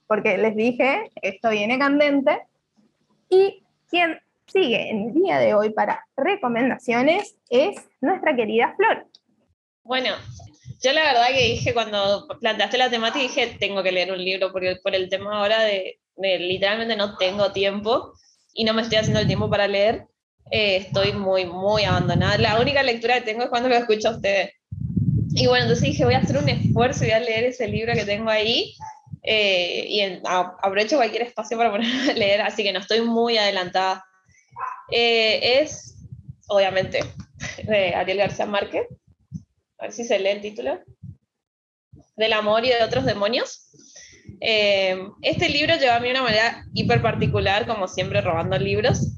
porque 0.08 0.36
les 0.36 0.56
dije, 0.56 1.12
esto 1.22 1.50
viene 1.50 1.78
candente, 1.78 2.42
y 3.28 3.62
quien 3.88 4.18
sigue 4.48 4.90
en 4.90 5.02
el 5.02 5.14
día 5.14 5.38
de 5.38 5.54
hoy 5.54 5.70
para 5.70 6.04
recomendaciones 6.16 7.36
es 7.50 7.76
nuestra 8.00 8.34
querida 8.34 8.74
Flor. 8.76 9.06
Bueno, 9.84 10.10
yo 10.82 10.92
la 10.92 11.04
verdad 11.04 11.28
que 11.28 11.50
dije 11.50 11.72
cuando 11.72 12.26
planteaste 12.40 12.78
la 12.78 12.90
temática, 12.90 13.22
dije, 13.22 13.56
tengo 13.60 13.84
que 13.84 13.92
leer 13.92 14.10
un 14.10 14.24
libro 14.24 14.50
porque 14.50 14.74
por 14.82 14.92
el 14.92 15.08
tema 15.08 15.38
ahora 15.38 15.62
de, 15.62 16.00
de 16.16 16.40
literalmente 16.40 16.96
no 16.96 17.16
tengo 17.16 17.52
tiempo 17.52 18.12
y 18.54 18.64
no 18.64 18.74
me 18.74 18.82
estoy 18.82 18.98
haciendo 18.98 19.20
el 19.20 19.28
tiempo 19.28 19.48
para 19.48 19.68
leer. 19.68 20.08
Eh, 20.50 20.76
estoy 20.76 21.12
muy, 21.12 21.44
muy 21.46 21.84
abandonada. 21.84 22.38
La 22.38 22.60
única 22.60 22.82
lectura 22.82 23.14
que 23.16 23.22
tengo 23.22 23.42
es 23.44 23.48
cuando 23.50 23.68
lo 23.68 23.76
escucho 23.76 24.08
a 24.08 24.12
ustedes. 24.16 24.52
Y 25.36 25.46
bueno, 25.46 25.64
entonces 25.64 25.88
dije, 25.88 26.04
voy 26.04 26.14
a 26.14 26.18
hacer 26.18 26.36
un 26.38 26.48
esfuerzo 26.48 27.04
y 27.04 27.08
voy 27.08 27.14
a 27.16 27.20
leer 27.20 27.44
ese 27.44 27.66
libro 27.68 27.92
que 27.94 28.04
tengo 28.04 28.30
ahí. 28.30 28.74
eh, 29.26 29.86
y 29.88 30.00
en- 30.00 30.20
a- 30.26 30.54
aprovecho 30.62 30.96
cualquier 30.96 31.22
espacio 31.22 31.56
para 31.56 31.70
ponerme 31.72 32.10
a 32.10 32.14
leer, 32.14 32.42
así 32.42 32.62
que 32.62 32.72
no 32.74 32.78
estoy 32.80 33.00
muy 33.00 33.38
adelantada. 33.38 34.04
Eh, 34.90 35.60
es, 35.60 35.96
obviamente, 36.48 37.00
de 37.64 37.94
Ariel 37.94 38.18
García 38.18 38.44
Márquez. 38.46 38.86
A 39.78 39.84
ver 39.84 39.92
si 39.92 40.04
se 40.04 40.18
lee 40.18 40.28
el 40.28 40.40
título. 40.42 40.78
Del 42.16 42.32
amor 42.34 42.64
y 42.64 42.68
de 42.68 42.82
otros 42.84 43.04
demonios. 43.06 43.70
Eh, 44.40 44.96
este 45.22 45.48
libro 45.48 45.74
lleva 45.76 45.96
a 45.96 46.00
mí 46.00 46.10
una 46.10 46.22
manera 46.22 46.64
hiper 46.74 47.00
particular, 47.02 47.66
como 47.66 47.88
siempre, 47.88 48.20
robando 48.20 48.58
libros. 48.58 49.08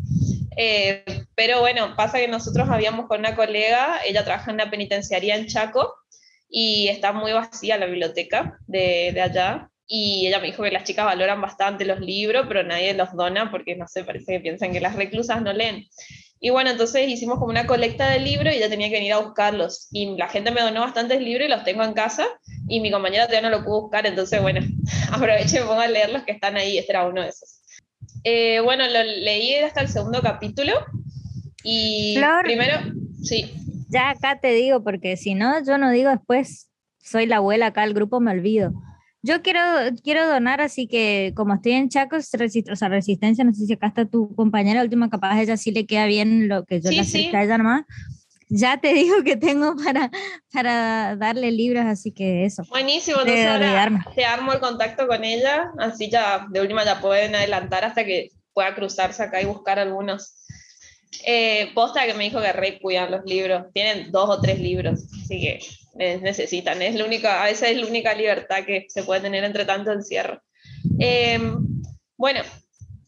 Eh, 0.57 1.05
pero 1.35 1.61
bueno, 1.61 1.95
pasa 1.97 2.19
que 2.19 2.29
nosotros 2.29 2.69
habíamos 2.71 3.07
con 3.07 3.21
una 3.21 3.37
colega, 3.37 4.01
ella 4.07 4.25
trabaja 4.25 4.51
en 4.51 4.57
una 4.57 4.71
penitenciaría 4.71 5.37
en 5.37 5.47
Chaco 5.47 5.95
y 6.49 6.89
está 6.89 7.13
muy 7.13 7.33
vacía 7.33 7.77
la 7.77 7.87
biblioteca 7.87 8.59
de, 8.67 9.13
de 9.13 9.21
allá. 9.21 9.71
Y 9.89 10.27
ella 10.27 10.41
me 10.41 10.47
dijo 10.47 10.65
que 10.65 10.73
las 10.73 10.85
chicas 10.85 11.05
valoran 11.05 11.41
bastante 11.41 11.85
los 11.85 12.01
libros, 12.01 12.47
pero 12.49 12.65
nadie 12.65 12.93
los 12.95 13.13
dona 13.15 13.51
porque, 13.53 13.77
no 13.77 13.87
sé, 13.87 14.03
parece 14.03 14.33
que 14.33 14.41
piensan 14.41 14.73
que 14.73 14.81
las 14.81 14.97
reclusas 14.97 15.43
no 15.43 15.53
leen. 15.53 15.87
Y 16.39 16.51
bueno, 16.51 16.71
entonces 16.71 17.09
hicimos 17.09 17.39
como 17.39 17.51
una 17.51 17.67
colecta 17.67 18.11
de 18.11 18.21
libros 18.21 18.53
y 18.53 18.59
ella 18.59 18.69
tenía 18.69 18.89
que 18.89 18.97
venir 18.97 19.13
a 19.13 19.19
buscarlos. 19.19 19.89
Y 19.91 20.17
la 20.17 20.29
gente 20.29 20.51
me 20.51 20.61
donó 20.61 20.81
bastantes 20.81 21.21
libros 21.21 21.49
y 21.49 21.51
los 21.51 21.65
tengo 21.65 21.83
en 21.83 21.95
casa. 21.95 22.27
Y 22.69 22.81
mi 22.81 22.91
compañera 22.91 23.27
todavía 23.27 23.49
no 23.49 23.57
lo 23.57 23.65
pudo 23.65 23.83
buscar, 23.83 24.07
entonces 24.07 24.43
bueno, 24.43 24.61
aprovecho 25.13 25.57
y 25.57 25.61
pongo 25.61 25.81
a 25.81 25.87
leer 25.87 26.11
los 26.11 26.25
que 26.25 26.33
están 26.33 26.57
ahí. 26.57 26.79
Este 26.79 26.93
era 26.93 27.07
uno 27.07 27.23
de 27.23 27.29
esos. 27.29 27.56
Eh, 28.29 28.59
bueno, 28.59 28.83
lo 28.89 29.05
leí 29.05 29.55
hasta 29.55 29.83
el 29.83 29.87
segundo 29.89 30.20
capítulo. 30.20 30.72
Y 31.62 32.14
Flor. 32.16 32.43
primero, 32.43 32.72
sí, 33.22 33.53
Ya 33.89 34.11
acá 34.11 34.41
te 34.41 34.49
digo, 34.53 34.83
porque 34.83 35.16
si 35.16 35.37
no, 35.37 35.64
yo 35.64 35.79
no 35.79 35.93
digo 35.93 36.11
después, 36.11 36.68
soy 37.01 37.27
la 37.27 37.37
abuela 37.37 37.66
acá, 37.66 37.85
el 37.85 37.95
grupo 37.95 38.18
me 38.18 38.33
olvido. 38.33 38.72
Yo 39.22 39.43
quiero, 39.43 39.61
quiero 40.03 40.29
donar, 40.29 40.61
así 40.61 40.89
que 40.89 41.35
como 41.37 41.55
estoy 41.55 41.72
en 41.72 41.89
Chaco, 41.89 42.16
es 42.16 42.33
resist- 42.33 42.70
o 42.72 42.74
sea, 42.74 42.89
Resistencia, 42.89 43.45
no 43.45 43.55
sé 43.55 43.64
si 43.64 43.72
acá 43.74 43.87
está 43.87 44.05
tu 44.07 44.35
compañera 44.35 44.83
última, 44.83 45.09
capaz 45.09 45.41
ella 45.41 45.57
sí 45.57 45.70
le 45.70 45.87
queda 45.87 46.07
bien 46.07 46.49
lo 46.49 46.64
que 46.64 46.81
yo 46.81 46.91
Sí, 46.91 46.97
le 46.97 47.05
sí. 47.05 47.31
a 47.33 47.45
ella 47.45 47.59
nomás. 47.59 47.85
Ya 48.49 48.78
te 48.80 48.92
digo 48.94 49.22
que 49.24 49.36
tengo 49.36 49.74
para, 49.76 50.11
para 50.53 51.16
darle 51.16 51.51
libros, 51.51 51.84
así 51.86 52.12
que 52.12 52.44
eso. 52.44 52.62
buenísimo. 52.68 53.24
De 53.24 53.42
Entonces 53.42 53.47
ahora 53.47 54.07
te 54.14 54.24
armo 54.24 54.53
el 54.53 54.61
contacto 54.61 55.07
con 55.07 55.24
ella, 55.24 55.70
así 55.78 56.11
ya 56.11 56.47
de 56.51 56.61
última 56.61 56.84
ya 56.84 57.01
pueden 57.01 57.34
adelantar 57.34 57.84
hasta 57.84 58.05
que 58.05 58.30
pueda 58.53 58.74
cruzarse 58.74 59.22
acá 59.22 59.40
y 59.40 59.47
buscar 59.47 59.78
algunos. 59.78 60.34
Eh, 61.24 61.70
posta 61.74 62.07
que 62.07 62.14
me 62.14 62.24
dijo 62.24 62.40
que 62.40 62.53
re 62.53 62.78
cuidan 62.80 63.11
los 63.11 63.24
libros, 63.24 63.66
tienen 63.72 64.12
dos 64.12 64.28
o 64.28 64.40
tres 64.40 64.61
libros, 64.61 65.01
así 65.22 65.40
que 65.40 65.61
necesitan, 65.97 66.82
es 66.82 66.94
la 66.94 67.07
única, 67.07 67.42
a 67.42 67.47
veces 67.47 67.70
es 67.70 67.78
la 67.78 67.86
única 67.86 68.14
libertad 68.14 68.64
que 68.66 68.86
se 68.88 69.03
puede 69.03 69.22
tener 69.22 69.44
entre 69.44 69.64
tanto 69.64 69.92
encierro. 69.92 70.42
Eh, 70.99 71.38
bueno, 72.16 72.42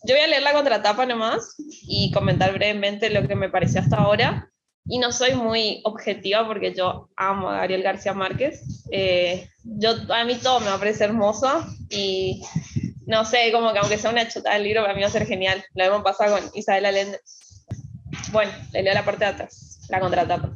yo 0.04 0.14
voy 0.14 0.24
a 0.24 0.26
leer 0.26 0.42
la 0.42 0.52
contratapa 0.52 1.04
nomás 1.06 1.54
y 1.58 2.10
comentar 2.12 2.52
brevemente 2.52 3.10
lo 3.10 3.26
que 3.26 3.34
me 3.34 3.50
pareció 3.50 3.80
hasta 3.80 3.96
ahora. 3.96 4.50
Y 4.88 4.98
no 4.98 5.12
soy 5.12 5.34
muy 5.34 5.80
objetiva 5.84 6.46
porque 6.46 6.74
yo 6.74 7.10
amo 7.16 7.50
a 7.50 7.58
Gabriel 7.58 7.82
García 7.82 8.14
Márquez. 8.14 8.62
Eh, 8.90 9.48
yo, 9.62 9.90
a 10.08 10.24
mí 10.24 10.34
todo 10.36 10.60
me 10.60 10.70
parecer 10.78 11.10
hermoso 11.10 11.64
y 11.90 12.42
no 13.06 13.24
sé, 13.24 13.52
como 13.52 13.72
que 13.72 13.78
aunque 13.78 13.98
sea 13.98 14.10
una 14.10 14.28
chutada 14.28 14.54
del 14.56 14.64
libro, 14.64 14.82
para 14.82 14.94
mí 14.94 15.00
va 15.00 15.06
a 15.06 15.10
ser 15.10 15.26
genial. 15.26 15.64
Lo 15.74 15.84
hemos 15.84 16.02
pasado 16.02 16.38
con 16.38 16.50
Isabel 16.54 16.86
Allende. 16.86 17.20
Bueno, 18.32 18.52
le 18.72 18.82
leo 18.82 18.94
la 18.94 19.04
parte 19.04 19.24
de 19.24 19.30
atrás, 19.30 19.86
la 19.88 20.00
contratapa. 20.00 20.54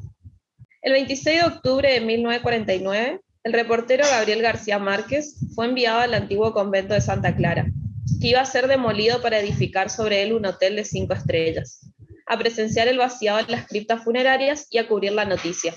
El 0.82 0.92
26 0.92 1.40
de 1.40 1.46
octubre 1.46 1.92
de 1.92 2.00
1949, 2.00 3.20
el 3.44 3.52
reportero 3.52 4.04
Gabriel 4.04 4.42
García 4.42 4.78
Márquez 4.78 5.36
fue 5.54 5.66
enviado 5.66 6.00
al 6.00 6.12
antiguo 6.12 6.52
convento 6.52 6.94
de 6.94 7.00
Santa 7.00 7.36
Clara, 7.36 7.66
que 8.20 8.28
iba 8.28 8.40
a 8.40 8.46
ser 8.46 8.66
demolido 8.66 9.22
para 9.22 9.38
edificar 9.38 9.90
sobre 9.90 10.22
él 10.22 10.32
un 10.32 10.44
hotel 10.44 10.76
de 10.76 10.84
cinco 10.84 11.14
estrellas, 11.14 11.80
a 12.32 12.38
presenciar 12.38 12.88
el 12.88 12.98
vaciado 12.98 13.40
en 13.40 13.50
las 13.50 13.66
criptas 13.66 14.02
funerarias 14.02 14.66
y 14.70 14.78
a 14.78 14.88
cubrir 14.88 15.12
la 15.12 15.26
noticia. 15.26 15.74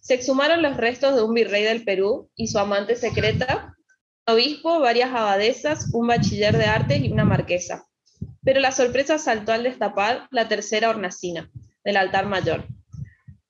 Se 0.00 0.14
exhumaron 0.14 0.62
los 0.62 0.78
restos 0.78 1.14
de 1.14 1.22
un 1.22 1.34
virrey 1.34 1.62
del 1.62 1.84
Perú 1.84 2.30
y 2.34 2.48
su 2.48 2.58
amante 2.58 2.96
secreta, 2.96 3.74
un 4.26 4.34
obispo, 4.34 4.80
varias 4.80 5.10
abadesas, 5.10 5.90
un 5.92 6.06
bachiller 6.06 6.56
de 6.56 6.64
artes 6.64 7.00
y 7.02 7.12
una 7.12 7.24
marquesa. 7.24 7.86
Pero 8.42 8.60
la 8.60 8.72
sorpresa 8.72 9.18
saltó 9.18 9.52
al 9.52 9.62
destapar 9.62 10.26
la 10.30 10.48
tercera 10.48 10.88
hornacina 10.88 11.50
del 11.84 11.98
altar 11.98 12.24
mayor. 12.24 12.66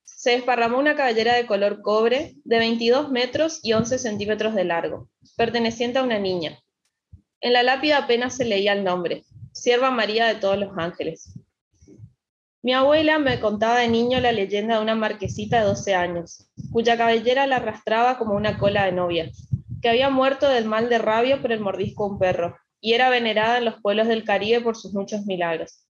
Se 0.02 0.32
desparramó 0.32 0.78
una 0.78 0.96
cabellera 0.96 1.36
de 1.36 1.46
color 1.46 1.80
cobre 1.82 2.34
de 2.44 2.58
22 2.58 3.10
metros 3.12 3.60
y 3.62 3.74
11 3.74 3.98
centímetros 3.98 4.56
de 4.56 4.64
largo, 4.64 5.08
perteneciente 5.36 6.00
a 6.00 6.02
una 6.02 6.18
niña. 6.18 6.58
En 7.40 7.52
la 7.52 7.62
lápida 7.62 7.98
apenas 7.98 8.34
se 8.36 8.44
leía 8.44 8.72
el 8.72 8.82
nombre, 8.82 9.22
Sierva 9.52 9.92
María 9.92 10.26
de 10.26 10.34
todos 10.34 10.58
los 10.58 10.76
ángeles. 10.76 11.34
Mi 12.68 12.74
abuela 12.74 13.18
me 13.18 13.40
contaba 13.40 13.78
de 13.78 13.88
niño 13.88 14.20
la 14.20 14.30
leyenda 14.30 14.74
de 14.74 14.82
una 14.82 14.94
marquesita 14.94 15.60
de 15.60 15.64
12 15.68 15.94
años, 15.94 16.50
cuya 16.70 16.98
cabellera 16.98 17.46
la 17.46 17.56
arrastraba 17.56 18.18
como 18.18 18.34
una 18.34 18.58
cola 18.58 18.84
de 18.84 18.92
novia, 18.92 19.30
que 19.80 19.88
había 19.88 20.10
muerto 20.10 20.50
del 20.50 20.66
mal 20.66 20.90
de 20.90 20.98
rabia 20.98 21.40
por 21.40 21.50
el 21.50 21.60
mordisco 21.60 22.04
de 22.04 22.10
un 22.10 22.18
perro, 22.18 22.58
y 22.78 22.92
era 22.92 23.08
venerada 23.08 23.56
en 23.56 23.64
los 23.64 23.80
pueblos 23.80 24.06
del 24.06 24.22
Caribe 24.22 24.60
por 24.60 24.76
sus 24.76 24.92
muchos 24.92 25.24
milagros. 25.24 25.86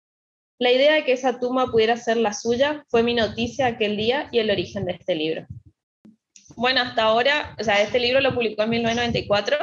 La 0.59 0.73
idea 0.73 0.95
de 0.95 1.05
que 1.05 1.13
esa 1.13 1.39
tumba 1.39 1.67
pudiera 1.67 1.99
ser 1.99 2.17
la 2.17 2.33
suya 2.33 2.87
fue 2.89 3.03
mi 3.03 3.13
noticia 3.13 3.67
aquel 3.67 3.99
día 3.99 4.31
y 4.33 4.39
el 4.39 4.51
origen 4.51 4.87
de 4.87 4.93
este 4.93 5.15
libro. 5.15 5.47
bueno, 6.57 6.81
hasta 6.81 7.03
ahora, 7.03 7.55
o 7.61 7.65
sea, 7.65 7.83
este 7.83 8.01
libro 8.01 8.23
lo 8.23 8.33
publicó 8.35 8.63
en 8.63 8.71
1994 8.71 9.59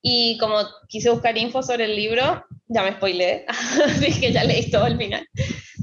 y 0.00 0.38
como 0.38 0.60
quise 0.88 1.10
buscar 1.10 1.36
info 1.36 1.62
sobre 1.62 1.84
el 1.84 1.94
libro, 1.94 2.42
ya 2.68 2.82
me 2.82 2.92
spoileé, 2.92 3.44
así 3.84 4.18
que 4.18 4.32
ya 4.32 4.44
leí 4.44 4.70
todo 4.70 4.86
el 4.86 4.96
final. 4.96 5.28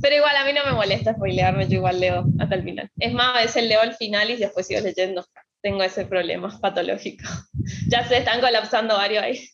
Pero 0.03 0.17
igual 0.17 0.35
a 0.35 0.43
mí 0.43 0.51
no 0.51 0.65
me 0.65 0.73
molesta 0.73 1.13
spoilearme, 1.13 1.65
yo 1.69 1.75
igual 1.75 1.97
leo 2.01 2.25
hasta 2.37 2.55
el 2.55 2.63
final. 2.63 2.91
Es 2.99 3.13
más, 3.13 3.37
a 3.37 3.41
veces 3.43 3.63
leo 3.63 3.81
el 3.83 3.93
final 3.93 4.29
y 4.29 4.35
después 4.35 4.67
sigo 4.67 4.81
leyendo. 4.81 5.25
Tengo 5.61 5.81
ese 5.81 6.05
problema 6.05 6.59
patológico. 6.59 7.23
ya 7.87 8.05
se 8.05 8.17
están 8.17 8.41
colapsando 8.41 8.95
varios 8.95 9.23
ahí. 9.23 9.39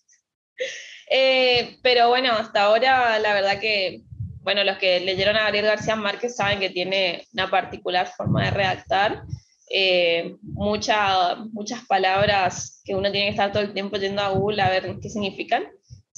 Eh, 1.11 1.80
pero 1.81 2.09
bueno, 2.09 2.31
hasta 2.34 2.61
ahora 2.61 3.17
la 3.17 3.34
verdad 3.34 3.59
que, 3.59 4.03
bueno, 4.41 4.63
los 4.63 4.77
que 4.77 4.99
leyeron 4.99 5.35
a 5.38 5.41
Gabriel 5.45 5.65
García 5.65 5.95
Márquez 5.95 6.35
saben 6.35 6.59
que 6.59 6.69
tiene 6.69 7.26
una 7.34 7.49
particular 7.49 8.05
forma 8.15 8.45
de 8.45 8.51
redactar. 8.51 9.23
Eh, 9.71 10.35
muchas 10.43 11.84
palabras 11.88 12.84
que 12.85 12.93
uno 12.93 13.11
tiene 13.11 13.26
que 13.26 13.31
estar 13.31 13.51
todo 13.51 13.63
el 13.63 13.73
tiempo 13.73 13.97
yendo 13.97 14.21
a 14.21 14.30
Google 14.30 14.61
a 14.61 14.69
ver 14.69 14.97
qué 15.01 15.09
significan, 15.09 15.63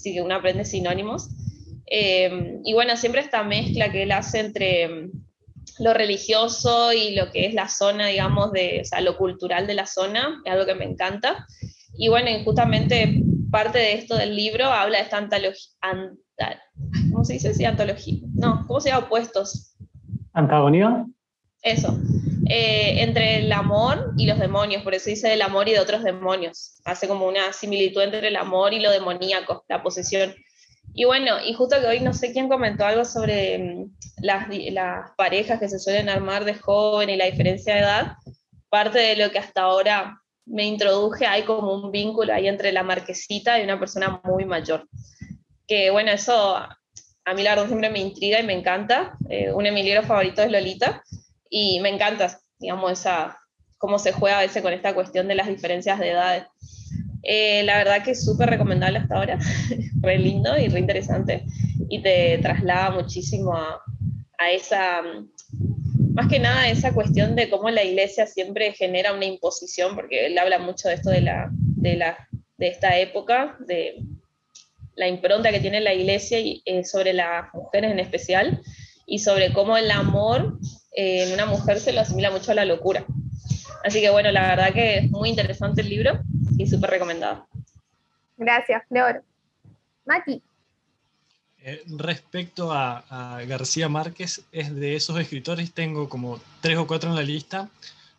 que 0.03 0.21
uno 0.21 0.35
aprende 0.35 0.65
sinónimos. 0.65 1.29
Eh, 1.93 2.59
y 2.63 2.73
bueno, 2.73 2.95
siempre 2.95 3.19
esta 3.19 3.43
mezcla 3.43 3.91
que 3.91 4.03
él 4.03 4.13
hace 4.13 4.39
entre 4.39 5.09
lo 5.79 5.93
religioso 5.93 6.93
y 6.93 7.15
lo 7.15 7.29
que 7.31 7.45
es 7.45 7.53
la 7.53 7.67
zona, 7.67 8.07
digamos, 8.07 8.53
de, 8.53 8.79
o 8.81 8.85
sea, 8.85 9.01
lo 9.01 9.17
cultural 9.17 9.67
de 9.67 9.73
la 9.73 9.85
zona, 9.85 10.41
es 10.45 10.51
algo 10.51 10.65
que 10.65 10.75
me 10.75 10.85
encanta. 10.85 11.45
Y 11.97 12.07
bueno, 12.07 12.29
justamente 12.45 13.21
parte 13.51 13.77
de 13.77 13.93
esto 13.93 14.15
del 14.15 14.35
libro 14.35 14.65
habla 14.65 14.99
de 14.99 15.03
esta 15.03 15.17
antología, 15.17 15.69
¿cómo 17.11 17.25
se 17.25 17.33
dice? 17.33 17.53
Sí, 17.53 17.65
antología. 17.65 18.21
No, 18.35 18.65
¿cómo 18.67 18.79
se 18.79 18.89
llama? 18.89 19.05
Opuestos. 19.07 19.75
¿Antagonía? 20.33 21.05
Eso. 21.61 21.99
Eh, 22.47 23.01
entre 23.01 23.39
el 23.39 23.51
amor 23.51 24.13
y 24.17 24.27
los 24.27 24.39
demonios, 24.39 24.83
por 24.83 24.95
eso 24.95 25.09
dice 25.09 25.33
el 25.33 25.41
amor 25.41 25.67
y 25.67 25.73
de 25.73 25.79
otros 25.79 26.03
demonios. 26.03 26.79
Hace 26.85 27.07
como 27.07 27.27
una 27.27 27.51
similitud 27.51 28.01
entre 28.01 28.27
el 28.29 28.35
amor 28.37 28.73
y 28.73 28.79
lo 28.79 28.91
demoníaco, 28.91 29.65
la 29.67 29.83
posesión. 29.83 30.33
Y 30.93 31.05
bueno, 31.05 31.37
y 31.43 31.53
justo 31.53 31.79
que 31.79 31.87
hoy 31.87 31.99
no 32.01 32.13
sé 32.13 32.33
quién 32.33 32.49
comentó 32.49 32.85
algo 32.85 33.05
sobre 33.05 33.57
mm, 33.57 33.95
las, 34.21 34.47
las 34.71 35.11
parejas 35.17 35.59
que 35.59 35.69
se 35.69 35.79
suelen 35.79 36.09
armar 36.09 36.45
de 36.45 36.55
joven 36.55 37.09
y 37.09 37.15
la 37.15 37.25
diferencia 37.25 37.75
de 37.75 37.81
edad, 37.81 38.13
parte 38.69 38.99
de 38.99 39.15
lo 39.15 39.31
que 39.31 39.39
hasta 39.39 39.61
ahora 39.61 40.21
me 40.45 40.65
introduje, 40.65 41.25
hay 41.25 41.43
como 41.43 41.73
un 41.73 41.91
vínculo 41.91 42.33
ahí 42.33 42.47
entre 42.47 42.71
la 42.71 42.83
marquesita 42.83 43.59
y 43.59 43.63
una 43.63 43.79
persona 43.79 44.21
muy 44.23 44.45
mayor. 44.45 44.87
Que 45.67 45.91
bueno, 45.91 46.11
eso 46.11 46.55
a 46.55 47.33
mí 47.33 47.43
la 47.43 47.51
verdad 47.51 47.67
siempre 47.67 47.89
me 47.89 47.99
intriga 47.99 48.39
y 48.39 48.43
me 48.43 48.53
encanta. 48.53 49.17
Eh, 49.29 49.51
uno 49.53 49.71
de 49.71 49.93
es 49.93 50.51
Lolita 50.51 51.03
y 51.49 51.79
me 51.79 51.89
encanta, 51.89 52.39
digamos, 52.59 52.91
esa, 52.91 53.37
cómo 53.77 53.99
se 53.99 54.11
juega 54.11 54.39
a 54.39 54.41
veces 54.41 54.61
con 54.61 54.73
esta 54.73 54.93
cuestión 54.93 55.27
de 55.27 55.35
las 55.35 55.47
diferencias 55.47 55.99
de 55.99 56.09
edades. 56.09 56.45
Eh, 57.23 57.63
la 57.63 57.77
verdad 57.77 58.03
que 58.03 58.11
es 58.11 58.25
súper 58.25 58.49
recomendable 58.49 58.99
hasta 58.99 59.15
ahora, 59.15 59.39
re 60.01 60.17
lindo 60.17 60.57
y 60.57 60.67
re 60.67 60.79
interesante 60.79 61.45
y 61.89 62.01
te 62.01 62.37
traslada 62.39 62.91
muchísimo 62.91 63.53
a, 63.53 63.81
a 64.37 64.51
esa, 64.51 65.01
más 66.13 66.27
que 66.27 66.39
nada 66.39 66.69
esa 66.69 66.93
cuestión 66.93 67.35
de 67.35 67.49
cómo 67.49 67.69
la 67.69 67.83
iglesia 67.83 68.25
siempre 68.25 68.73
genera 68.73 69.13
una 69.13 69.25
imposición, 69.25 69.95
porque 69.95 70.27
él 70.27 70.37
habla 70.37 70.59
mucho 70.59 70.89
de 70.89 70.95
esto 70.95 71.09
de, 71.09 71.21
la, 71.21 71.49
de, 71.51 71.95
la, 71.95 72.27
de 72.57 72.67
esta 72.67 72.97
época, 72.97 73.57
de 73.59 74.03
la 74.95 75.07
impronta 75.07 75.51
que 75.51 75.59
tiene 75.59 75.79
la 75.79 75.93
iglesia 75.93 76.39
y, 76.39 76.61
eh, 76.65 76.83
sobre 76.83 77.13
las 77.13 77.53
mujeres 77.53 77.91
en 77.91 77.99
especial, 77.99 78.61
y 79.05 79.19
sobre 79.19 79.51
cómo 79.53 79.77
el 79.77 79.91
amor 79.91 80.57
eh, 80.95 81.23
en 81.23 81.33
una 81.33 81.45
mujer 81.45 81.79
se 81.79 81.91
lo 81.91 82.01
asimila 82.01 82.31
mucho 82.31 82.51
a 82.51 82.55
la 82.55 82.65
locura. 82.65 83.05
Así 83.83 84.01
que 84.01 84.09
bueno, 84.09 84.31
la 84.31 84.47
verdad 84.47 84.73
que 84.73 84.97
es 84.99 85.11
muy 85.11 85.29
interesante 85.29 85.81
el 85.81 85.89
libro 85.89 86.19
y 86.57 86.67
súper 86.67 86.91
recomendado. 86.91 87.47
Gracias, 88.37 88.83
Flor. 88.87 89.23
Mati. 90.05 90.41
Eh, 91.63 91.83
respecto 91.87 92.71
a, 92.71 93.39
García 93.47 93.87
Márquez, 93.87 94.43
es 94.51 94.75
de 94.75 94.95
esos 94.95 95.19
escritores, 95.19 95.71
tengo 95.73 96.09
como 96.09 96.39
tres 96.59 96.77
o 96.77 96.87
cuatro 96.87 97.09
en 97.09 97.15
la 97.15 97.21
lista, 97.21 97.69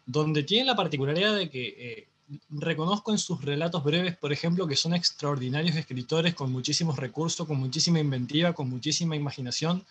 donde 0.06 0.44
tiene 0.44 0.66
la 0.66 0.76
particularidad 0.76 1.34
de 1.34 1.50
que 1.50 1.74
eh, 1.76 2.08
reconozco 2.50 3.10
en 3.10 3.18
sus 3.18 3.44
relatos 3.44 3.82
breves, 3.82 4.16
por 4.16 4.32
ejemplo, 4.32 4.66
que 4.66 4.76
son 4.76 4.94
extraordinarios 4.94 5.76
escritores 5.76 6.34
con 6.34 6.52
muchísimos 6.52 6.96
recursos, 6.98 7.46
con 7.46 7.58
muchísima 7.58 7.98
inventiva, 7.98 8.52
con 8.52 8.70
muchísima 8.70 9.16
imaginación, 9.16 9.84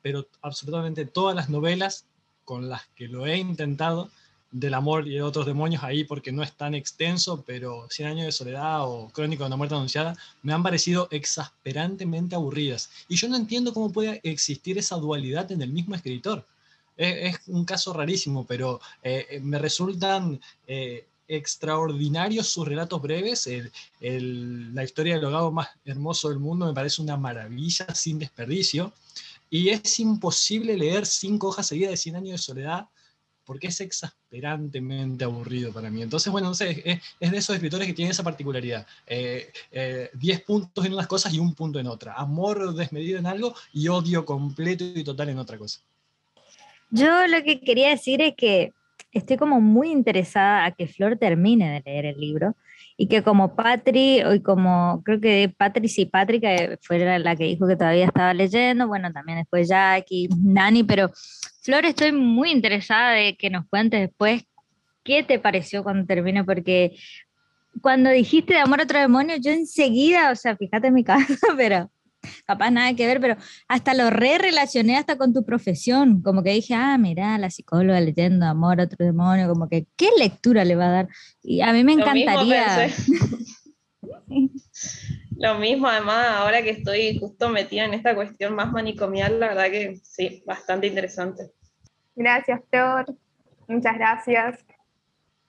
pero 0.00 0.26
absolutamente 0.40 1.04
todas 1.04 1.36
las 1.36 1.50
novelas 1.50 2.06
con 2.44 2.68
las 2.68 2.86
que 2.94 3.08
lo 3.08 3.26
he 3.26 3.36
intentado 3.36 4.10
del 4.54 4.74
amor 4.74 5.08
y 5.08 5.14
de 5.14 5.22
otros 5.22 5.46
demonios 5.46 5.82
ahí 5.82 6.04
porque 6.04 6.30
no 6.30 6.40
es 6.44 6.52
tan 6.52 6.74
extenso, 6.76 7.42
pero 7.44 7.88
Cien 7.90 8.08
años 8.08 8.26
de 8.26 8.32
soledad 8.32 8.88
o 8.88 9.08
Crónico 9.08 9.42
de 9.42 9.48
una 9.48 9.56
muerte 9.56 9.74
anunciada 9.74 10.16
me 10.42 10.52
han 10.52 10.62
parecido 10.62 11.08
exasperantemente 11.10 12.36
aburridas. 12.36 12.88
Y 13.08 13.16
yo 13.16 13.28
no 13.28 13.36
entiendo 13.36 13.74
cómo 13.74 13.90
puede 13.90 14.20
existir 14.22 14.78
esa 14.78 14.94
dualidad 14.94 15.50
en 15.50 15.60
el 15.60 15.72
mismo 15.72 15.96
escritor. 15.96 16.46
Es, 16.96 17.40
un 17.48 17.64
caso 17.64 17.92
rarísimo, 17.92 18.46
pero 18.46 18.80
eh, 19.02 19.26
eh, 19.28 19.40
me 19.40 19.58
resultan 19.58 20.40
eh, 20.68 21.04
extraordinarios 21.26 22.46
sus 22.46 22.68
relatos 22.68 23.02
breves. 23.02 23.50
la 23.98 24.84
historia 24.84 25.16
del 25.16 25.24
hogado 25.24 25.50
más 25.50 25.68
hermoso 25.84 26.28
del 26.28 26.38
mundo 26.38 26.66
me 26.66 26.74
parece 26.74 27.02
una 27.02 27.16
maravilla 27.16 27.92
sin 27.92 28.20
desperdicio. 28.20 28.92
Y 29.50 29.70
es 29.70 29.98
imposible 29.98 30.76
leer 30.76 31.06
cinco 31.06 31.48
hojas 31.48 31.66
seguidas 31.66 31.90
de 31.90 31.96
Cien 31.96 32.14
años 32.14 32.32
de 32.32 32.38
soledad 32.38 32.86
porque 33.44 33.68
es 33.68 33.80
exasperantemente 33.80 35.24
aburrido 35.24 35.72
para 35.72 35.90
mí. 35.90 36.02
Entonces, 36.02 36.32
bueno, 36.32 36.48
no 36.48 36.54
sé, 36.54 37.00
es, 37.20 37.30
de 37.30 37.36
esos 37.36 37.54
escritores 37.54 37.86
que 37.86 37.92
tienen 37.92 38.10
esa 38.10 38.22
particularidad. 38.22 38.86
Eh, 39.06 39.52
eh, 39.70 40.10
diez 40.14 40.42
puntos 40.42 40.84
en 40.84 40.92
unas 40.92 41.06
cosas 41.06 41.32
y 41.34 41.38
un 41.38 41.54
punto 41.54 41.78
en 41.78 41.86
otra. 41.86 42.14
Amor 42.14 42.74
desmedido 42.74 43.18
en 43.18 43.26
algo 43.26 43.54
y 43.72 43.88
odio 43.88 44.24
completo 44.24 44.84
y 44.84 45.04
total 45.04 45.28
en 45.30 45.38
otra 45.38 45.58
cosa. 45.58 45.80
Yo 46.90 47.26
lo 47.26 47.42
que 47.42 47.60
quería 47.60 47.90
decir 47.90 48.22
es 48.22 48.34
que 48.36 48.72
estoy 49.12 49.36
como 49.36 49.60
muy 49.60 49.90
interesada 49.90 50.64
a 50.64 50.70
que 50.72 50.86
Flor 50.86 51.16
termine 51.16 51.70
de 51.70 51.82
leer 51.84 52.06
el 52.06 52.20
libro 52.20 52.54
y 52.96 53.08
que 53.08 53.22
como 53.22 53.56
Patri, 53.56 54.20
y 54.20 54.40
como 54.42 55.02
creo 55.04 55.20
que 55.20 55.52
Patri, 55.56 55.88
sí, 55.88 56.06
Patri, 56.06 56.40
que 56.40 56.78
fue 56.82 56.98
la 57.18 57.36
que 57.36 57.44
dijo 57.44 57.66
que 57.66 57.76
todavía 57.76 58.06
estaba 58.06 58.32
leyendo, 58.34 58.86
bueno, 58.86 59.12
también 59.12 59.38
después 59.38 59.68
Jackie, 59.68 60.28
Nani, 60.38 60.84
pero 60.84 61.10
Flor, 61.62 61.86
estoy 61.86 62.12
muy 62.12 62.52
interesada 62.52 63.12
de 63.12 63.36
que 63.36 63.50
nos 63.50 63.66
cuentes 63.66 64.00
después 64.00 64.44
qué 65.02 65.22
te 65.22 65.38
pareció 65.38 65.82
cuando 65.82 66.06
termine, 66.06 66.44
porque 66.44 66.96
cuando 67.80 68.10
dijiste 68.10 68.54
de 68.54 68.60
amor 68.60 68.80
a 68.80 68.84
otro 68.84 69.00
demonio, 69.00 69.36
yo 69.40 69.50
enseguida, 69.50 70.30
o 70.30 70.36
sea, 70.36 70.56
fíjate 70.56 70.88
en 70.88 70.94
mi 70.94 71.04
casa, 71.04 71.48
pero 71.56 71.90
capaz 72.46 72.70
nada 72.70 72.94
que 72.94 73.06
ver, 73.06 73.20
pero 73.20 73.36
hasta 73.68 73.94
lo 73.94 74.10
re 74.10 74.38
relacioné 74.38 74.96
hasta 74.96 75.16
con 75.16 75.32
tu 75.32 75.44
profesión, 75.44 76.22
como 76.22 76.42
que 76.42 76.50
dije, 76.50 76.74
ah, 76.74 76.96
mira, 76.98 77.38
la 77.38 77.50
psicóloga 77.50 78.00
leyendo 78.00 78.46
amor 78.46 78.80
a 78.80 78.84
otro 78.84 79.04
demonio, 79.04 79.48
como 79.48 79.68
que, 79.68 79.86
¿qué 79.96 80.08
lectura 80.18 80.64
le 80.64 80.76
va 80.76 80.86
a 80.86 80.90
dar? 80.90 81.08
Y 81.42 81.60
a 81.60 81.72
mí 81.72 81.84
me 81.84 81.92
encantaría. 81.92 82.88
Lo 85.36 85.58
mismo, 85.58 85.88
además, 85.88 86.28
ahora 86.28 86.62
que 86.62 86.70
estoy 86.70 87.18
justo 87.18 87.48
metida 87.48 87.84
en 87.84 87.94
esta 87.94 88.14
cuestión 88.14 88.54
más 88.54 88.70
manicomial, 88.72 89.40
la 89.40 89.48
verdad 89.48 89.70
que 89.70 90.00
sí, 90.02 90.42
bastante 90.46 90.86
interesante. 90.86 91.50
Gracias, 92.14 92.60
Flor. 92.70 93.06
Muchas 93.66 93.94
gracias. 93.94 94.64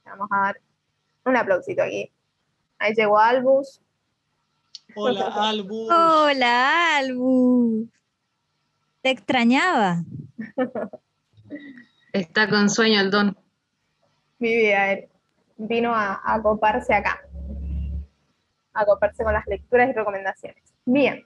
Vamos 0.06 0.28
a 0.32 0.38
dar 0.38 0.62
un 1.26 1.38
aplausito 1.38 1.84
aquí. 1.84 2.12
Ahí 2.80 2.94
llegó 2.94 3.20
Albus. 3.20 3.82
Hola, 4.96 5.50
Albus. 5.50 5.90
Hola, 5.92 6.98
Albus. 6.98 7.90
Te 9.02 9.10
extrañaba. 9.12 10.04
Está 12.14 12.50
con 12.50 12.70
sueño 12.70 13.02
el 13.02 13.12
don. 13.12 13.38
Mi 14.40 14.56
vida, 14.56 15.00
vino 15.58 15.94
a, 15.94 16.22
a 16.24 16.36
acoparse 16.36 16.94
acá 16.94 17.22
acoparse 18.76 19.24
con 19.24 19.34
las 19.34 19.48
lecturas 19.48 19.90
y 19.90 19.94
recomendaciones. 19.94 20.62
Bien, 20.86 21.24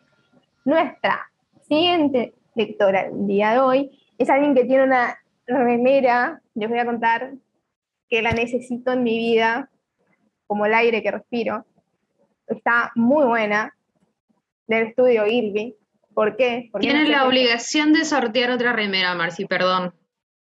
nuestra 0.64 1.30
siguiente 1.68 2.34
lectora 2.56 3.02
el 3.02 3.28
día 3.28 3.52
de 3.52 3.60
hoy 3.60 4.00
es 4.18 4.30
alguien 4.30 4.56
que 4.56 4.66
tiene 4.66 4.84
una 4.84 5.18
remera, 5.46 6.42
les 6.54 6.70
voy 6.70 6.80
a 6.80 6.86
contar 6.86 7.34
que 8.08 8.22
la 8.22 8.32
necesito 8.32 8.94
en 8.94 9.04
mi 9.04 9.18
vida, 9.18 9.70
como 10.48 10.66
el 10.66 10.74
aire 10.74 11.04
que 11.04 11.12
respiro. 11.12 11.66
Está 12.50 12.92
muy 12.96 13.26
buena, 13.26 13.74
del 14.68 14.88
estudio 14.88 15.26
Irby. 15.26 15.76
¿Por 16.14 16.36
qué? 16.36 16.70
Porque 16.72 16.88
Tienes 16.88 17.08
la 17.08 17.26
obligación 17.26 17.94
de 17.94 18.04
sortear 18.04 18.52
otra 18.52 18.74
remera, 18.74 19.16
Marci, 19.16 19.46
perdón. 19.46 19.94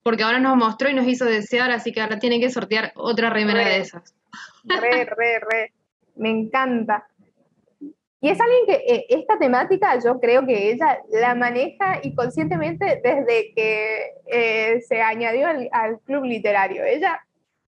Porque 0.03 0.23
ahora 0.23 0.39
nos 0.39 0.57
mostró 0.57 0.89
y 0.89 0.93
nos 0.93 1.07
hizo 1.07 1.25
desear, 1.25 1.71
así 1.71 1.91
que 1.91 2.01
ahora 2.01 2.19
tiene 2.19 2.39
que 2.39 2.49
sortear 2.49 2.91
otra 2.95 3.30
remera 3.30 3.67
de 3.67 3.77
esas. 3.77 4.13
Re, 4.65 5.05
re, 5.05 5.39
re 5.39 5.73
me 6.15 6.30
encanta. 6.30 7.07
Y 8.23 8.30
es 8.30 8.39
alguien 8.39 8.65
que 8.65 8.93
eh, 8.93 9.05
esta 9.09 9.38
temática 9.38 9.99
yo 10.03 10.19
creo 10.19 10.45
que 10.45 10.71
ella 10.71 10.99
la 11.11 11.35
maneja 11.35 11.99
y 12.01 12.15
conscientemente 12.15 13.01
desde 13.03 13.53
que 13.53 14.11
eh, 14.27 14.81
se 14.88 15.01
añadió 15.01 15.47
al, 15.47 15.99
club 16.05 16.23
literario. 16.23 16.85
Ella 16.85 17.19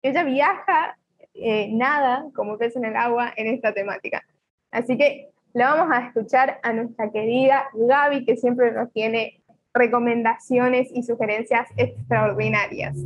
ella 0.01 0.23
viaja, 0.23 0.97
eh, 1.41 1.69
nada 1.71 2.25
como 2.35 2.57
pez 2.57 2.75
en 2.75 2.85
el 2.85 2.95
agua 2.95 3.33
en 3.35 3.47
esta 3.47 3.73
temática. 3.73 4.23
Así 4.71 4.97
que 4.97 5.29
le 5.53 5.63
vamos 5.63 5.87
a 5.91 6.07
escuchar 6.07 6.59
a 6.63 6.73
nuestra 6.73 7.11
querida 7.11 7.65
Gaby, 7.73 8.25
que 8.25 8.37
siempre 8.37 8.71
nos 8.71 8.91
tiene 8.91 9.41
recomendaciones 9.73 10.89
y 10.93 11.03
sugerencias 11.03 11.67
extraordinarias. 11.77 12.97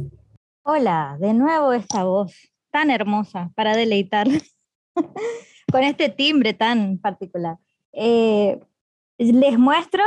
Hola, 0.63 1.17
de 1.19 1.33
nuevo 1.33 1.73
esta 1.73 2.03
voz 2.03 2.51
tan 2.71 2.89
hermosa 2.89 3.51
para 3.55 3.75
deleitar 3.75 4.27
con 5.71 5.83
este 5.83 6.09
timbre 6.09 6.53
tan 6.53 6.97
particular. 6.97 7.57
Eh, 7.91 8.59
les 9.17 9.57
muestro 9.57 10.03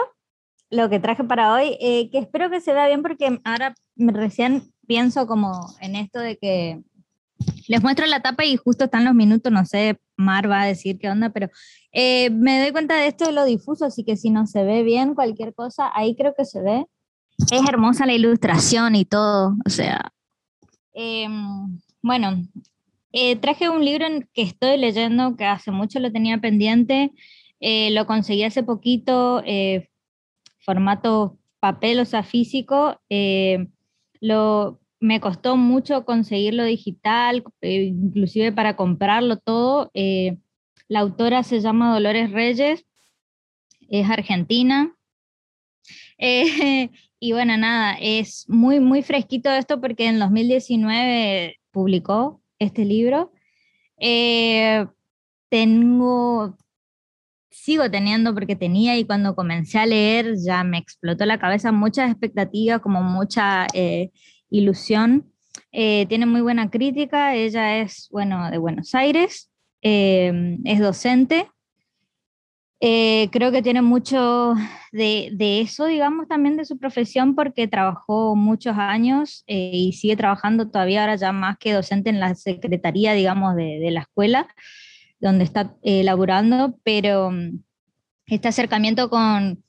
lo 0.70 0.88
que 0.88 0.98
traje 0.98 1.24
para 1.24 1.52
hoy, 1.52 1.76
eh, 1.80 2.10
que 2.10 2.18
espero 2.18 2.50
que 2.50 2.60
se 2.60 2.72
vea 2.72 2.88
bien 2.88 3.02
porque 3.02 3.40
ahora 3.44 3.74
recién 3.96 4.72
pienso 4.86 5.26
como 5.26 5.52
en 5.80 5.96
esto 5.96 6.18
de 6.18 6.36
que 6.36 6.80
les 7.68 7.82
muestro 7.82 8.06
la 8.06 8.20
tapa 8.20 8.44
y 8.44 8.56
justo 8.56 8.84
están 8.84 9.04
los 9.04 9.14
minutos, 9.14 9.52
no 9.52 9.64
sé, 9.64 9.98
Mar 10.16 10.50
va 10.50 10.62
a 10.62 10.66
decir 10.66 10.98
qué 10.98 11.10
onda, 11.10 11.30
pero 11.30 11.48
eh, 11.92 12.30
me 12.30 12.60
doy 12.60 12.72
cuenta 12.72 12.96
de 12.96 13.08
esto 13.08 13.26
de 13.26 13.32
lo 13.32 13.44
difuso, 13.44 13.84
así 13.84 14.04
que 14.04 14.16
si 14.16 14.30
no 14.30 14.46
se 14.46 14.64
ve 14.64 14.82
bien 14.82 15.14
cualquier 15.14 15.54
cosa, 15.54 15.90
ahí 15.94 16.16
creo 16.16 16.34
que 16.36 16.44
se 16.44 16.62
ve. 16.62 16.86
Es 17.50 17.68
hermosa 17.68 18.06
la 18.06 18.14
ilustración 18.14 18.94
y 18.94 19.04
todo, 19.04 19.54
o 19.66 19.70
sea. 19.70 20.12
Em, 20.94 21.78
bueno, 22.02 22.42
eh, 23.12 23.36
traje 23.36 23.68
un 23.68 23.84
libro 23.84 24.06
que 24.32 24.42
estoy 24.42 24.78
leyendo, 24.78 25.36
que 25.36 25.44
hace 25.44 25.70
mucho 25.70 26.00
lo 26.00 26.10
tenía 26.10 26.38
pendiente, 26.38 27.12
eh, 27.60 27.90
lo 27.90 28.06
conseguí 28.06 28.44
hace 28.44 28.62
poquito, 28.62 29.42
formato 30.60 31.38
papel, 31.60 32.00
o 32.00 32.04
sea, 32.04 32.22
físico. 32.22 33.00
lo, 34.20 34.80
me 35.00 35.20
costó 35.20 35.56
mucho 35.56 36.04
conseguirlo 36.04 36.64
digital, 36.64 37.44
eh, 37.60 37.84
inclusive 37.84 38.52
para 38.52 38.76
comprarlo 38.76 39.36
todo. 39.36 39.90
Eh, 39.94 40.38
la 40.88 41.00
autora 41.00 41.42
se 41.42 41.60
llama 41.60 41.92
Dolores 41.92 42.30
Reyes, 42.32 42.86
es 43.88 44.10
argentina. 44.10 44.92
Eh, 46.18 46.90
y 47.20 47.32
bueno, 47.32 47.58
nada, 47.58 47.94
es 48.00 48.48
muy, 48.48 48.80
muy 48.80 49.02
fresquito 49.02 49.50
esto 49.50 49.82
porque 49.82 50.06
en 50.06 50.18
2019 50.18 51.60
publicó 51.70 52.42
este 52.58 52.86
libro. 52.86 53.32
tengo, 55.50 56.56
sigo 57.50 57.90
teniendo 57.90 58.32
porque 58.34 58.56
tenía 58.56 58.96
y 58.96 59.04
cuando 59.04 59.36
comencé 59.36 59.78
a 59.78 59.86
leer 59.86 60.36
ya 60.42 60.64
me 60.64 60.78
explotó 60.78 61.26
la 61.26 61.38
cabeza 61.38 61.70
muchas 61.70 62.10
expectativas, 62.10 62.80
como 62.80 63.02
mucha 63.02 63.66
Ilusión. 64.50 65.32
Eh, 65.72 66.06
tiene 66.08 66.26
muy 66.26 66.40
buena 66.40 66.70
crítica, 66.70 67.34
ella 67.34 67.78
es, 67.78 68.08
bueno, 68.10 68.50
de 68.50 68.58
Buenos 68.58 68.94
Aires, 68.94 69.50
eh, 69.82 70.58
es 70.64 70.80
docente. 70.80 71.48
Eh, 72.80 73.28
creo 73.32 73.52
que 73.52 73.62
tiene 73.62 73.80
mucho 73.80 74.54
de, 74.92 75.30
de, 75.32 75.60
eso, 75.60 75.86
digamos, 75.86 76.28
también 76.28 76.56
de 76.56 76.66
su 76.66 76.78
profesión, 76.78 77.34
porque 77.34 77.68
trabajó 77.68 78.36
muchos 78.36 78.76
años 78.76 79.44
y 79.46 79.92
sigue 79.94 80.16
trabajando 80.16 80.68
todavía 80.68 81.02
ahora 81.02 81.16
ya 81.16 81.32
más 81.32 81.56
que 81.58 81.72
docente 81.72 82.10
en 82.10 82.20
la 82.20 82.34
secretaría, 82.34 83.14
digamos, 83.14 83.56
de, 83.56 83.90
la 83.90 84.00
escuela, 84.00 84.48
donde 85.20 85.44
está 85.44 85.74
laburando, 85.82 86.78
pero 86.84 87.30
mm, 87.30 87.62
este 88.26 88.48
acercamiento 88.48 89.08
con, 89.08 89.62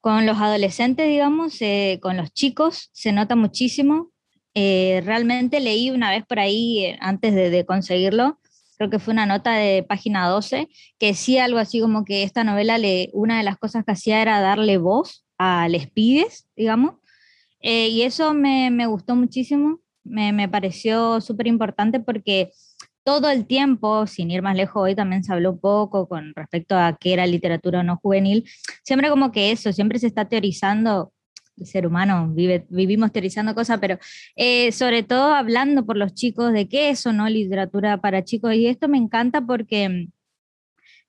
con 0.00 0.24
los 0.24 0.38
adolescentes, 0.38 1.08
digamos, 1.08 1.58
con 2.00 2.16
los 2.16 2.32
chicos, 2.32 2.90
se 2.92 3.12
nota 3.12 3.34
muchísimo. 3.34 4.11
Eh, 4.54 5.02
realmente 5.04 5.60
leí 5.60 5.90
una 5.90 6.10
vez 6.10 6.24
por 6.26 6.38
ahí, 6.38 6.84
eh, 6.84 6.98
antes 7.00 7.34
de, 7.34 7.64
conseguirlo, 7.64 8.38
creo 8.76 8.90
que 8.90 8.98
fue 8.98 9.12
una 9.12 9.26
nota 9.26 9.54
de 9.54 9.82
página 9.82 10.28
12, 10.28 10.68
que 10.98 11.06
decía 11.06 11.44
algo 11.44 11.58
así 11.58 11.80
como 11.80 12.04
que 12.04 12.22
esta 12.22 12.44
novela, 12.44 12.78
le, 12.78 13.10
una 13.14 13.38
de 13.38 13.44
las 13.44 13.56
cosas 13.56 13.84
que 13.84 13.92
hacía 13.92 14.20
era 14.20 14.40
darle 14.40 14.76
voz 14.78 15.24
a 15.38 15.68
les 15.68 15.90
pibes, 15.90 16.48
digamos, 16.56 16.96
eh, 17.60 17.88
y 17.88 18.02
eso 18.02 18.34
me, 18.34 18.70
me, 18.70 18.86
gustó 18.86 19.16
muchísimo, 19.16 19.80
me, 20.04 20.32
me 20.32 20.48
pareció 20.48 21.20
súper 21.20 21.46
importante 21.46 22.00
porque 22.00 22.50
todo 23.04 23.30
el 23.30 23.46
tiempo, 23.46 24.06
sin 24.06 24.30
ir 24.30 24.42
más 24.42 24.56
lejos, 24.56 24.82
hoy 24.82 24.94
también 24.94 25.24
se 25.24 25.32
habló 25.32 25.58
poco 25.58 26.08
con 26.08 26.32
respecto 26.34 26.76
a 26.76 26.96
qué 27.00 27.14
era 27.14 27.26
literatura 27.26 27.82
no 27.82 27.96
juvenil, 27.96 28.48
siempre 28.84 29.10
como 29.10 29.32
que 29.32 29.50
eso, 29.50 29.72
siempre 29.72 29.98
se 29.98 30.06
está 30.06 30.28
teorizando 30.28 31.12
el 31.56 31.66
ser 31.66 31.86
humano 31.86 32.28
vive, 32.30 32.66
vivimos 32.70 33.12
teorizando 33.12 33.54
cosas, 33.54 33.78
pero 33.80 33.98
eh, 34.36 34.72
sobre 34.72 35.02
todo 35.02 35.34
hablando 35.34 35.84
por 35.84 35.96
los 35.96 36.14
chicos 36.14 36.52
de 36.52 36.68
qué 36.68 36.90
es 36.90 37.06
o 37.06 37.12
no 37.12 37.28
literatura 37.28 37.98
para 38.00 38.24
chicos. 38.24 38.54
Y 38.54 38.66
esto 38.66 38.88
me 38.88 38.98
encanta 38.98 39.40
porque 39.40 40.08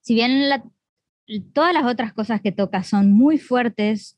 si 0.01 0.15
bien 0.15 0.49
todas 1.53 1.73
las 1.73 1.85
otras 1.85 2.13
cosas 2.13 2.41
que 2.41 2.51
toca 2.51 2.83
son 2.83 3.11
muy 3.11 3.37
fuertes 3.37 4.17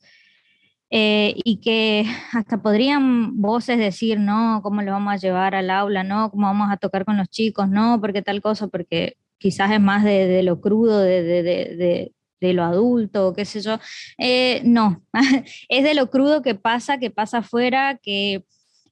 eh, 0.90 1.34
y 1.44 1.58
que 1.58 2.06
hasta 2.34 2.62
podrían 2.62 3.42
voces 3.42 3.78
decir, 3.78 4.20
no, 4.20 4.62
¿cómo 4.64 4.82
lo 4.82 4.92
vamos 4.92 5.14
a 5.14 5.18
llevar 5.18 5.56
al 5.56 5.70
aula? 5.70 6.04
No, 6.04 6.32
¿cómo 6.32 6.48
vamos 6.48 6.72
a 6.72 6.78
tocar 6.78 7.06
con 7.06 7.18
los 7.18 7.30
chicos? 7.30 7.70
No, 7.70 8.00
porque 8.02 8.22
tal 8.22 8.42
cosa, 8.42 8.68
porque 8.68 9.18
quizás 9.38 9.72
es 9.72 9.82
más 9.82 10.04
de, 10.04 10.42
lo 10.44 10.62
crudo, 10.62 11.00
de, 11.00 11.24
de, 11.24 12.14
de 12.42 12.54
lo 12.54 12.64
adulto, 12.64 13.34
qué 13.34 13.46
sé 13.46 13.62
yo. 13.62 13.78
Eh, 14.18 14.62
no, 14.64 15.04
es 15.70 15.84
de 15.84 15.94
lo 15.94 16.10
crudo 16.10 16.42
que 16.42 16.56
pasa, 16.56 16.98
que 16.98 17.12
pasa 17.12 17.40
afuera, 17.40 18.00
que, 18.02 18.44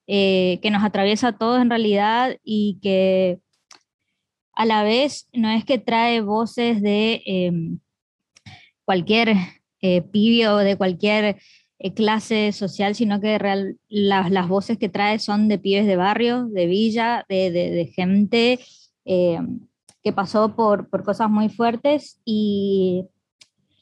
eh, 0.08 0.60
que 0.62 0.72
nos 0.72 0.84
atraviesa 0.84 1.30
a 1.30 1.38
todos 1.38 1.62
en 1.62 1.70
realidad 1.70 2.38
y 2.44 2.80
que 2.82 3.40
a 4.54 4.66
la 4.66 4.84
vez 4.84 5.28
no 5.34 5.50
es 5.50 5.66
que 5.66 5.80
trae 5.80 6.22
voces 6.22 6.82
de 6.82 7.24
em, 7.26 7.80
cualquier 8.86 9.36
eh, 9.82 10.02
pibio, 10.02 10.58
de 10.58 10.78
cualquier 10.78 11.38
clase 11.96 12.54
social, 12.54 12.96
sino 12.96 13.20
que 13.20 13.38
real, 13.38 13.78
las, 13.90 14.48
voces 14.48 14.78
que 14.78 14.88
trae 14.90 15.20
son 15.20 15.50
de 15.50 15.58
pibes 15.58 15.86
de 15.86 15.98
barrio, 15.98 16.46
de 16.46 16.66
villa, 16.68 17.26
de, 17.28 17.52
de 17.52 17.86
gente 17.88 18.60
em, 19.06 19.60
que 20.04 20.14
pasó 20.14 20.56
por, 20.56 20.90
por, 20.90 21.04
cosas 21.04 21.30
muy 21.30 21.50
fuertes 21.50 22.22
y 22.26 23.06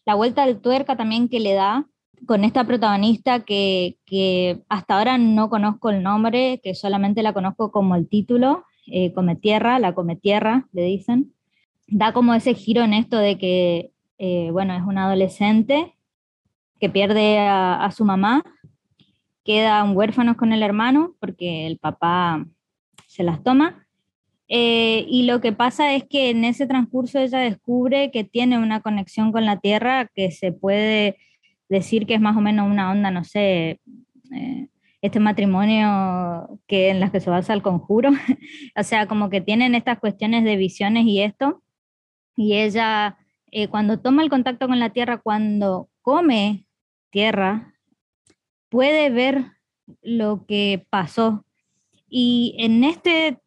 la 0.05 0.15
vuelta 0.15 0.45
de 0.45 0.55
tuerca 0.55 0.95
también 0.95 1.29
que 1.29 1.39
le 1.39 1.53
da 1.53 1.87
con 2.25 2.43
esta 2.43 2.65
protagonista 2.65 3.41
que, 3.41 3.97
que, 4.05 4.61
hasta 4.69 4.97
ahora 4.97 5.17
no 5.17 5.49
conozco 5.49 5.89
el 5.89 6.03
nombre, 6.03 6.59
que 6.63 6.75
solamente 6.75 7.23
la 7.23 7.33
conozco 7.33 7.71
como 7.71 7.95
el 7.95 8.07
título, 8.07 8.65
eh, 8.87 9.11
Come 9.13 9.35
Tierra, 9.35 9.79
la 9.79 9.93
Come 9.93 10.15
Tierra, 10.15 10.67
le 10.71 10.83
dicen. 10.83 11.33
Da 11.87 12.13
como 12.13 12.33
ese 12.33 12.53
giro 12.53 12.83
en 12.83 12.93
esto 12.93 13.17
de 13.17 13.37
que, 13.37 13.91
eh, 14.17 14.49
bueno, 14.51 14.75
es 14.75 14.83
una 14.83 15.05
adolescente 15.05 15.95
que 16.79 16.89
pierde 16.89 17.39
a, 17.39 17.83
a 17.83 17.91
su 17.91 18.05
mamá, 18.05 18.43
quedan 19.43 19.95
huérfanos 19.95 20.37
con 20.37 20.53
el 20.53 20.63
hermano 20.63 21.15
porque 21.19 21.67
el 21.67 21.79
papá 21.79 22.45
se 23.07 23.23
las 23.23 23.43
toma 23.43 23.80
eh, 24.53 25.05
y 25.07 25.23
lo 25.23 25.39
que 25.39 25.53
pasa 25.53 25.93
es 25.93 26.03
que 26.03 26.29
en 26.29 26.43
ese 26.43 26.67
transcurso 26.67 27.19
ella 27.19 27.39
descubre 27.39 28.11
que 28.11 28.25
tiene 28.25 28.59
una 28.59 28.81
conexión 28.81 29.31
con 29.31 29.45
la 29.45 29.61
Tierra 29.61 30.11
que 30.13 30.29
se 30.31 30.51
puede 30.51 31.15
decir 31.69 32.05
que 32.05 32.15
es 32.15 32.19
más 32.19 32.35
o 32.35 32.41
menos 32.41 32.69
una 32.69 32.91
onda, 32.91 33.11
no 33.11 33.23
sé, 33.23 33.79
eh, 34.33 34.67
este 35.01 35.21
matrimonio 35.21 36.59
que 36.67 36.89
en 36.89 36.99
las 36.99 37.11
que 37.11 37.21
se 37.21 37.29
basa 37.29 37.53
el 37.53 37.61
conjuro, 37.61 38.09
o 38.75 38.83
sea, 38.83 39.07
como 39.07 39.29
que 39.29 39.39
tienen 39.39 39.73
estas 39.73 39.99
cuestiones 39.99 40.43
de 40.43 40.57
visiones 40.57 41.05
y 41.05 41.21
esto, 41.21 41.63
y 42.35 42.55
ella 42.55 43.17
eh, 43.51 43.69
cuando 43.69 44.01
toma 44.01 44.21
el 44.21 44.29
contacto 44.29 44.67
con 44.67 44.81
la 44.81 44.89
Tierra, 44.89 45.19
cuando 45.19 45.87
come 46.01 46.65
tierra, 47.09 47.73
puede 48.67 49.09
ver 49.11 49.45
lo 50.01 50.45
que 50.45 50.85
pasó. 50.89 51.45
Y 52.09 52.55
en 52.59 52.83
este 52.83 53.40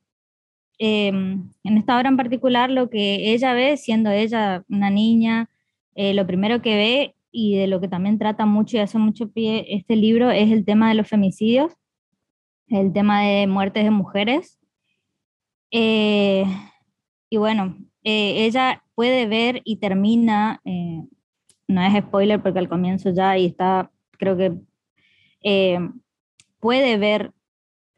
Em, 0.78 1.50
en 1.62 1.78
esta 1.78 1.96
obra 1.96 2.08
en 2.08 2.16
particular, 2.16 2.70
lo 2.70 2.90
que 2.90 3.32
ella 3.32 3.54
ve, 3.54 3.76
siendo 3.76 4.10
ella 4.10 4.64
una 4.68 4.90
niña, 4.90 5.48
eh, 5.94 6.14
lo 6.14 6.26
primero 6.26 6.62
que 6.62 6.76
ve 6.76 7.16
y 7.30 7.56
de 7.56 7.66
lo 7.68 7.80
que 7.80 7.88
también 7.88 8.18
trata 8.18 8.46
mucho 8.46 8.76
y 8.76 8.80
hace 8.80 8.98
mucho 8.98 9.30
pie 9.30 9.66
este 9.68 9.96
libro 9.96 10.30
es 10.30 10.50
el 10.50 10.64
tema 10.64 10.88
de 10.88 10.94
los 10.94 11.08
femicidios, 11.08 11.72
el 12.68 12.92
tema 12.92 13.22
de 13.22 13.46
muertes 13.46 13.84
de 13.84 13.90
mujeres. 13.90 14.58
Eh, 15.70 16.44
y 17.30 17.36
bueno, 17.36 17.76
eh, 18.02 18.44
ella 18.46 18.82
puede 18.94 19.26
ver 19.26 19.62
y 19.64 19.76
termina, 19.76 20.60
no 21.68 21.82
es 21.82 22.04
spoiler 22.04 22.42
porque 22.42 22.58
al 22.58 22.68
comienzo 22.68 23.10
ya 23.10 23.38
y 23.38 23.46
está, 23.46 23.90
creo 24.12 24.36
que 24.36 24.52
puede 26.60 26.96
ver 26.98 27.32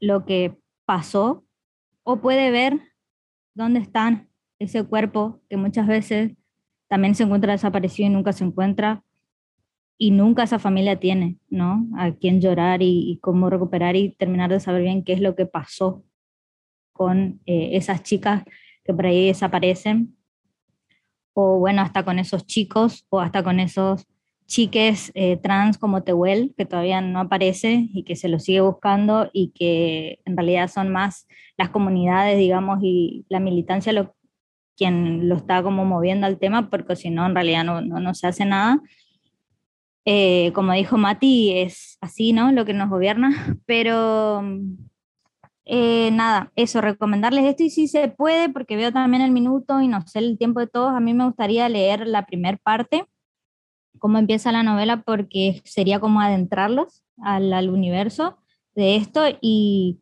lo 0.00 0.24
que 0.24 0.56
pasó 0.84 1.45
o 2.08 2.20
puede 2.20 2.52
ver 2.52 2.80
dónde 3.54 3.80
está 3.80 4.24
ese 4.60 4.84
cuerpo 4.84 5.40
que 5.50 5.56
muchas 5.56 5.88
veces 5.88 6.32
también 6.88 7.16
se 7.16 7.24
encuentra 7.24 7.52
desaparecido 7.52 8.06
y 8.08 8.12
nunca 8.12 8.32
se 8.32 8.44
encuentra 8.44 9.02
y 9.98 10.12
nunca 10.12 10.44
esa 10.44 10.60
familia 10.60 11.00
tiene, 11.00 11.38
¿no? 11.48 11.88
A 11.96 12.12
quién 12.12 12.40
llorar 12.40 12.80
y, 12.80 13.18
cómo 13.22 13.50
recuperar 13.50 13.96
y 13.96 14.10
terminar 14.10 14.50
de 14.50 14.60
saber 14.60 14.82
bien 14.82 15.02
qué 15.02 15.14
es 15.14 15.20
lo 15.20 15.34
que 15.34 15.46
pasó 15.46 16.04
con 16.92 17.40
eh, 17.44 17.70
esas 17.72 18.04
chicas 18.04 18.44
que 18.84 18.94
por 18.94 19.06
ahí 19.06 19.26
desaparecen, 19.26 20.16
o 21.32 21.58
bueno, 21.58 21.82
hasta 21.82 22.04
con 22.04 22.20
esos 22.20 22.46
chicos, 22.46 23.04
o 23.08 23.18
hasta 23.18 23.42
con 23.42 23.58
esos 23.58 24.06
chiques 24.46 25.10
eh, 25.14 25.36
trans 25.36 25.78
como 25.78 26.02
Tehuel, 26.02 26.54
que 26.56 26.66
todavía 26.66 27.00
no 27.00 27.20
aparece 27.20 27.88
y 27.92 28.04
que 28.04 28.16
se 28.16 28.28
lo 28.28 28.38
sigue 28.38 28.60
buscando 28.60 29.28
y 29.32 29.50
que 29.50 30.20
en 30.24 30.36
realidad 30.36 30.68
son 30.68 30.90
más 30.90 31.26
las 31.56 31.70
comunidades, 31.70 32.38
digamos, 32.38 32.78
y 32.82 33.24
la 33.28 33.40
militancia 33.40 33.92
lo, 33.92 34.14
quien 34.76 35.28
lo 35.28 35.36
está 35.36 35.62
como 35.62 35.84
moviendo 35.84 36.26
al 36.26 36.38
tema, 36.38 36.70
porque 36.70 36.96
si 36.96 37.10
no, 37.10 37.26
en 37.26 37.34
realidad 37.34 37.64
no, 37.64 37.80
no, 37.80 38.14
se 38.14 38.26
hace 38.28 38.44
nada. 38.44 38.80
Eh, 40.04 40.52
como 40.54 40.72
dijo 40.72 40.96
Mati, 40.96 41.58
es 41.58 41.98
así, 42.00 42.32
¿no? 42.32 42.52
Lo 42.52 42.64
que 42.64 42.74
nos 42.74 42.88
gobierna, 42.88 43.58
pero 43.66 44.42
eh, 45.64 46.10
nada, 46.12 46.52
eso, 46.54 46.80
recomendarles 46.80 47.44
esto 47.44 47.64
y 47.64 47.70
si 47.70 47.88
se 47.88 48.08
puede, 48.08 48.48
porque 48.48 48.76
veo 48.76 48.92
también 48.92 49.22
el 49.22 49.32
minuto 49.32 49.80
y 49.80 49.88
no 49.88 50.00
sé 50.06 50.20
el 50.20 50.38
tiempo 50.38 50.60
de 50.60 50.68
todos, 50.68 50.92
a 50.94 51.00
mí 51.00 51.12
me 51.12 51.26
gustaría 51.26 51.68
leer 51.68 52.06
la 52.06 52.24
primera 52.24 52.56
parte, 52.58 53.04
cómo 53.98 54.18
empieza 54.18 54.52
la 54.52 54.62
novela, 54.62 55.02
porque 55.02 55.62
sería 55.64 56.00
como 56.00 56.20
adentrarlos 56.20 57.02
al, 57.22 57.70
universo 57.70 58.36
de 58.74 58.96
esto 58.96 59.22
y, 59.40 60.00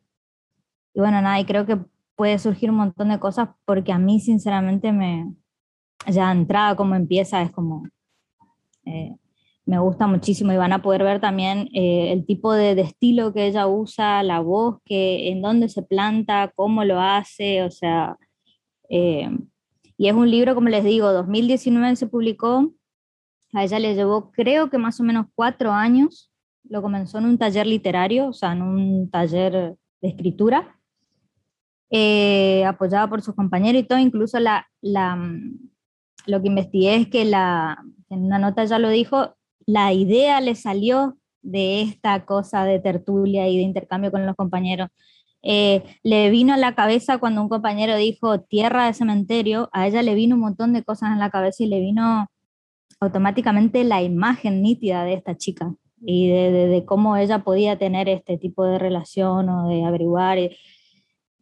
y, 0.93 0.99
bueno, 0.99 1.21
nada, 1.21 1.39
y 1.39 1.45
creo 1.45 1.65
que 1.65 1.79
puede 2.15 2.39
surgir 2.39 2.69
un 2.69 2.77
montón 2.77 3.09
de 3.09 3.19
cosas 3.19 3.49
porque 3.65 3.91
a 3.91 3.99
mí 3.99 4.19
sinceramente 4.19 4.91
me, 4.91 5.33
ya 6.07 6.31
entrada 6.31 6.75
como 6.75 6.95
empieza, 6.95 7.41
es 7.41 7.51
como... 7.51 7.83
Eh, 8.85 9.15
me 9.67 9.79
gusta 9.79 10.05
muchísimo 10.05 10.53
y 10.53 10.57
van 10.57 10.73
a 10.73 10.83
poder 10.83 11.03
ver 11.03 11.19
también 11.19 11.69
eh, 11.73 12.11
el 12.11 12.25
tipo 12.25 12.53
de, 12.53 12.79
estilo 12.79 13.33
que 13.33 13.47
ella 13.47 13.65
usa, 13.65 14.21
la 14.21 14.39
voz, 14.39 14.77
que, 14.85 15.29
en 15.29 15.41
dónde 15.41 15.69
se 15.69 15.81
planta, 15.81 16.51
cómo 16.55 16.83
lo 16.83 17.01
hace, 17.01 17.63
o 17.63 17.71
sea, 17.71 18.15
eh, 18.89 19.27
y 19.97 20.07
es 20.07 20.13
un 20.13 20.29
libro, 20.29 20.53
como 20.55 20.69
les 20.69 20.83
digo, 20.83 21.11
2019 21.11 21.95
se 21.95 22.07
publicó, 22.07 22.71
a 23.55 23.63
ella 23.63 23.79
le 23.79 23.95
llevó 23.95 24.31
creo 24.31 24.69
que 24.69 24.77
más 24.77 24.99
o 24.99 25.03
menos 25.03 25.27
cuatro 25.33 25.71
años, 25.71 26.31
lo 26.67 26.81
comenzó 26.81 27.19
en 27.19 27.25
un 27.25 27.37
taller 27.37 27.65
literario, 27.65 28.27
o 28.27 28.33
sea, 28.33 28.51
en 28.51 28.61
un 28.61 29.09
taller 29.09 29.75
de 30.01 30.07
escritura, 30.07 30.79
eh, 31.89 32.65
apoyada 32.65 33.09
por 33.09 33.21
sus 33.21 33.35
compañeros 33.35 33.81
y 33.81 33.85
todo, 33.85 33.99
incluso 33.99 34.39
la, 34.39 34.67
la, 34.81 35.17
lo 36.25 36.41
que 36.41 36.47
investigué 36.47 36.95
es 36.95 37.07
que 37.07 37.23
la, 37.25 37.83
en 38.09 38.25
una 38.25 38.39
nota 38.39 38.65
ya 38.65 38.79
lo 38.79 38.89
dijo, 38.89 39.35
la 39.65 39.93
idea 39.93 40.41
le 40.41 40.55
salió 40.55 41.17
de 41.41 41.81
esta 41.81 42.25
cosa 42.25 42.65
de 42.65 42.79
tertulia 42.79 43.47
y 43.47 43.57
de 43.57 43.63
intercambio 43.63 44.11
con 44.11 44.25
los 44.25 44.35
compañeros. 44.35 44.89
Eh, 45.43 45.83
le 46.01 46.31
vino 46.31 46.55
a 46.55 46.57
la 46.57 46.73
cabeza 46.73 47.19
cuando 47.19 47.41
un 47.41 47.49
compañero 47.49 47.95
dijo 47.95 48.41
tierra 48.41 48.87
de 48.87 48.93
cementerio, 48.93 49.69
a 49.71 49.87
ella 49.87 50.01
le 50.01 50.15
vino 50.15 50.35
un 50.35 50.41
montón 50.41 50.73
de 50.73 50.83
cosas 50.83 51.11
en 51.11 51.19
la 51.19 51.29
cabeza 51.29 51.63
y 51.63 51.67
le 51.67 51.79
vino 51.79 52.27
automáticamente 52.99 53.83
la 53.83 54.01
imagen 54.01 54.61
nítida 54.61 55.03
de 55.03 55.13
esta 55.13 55.35
chica 55.35 55.73
y 56.01 56.29
de, 56.29 56.83
cómo 56.85 57.17
ella 57.17 57.39
podía 57.43 57.77
tener 57.77 58.09
este 58.09 58.37
tipo 58.37 58.65
de 58.65 58.77
relación 58.77 59.49
o 59.49 59.67
de 59.69 59.83
averiguar. 59.83 60.37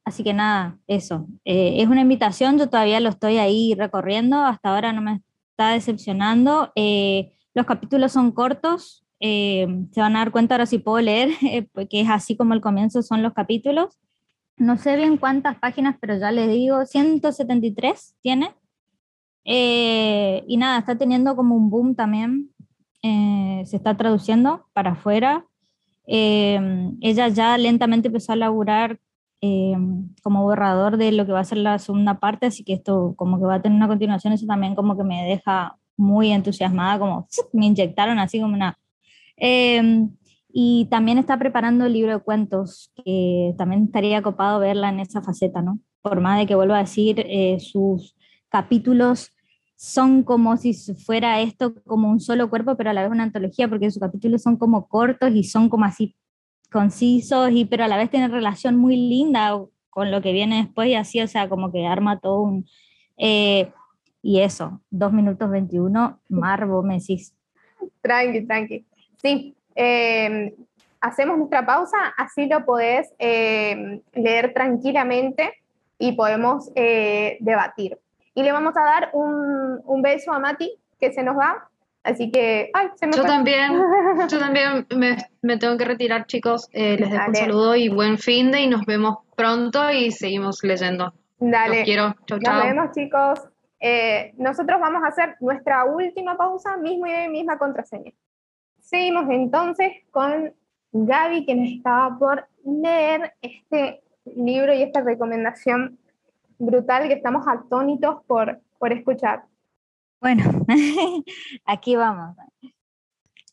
Así 0.05 0.23
que 0.23 0.33
nada, 0.33 0.79
eso. 0.87 1.27
Eh, 1.45 1.81
es 1.81 1.87
una 1.87 2.01
invitación, 2.01 2.57
yo 2.57 2.69
todavía 2.69 2.99
lo 2.99 3.09
estoy 3.09 3.37
ahí 3.37 3.73
recorriendo, 3.75 4.37
hasta 4.43 4.73
ahora 4.73 4.93
no 4.93 5.01
me 5.01 5.21
está 5.51 5.71
decepcionando. 5.71 6.71
Eh, 6.75 7.33
los 7.53 7.65
capítulos 7.65 8.11
son 8.11 8.31
cortos, 8.31 9.05
eh, 9.25 9.65
se 9.91 10.01
van 10.01 10.17
a 10.17 10.19
dar 10.19 10.31
cuenta 10.31 10.55
ahora 10.55 10.65
si 10.65 10.79
puedo 10.79 10.99
leer, 10.99 11.29
eh, 11.41 11.67
porque 11.71 12.01
es 12.01 12.09
así 12.09 12.35
como 12.35 12.53
el 12.53 12.61
comienzo 12.61 13.01
son 13.01 13.23
los 13.23 13.33
capítulos. 13.33 13.97
No 14.57 14.77
sé 14.77 14.97
bien 14.97 15.17
cuántas 15.17 15.57
páginas, 15.57 15.95
pero 15.99 16.17
ya 16.17 16.29
les 16.31 16.49
digo, 16.49 16.85
173 16.85 18.15
tiene. 18.21 18.53
Eh, 19.45 20.43
y 20.47 20.57
nada, 20.57 20.79
está 20.79 20.97
teniendo 20.97 21.35
como 21.35 21.55
un 21.55 21.69
boom 21.69 21.95
también. 21.95 22.49
se 23.01 23.75
está 23.75 23.95
traduciendo 23.97 24.65
para 24.73 24.91
afuera. 24.91 25.45
ella 26.05 27.27
ya 27.29 27.57
lentamente 27.57 28.07
empezó 28.07 28.33
a 28.33 28.35
laburar 28.37 28.99
como 30.21 30.43
borrador 30.43 30.95
de 30.95 31.11
lo 31.11 31.25
que 31.25 31.33
va 31.33 31.41
a 31.41 31.43
ser 31.43 31.57
la 31.57 31.77
segunda 31.77 32.19
parte, 32.19 32.45
así 32.45 32.63
que 32.63 32.73
esto 32.73 33.13
como 33.17 33.39
que 33.39 33.45
va 33.45 33.55
a 33.55 33.61
tener 33.61 33.75
una 33.75 33.89
continuación, 33.89 34.31
eso 34.31 34.45
también 34.45 34.73
como 34.73 34.95
que 34.95 35.03
me 35.03 35.25
deja 35.25 35.77
muy 35.97 36.31
entusiasmada, 36.31 36.97
como 36.97 37.27
me 37.51 37.65
inyectaron 37.65 38.19
así 38.19 38.39
como 38.39 38.53
una... 38.55 38.77
Y 40.55 40.85
también 40.91 41.17
está 41.17 41.39
preparando 41.39 41.87
el 41.87 41.93
libro 41.93 42.13
de 42.13 42.19
cuentos, 42.19 42.91
que 43.03 43.55
también 43.57 43.85
estaría 43.85 44.21
copado 44.21 44.59
verla 44.59 44.89
en 44.89 44.99
esa 44.99 45.23
faceta, 45.23 45.63
¿no? 45.63 45.79
Por 46.03 46.21
más 46.21 46.37
de 46.37 46.45
que 46.45 46.53
vuelva 46.53 46.77
a 46.77 46.81
decir, 46.81 47.25
eh, 47.27 47.57
sus 47.59 48.15
capítulos 48.53 49.33
son 49.75 50.21
como 50.21 50.57
si 50.57 50.75
fuera 50.93 51.41
esto 51.41 51.73
como 51.85 52.07
un 52.07 52.19
solo 52.19 52.51
cuerpo, 52.51 52.77
pero 52.77 52.91
a 52.91 52.93
la 52.93 53.01
vez 53.01 53.11
una 53.11 53.23
antología, 53.23 53.67
porque 53.67 53.89
sus 53.89 53.99
capítulos 53.99 54.43
son 54.43 54.57
como 54.57 54.87
cortos 54.87 55.31
y 55.31 55.43
son 55.43 55.69
como 55.69 55.85
así 55.85 56.15
concisos, 56.71 57.49
y, 57.51 57.65
pero 57.65 57.83
a 57.83 57.87
la 57.87 57.97
vez 57.97 58.11
tienen 58.11 58.31
relación 58.31 58.77
muy 58.77 58.95
linda 58.95 59.59
con 59.89 60.11
lo 60.11 60.21
que 60.21 60.33
viene 60.33 60.57
después 60.57 60.87
y 60.87 60.95
así, 60.95 61.19
o 61.19 61.27
sea, 61.27 61.49
como 61.49 61.71
que 61.71 61.85
arma 61.85 62.19
todo 62.19 62.41
un... 62.41 62.65
Eh, 63.17 63.71
y 64.21 64.39
eso, 64.39 64.81
2 64.91 65.11
minutos 65.11 65.49
21, 65.49 66.19
Marvo, 66.29 66.83
me 66.83 66.99
decís. 66.99 67.35
Tranqui, 68.01 68.45
tranqui. 68.45 68.85
Sí, 69.21 69.55
em, 69.73 70.51
hacemos 71.01 71.37
nuestra 71.39 71.65
pausa, 71.65 71.97
así 72.17 72.45
lo 72.45 72.63
podés 72.65 73.11
em, 73.17 73.99
leer 74.13 74.53
tranquilamente 74.53 75.51
y 75.97 76.11
podemos 76.13 76.71
eh, 76.75 77.37
debatir. 77.39 77.97
Y 78.35 78.43
le 78.43 78.51
vamos 78.51 78.75
a 78.77 78.83
dar 78.83 79.09
un, 79.13 79.81
un, 79.85 80.01
beso 80.01 80.31
a 80.31 80.39
Mati, 80.39 80.73
que 80.99 81.11
se 81.11 81.23
nos 81.23 81.37
va. 81.37 81.69
Así 82.03 82.31
que, 82.31 82.69
ay, 82.73 82.89
se 82.95 83.07
me 83.07 83.13
Yo 83.15 83.23
también, 83.23 83.71
yo 84.29 84.39
también 84.39 84.85
me, 84.95 85.17
me, 85.41 85.57
tengo 85.57 85.77
que 85.77 85.85
retirar, 85.85 86.25
chicos. 86.25 86.67
Eh, 86.73 86.97
les 86.99 87.11
dejo 87.11 87.23
un 87.27 87.35
saludo 87.35 87.75
y 87.75 87.89
buen 87.89 88.17
fin 88.17 88.51
de 88.51 88.61
y 88.61 88.67
nos 88.67 88.85
vemos 88.85 89.19
pronto 89.35 89.89
y 89.91 90.11
seguimos 90.11 90.63
leyendo. 90.63 91.13
Dale. 91.39 91.77
Los 91.77 91.85
quiero. 91.85 92.15
Chau, 92.25 92.39
chau. 92.39 92.53
Nos 92.55 92.63
vemos, 92.63 92.91
chicos. 92.91 93.39
Eh, 93.79 94.33
nosotros 94.37 94.79
vamos 94.79 95.03
a 95.03 95.07
hacer 95.07 95.35
nuestra 95.41 95.85
última 95.85 96.37
pausa, 96.37 96.77
mismo 96.77 97.05
y 97.05 97.29
misma 97.29 97.57
contraseña. 97.57 98.11
Seguimos 98.79 99.25
entonces 99.29 99.91
con 100.11 100.53
Gaby, 100.93 101.45
que 101.45 101.55
nos 101.55 101.69
estaba 101.69 102.17
por 102.17 102.47
leer 102.65 103.33
este 103.41 104.01
libro 104.25 104.73
y 104.73 104.83
esta 104.83 105.01
recomendación 105.01 105.97
brutal 106.65 107.07
que 107.07 107.13
estamos 107.13 107.45
atónitos 107.47 108.23
por, 108.25 108.61
por 108.79 108.91
escuchar. 108.91 109.43
Bueno, 110.21 110.43
aquí 111.65 111.95
vamos. 111.95 112.35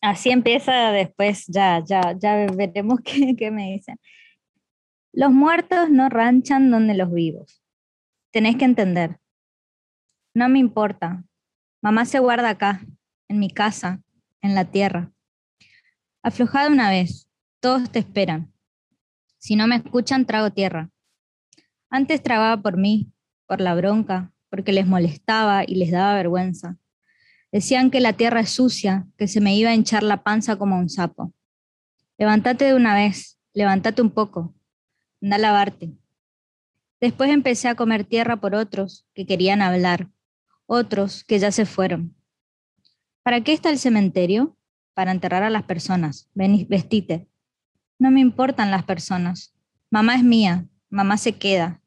Así 0.01 0.31
empieza 0.31 0.91
después, 0.91 1.45
ya, 1.47 1.83
ya, 1.83 2.15
ya 2.17 2.47
veremos 2.55 2.99
qué, 3.03 3.35
qué 3.35 3.51
me 3.51 3.73
dicen. 3.73 3.99
Los 5.13 5.31
muertos 5.31 5.89
no 5.89 6.09
ranchan 6.09 6.71
donde 6.71 6.95
los 6.95 7.11
vivos. 7.11 7.61
Tenés 8.31 8.55
que 8.55 8.65
entender, 8.65 9.19
no 10.33 10.47
me 10.47 10.59
importa. 10.59 11.25
Mamá 11.81 12.05
se 12.05 12.19
guarda 12.19 12.49
acá, 12.49 12.85
en 13.27 13.39
mi 13.39 13.49
casa, 13.49 14.01
en 14.41 14.55
la 14.55 14.65
tierra. 14.65 15.11
Aflojada 16.23 16.69
una 16.69 16.89
vez, 16.89 17.27
todos 17.59 17.91
te 17.91 17.99
esperan. 17.99 18.53
Si 19.39 19.55
no 19.57 19.67
me 19.67 19.75
escuchan, 19.75 20.25
trago 20.25 20.51
tierra. 20.51 20.89
Antes 21.93 22.23
tragaba 22.23 22.61
por 22.61 22.77
mí, 22.77 23.11
por 23.47 23.59
la 23.59 23.75
bronca, 23.75 24.31
porque 24.49 24.71
les 24.71 24.87
molestaba 24.87 25.65
y 25.67 25.75
les 25.75 25.91
daba 25.91 26.15
vergüenza. 26.15 26.77
Decían 27.51 27.91
que 27.91 27.99
la 27.99 28.13
tierra 28.13 28.39
es 28.39 28.49
sucia, 28.49 29.05
que 29.17 29.27
se 29.27 29.41
me 29.41 29.53
iba 29.55 29.71
a 29.71 29.75
hinchar 29.75 30.01
la 30.01 30.23
panza 30.23 30.55
como 30.55 30.79
un 30.79 30.89
sapo. 30.89 31.33
Levántate 32.17 32.63
de 32.63 32.75
una 32.75 32.95
vez, 32.95 33.37
levántate 33.53 34.01
un 34.01 34.09
poco, 34.09 34.55
anda 35.21 35.35
a 35.35 35.39
lavarte. 35.39 35.91
Después 37.01 37.29
empecé 37.29 37.67
a 37.67 37.75
comer 37.75 38.05
tierra 38.05 38.39
por 38.39 38.55
otros 38.55 39.05
que 39.13 39.25
querían 39.25 39.61
hablar, 39.61 40.07
otros 40.67 41.25
que 41.25 41.39
ya 41.39 41.51
se 41.51 41.65
fueron. 41.65 42.15
¿Para 43.21 43.41
qué 43.41 43.51
está 43.51 43.69
el 43.69 43.79
cementerio? 43.79 44.55
Para 44.93 45.11
enterrar 45.11 45.43
a 45.43 45.49
las 45.49 45.63
personas. 45.63 46.29
Ven, 46.35 46.67
vestite. 46.69 47.27
No 47.99 48.11
me 48.11 48.21
importan 48.21 48.71
las 48.71 48.85
personas. 48.85 49.53
Mamá 49.89 50.15
es 50.15 50.23
mía. 50.23 50.67
Mamá 50.89 51.17
se 51.17 51.33
queda. 51.33 51.80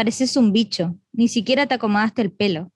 Pareces 0.00 0.38
un 0.38 0.50
bicho. 0.50 0.96
Ni 1.12 1.28
siquiera 1.28 1.66
te 1.66 1.74
acomodaste 1.74 2.22
el 2.22 2.32
pelo. 2.32 2.72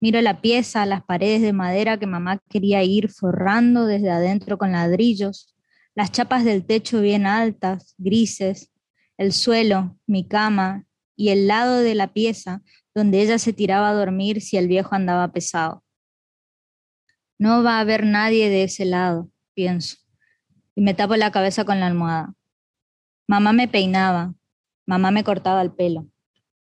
Miro 0.00 0.20
la 0.20 0.40
pieza, 0.40 0.86
las 0.86 1.02
paredes 1.02 1.42
de 1.42 1.52
madera 1.52 1.98
que 1.98 2.06
mamá 2.06 2.40
quería 2.48 2.84
ir 2.84 3.10
forrando 3.10 3.84
desde 3.84 4.12
adentro 4.12 4.56
con 4.56 4.70
ladrillos, 4.70 5.56
las 5.96 6.12
chapas 6.12 6.44
del 6.44 6.64
techo 6.64 7.00
bien 7.00 7.26
altas, 7.26 7.96
grises, 7.98 8.70
el 9.18 9.32
suelo, 9.32 9.98
mi 10.06 10.24
cama 10.24 10.86
y 11.16 11.30
el 11.30 11.48
lado 11.48 11.78
de 11.78 11.96
la 11.96 12.12
pieza 12.12 12.62
donde 12.94 13.22
ella 13.22 13.40
se 13.40 13.52
tiraba 13.52 13.88
a 13.88 13.94
dormir 13.94 14.40
si 14.40 14.56
el 14.56 14.68
viejo 14.68 14.94
andaba 14.94 15.32
pesado. 15.32 15.82
No 17.40 17.64
va 17.64 17.78
a 17.78 17.80
haber 17.80 18.06
nadie 18.06 18.50
de 18.50 18.62
ese 18.62 18.84
lado, 18.84 19.28
pienso, 19.52 19.96
y 20.76 20.82
me 20.82 20.94
tapo 20.94 21.16
la 21.16 21.32
cabeza 21.32 21.64
con 21.64 21.80
la 21.80 21.88
almohada. 21.88 22.34
Mamá 23.26 23.52
me 23.52 23.66
peinaba, 23.66 24.32
Mamá 24.90 25.12
me 25.12 25.22
cortaba 25.22 25.62
el 25.62 25.70
pelo. 25.70 26.09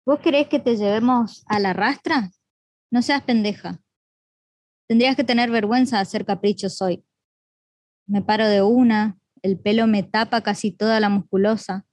¿Vos 0.09 0.21
querés 0.21 0.49
que 0.49 0.59
te 0.59 0.75
llevemos 0.75 1.45
a 1.49 1.59
la 1.59 1.75
rastra? 1.75 2.31
No 2.91 3.03
seas 3.03 3.23
pendeja. 3.25 3.79
Tendrías 4.89 5.17
que 5.17 5.23
tener 5.23 5.51
vergüenza 5.51 5.97
de 5.97 6.03
hacer 6.03 6.25
caprichos 6.25 6.81
hoy. 6.81 7.05
Me 8.07 8.23
paro 8.23 8.49
de 8.49 8.63
una, 8.63 9.19
el 9.43 9.59
pelo 9.59 9.87
me 9.87 10.03
tapa 10.03 10.41
casi 10.41 10.71
toda 10.71 10.99
la 10.99 11.11
musculosa, 11.11 11.85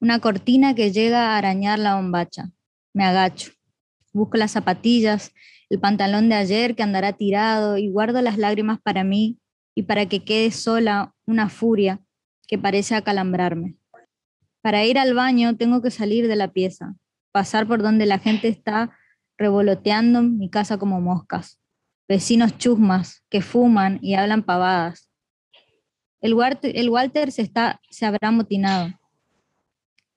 una 0.00 0.18
cortina 0.18 0.74
que 0.74 0.90
llega 0.90 1.28
a 1.28 1.38
arañar 1.38 1.78
la 1.78 1.94
bombacha. 1.94 2.50
Me 2.92 3.04
agacho. 3.04 3.52
Busco 4.12 4.36
las 4.36 4.50
zapatillas, 4.50 5.32
el 5.68 5.78
pantalón 5.78 6.28
de 6.28 6.34
ayer 6.34 6.74
que 6.74 6.82
andará 6.82 7.12
tirado 7.12 7.78
y 7.78 7.88
guardo 7.88 8.20
las 8.20 8.36
lágrimas 8.36 8.80
para 8.80 9.04
mí 9.04 9.38
y 9.76 9.84
para 9.84 10.06
que 10.06 10.24
quede 10.24 10.50
sola 10.50 11.14
una 11.24 11.48
furia 11.48 12.00
que 12.48 12.58
parece 12.58 12.96
acalambrarme. 12.96 13.76
Para 14.60 14.84
ir 14.84 14.98
al 14.98 15.14
baño 15.14 15.56
tengo 15.56 15.80
que 15.80 15.92
salir 15.92 16.26
de 16.26 16.34
la 16.34 16.52
pieza, 16.52 16.96
pasar 17.32 17.66
por 17.66 17.82
donde 17.82 18.06
la 18.06 18.18
gente 18.18 18.48
está 18.48 18.96
revoloteando 19.38 20.22
mi 20.22 20.50
casa 20.50 20.78
como 20.78 21.00
moscas, 21.00 21.60
vecinos 22.08 22.58
chusmas 22.58 23.24
que 23.30 23.40
fuman 23.40 23.98
y 24.02 24.14
hablan 24.14 24.42
pavadas. 24.42 25.10
El 26.20 26.34
Walter, 26.34 27.32
se, 27.32 27.42
está, 27.42 27.80
se 27.88 28.04
habrá 28.04 28.28
amotinado. 28.28 28.92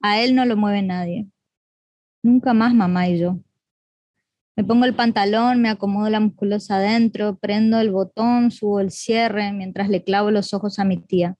A 0.02 0.20
él 0.20 0.36
no 0.36 0.46
lo 0.46 0.58
mueve 0.58 0.82
nadie. 0.82 1.28
Nunca 2.22 2.54
más 2.54 2.74
mamá 2.74 3.08
y 3.08 3.20
yo. 3.20 3.40
Me 4.58 4.64
pongo 4.64 4.86
el 4.86 4.94
pantalón, 4.94 5.62
me 5.62 5.70
acomodo 5.70 6.10
la 6.10 6.20
musculosa 6.20 6.76
adentro, 6.76 7.38
prendo 7.38 7.80
el 7.80 7.92
botón, 7.92 8.52
subo 8.52 8.82
el 8.82 8.92
cierre 8.92 9.52
mientras 9.54 9.90
le 9.90 10.04
clavo 10.04 10.30
los 10.30 10.54
ojos 10.54 10.80
a 10.80 10.84
mi 10.84 10.98
tía. 10.98 11.38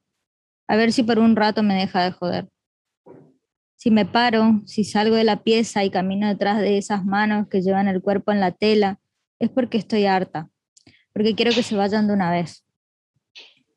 A 0.68 0.78
ver 0.78 0.94
si 0.94 1.04
por 1.04 1.20
un 1.20 1.36
rato 1.36 1.62
me 1.62 1.76
deja 1.76 2.04
de 2.04 2.12
joder. 2.12 2.50
Si 3.84 3.92
me 3.92 4.06
paro, 4.06 4.62
si 4.66 4.86
salgo 4.86 5.18
de 5.18 5.26
la 5.26 5.44
pieza 5.44 5.84
y 5.84 5.90
camino 5.90 6.30
detrás 6.30 6.62
de 6.62 6.78
esas 6.78 7.04
manos 7.04 7.50
que 7.50 7.62
llevan 7.62 7.90
el 7.90 8.02
cuerpo 8.02 8.32
en 8.32 8.40
la 8.40 8.54
tela, 8.54 9.02
es 9.40 9.50
porque 9.50 9.78
estoy 9.78 10.06
harta, 10.06 10.50
porque 11.12 11.36
quiero 11.36 11.52
que 11.52 11.64
se 11.64 11.76
vayan 11.76 12.08
de 12.08 12.14
una 12.14 12.32
vez. 12.32 12.66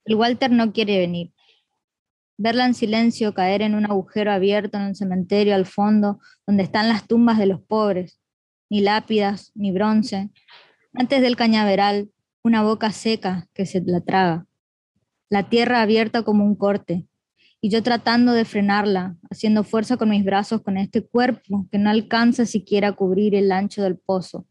El 0.04 0.14
Walter 0.14 0.52
no 0.52 0.72
quiere 0.72 0.98
venir. 0.98 1.32
Verla 2.38 2.66
en 2.66 2.74
silencio 2.74 3.34
caer 3.34 3.62
en 3.62 3.74
un 3.74 3.84
agujero 3.84 4.30
abierto 4.30 4.78
en 4.78 4.84
un 4.84 4.94
cementerio 4.94 5.56
al 5.56 5.66
fondo, 5.66 6.20
donde 6.46 6.62
están 6.62 6.88
las 6.88 7.08
tumbas 7.08 7.36
de 7.36 7.46
los 7.46 7.60
pobres, 7.62 8.20
ni 8.70 8.82
lápidas, 8.82 9.50
ni 9.56 9.72
bronce. 9.72 10.30
Antes 10.94 11.20
del 11.20 11.34
cañaveral, 11.34 12.10
una 12.44 12.62
boca 12.62 12.92
seca 12.92 13.48
que 13.54 13.66
se 13.66 13.82
la 13.84 14.00
traga. 14.02 14.46
La 15.30 15.48
tierra 15.48 15.82
abierta 15.82 16.22
como 16.22 16.44
un 16.44 16.54
corte, 16.54 17.08
y 17.60 17.70
yo 17.70 17.82
tratando 17.82 18.32
de 18.32 18.44
frenarla, 18.44 19.16
haciendo 19.30 19.64
fuerza 19.64 19.96
con 19.96 20.10
mis 20.10 20.24
brazos 20.24 20.62
con 20.62 20.76
este 20.76 21.04
cuerpo 21.04 21.66
que 21.70 21.78
no 21.78 21.90
alcanza 21.90 22.46
siquiera 22.46 22.88
a 22.88 22.92
cubrir 22.92 23.34
el 23.34 23.50
ancho 23.52 23.82
del 23.82 23.98
pozo. 23.98 24.46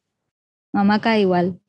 Mamá 0.73 0.99
cae 0.99 1.21
igual. 1.21 1.59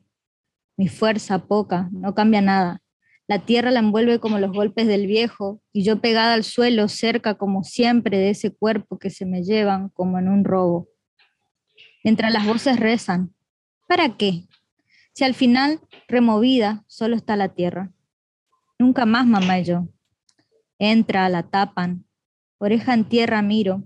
Mi 0.75 0.87
fuerza, 0.87 1.47
poca, 1.47 1.89
no 1.91 2.13
cambia 2.13 2.41
nada. 2.41 2.81
La 3.27 3.39
tierra 3.39 3.71
la 3.71 3.79
envuelve 3.79 4.19
como 4.19 4.39
los 4.39 4.51
golpes 4.51 4.87
del 4.87 5.05
viejo, 5.05 5.61
y 5.73 5.83
yo 5.83 5.99
pegada 6.01 6.33
al 6.33 6.43
suelo, 6.43 6.87
cerca 6.87 7.35
como 7.35 7.63
siempre 7.63 8.17
de 8.17 8.29
ese 8.29 8.55
cuerpo 8.55 8.99
que 8.99 9.09
se 9.09 9.25
me 9.25 9.43
llevan 9.43 9.89
como 9.89 10.17
en 10.19 10.29
un 10.29 10.43
robo 10.43 10.87
mientras 12.07 12.31
las 12.31 12.45
voces 12.45 12.79
rezan. 12.79 13.35
¿Para 13.85 14.15
qué? 14.15 14.47
Si 15.13 15.25
al 15.25 15.33
final, 15.33 15.81
removida, 16.07 16.85
solo 16.87 17.17
está 17.17 17.35
la 17.35 17.49
tierra. 17.49 17.91
Nunca 18.79 19.05
más 19.05 19.25
mamá 19.25 19.59
y 19.59 19.65
yo. 19.65 19.89
Entra, 20.79 21.27
la 21.29 21.43
tapan. 21.43 22.05
Oreja 22.59 22.93
en 22.93 23.07
tierra 23.07 23.41
miro. 23.41 23.83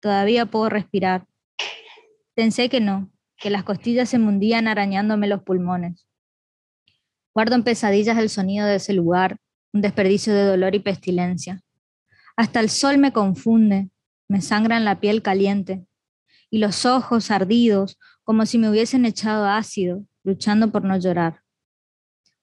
Todavía 0.00 0.46
puedo 0.46 0.68
respirar. 0.68 1.26
Pensé 2.34 2.68
que 2.68 2.80
no, 2.80 3.10
que 3.36 3.50
las 3.50 3.64
costillas 3.64 4.08
se 4.08 4.18
mundían 4.18 4.68
arañándome 4.68 5.26
los 5.26 5.42
pulmones. 5.42 6.06
Guardo 7.34 7.54
en 7.54 7.64
pesadillas 7.64 8.18
el 8.18 8.30
sonido 8.30 8.66
de 8.66 8.76
ese 8.76 8.92
lugar, 8.92 9.38
un 9.72 9.82
desperdicio 9.82 10.34
de 10.34 10.44
dolor 10.44 10.74
y 10.74 10.80
pestilencia. 10.80 11.62
Hasta 12.36 12.60
el 12.60 12.70
sol 12.70 12.98
me 12.98 13.12
confunde, 13.12 13.90
me 14.28 14.40
sangra 14.40 14.76
en 14.76 14.84
la 14.84 15.00
piel 15.00 15.22
caliente, 15.22 15.86
y 16.50 16.58
los 16.58 16.84
ojos 16.86 17.30
ardidos 17.30 17.98
como 18.24 18.46
si 18.46 18.58
me 18.58 18.68
hubiesen 18.68 19.04
echado 19.04 19.46
ácido, 19.46 20.04
luchando 20.24 20.72
por 20.72 20.84
no 20.84 20.98
llorar. 20.98 21.42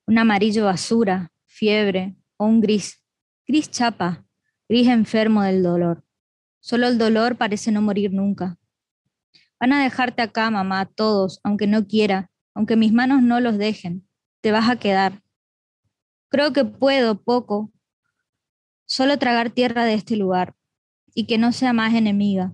Un 0.05 0.17
amarillo 0.17 0.65
basura, 0.65 1.31
fiebre 1.45 2.15
o 2.37 2.45
un 2.45 2.61
gris, 2.61 3.02
gris 3.47 3.69
chapa, 3.69 4.25
gris 4.69 4.87
enfermo 4.87 5.43
del 5.43 5.63
dolor. 5.63 6.03
Solo 6.59 6.87
el 6.87 6.97
dolor 6.97 7.37
parece 7.37 7.71
no 7.71 7.81
morir 7.81 8.13
nunca. 8.13 8.57
Van 9.59 9.73
a 9.73 9.83
dejarte 9.83 10.21
acá, 10.21 10.49
mamá, 10.49 10.85
todos, 10.85 11.39
aunque 11.43 11.67
no 11.67 11.87
quiera, 11.87 12.29
aunque 12.53 12.75
mis 12.75 12.93
manos 12.93 13.21
no 13.21 13.39
los 13.39 13.57
dejen. 13.57 14.07
Te 14.41 14.51
vas 14.51 14.69
a 14.69 14.77
quedar. 14.77 15.21
Creo 16.29 16.51
que 16.51 16.65
puedo, 16.65 17.21
poco, 17.21 17.71
solo 18.85 19.17
tragar 19.17 19.51
tierra 19.51 19.85
de 19.85 19.93
este 19.93 20.15
lugar 20.15 20.55
y 21.13 21.25
que 21.27 21.37
no 21.37 21.51
sea 21.51 21.73
más 21.73 21.93
enemiga, 21.93 22.53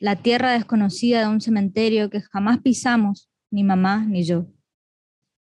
la 0.00 0.16
tierra 0.16 0.52
desconocida 0.52 1.20
de 1.20 1.28
un 1.28 1.40
cementerio 1.40 2.10
que 2.10 2.20
jamás 2.20 2.58
pisamos, 2.58 3.30
ni 3.50 3.64
mamá 3.64 4.04
ni 4.06 4.24
yo. 4.24 4.46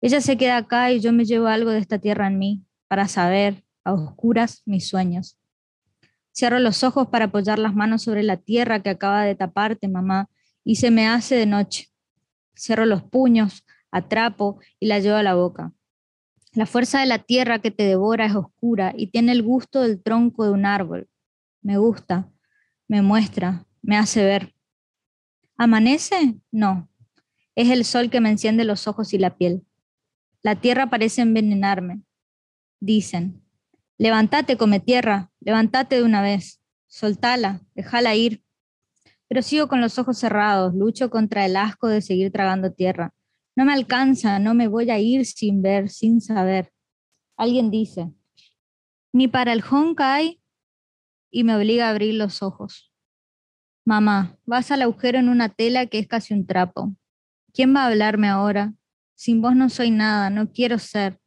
Ella 0.00 0.20
se 0.20 0.36
queda 0.36 0.58
acá 0.58 0.92
y 0.92 1.00
yo 1.00 1.12
me 1.12 1.24
llevo 1.24 1.46
algo 1.48 1.70
de 1.70 1.78
esta 1.78 1.98
tierra 1.98 2.26
en 2.28 2.38
mí, 2.38 2.64
para 2.88 3.08
saber, 3.08 3.65
a 3.86 3.94
oscuras, 3.94 4.62
mis 4.66 4.88
sueños. 4.88 5.38
Cierro 6.34 6.58
los 6.58 6.82
ojos 6.84 7.08
para 7.08 7.26
apoyar 7.26 7.58
las 7.58 7.74
manos 7.74 8.02
sobre 8.02 8.22
la 8.22 8.36
tierra 8.36 8.82
que 8.82 8.90
acaba 8.90 9.24
de 9.24 9.34
taparte, 9.34 9.88
mamá, 9.88 10.28
y 10.64 10.76
se 10.76 10.90
me 10.90 11.06
hace 11.06 11.36
de 11.36 11.46
noche. 11.46 11.88
Cierro 12.54 12.84
los 12.84 13.04
puños, 13.04 13.64
atrapo 13.90 14.60
y 14.80 14.86
la 14.86 14.98
llevo 14.98 15.16
a 15.16 15.22
la 15.22 15.34
boca. 15.34 15.72
La 16.52 16.66
fuerza 16.66 17.00
de 17.00 17.06
la 17.06 17.20
tierra 17.20 17.60
que 17.60 17.70
te 17.70 17.84
devora 17.84 18.26
es 18.26 18.34
oscura 18.34 18.92
y 18.96 19.06
tiene 19.06 19.32
el 19.32 19.42
gusto 19.42 19.82
del 19.82 20.02
tronco 20.02 20.44
de 20.44 20.50
un 20.50 20.66
árbol. 20.66 21.08
Me 21.62 21.78
gusta, 21.78 22.28
me 22.88 23.02
muestra, 23.02 23.64
me 23.82 23.96
hace 23.96 24.24
ver. 24.24 24.54
¿Amanece? 25.56 26.34
No. 26.50 26.90
Es 27.54 27.70
el 27.70 27.84
sol 27.84 28.10
que 28.10 28.20
me 28.20 28.30
enciende 28.30 28.64
los 28.64 28.88
ojos 28.88 29.14
y 29.14 29.18
la 29.18 29.36
piel. 29.36 29.64
La 30.42 30.56
tierra 30.56 30.90
parece 30.90 31.22
envenenarme. 31.22 32.02
Dicen, 32.80 33.45
levántate, 33.98 34.56
come 34.56 34.80
tierra, 34.80 35.30
levántate 35.40 35.96
de 35.96 36.02
una 36.02 36.22
vez, 36.22 36.60
soltala, 36.86 37.62
déjala 37.74 38.14
ir. 38.14 38.42
Pero 39.28 39.42
sigo 39.42 39.68
con 39.68 39.80
los 39.80 39.98
ojos 39.98 40.18
cerrados, 40.18 40.74
lucho 40.74 41.10
contra 41.10 41.44
el 41.44 41.56
asco 41.56 41.88
de 41.88 42.00
seguir 42.00 42.30
tragando 42.30 42.72
tierra. 42.72 43.12
No 43.56 43.64
me 43.64 43.72
alcanza, 43.72 44.38
no 44.38 44.54
me 44.54 44.68
voy 44.68 44.90
a 44.90 44.98
ir 44.98 45.26
sin 45.26 45.62
ver, 45.62 45.88
sin 45.88 46.20
saber. 46.20 46.72
Alguien 47.36 47.70
dice, 47.70 48.12
ni 49.12 49.28
para 49.28 49.52
el 49.52 49.62
Honkai, 49.68 50.40
y 51.30 51.44
me 51.44 51.56
obliga 51.56 51.86
a 51.86 51.90
abrir 51.90 52.14
los 52.14 52.42
ojos. 52.42 52.92
Mamá, 53.84 54.38
vas 54.44 54.70
al 54.70 54.82
agujero 54.82 55.18
en 55.18 55.28
una 55.28 55.48
tela 55.48 55.86
que 55.86 55.98
es 55.98 56.08
casi 56.08 56.34
un 56.34 56.46
trapo. 56.46 56.94
¿Quién 57.52 57.74
va 57.74 57.84
a 57.84 57.86
hablarme 57.88 58.28
ahora? 58.28 58.74
Sin 59.14 59.40
vos 59.40 59.54
no 59.56 59.68
soy 59.70 59.90
nada, 59.90 60.30
no 60.30 60.50
quiero 60.52 60.78
ser. 60.78 61.20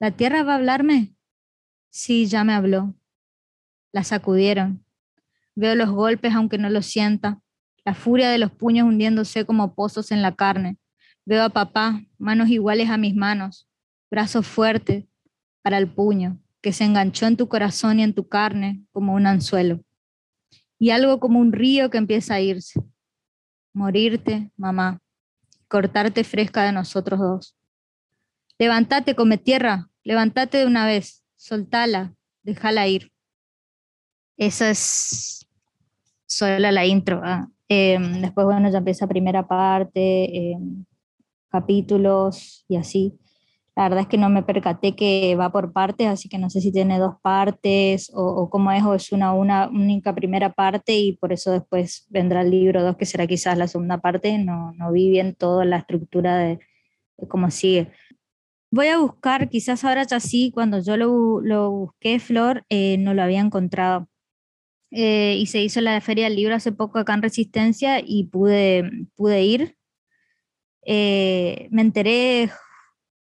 ¿La 0.00 0.12
tierra 0.12 0.42
va 0.42 0.52
a 0.52 0.56
hablarme? 0.56 1.14
Sí, 1.90 2.26
ya 2.26 2.44
me 2.44 2.54
habló. 2.54 2.94
La 3.92 4.04
sacudieron. 4.04 4.84
Veo 5.54 5.74
los 5.74 5.90
golpes 5.90 6.34
aunque 6.34 6.58
no 6.58 6.70
los 6.70 6.86
sienta, 6.86 7.40
la 7.84 7.94
furia 7.94 8.30
de 8.30 8.38
los 8.38 8.52
puños 8.52 8.86
hundiéndose 8.86 9.44
como 9.44 9.74
pozos 9.74 10.12
en 10.12 10.22
la 10.22 10.34
carne. 10.36 10.78
Veo 11.24 11.42
a 11.42 11.48
papá, 11.50 12.02
manos 12.18 12.48
iguales 12.48 12.90
a 12.90 12.96
mis 12.96 13.14
manos, 13.14 13.68
brazos 14.10 14.46
fuertes 14.46 15.04
para 15.62 15.78
el 15.78 15.88
puño, 15.88 16.38
que 16.60 16.72
se 16.72 16.84
enganchó 16.84 17.26
en 17.26 17.36
tu 17.36 17.48
corazón 17.48 18.00
y 18.00 18.02
en 18.02 18.14
tu 18.14 18.28
carne 18.28 18.84
como 18.92 19.14
un 19.14 19.26
anzuelo 19.26 19.82
y 20.78 20.90
algo 20.90 21.18
como 21.20 21.40
un 21.40 21.52
río 21.52 21.90
que 21.90 21.98
empieza 21.98 22.34
a 22.34 22.40
irse. 22.40 22.80
Morirte, 23.72 24.50
mamá, 24.56 25.00
cortarte 25.66 26.24
fresca 26.24 26.62
de 26.62 26.72
nosotros 26.72 27.20
dos. 27.20 27.56
Levántate, 28.58 29.14
come 29.14 29.38
tierra, 29.38 29.90
levántate 30.04 30.58
de 30.58 30.66
una 30.66 30.86
vez, 30.86 31.17
soltala, 31.38 32.14
déjala 32.42 32.86
ir. 32.86 33.10
Esa 34.36 34.70
es 34.70 35.48
solo 36.26 36.70
la 36.70 36.84
intro. 36.84 37.22
Em, 37.68 38.20
después, 38.20 38.44
bueno, 38.46 38.70
ya 38.70 38.78
empieza 38.78 39.06
primera 39.06 39.46
parte, 39.46 40.52
em, 40.52 40.84
capítulos 41.50 42.64
y 42.68 42.76
así. 42.76 43.18
La 43.76 43.84
verdad 43.84 44.00
es 44.00 44.08
que 44.08 44.18
no 44.18 44.28
me 44.28 44.42
percaté 44.42 44.96
que 44.96 45.36
va 45.36 45.52
por 45.52 45.72
partes, 45.72 46.08
así 46.08 46.28
que 46.28 46.38
no 46.38 46.50
sé 46.50 46.60
si 46.60 46.72
tiene 46.72 46.98
dos 46.98 47.14
partes 47.22 48.10
o, 48.14 48.50
cómo 48.50 48.72
es, 48.72 48.82
o 48.84 48.94
es 48.94 49.12
una, 49.12 49.32
una 49.32 49.68
única 49.68 50.14
primera 50.14 50.52
parte 50.52 50.96
y 50.98 51.16
por 51.16 51.32
eso 51.32 51.52
después 51.52 52.06
vendrá 52.10 52.42
el 52.42 52.50
libro 52.50 52.82
2, 52.82 52.96
que 52.96 53.06
será 53.06 53.26
quizás 53.28 53.56
la 53.56 53.68
segunda 53.68 53.98
parte. 53.98 54.36
No, 54.38 54.72
no 54.72 54.92
vi 54.92 55.10
bien 55.10 55.34
toda 55.36 55.64
la 55.64 55.78
estructura 55.78 56.36
de, 56.38 56.58
cómo 57.28 57.50
sigue. 57.50 57.92
Voy 58.70 58.88
a 58.88 58.98
buscar, 58.98 59.48
quizás 59.48 59.84
ahora 59.84 60.04
ya 60.04 60.20
sí, 60.20 60.50
cuando 60.54 60.80
yo 60.80 60.96
lo, 60.96 61.40
lo 61.40 61.70
busqué, 61.70 62.20
Flor, 62.20 62.64
eh, 62.68 62.98
no 62.98 63.14
lo 63.14 63.22
había 63.22 63.40
encontrado. 63.40 64.08
eh, 64.92 65.36
y 65.38 65.46
se 65.46 65.62
hizo 65.62 65.80
la 65.82 66.00
Feria 66.00 66.24
del 66.26 66.36
Libro 66.36 66.54
hace 66.56 66.72
poco 66.72 66.98
acá 66.98 67.14
en 67.14 67.22
Resistencia 67.22 68.00
y 68.04 68.24
pude, 68.26 68.90
pude 69.16 69.42
ir. 69.44 69.76
Eh, 70.86 71.68
me 71.70 71.82
enteré, 71.82 72.50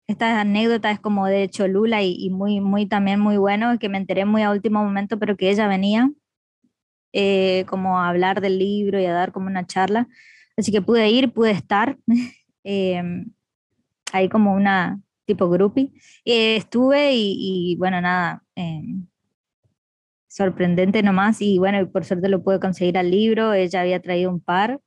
esta 0.08 0.42
anécdota 0.42 0.92
es 0.92 1.00
como 1.00 1.28
de 1.28 1.50
Cholula 1.50 2.04
y, 2.04 2.16
y, 2.20 2.30
muy, 2.30 2.62
muy 2.62 2.88
también 2.88 3.20
muy 3.20 3.38
bueno, 3.38 3.80
que 3.80 3.90
me 3.90 3.98
enteré 4.00 4.26
muy 4.26 4.44
a 4.44 4.52
último 4.52 4.84
momento, 4.84 5.20
pero 5.20 5.38
que 5.38 5.50
ella 5.52 5.68
venía 5.68 6.12
eh, 7.14 7.66
como 7.68 8.00
a 8.00 8.10
hablar 8.10 8.42
del 8.42 8.60
libro 8.60 9.00
y 9.00 9.06
a 9.06 9.14
dar 9.14 9.32
como 9.32 9.48
una 9.48 9.66
charla. 9.66 10.08
Así 10.58 10.72
que 10.72 10.82
pude 10.82 11.10
ir, 11.10 11.32
pude 11.34 11.52
estar 11.52 11.98
em, 12.64 13.32
ahí 14.14 14.30
como 14.30 14.54
una 14.54 15.02
tipo 15.28 15.50
groupie. 15.50 15.92
estuve 16.26 17.14
y, 17.14 17.74
y, 17.74 17.76
bueno, 17.76 18.02
nada, 18.02 18.44
em, 18.56 19.06
sorprendente 20.38 21.02
nomás 21.04 21.42
y 21.42 21.58
bueno, 21.58 21.90
por 21.92 22.06
suerte 22.06 22.30
lo 22.30 22.44
pude 22.44 22.60
conseguir 22.60 22.98
al 22.98 23.12
libro, 23.12 23.54
ella 23.54 23.82
había 23.82 24.02
traído 24.02 24.30
un 24.30 24.40
par, 24.40 24.80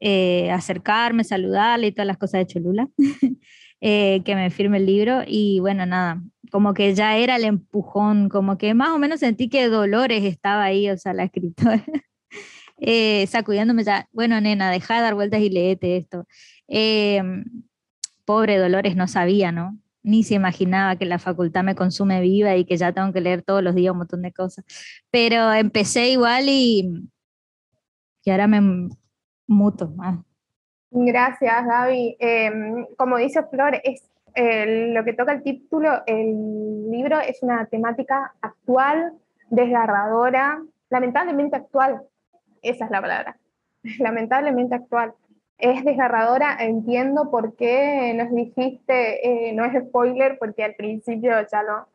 eh, 0.00 0.50
acercarme, 0.50 1.24
saludarle 1.24 1.88
y 1.88 1.92
todas 1.92 2.06
las 2.06 2.18
cosas 2.18 2.40
de 2.40 2.46
Cholula, 2.46 2.88
eh, 3.80 4.22
que 4.24 4.34
me 4.34 4.50
firme 4.50 4.78
el 4.78 4.86
libro 4.86 5.22
y 5.26 5.60
bueno, 5.60 5.86
nada, 5.86 6.22
como 6.50 6.74
que 6.74 6.94
ya 6.94 7.16
era 7.16 7.36
el 7.36 7.44
empujón, 7.44 8.28
como 8.28 8.58
que 8.58 8.74
más 8.74 8.90
o 8.90 8.98
menos 8.98 9.20
sentí 9.20 9.48
que 9.48 9.68
Dolores 9.68 10.24
estaba 10.24 10.64
ahí, 10.64 10.90
o 10.90 10.96
sea, 10.98 11.12
la 11.12 11.24
escritora, 11.24 11.84
eh, 12.80 13.26
sacudiéndome 13.28 13.84
ya, 13.84 14.08
bueno, 14.12 14.40
nena, 14.40 14.70
deja 14.70 14.96
de 14.96 15.02
dar 15.02 15.14
vueltas 15.14 15.40
y 15.40 15.50
leete 15.50 15.98
esto. 15.98 16.26
Em, 16.66 17.44
pobre 18.24 18.58
Dolores 18.58 18.96
no 18.96 19.08
sabía, 19.08 19.52
¿no? 19.52 19.78
ni 20.02 20.24
se 20.24 20.34
imaginaba 20.34 20.96
que 20.96 21.04
la 21.04 21.18
facultad 21.18 21.62
me 21.62 21.74
consume 21.74 22.20
viva 22.20 22.56
y 22.56 22.64
que 22.64 22.76
ya 22.76 22.92
tengo 22.92 23.12
que 23.12 23.20
leer 23.20 23.42
todos 23.42 23.62
los 23.62 23.74
días 23.74 23.92
un 23.92 23.98
montón 23.98 24.22
de 24.22 24.32
cosas. 24.32 24.64
Pero 25.10 25.52
empecé 25.52 26.08
igual 26.08 26.44
y, 26.48 27.08
y 28.24 28.30
ahora 28.30 28.48
me 28.48 28.88
muto. 29.46 29.94
Ah. 30.00 30.22
Gracias, 30.90 31.66
Gaby. 31.66 32.16
Em, 32.18 32.86
como 32.96 33.16
dice 33.16 33.42
Flor, 33.44 33.80
es 33.84 34.02
lo 34.34 35.04
que 35.04 35.12
toca 35.12 35.32
el 35.32 35.42
título, 35.42 36.02
el 36.06 36.90
libro 36.90 37.20
es 37.20 37.42
una 37.42 37.66
temática 37.66 38.34
actual, 38.40 39.12
desgarradora, 39.50 40.62
lamentablemente 40.88 41.56
actual. 41.56 42.02
Esa 42.62 42.86
es 42.86 42.90
la 42.90 43.00
palabra. 43.00 43.36
Lamentablemente 43.98 44.74
actual 44.74 45.14
es 45.62 45.84
desgarradora, 45.84 46.56
entiendo 46.58 47.30
por 47.30 47.54
qué 47.54 48.12
nos 48.14 48.34
dijiste, 48.34 49.48
eh, 49.48 49.52
no 49.52 49.64
es 49.64 49.72
spoiler, 49.84 50.36
porque 50.40 50.64
al 50.64 50.74
principio 50.74 51.30
ya 51.50 51.62
lo, 51.62 51.86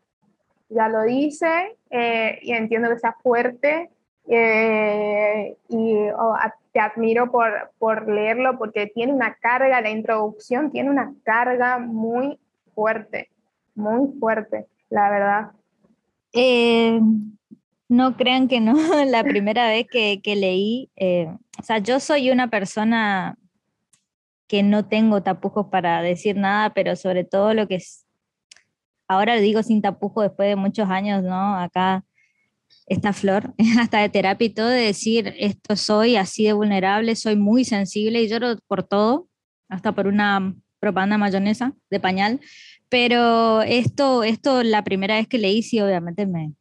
ya 0.69 0.87
lo 0.87 1.03
dice, 1.03 1.75
eh, 1.89 2.39
y 2.43 2.53
entiendo 2.53 2.89
que 2.89 2.97
sea 2.97 3.17
fuerte, 3.21 3.89
eh, 4.29 5.57
y 5.67 5.95
oh, 6.17 6.35
te 6.71 6.79
admiro 6.79 7.29
por, 7.29 7.71
por 7.77 8.09
leerlo, 8.09 8.57
porque 8.57 8.87
tiene 8.87 9.11
una 9.11 9.35
carga, 9.35 9.81
la 9.81 9.89
introducción 9.89 10.71
tiene 10.71 10.89
una 10.89 11.13
carga 11.23 11.77
muy 11.77 12.39
fuerte, 12.73 13.29
muy 13.75 14.17
fuerte, 14.17 14.65
la 14.89 15.09
verdad. 15.09 15.51
no 17.89 18.15
crean 18.15 18.47
que 18.47 18.61
no, 18.61 18.75
la 19.05 19.25
primera 19.25 19.67
vez 19.67 19.87
que, 19.91 20.21
que 20.23 20.37
leí, 20.37 20.89
o 21.59 21.63
sea, 21.63 21.79
yo 21.79 21.99
soy 21.99 22.31
una 22.31 22.49
persona 22.49 23.37
que 24.47 24.63
no 24.63 24.85
tengo 24.87 25.23
tapujos 25.23 25.67
para 25.67 26.01
decir 26.01 26.35
nada, 26.37 26.73
pero 26.73 26.95
sobre 26.95 27.23
todo 27.23 27.53
lo 27.53 27.67
que 27.67 27.75
es, 27.75 28.05
ahora 29.07 29.35
lo 29.35 29.41
digo 29.41 29.63
sin 29.63 29.81
tapujos 29.81 30.23
después 30.23 30.49
de 30.49 30.55
muchos 30.55 30.89
años, 30.89 31.23
¿no? 31.23 31.55
Acá 31.59 32.05
esta 32.87 33.13
flor, 33.13 33.53
hasta 33.79 33.99
de 33.99 34.09
terapia 34.09 34.45
y 34.45 34.49
todo, 34.49 34.67
de 34.67 34.81
decir, 34.81 35.33
esto 35.37 35.75
soy 35.75 36.15
así 36.15 36.45
de 36.45 36.53
vulnerable, 36.53 37.15
soy 37.15 37.35
muy 37.35 37.65
sensible 37.65 38.21
y 38.21 38.27
lloro 38.27 38.57
por 38.67 38.83
todo, 38.83 39.27
hasta 39.69 39.91
por 39.91 40.07
una 40.07 40.55
propaganda 40.79 41.17
mayonesa 41.17 41.73
de 41.89 41.99
pañal, 41.99 42.39
pero 42.89 43.61
esto, 43.63 44.23
esto 44.23 44.63
la 44.63 44.83
primera 44.83 45.15
vez 45.15 45.27
que 45.27 45.37
leí 45.37 45.61
sí 45.61 45.81
obviamente 45.81 46.25
me, 46.25 46.53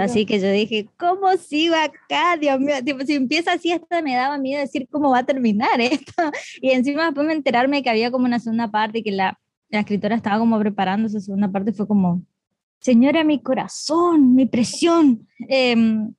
Así 0.00 0.24
que 0.24 0.40
yo 0.40 0.50
dije, 0.50 0.88
¿cómo 0.96 1.36
sigo 1.36 1.74
acá? 1.74 2.36
Dios 2.40 2.60
mío, 2.60 2.74
si 3.04 3.14
empieza 3.14 3.52
así, 3.52 3.72
hasta 3.72 4.02
me 4.02 4.14
daba 4.14 4.38
miedo 4.38 4.60
decir 4.60 4.88
cómo 4.90 5.10
va 5.10 5.18
a 5.18 5.26
terminar 5.26 5.68
esto. 5.80 6.30
Y 6.60 6.70
encima 6.70 7.06
después 7.06 7.26
me 7.26 7.32
enterarme 7.32 7.82
que 7.82 7.90
había 7.90 8.10
como 8.10 8.26
una 8.26 8.38
segunda 8.38 8.70
parte 8.70 8.98
y 8.98 9.02
que 9.02 9.12
la, 9.12 9.38
la 9.68 9.80
escritora 9.80 10.16
estaba 10.16 10.38
como 10.38 10.58
preparando 10.58 11.08
esa 11.08 11.20
segunda 11.20 11.50
parte, 11.50 11.72
fue 11.72 11.86
como, 11.86 12.22
señora, 12.80 13.24
mi 13.24 13.42
corazón, 13.42 14.34
mi 14.34 14.46
presión. 14.46 15.26
Em, 15.48 16.14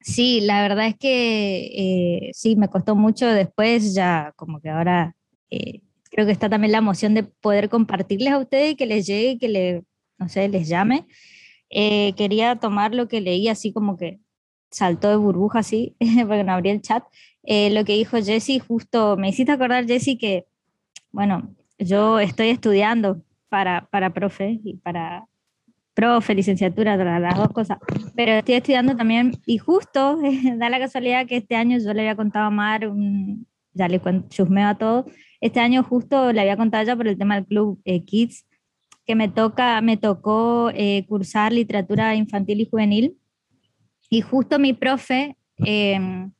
sí, 0.00 0.40
la 0.40 0.62
verdad 0.62 0.86
es 0.86 0.96
que 0.96 2.26
eh, 2.26 2.30
sí, 2.32 2.56
me 2.56 2.68
costó 2.68 2.96
mucho 2.96 3.26
después, 3.26 3.94
ya 3.94 4.32
como 4.36 4.60
que 4.60 4.70
ahora 4.70 5.14
eh, 5.50 5.82
creo 6.10 6.26
que 6.26 6.32
está 6.32 6.48
también 6.48 6.72
la 6.72 6.78
emoción 6.78 7.14
de 7.14 7.24
poder 7.24 7.68
compartirles 7.68 8.32
a 8.32 8.38
ustedes 8.38 8.72
y 8.72 8.76
que 8.76 8.86
les 8.86 9.06
llegue, 9.06 9.38
que 9.38 9.48
le, 9.48 9.84
no 10.18 10.28
sé, 10.28 10.48
les 10.48 10.68
llame. 10.68 11.06
Eh, 11.74 12.12
quería 12.16 12.56
tomar 12.56 12.94
lo 12.94 13.08
que 13.08 13.22
leí 13.22 13.48
así 13.48 13.72
como 13.72 13.96
que 13.96 14.20
saltó 14.70 15.08
de 15.08 15.16
burbuja 15.16 15.60
así, 15.60 15.96
porque 16.28 16.44
no 16.44 16.52
abrí 16.52 16.70
el 16.70 16.82
chat, 16.82 17.02
eh, 17.44 17.70
lo 17.70 17.84
que 17.84 17.94
dijo 17.94 18.18
Jesse, 18.18 18.60
justo 18.66 19.16
me 19.16 19.30
hiciste 19.30 19.52
acordar 19.52 19.86
Jesse 19.86 20.18
que, 20.18 20.46
bueno, 21.10 21.54
yo 21.78 22.20
estoy 22.20 22.50
estudiando 22.50 23.22
para, 23.48 23.88
para 23.90 24.12
profe 24.12 24.60
y 24.62 24.76
para 24.76 25.26
profe, 25.94 26.34
licenciatura, 26.34 26.96
las 26.96 27.36
dos 27.36 27.48
cosas, 27.48 27.78
pero 28.14 28.32
estoy 28.32 28.54
estudiando 28.54 28.96
también 28.96 29.32
y 29.46 29.58
justo 29.58 30.18
da 30.56 30.70
la 30.70 30.78
casualidad 30.78 31.26
que 31.26 31.38
este 31.38 31.56
año 31.56 31.78
yo 31.78 31.92
le 31.94 32.02
había 32.02 32.16
contado 32.16 32.46
a 32.46 32.50
Mar, 32.50 32.86
un, 32.86 33.46
ya 33.72 33.88
le 33.88 34.00
chusmeo 34.28 34.68
a 34.68 34.76
todo, 34.76 35.06
este 35.40 35.60
año 35.60 35.82
justo 35.82 36.32
le 36.32 36.40
había 36.40 36.56
contado 36.56 36.84
ya 36.84 36.96
por 36.96 37.08
el 37.08 37.18
tema 37.18 37.36
del 37.36 37.46
club 37.46 37.80
eh, 37.84 38.04
Kids, 38.04 38.46
que 39.06 39.14
me, 39.14 39.28
toca, 39.28 39.80
me 39.80 39.96
tocó 39.96 40.70
eh, 40.74 41.04
cursar 41.08 41.52
literatura 41.52 42.14
infantil 42.14 42.60
y 42.60 42.68
juvenil. 42.68 43.16
Y 44.10 44.20
justo 44.20 44.58
mi 44.58 44.72
profe, 44.72 45.36
em, 45.58 46.32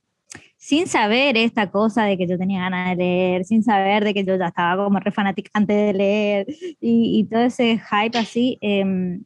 sin 0.56 0.86
saber 0.86 1.36
esta 1.36 1.70
cosa 1.70 2.05
de 2.05 2.16
que 2.16 2.28
yo 2.28 2.39
tenía 2.39 2.60
ganas 2.60 2.90
de 2.90 2.97
leer, 2.97 3.44
sin 3.44 3.64
saber 3.64 4.05
de 4.05 4.14
que 4.14 4.24
yo 4.24 4.36
ya 4.36 4.48
estaba 4.48 4.84
como 4.84 5.01
re 5.01 5.10
fanática 5.10 5.51
antes 5.55 5.76
de 5.76 5.93
leer 5.93 6.47
y, 6.80 7.24
todo 7.30 7.40
ese 7.43 7.78
hype 7.78 8.18
así, 8.18 8.59
em, 8.60 9.24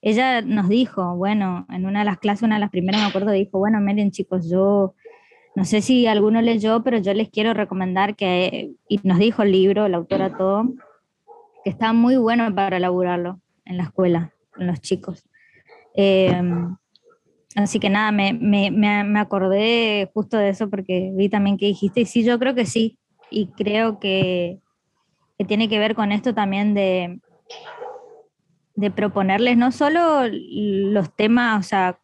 ella 0.00 0.42
nos 0.42 0.68
dijo, 0.68 1.14
bueno, 1.16 1.66
en 1.70 1.86
una 1.86 2.00
de 2.00 2.04
las 2.06 2.18
clases, 2.18 2.42
una 2.42 2.56
de 2.56 2.62
las 2.62 2.70
primeras 2.70 3.00
me 3.00 3.06
acuerdo, 3.06 3.30
dijo, 3.30 3.58
bueno, 3.58 3.80
miren 3.80 4.10
chicos, 4.10 4.50
yo 4.50 4.94
no 5.54 5.64
sé 5.64 5.82
si 5.82 6.06
alguno 6.06 6.42
leyó, 6.42 6.82
pero 6.82 6.98
yo 6.98 7.14
les 7.14 7.28
quiero 7.28 7.54
recomendar 7.54 8.16
que, 8.16 8.72
y 8.88 9.00
nos 9.04 9.18
dijo 9.18 9.42
el 9.42 9.52
libro, 9.52 9.86
la 9.88 9.98
autora 9.98 10.36
todo, 10.36 10.72
que 11.64 11.70
está 11.70 11.92
muy 11.92 12.16
bueno 12.16 12.54
para 12.54 12.76
elaborarlo 12.76 13.40
en 13.64 13.76
la 13.76 13.84
escuela, 13.84 14.32
con 14.52 14.66
los 14.66 14.80
chicos. 14.80 15.24
Em, 15.94 16.76
así 17.56 17.78
que 17.78 17.90
nada, 17.90 18.12
me, 18.12 18.32
me, 18.32 18.70
me, 18.70 19.20
acordé 19.20 20.10
justo 20.14 20.36
de 20.36 20.48
eso 20.48 20.70
porque 20.70 21.12
vi 21.14 21.28
también 21.28 21.56
que 21.56 21.66
dijiste, 21.66 22.00
y 22.00 22.06
sí, 22.06 22.24
yo 22.24 22.38
creo 22.38 22.54
que 22.54 22.66
sí, 22.66 22.98
y 23.30 23.48
creo 23.48 23.98
que, 23.98 24.58
que 25.38 25.44
tiene 25.44 25.68
que 25.68 25.78
ver 25.78 25.94
con 25.94 26.12
esto 26.12 26.34
también 26.34 26.74
de, 26.74 27.20
de 28.74 28.90
proponerles 28.90 29.56
no 29.56 29.72
solo 29.72 30.22
los 30.28 31.14
temas, 31.14 31.64
o 31.64 31.68
sea, 31.68 31.98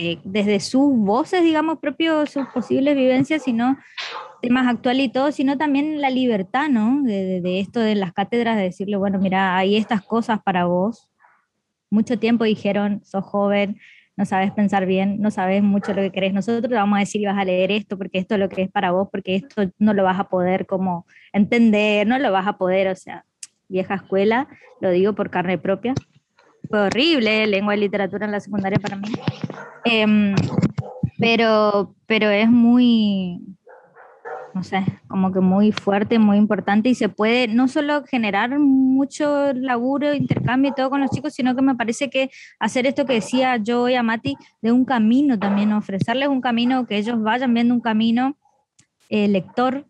eh, 0.00 0.20
desde 0.22 0.60
sus 0.60 0.96
voces, 0.96 1.42
digamos, 1.42 1.80
propios, 1.80 2.30
sus 2.30 2.46
posibles 2.54 2.94
vivencias, 2.94 3.42
sino 3.42 3.76
temas 4.40 4.68
actuales 4.68 5.06
y 5.06 5.08
todo, 5.08 5.32
sino 5.32 5.58
también 5.58 6.00
la 6.00 6.08
libertad, 6.08 6.68
¿no? 6.68 7.02
De, 7.02 7.40
de, 7.40 7.58
esto 7.58 7.80
de 7.80 7.96
las 7.96 8.12
cátedras, 8.12 8.56
de 8.56 8.62
decirle, 8.62 8.96
bueno, 8.96 9.18
mira, 9.18 9.56
hay 9.56 9.76
estas 9.76 10.00
cosas 10.02 10.38
para 10.44 10.66
vos. 10.66 11.10
Mucho 11.90 12.16
tiempo 12.16 12.44
dijeron, 12.44 13.02
sos 13.04 13.24
joven, 13.24 13.80
no 14.16 14.24
sabes 14.24 14.52
pensar 14.52 14.86
bien, 14.86 15.20
no 15.20 15.32
sabes 15.32 15.64
mucho 15.64 15.92
lo 15.92 16.02
que 16.02 16.12
querés. 16.12 16.32
Nosotros 16.32 16.70
te 16.70 16.76
vamos 16.76 16.96
a 16.96 17.00
decir, 17.00 17.26
vas 17.26 17.36
a 17.36 17.44
leer 17.44 17.72
esto, 17.72 17.98
porque 17.98 18.18
esto 18.18 18.34
es 18.34 18.40
lo 18.40 18.48
que 18.48 18.62
es 18.62 18.70
para 18.70 18.92
vos, 18.92 19.08
porque 19.10 19.34
esto 19.34 19.64
no 19.80 19.94
lo 19.94 20.04
vas 20.04 20.20
a 20.20 20.28
poder 20.28 20.66
como 20.66 21.06
entender, 21.32 22.06
no 22.06 22.20
lo 22.20 22.30
vas 22.30 22.46
a 22.46 22.56
poder, 22.56 22.86
o 22.86 22.94
sea, 22.94 23.24
vieja 23.66 23.96
escuela, 23.96 24.46
lo 24.80 24.90
digo 24.90 25.16
por 25.16 25.28
carne 25.30 25.58
propia 25.58 25.94
fue 26.68 26.80
horrible, 26.80 27.46
lengua 27.46 27.76
y 27.76 27.80
literatura 27.80 28.26
en 28.26 28.32
la 28.32 28.40
secundaria 28.40 28.78
para 28.78 28.96
mí. 28.96 29.08
Em, 29.84 30.34
pero, 31.18 31.94
pero 32.06 32.30
es 32.30 32.48
muy, 32.48 33.40
no 34.54 34.62
sé, 34.62 34.84
como 35.08 35.32
que 35.32 35.40
muy 35.40 35.72
fuerte, 35.72 36.18
muy 36.18 36.36
importante 36.36 36.88
y 36.88 36.94
se 36.94 37.08
puede 37.08 37.48
no 37.48 37.68
solo 37.68 38.04
generar 38.04 38.58
mucho 38.58 39.52
laburo, 39.54 40.14
intercambio 40.14 40.70
y 40.70 40.74
todo 40.74 40.90
con 40.90 41.00
los 41.00 41.10
chicos, 41.10 41.34
sino 41.34 41.54
que 41.54 41.62
me 41.62 41.74
parece 41.74 42.10
que 42.10 42.30
hacer 42.58 42.86
esto 42.86 43.06
que 43.06 43.14
decía 43.14 43.56
yo 43.56 43.88
y 43.88 43.94
a 43.94 44.02
Mati, 44.02 44.36
de 44.60 44.72
un 44.72 44.84
camino 44.84 45.38
también, 45.38 45.72
ofrecerles 45.72 46.28
un 46.28 46.40
camino, 46.40 46.86
que 46.86 46.96
ellos 46.96 47.22
vayan 47.22 47.54
viendo 47.54 47.74
un 47.74 47.80
camino 47.80 48.36
eh, 49.08 49.28
lector 49.28 49.86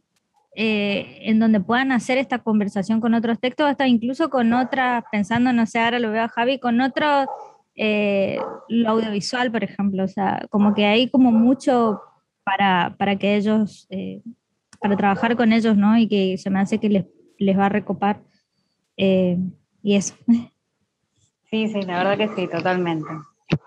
eh, 0.55 1.20
en 1.23 1.39
donde 1.39 1.61
puedan 1.61 1.93
hacer 1.93 2.19
esta 2.19 2.39
conversación 2.39 3.01
con 3.01 3.15
otros 3.15 3.39
textos, 3.39 3.66
hasta 3.69 3.87
incluso 3.87 4.31
con 4.31 4.53
otras, 4.53 5.05
pensando, 5.12 5.53
no 5.53 5.66
sé, 5.66 5.79
ahora 5.79 5.99
lo 5.99 6.11
veo 6.11 6.25
a 6.25 6.29
Javi, 6.29 6.59
con 6.59 6.81
otros 6.81 7.27
eh, 7.75 8.39
lo 8.69 8.91
audiovisual, 8.91 9.53
por 9.53 9.62
ejemplo, 9.62 10.05
o 10.05 10.09
sea, 10.09 10.47
como 10.51 10.75
que 10.75 10.87
hay 10.87 11.09
como 11.11 11.31
mucho 11.31 12.01
para, 12.45 12.97
para 12.99 13.16
que 13.16 13.37
ellos, 13.37 13.87
eh, 13.91 14.23
para 14.81 14.97
trabajar 14.97 15.37
con 15.37 15.53
ellos, 15.53 15.77
¿no? 15.77 15.97
Y 15.99 16.09
que 16.09 16.39
se 16.39 16.51
me 16.51 16.61
hace 16.61 16.79
que 16.79 16.89
les, 16.89 17.05
les 17.39 17.59
va 17.59 17.66
a 17.66 17.70
recopar. 17.70 18.23
y 18.97 19.95
eso. 19.95 20.15
Sí, 21.51 21.69
sí, 21.69 21.83
la 21.83 22.03
verdad 22.03 22.19
que 22.19 22.29
sí, 22.35 22.49
totalmente. 22.49 23.09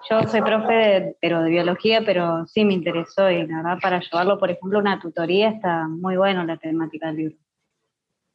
Yo 0.09 0.21
soy 0.27 0.41
profe, 0.41 0.73
de- 0.73 1.17
pero 1.21 1.41
de 1.41 1.49
biología, 1.49 2.01
pero 2.05 2.45
sí 2.47 2.65
me 2.65 2.73
interesó 2.73 3.29
y 3.31 3.47
la 3.47 3.57
verdad 3.57 3.77
para 3.81 3.99
llevarlo, 3.99 4.37
por 4.37 4.51
ejemplo, 4.51 4.79
una 4.79 4.99
tutoría 4.99 5.49
está 5.49 5.87
muy 5.87 6.17
bueno 6.17 6.43
la 6.43 6.57
temática 6.57 7.07
del 7.07 7.15
libro. 7.17 7.35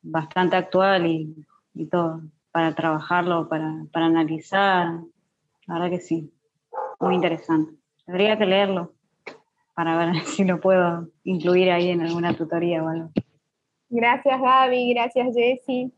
Bastante 0.03 0.57
actual 0.57 1.07
y, 1.07 1.35
y 1.75 1.87
todo, 1.87 2.21
para 2.53 2.75
trabajarlo, 2.75 3.49
para, 3.49 3.73
para 3.93 4.07
analizar. 4.07 4.89
La 5.67 5.75
verdad 5.75 5.91
que 5.91 6.01
sí, 6.01 6.33
muy 7.01 7.15
interesante. 7.15 7.73
Tendría 8.05 8.39
que 8.39 8.47
leerlo 8.47 8.93
para 9.75 9.97
ver 9.99 10.15
si 10.25 10.45
lo 10.45 10.61
puedo 10.61 11.09
incluir 11.25 11.71
ahí 11.71 11.91
en 11.91 12.03
alguna 12.03 12.35
tutoría 12.35 12.83
o 12.83 12.89
algo. 12.89 13.11
Gracias 13.89 14.41
Gaby, 14.41 14.95
gracias 14.95 15.35
Jessy. 15.35 15.93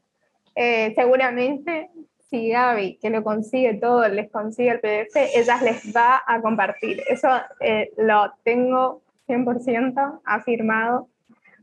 Eh, 0.54 0.92
seguramente 0.94 1.90
si 2.28 2.50
Gaby, 2.50 2.98
que 2.98 3.10
lo 3.10 3.24
consigue 3.24 3.74
todo, 3.74 4.06
les 4.08 4.30
consigue 4.30 4.70
el 4.70 4.80
PDF, 4.80 5.16
ellas 5.34 5.62
les 5.62 5.96
va 5.96 6.22
a 6.26 6.40
compartir. 6.42 7.02
Eso 7.08 7.28
eh, 7.60 7.90
lo 7.96 8.34
tengo 8.44 9.02
100% 9.26 10.20
afirmado. 10.24 11.08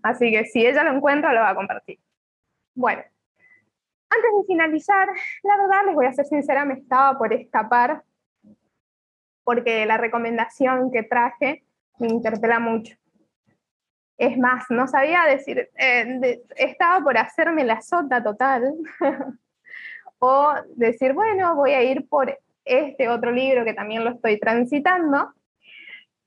Así 0.01 0.31
que 0.31 0.45
si 0.45 0.65
ella 0.65 0.83
lo 0.83 0.93
encuentra, 0.95 1.33
lo 1.33 1.41
va 1.41 1.49
a 1.49 1.55
compartir. 1.55 1.99
Bueno, 2.73 3.03
antes 4.09 4.31
de 4.39 4.45
finalizar, 4.47 5.07
la 5.43 5.57
verdad 5.57 5.85
les 5.85 5.95
voy 5.95 6.05
a 6.07 6.13
ser 6.13 6.25
sincera, 6.25 6.65
me 6.65 6.75
estaba 6.75 7.17
por 7.17 7.31
escapar 7.33 8.03
porque 9.43 9.85
la 9.85 9.97
recomendación 9.97 10.91
que 10.91 11.03
traje 11.03 11.63
me 11.99 12.07
interpela 12.07 12.59
mucho. 12.59 12.95
Es 14.17 14.37
más, 14.37 14.65
no 14.69 14.87
sabía 14.87 15.25
decir, 15.25 15.69
eh, 15.77 16.41
estaba 16.55 17.03
por 17.03 17.17
hacerme 17.17 17.63
la 17.63 17.81
sota 17.81 18.23
total 18.23 18.73
o 20.19 20.53
decir, 20.75 21.13
bueno, 21.13 21.55
voy 21.55 21.71
a 21.71 21.83
ir 21.83 22.07
por 22.07 22.37
este 22.63 23.09
otro 23.09 23.31
libro 23.31 23.63
que 23.63 23.73
también 23.73 24.03
lo 24.03 24.11
estoy 24.11 24.39
transitando, 24.39 25.33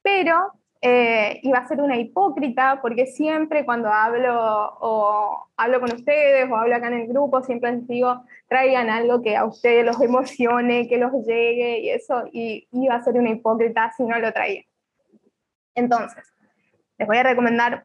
pero 0.02 0.52
eh, 0.80 1.40
iba 1.42 1.58
a 1.58 1.66
ser 1.66 1.80
una 1.80 1.96
hipócrita 1.96 2.78
porque 2.80 3.06
siempre 3.06 3.64
cuando 3.64 3.88
hablo 3.88 4.76
o 4.80 5.48
hablo 5.56 5.80
con 5.80 5.92
ustedes 5.92 6.48
o 6.48 6.56
hablo 6.56 6.76
acá 6.76 6.86
en 6.86 7.00
el 7.00 7.08
grupo, 7.08 7.42
siempre 7.42 7.72
les 7.72 7.88
digo, 7.88 8.22
traigan 8.46 8.88
algo 8.88 9.20
que 9.20 9.36
a 9.36 9.44
ustedes 9.44 9.84
los 9.84 10.00
emocione, 10.00 10.86
que 10.88 10.98
los 10.98 11.12
llegue 11.26 11.80
y 11.80 11.90
eso, 11.90 12.24
y 12.32 12.68
iba 12.70 12.94
a 12.94 13.02
ser 13.02 13.14
una 13.14 13.30
hipócrita 13.30 13.92
si 13.96 14.04
no 14.04 14.18
lo 14.18 14.32
traía. 14.32 14.62
Entonces, 15.74 16.24
les 16.96 17.08
voy 17.08 17.16
a 17.16 17.22
recomendar 17.24 17.84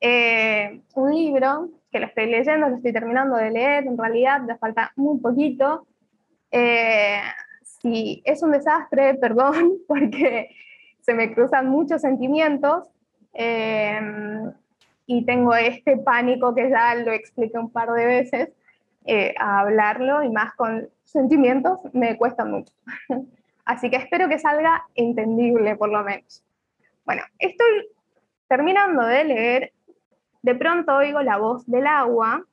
eh, 0.00 0.80
un 0.94 1.14
libro 1.14 1.70
que 1.92 2.00
lo 2.00 2.06
estoy 2.06 2.26
leyendo, 2.26 2.68
lo 2.68 2.76
estoy 2.76 2.92
terminando 2.92 3.36
de 3.36 3.50
leer, 3.50 3.86
en 3.86 3.98
realidad 3.98 4.40
le 4.46 4.56
falta 4.56 4.92
muy 4.96 5.20
poquito. 5.20 5.86
Eh, 6.50 7.20
si 7.62 8.22
es 8.24 8.42
un 8.42 8.52
desastre, 8.52 9.14
perdón, 9.20 9.74
porque 9.86 10.48
se 11.00 11.14
me 11.14 11.34
cruzan 11.34 11.68
muchos 11.68 12.00
sentimientos 12.00 12.88
eh, 13.34 14.00
y 15.06 15.24
tengo 15.26 15.54
este 15.54 15.98
pánico 15.98 16.54
que 16.54 16.70
ya 16.70 16.94
lo 16.94 17.12
expliqué 17.12 17.58
un 17.58 17.70
par 17.70 17.90
de 17.92 18.06
veces, 18.06 18.48
eh, 19.04 19.34
a 19.38 19.60
hablarlo 19.60 20.22
y 20.22 20.30
más 20.30 20.54
con 20.54 20.88
sentimientos 21.04 21.80
me 21.92 22.16
cuesta 22.16 22.44
mucho. 22.44 22.72
Así 23.64 23.90
que 23.90 23.96
espero 23.96 24.28
que 24.28 24.38
salga 24.38 24.86
entendible 24.94 25.76
por 25.76 25.90
lo 25.90 26.02
menos. 26.02 26.42
Bueno, 27.04 27.22
estoy 27.38 27.88
terminando 28.48 29.04
de 29.04 29.24
leer, 29.24 29.72
de 30.42 30.54
pronto 30.54 30.96
oigo 30.96 31.22
la 31.22 31.38
voz 31.38 31.66
del 31.66 31.86
agua 31.86 32.44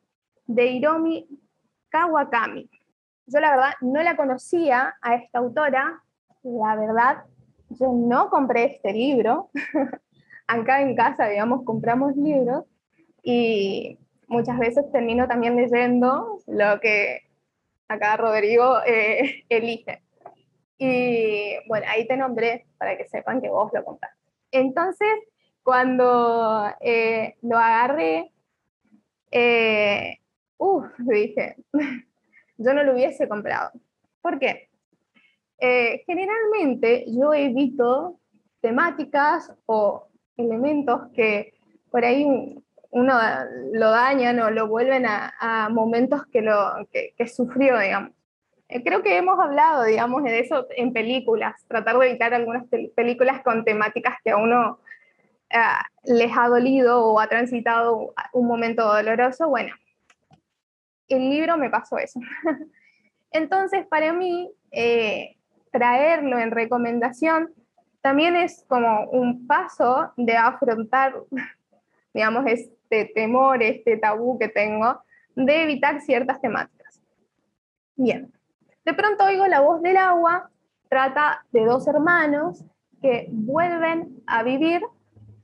de 0.46 0.68
Hiromi 0.68 1.28
Kawakami. 1.90 2.70
Yo 3.26 3.40
la 3.40 3.52
verdad 3.52 3.74
no 3.82 4.02
la 4.02 4.16
conocía 4.16 4.96
a 5.02 5.16
esta 5.16 5.40
autora, 5.40 6.02
la 6.44 6.76
verdad 6.76 7.26
yo 7.70 7.92
no 7.92 8.30
compré 8.30 8.76
este 8.76 8.94
libro, 8.94 9.50
acá 10.48 10.82
en 10.82 10.96
casa, 10.96 11.28
digamos, 11.28 11.64
compramos 11.64 12.16
libros 12.16 12.66
y 13.22 14.00
muchas 14.28 14.58
veces 14.58 14.92
termino 14.92 15.28
también 15.28 15.56
leyendo 15.56 16.40
lo 16.48 16.80
que 16.80 17.22
acá 17.88 18.18
Rodrigo 18.18 18.80
eh, 18.86 19.44
elige. 19.50 20.02
Y 20.78 21.58
bueno, 21.68 21.86
ahí 21.90 22.08
te 22.08 22.16
nombré 22.16 22.66
para 22.78 22.98
que 22.98 23.06
sepan 23.06 23.42
que 23.42 23.50
vos 23.50 23.72
lo 23.74 23.84
compraste. 23.84 24.18
Entonces, 24.52 25.10
cuando 25.70 26.66
eh, 26.80 27.36
lo 27.44 27.56
agarré, 27.60 28.32
eh, 29.30 30.18
uff, 30.58 30.88
dije, 30.98 31.58
yo 32.58 32.74
no 32.74 32.84
lo 32.84 32.94
hubiese 32.94 33.30
comprado. 33.30 33.70
¿Por 34.20 34.40
qué? 34.40 34.72
Eh, 35.60 36.02
generalmente 36.08 37.06
yo 37.16 37.36
evito 37.36 38.20
temáticas 38.62 39.54
o 39.68 40.08
elementos 40.38 41.02
que 41.14 41.54
por 41.92 42.04
ahí 42.04 42.26
uno 42.90 43.14
lo 43.72 43.92
dañan 43.92 44.40
o 44.40 44.50
lo 44.50 44.68
vuelven 44.68 45.06
a, 45.06 45.70
momentos 45.72 46.26
que, 46.32 46.42
lo, 46.42 46.58
que, 46.92 47.28
sufrió, 47.28 47.78
digamos. 47.78 48.10
Eh, 48.70 48.84
Creo 48.84 49.04
que 49.04 49.18
hemos 49.18 49.40
hablado, 49.40 49.84
digamos, 49.84 50.24
de 50.24 50.40
eso 50.40 50.66
en 50.76 50.94
películas, 50.94 51.64
tratar 51.68 52.00
de 52.00 52.10
evitar 52.10 52.34
algunas 52.34 52.64
pel- 52.72 52.92
películas 52.96 53.44
con 53.44 53.64
temáticas 53.64 54.16
que 54.24 54.32
a 54.32 54.38
uno 54.38 54.80
ah, 55.54 55.86
les 56.04 56.32
ha 56.38 56.48
dolido 56.48 57.06
o 57.06 57.20
ha 57.20 57.28
transitado 57.28 58.14
un 58.34 58.48
momento 58.48 58.86
doloroso. 58.86 59.50
Bueno, 59.50 59.74
el 61.08 61.30
libro 61.30 61.58
me 61.58 61.70
pasó 61.70 61.98
eso. 61.98 62.20
Entonces, 63.32 63.86
para 63.88 64.14
mí, 64.14 64.52
eh, 64.72 65.38
traerlo 65.72 66.40
en 66.40 66.52
recomendación 66.52 67.54
también 68.02 68.36
es 68.36 68.66
como 68.68 69.06
un 69.10 69.46
paso 69.46 70.14
de 70.16 70.36
afrontar, 70.36 71.16
digamos, 72.14 72.46
este 72.48 73.06
temor, 73.14 73.62
este 73.62 73.98
tabú 73.98 74.40
que 74.40 74.48
tengo 74.48 75.02
de 75.36 75.64
evitar 75.64 76.02
ciertas 76.02 76.42
temáticas. 76.42 77.02
Bien, 77.96 78.32
de 78.86 78.94
pronto 78.94 79.26
oigo 79.26 79.46
la 79.48 79.60
voz 79.60 79.82
del 79.82 79.98
agua, 79.98 80.50
trata 80.90 81.46
de 81.52 81.66
dos 81.66 81.88
hermanos 81.88 82.64
que 83.02 83.28
vuelven 83.32 84.22
a 84.26 84.44
vivir 84.44 84.82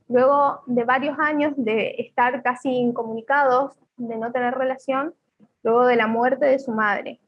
luego 0.08 0.62
de 0.66 0.84
varios 0.84 1.18
años 1.18 1.54
de 1.56 1.94
estar 1.98 2.42
casi 2.42 2.70
incomunicados, 2.70 3.72
de 3.96 4.16
no 4.16 4.32
tener 4.32 4.54
relación, 4.54 5.14
luego 5.62 5.86
de 5.86 5.96
la 5.96 6.06
muerte 6.06 6.46
de 6.46 6.58
su 6.58 6.72
madre. 6.72 7.20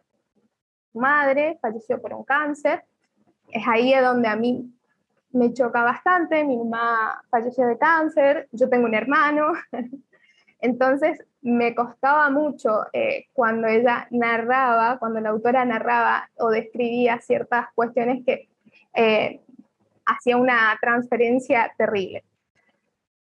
Su 0.93 1.01
madre 1.01 1.59
falleció 1.61 2.01
por 2.01 2.15
un 2.15 2.25
cáncer, 2.25 2.85
es 3.51 3.67
ahí 3.67 3.95
donde 3.95 4.29
a 4.29 4.37
mí 4.37 4.73
me 5.33 5.53
choca 5.53 5.83
bastante, 5.83 6.45
mi 6.45 6.57
mamá 6.57 7.23
falleció 7.31 7.67
de 7.67 7.79
cáncer, 7.79 8.49
yo 8.53 8.69
tengo 8.69 8.87
un 8.87 8.95
hermano, 8.95 9.53
entonces 10.61 11.25
me 11.43 11.75
costaba 11.75 12.31
mucho 12.31 12.87
eh, 12.93 13.27
cuando 13.33 13.69
ella 13.69 14.07
narraba, 14.11 14.99
cuando 14.99 15.21
la 15.21 15.31
autora 15.31 15.65
narraba 15.65 16.31
o 16.39 16.51
describía 16.51 17.21
ciertas 17.21 17.67
cuestiones 17.75 18.25
que 18.25 18.49
eh, 18.95 19.41
hacía 20.05 20.37
una 20.37 20.77
transferencia 20.81 21.73
terrible. 21.77 22.25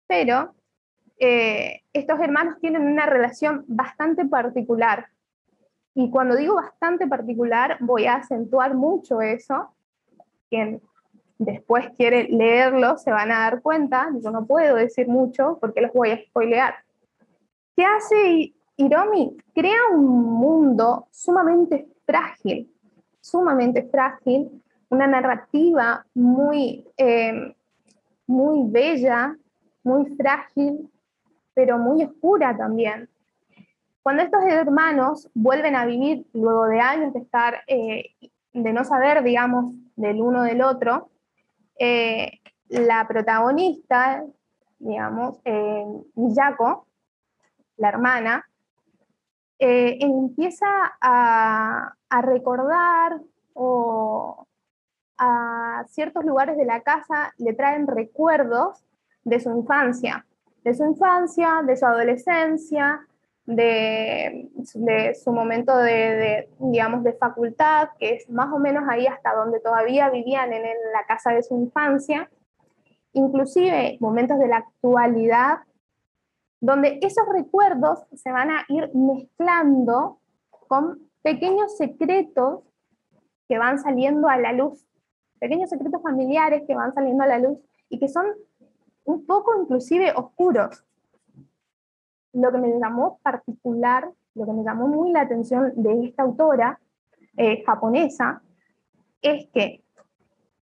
Pero 0.07 0.55
eh, 1.19 1.83
estos 1.93 2.21
hermanos 2.21 2.59
tienen 2.61 2.83
una 2.83 3.07
relación 3.07 3.65
bastante 3.67 4.25
particular. 4.27 5.09
Y 5.95 6.11
cuando 6.11 6.37
digo 6.37 6.57
bastante 6.57 7.07
particular, 7.07 7.79
voy 7.81 8.07
a 8.07 8.17
acentuar 8.17 8.75
mucho 8.75 9.21
eso. 9.23 9.75
Quien 10.51 10.81
después 11.39 11.89
quiere 11.97 12.29
leerlo 12.29 12.99
se 12.99 13.11
van 13.11 13.33
a 13.33 13.41
dar 13.41 13.63
cuenta. 13.63 14.11
Yo 14.23 14.31
no 14.31 14.47
puedo 14.47 14.77
decir 14.77 15.09
mucho 15.09 15.59
porque 15.61 15.81
los 15.81 15.93
voy 15.93 16.11
a 16.11 16.19
spoilear. 16.19 16.75
¿Qué 17.75 17.85
hace 17.85 18.55
Hiromi? 18.77 19.37
Crea 19.55 19.79
un 19.93 20.05
mundo 20.05 21.09
sumamente 21.11 21.89
frágil, 22.05 22.71
sumamente 23.21 23.89
frágil, 23.91 24.63
una 24.89 25.07
narrativa 25.07 26.07
muy, 26.15 26.87
eh, 26.97 27.55
muy 28.27 28.71
bella, 28.71 29.37
muy 29.87 30.05
frágil, 30.17 30.91
pero 31.55 31.79
muy 31.79 32.05
oscura 32.05 32.57
también. 32.57 33.09
Cuando 34.03 34.23
estos 34.23 34.45
hermanos 34.45 35.31
vuelven 35.35 35.75
a 35.77 35.87
vivir 35.87 36.27
luego 36.33 36.67
de 36.67 36.81
años 36.81 37.13
de 37.13 37.21
estar, 37.21 37.63
eh, 37.67 38.15
de 38.53 38.73
no 38.73 38.85
saber, 38.85 39.23
digamos, 39.23 39.75
del 39.97 40.21
uno 40.21 40.43
del 40.43 40.63
otro, 40.63 41.11
eh, 41.79 42.41
la 42.69 43.07
protagonista, 43.07 44.25
digamos, 44.79 45.39
eh, 45.45 45.87
Miyako, 46.15 46.87
la 47.77 47.89
hermana, 47.89 48.45
eh, 49.59 49.99
empieza 50.01 50.67
a, 51.01 51.95
a 52.09 52.23
recordar 52.23 53.21
o 53.55 54.47
a 55.19 55.85
ciertos 55.89 56.25
lugares 56.25 56.57
de 56.57 56.67
la 56.67 56.83
casa 56.83 57.33
le 57.39 57.55
traen 57.55 57.87
recuerdos 57.87 58.85
de 59.27 59.41
su 59.41 59.51
infancia, 59.51 60.25
de 60.63 60.73
su 60.73 60.85
infancia, 60.85 61.63
de 61.67 61.77
su 61.77 61.85
adolescencia, 61.85 63.07
de, 63.45 64.49
su 65.23 65.33
momento 65.33 65.77
de, 65.77 65.93
de, 65.93 66.51
digamos, 66.61 67.03
de 67.03 67.13
facultad, 67.13 67.89
que 67.99 68.15
es 68.15 68.31
más 68.31 68.53
o 68.53 68.59
menos 68.59 68.85
ahí 68.89 69.07
hasta 69.07 69.35
donde 69.35 69.59
todavía 69.59 70.11
vivían 70.11 70.53
en 70.53 70.63
la 70.63 71.05
casa 71.09 71.33
de 71.33 71.43
su 71.43 71.57
infancia, 71.57 72.31
inclusive 73.13 73.99
momentos 74.01 74.39
de 74.39 74.47
la 74.47 74.59
actualidad, 74.59 75.59
donde 76.61 77.01
esos 77.03 77.25
recuerdos 77.29 78.07
se 78.15 78.31
van 78.31 78.51
a 78.51 78.65
ir 78.69 78.91
mezclando 78.95 80.21
con 80.69 81.01
pequeños 81.23 81.77
secretos 81.77 82.61
que 83.49 83.59
van 83.59 83.81
saliendo 83.81 84.29
a 84.29 84.37
la 84.37 84.53
luz, 84.53 84.87
pequeños 85.41 85.69
secretos 85.69 86.01
familiares 86.01 86.63
que 86.67 86.77
van 86.77 86.95
saliendo 86.95 87.25
a 87.25 87.27
la 87.27 87.39
luz 87.41 87.59
y 87.89 87.99
que 87.99 88.09
son 88.09 88.27
un 89.07 89.25
poco 89.27 89.61
inclusive 89.61 90.13
oscuros. 90.15 90.85
Lo 92.33 92.53
que 92.53 92.59
me 92.59 92.79
llamó 92.79 93.19
particular, 93.23 94.11
lo 94.35 94.45
que 94.45 94.53
me 94.53 94.63
llamó 94.63 94.89
muy 94.89 95.13
la 95.13 95.23
atención 95.23 95.73
de 95.75 96.05
esta 96.05 96.23
autora 96.23 96.79
eh, 97.37 97.65
japonesa, 97.65 98.43
es 99.23 99.49
que 99.53 99.83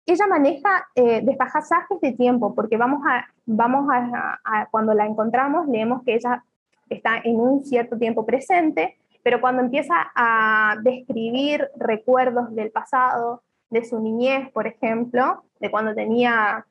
ella 0.06 0.28
maneja 0.28 0.88
eh, 0.96 1.22
desfasajes 1.24 2.02
de 2.02 2.12
tiempo, 2.12 2.54
porque 2.54 2.76
vamos 2.76 3.02
a, 3.08 3.26
vamos 3.46 3.88
a, 3.90 4.40
a, 4.44 4.68
cuando 4.70 4.94
la 4.94 5.06
encontramos, 5.06 5.68
leemos 5.68 6.04
que 6.04 6.16
ella 6.16 6.44
está 6.90 7.20
en 7.24 7.40
un 7.40 7.64
cierto 7.64 7.98
tiempo 7.98 8.26
presente, 8.26 8.98
pero 9.24 9.40
cuando 9.40 9.62
empieza 9.62 9.96
a 10.14 10.76
describir 10.84 11.70
recuerdos 11.78 12.54
del 12.54 12.72
pasado, 12.72 13.42
de 13.70 13.86
su 13.86 14.00
niñez, 14.00 14.52
por 14.52 14.68
ejemplo, 14.68 15.44
de 15.60 15.72
cuando 15.72 15.96
tenía, 15.96 16.66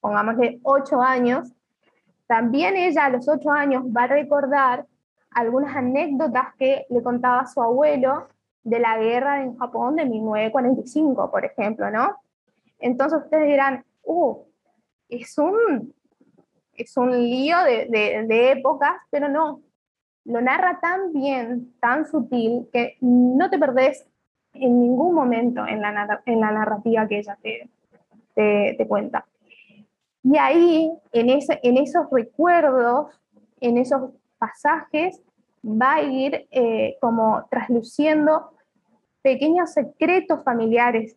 pongámosle, 0.00 0.60
ocho 0.62 1.00
años, 1.00 1.52
también 2.26 2.76
ella 2.76 3.06
a 3.06 3.10
los 3.10 3.28
ocho 3.28 3.50
años 3.50 3.84
va 3.84 4.04
a 4.04 4.08
recordar 4.08 4.86
algunas 5.32 5.74
anécdotas 5.76 6.54
que 6.58 6.86
le 6.88 7.02
contaba 7.02 7.46
su 7.46 7.62
abuelo 7.62 8.28
de 8.62 8.78
la 8.78 8.98
guerra 8.98 9.42
en 9.42 9.56
Japón 9.56 9.96
de 9.96 10.04
1945, 10.04 11.30
por 11.30 11.44
ejemplo, 11.44 11.90
¿no? 11.90 12.16
Entonces 12.78 13.20
ustedes 13.24 13.46
dirán, 13.46 13.84
uh, 14.04 14.36
es 15.08 15.36
un, 15.38 15.94
es 16.74 16.96
un 16.96 17.10
lío 17.10 17.56
de, 17.64 17.86
de, 18.26 18.52
épocas, 18.52 18.96
pero 19.10 19.28
no, 19.28 19.62
lo 20.24 20.40
narra 20.40 20.78
tan 20.80 21.12
bien, 21.12 21.74
tan 21.80 22.06
sutil, 22.06 22.68
que 22.72 22.96
no 23.00 23.50
te 23.50 23.58
perdés 23.58 24.06
en 24.52 24.80
ningún 24.80 25.14
momento 25.14 25.66
en 25.66 25.80
la, 25.80 26.22
en 26.26 26.40
la 26.40 26.50
narrativa 26.50 27.06
que 27.08 27.18
ella 27.18 27.38
te, 27.42 27.68
te 28.34 28.86
cuenta. 28.86 29.26
Y 30.22 30.36
ahí, 30.36 30.92
en, 31.12 31.30
ese, 31.30 31.58
en 31.62 31.76
esos 31.76 32.06
recuerdos, 32.10 33.20
en 33.60 33.78
esos 33.78 34.10
pasajes, 34.38 35.22
va 35.64 35.94
a 35.94 36.02
ir 36.02 36.46
eh, 36.50 36.96
como 37.00 37.46
trasluciendo 37.50 38.52
pequeños 39.22 39.72
secretos 39.72 40.42
familiares, 40.42 41.16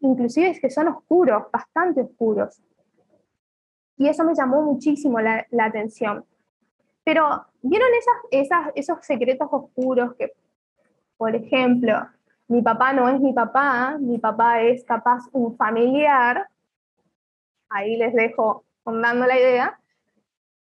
inclusive 0.00 0.58
que 0.60 0.70
son 0.70 0.88
oscuros, 0.88 1.44
bastante 1.52 2.02
oscuros. 2.02 2.62
Y 3.96 4.08
eso 4.08 4.24
me 4.24 4.34
llamó 4.34 4.62
muchísimo 4.62 5.20
la, 5.20 5.46
la 5.50 5.66
atención. 5.66 6.24
Pero, 7.04 7.46
¿vieron 7.62 7.88
esas, 7.94 8.14
esas, 8.30 8.72
esos 8.74 9.04
secretos 9.04 9.48
oscuros 9.50 10.14
que, 10.14 10.32
por 11.16 11.34
ejemplo, 11.34 11.94
mi 12.48 12.62
papá 12.62 12.92
no 12.92 13.08
es 13.08 13.20
mi 13.20 13.32
papá, 13.32 13.96
mi 13.98 14.18
papá 14.18 14.60
es 14.62 14.84
capaz 14.84 15.22
un 15.32 15.56
familiar, 15.56 16.48
ahí 17.72 17.96
les 17.96 18.14
dejo 18.14 18.64
dando 18.84 19.26
la 19.26 19.38
idea, 19.38 19.78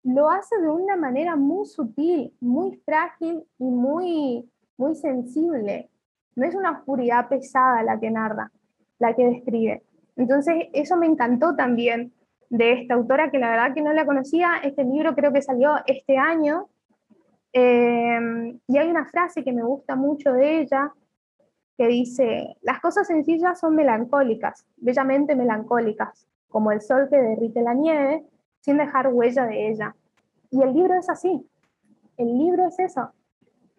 lo 0.05 0.29
hace 0.31 0.59
de 0.61 0.69
una 0.69 0.97
manera 0.97 1.37
muy 1.37 1.67
sutil, 1.67 2.35
muy 2.41 2.77
frágil 2.85 3.45
y 3.59 3.65
muy, 3.65 4.51
muy 4.77 4.95
sensible. 4.97 5.91
No 6.35 6.47
es 6.47 6.55
una 6.55 6.73
oscuridad 6.73 7.29
pesada 7.29 7.83
la 7.83 8.01
que 8.01 8.11
narra, 8.11 8.51
la 8.99 9.15
que 9.15 9.25
describe. 9.25 9.83
Entonces, 10.17 10.69
eso 10.73 10.97
me 10.97 11.07
encantó 11.07 11.55
también 11.55 12.13
de 12.51 12.73
esta 12.73 12.95
autora, 12.95 13.31
que 13.31 13.39
la 13.39 13.51
verdad 13.51 13.75
que 13.75 13.83
no 13.83 13.93
la 13.93 14.05
conocía. 14.05 14.57
Este 14.63 14.85
libro 14.85 15.15
creo 15.15 15.33
que 15.33 15.41
salió 15.41 15.77
este 15.87 16.19
año. 16.19 16.69
Eh, 17.53 18.59
y 18.67 18.79
hay 18.79 18.89
una 18.89 19.07
frase 19.07 19.45
que 19.45 19.53
me 19.53 19.63
gusta 19.63 19.95
mucho 19.95 20.33
de 20.33 20.61
ella, 20.61 20.93
que 21.77 21.87
dice, 21.87 22.57
las 22.63 22.81
cosas 22.81 23.07
sencillas 23.07 23.61
son 23.61 23.75
melancólicas, 23.75 24.67
bellamente 24.77 25.35
melancólicas, 25.37 26.27
como 26.53 26.71
el 26.71 26.81
sol 26.83 27.09
que 27.11 27.17
derrite 27.17 27.63
la 27.63 27.75
nieve, 27.75 28.25
sin 28.61 28.77
dejar 28.77 29.09
huella 29.09 29.47
de 29.47 29.71
ella. 29.71 29.97
Y 30.51 30.63
el 30.63 30.75
libro 30.75 30.95
es 30.95 31.09
así, 31.09 31.45
el 32.19 32.39
libro 32.39 32.69
es 32.69 32.79
eso. 32.79 33.11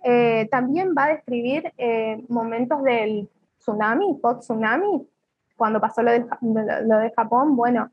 Eh, 0.04 0.50
también 0.52 0.94
va 0.98 1.06
a 1.06 1.14
describir 1.14 1.72
eh, 1.78 2.22
momentos 2.28 2.84
del 2.84 3.30
tsunami, 3.60 4.16
post-tsunami, 4.16 5.08
cuando 5.56 5.80
pasó 5.80 6.02
lo 6.02 6.12
de, 6.12 6.26
lo 6.41 6.98
de 6.98 7.14
Japón, 7.16 7.56
bueno, 7.56 7.90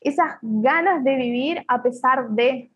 esas 0.00 0.38
ganas 0.40 1.04
de 1.04 1.16
vivir 1.16 1.62
a 1.68 1.82
pesar 1.82 2.30
de, 2.30 2.70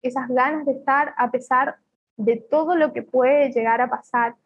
esas 0.00 0.28
ganas 0.28 0.64
de 0.64 0.72
estar 0.72 1.12
a 1.18 1.30
pesar 1.30 1.76
de 2.16 2.36
todo 2.36 2.76
lo 2.76 2.92
que 2.92 3.02
puede 3.02 3.50
llegar 3.50 3.80
a 3.80 3.90
pasar. 3.90 4.36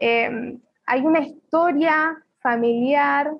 Eh, 0.00 0.58
hay 0.86 1.06
una 1.06 1.20
historia 1.20 2.24
familiar 2.40 3.32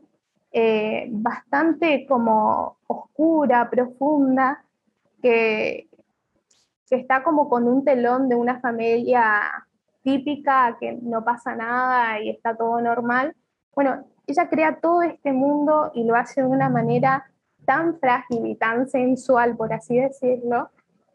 eh, 0.58 1.06
bastante 1.10 2.06
como 2.06 2.78
oscura, 2.86 3.68
profunda, 3.68 4.64
que, 5.20 5.90
que 6.88 6.96
está 6.96 7.22
como 7.22 7.50
con 7.50 7.68
un 7.68 7.84
telón 7.84 8.30
de 8.30 8.36
una 8.36 8.58
familia 8.60 9.42
típica, 10.02 10.78
que 10.80 10.98
no 11.02 11.22
pasa 11.22 11.54
nada 11.54 12.22
y 12.22 12.30
está 12.30 12.56
todo 12.56 12.80
normal. 12.80 13.36
Bueno, 13.74 14.06
ella 14.26 14.48
crea 14.48 14.80
todo 14.80 15.02
este 15.02 15.30
mundo 15.34 15.90
y 15.92 16.04
lo 16.04 16.16
hace 16.16 16.40
de 16.40 16.48
una 16.48 16.70
manera 16.70 17.26
tan 17.66 17.98
frágil 17.98 18.46
y 18.46 18.54
tan 18.54 18.88
sensual, 18.88 19.58
por 19.58 19.74
así 19.74 19.98
decirlo, 19.98 20.70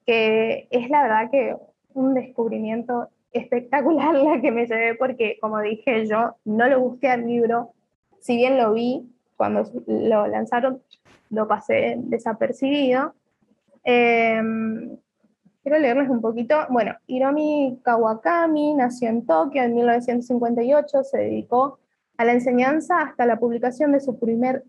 que 0.06 0.68
es 0.70 0.88
la 0.92 1.02
verdad 1.02 1.32
que 1.32 1.58
un 1.96 2.14
descubrimiento 2.14 3.10
espectacular 3.34 4.14
la 4.24 4.40
que 4.40 4.52
me 4.52 4.68
llevé 4.68 4.94
porque, 4.94 5.40
como 5.42 5.60
dije 5.62 6.06
yo, 6.06 6.36
no 6.46 6.68
lo 6.68 6.80
busqué 6.80 7.10
al 7.10 7.26
libro, 7.26 7.72
si 8.20 8.36
bien 8.36 8.60
lo 8.60 8.74
vi 8.74 9.11
cuando 9.42 9.64
lo 9.88 10.28
lanzaron, 10.28 10.84
lo 11.32 11.48
pasé 11.48 11.96
desapercibido. 11.98 13.16
Eh, 13.84 14.40
quiero 15.64 15.80
leerles 15.80 16.12
un 16.12 16.22
poquito. 16.22 16.56
Bueno, 16.70 16.96
Hiromi 17.08 17.80
Kawakami 17.84 18.76
nació 18.76 19.10
en 19.10 19.26
Tokio 19.26 19.64
en 19.64 19.74
1958, 19.74 21.04
se 21.04 21.18
dedicó 21.18 21.80
a 22.18 22.26
la 22.26 22.34
enseñanza 22.34 23.02
hasta 23.02 23.26
la 23.26 23.40
publicación 23.40 23.94
de 23.94 24.00
su 24.00 24.20
primer 24.20 24.64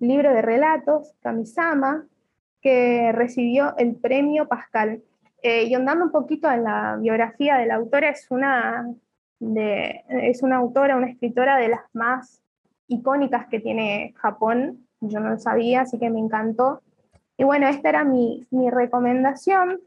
libro 0.00 0.32
de 0.32 0.40
relatos, 0.40 1.12
Kamisama, 1.20 2.06
que 2.62 3.12
recibió 3.12 3.76
el 3.76 3.94
premio 3.96 4.48
Pascal. 4.48 5.02
Eh, 5.42 5.64
y 5.64 5.74
andando 5.74 6.06
un 6.06 6.12
poquito 6.12 6.50
en 6.50 6.64
la 6.64 6.96
biografía 6.98 7.58
de 7.58 7.66
la 7.66 7.74
autora, 7.74 8.08
es 8.08 8.26
una, 8.30 8.88
es 10.08 10.42
una 10.42 10.56
autora, 10.56 10.96
una 10.96 11.10
escritora 11.10 11.58
de 11.58 11.68
las 11.68 11.82
más 11.92 12.40
icónicas 12.94 13.46
que 13.48 13.60
tiene 13.60 14.14
Japón. 14.16 14.86
Yo 15.00 15.20
no 15.20 15.30
lo 15.30 15.38
sabía, 15.38 15.82
así 15.82 15.98
que 15.98 16.10
me 16.10 16.20
encantó. 16.20 16.82
Y 17.36 17.44
bueno, 17.44 17.68
esta 17.68 17.88
era 17.88 18.04
mi, 18.04 18.46
mi 18.50 18.70
recomendación. 18.70 19.80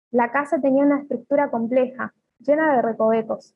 La 0.09 0.31
casa 0.31 0.59
tenía 0.59 0.83
una 0.83 1.01
estructura 1.01 1.51
compleja, 1.51 2.15
llena 2.39 2.75
de 2.75 2.81
recovecos. 2.81 3.55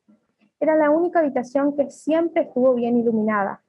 Era 0.60 0.76
la 0.76 0.90
única 0.90 1.18
habitación 1.18 1.74
que 1.74 1.90
siempre 1.90 2.42
estuvo 2.42 2.72
bien 2.74 2.98
iluminada. 2.98 3.62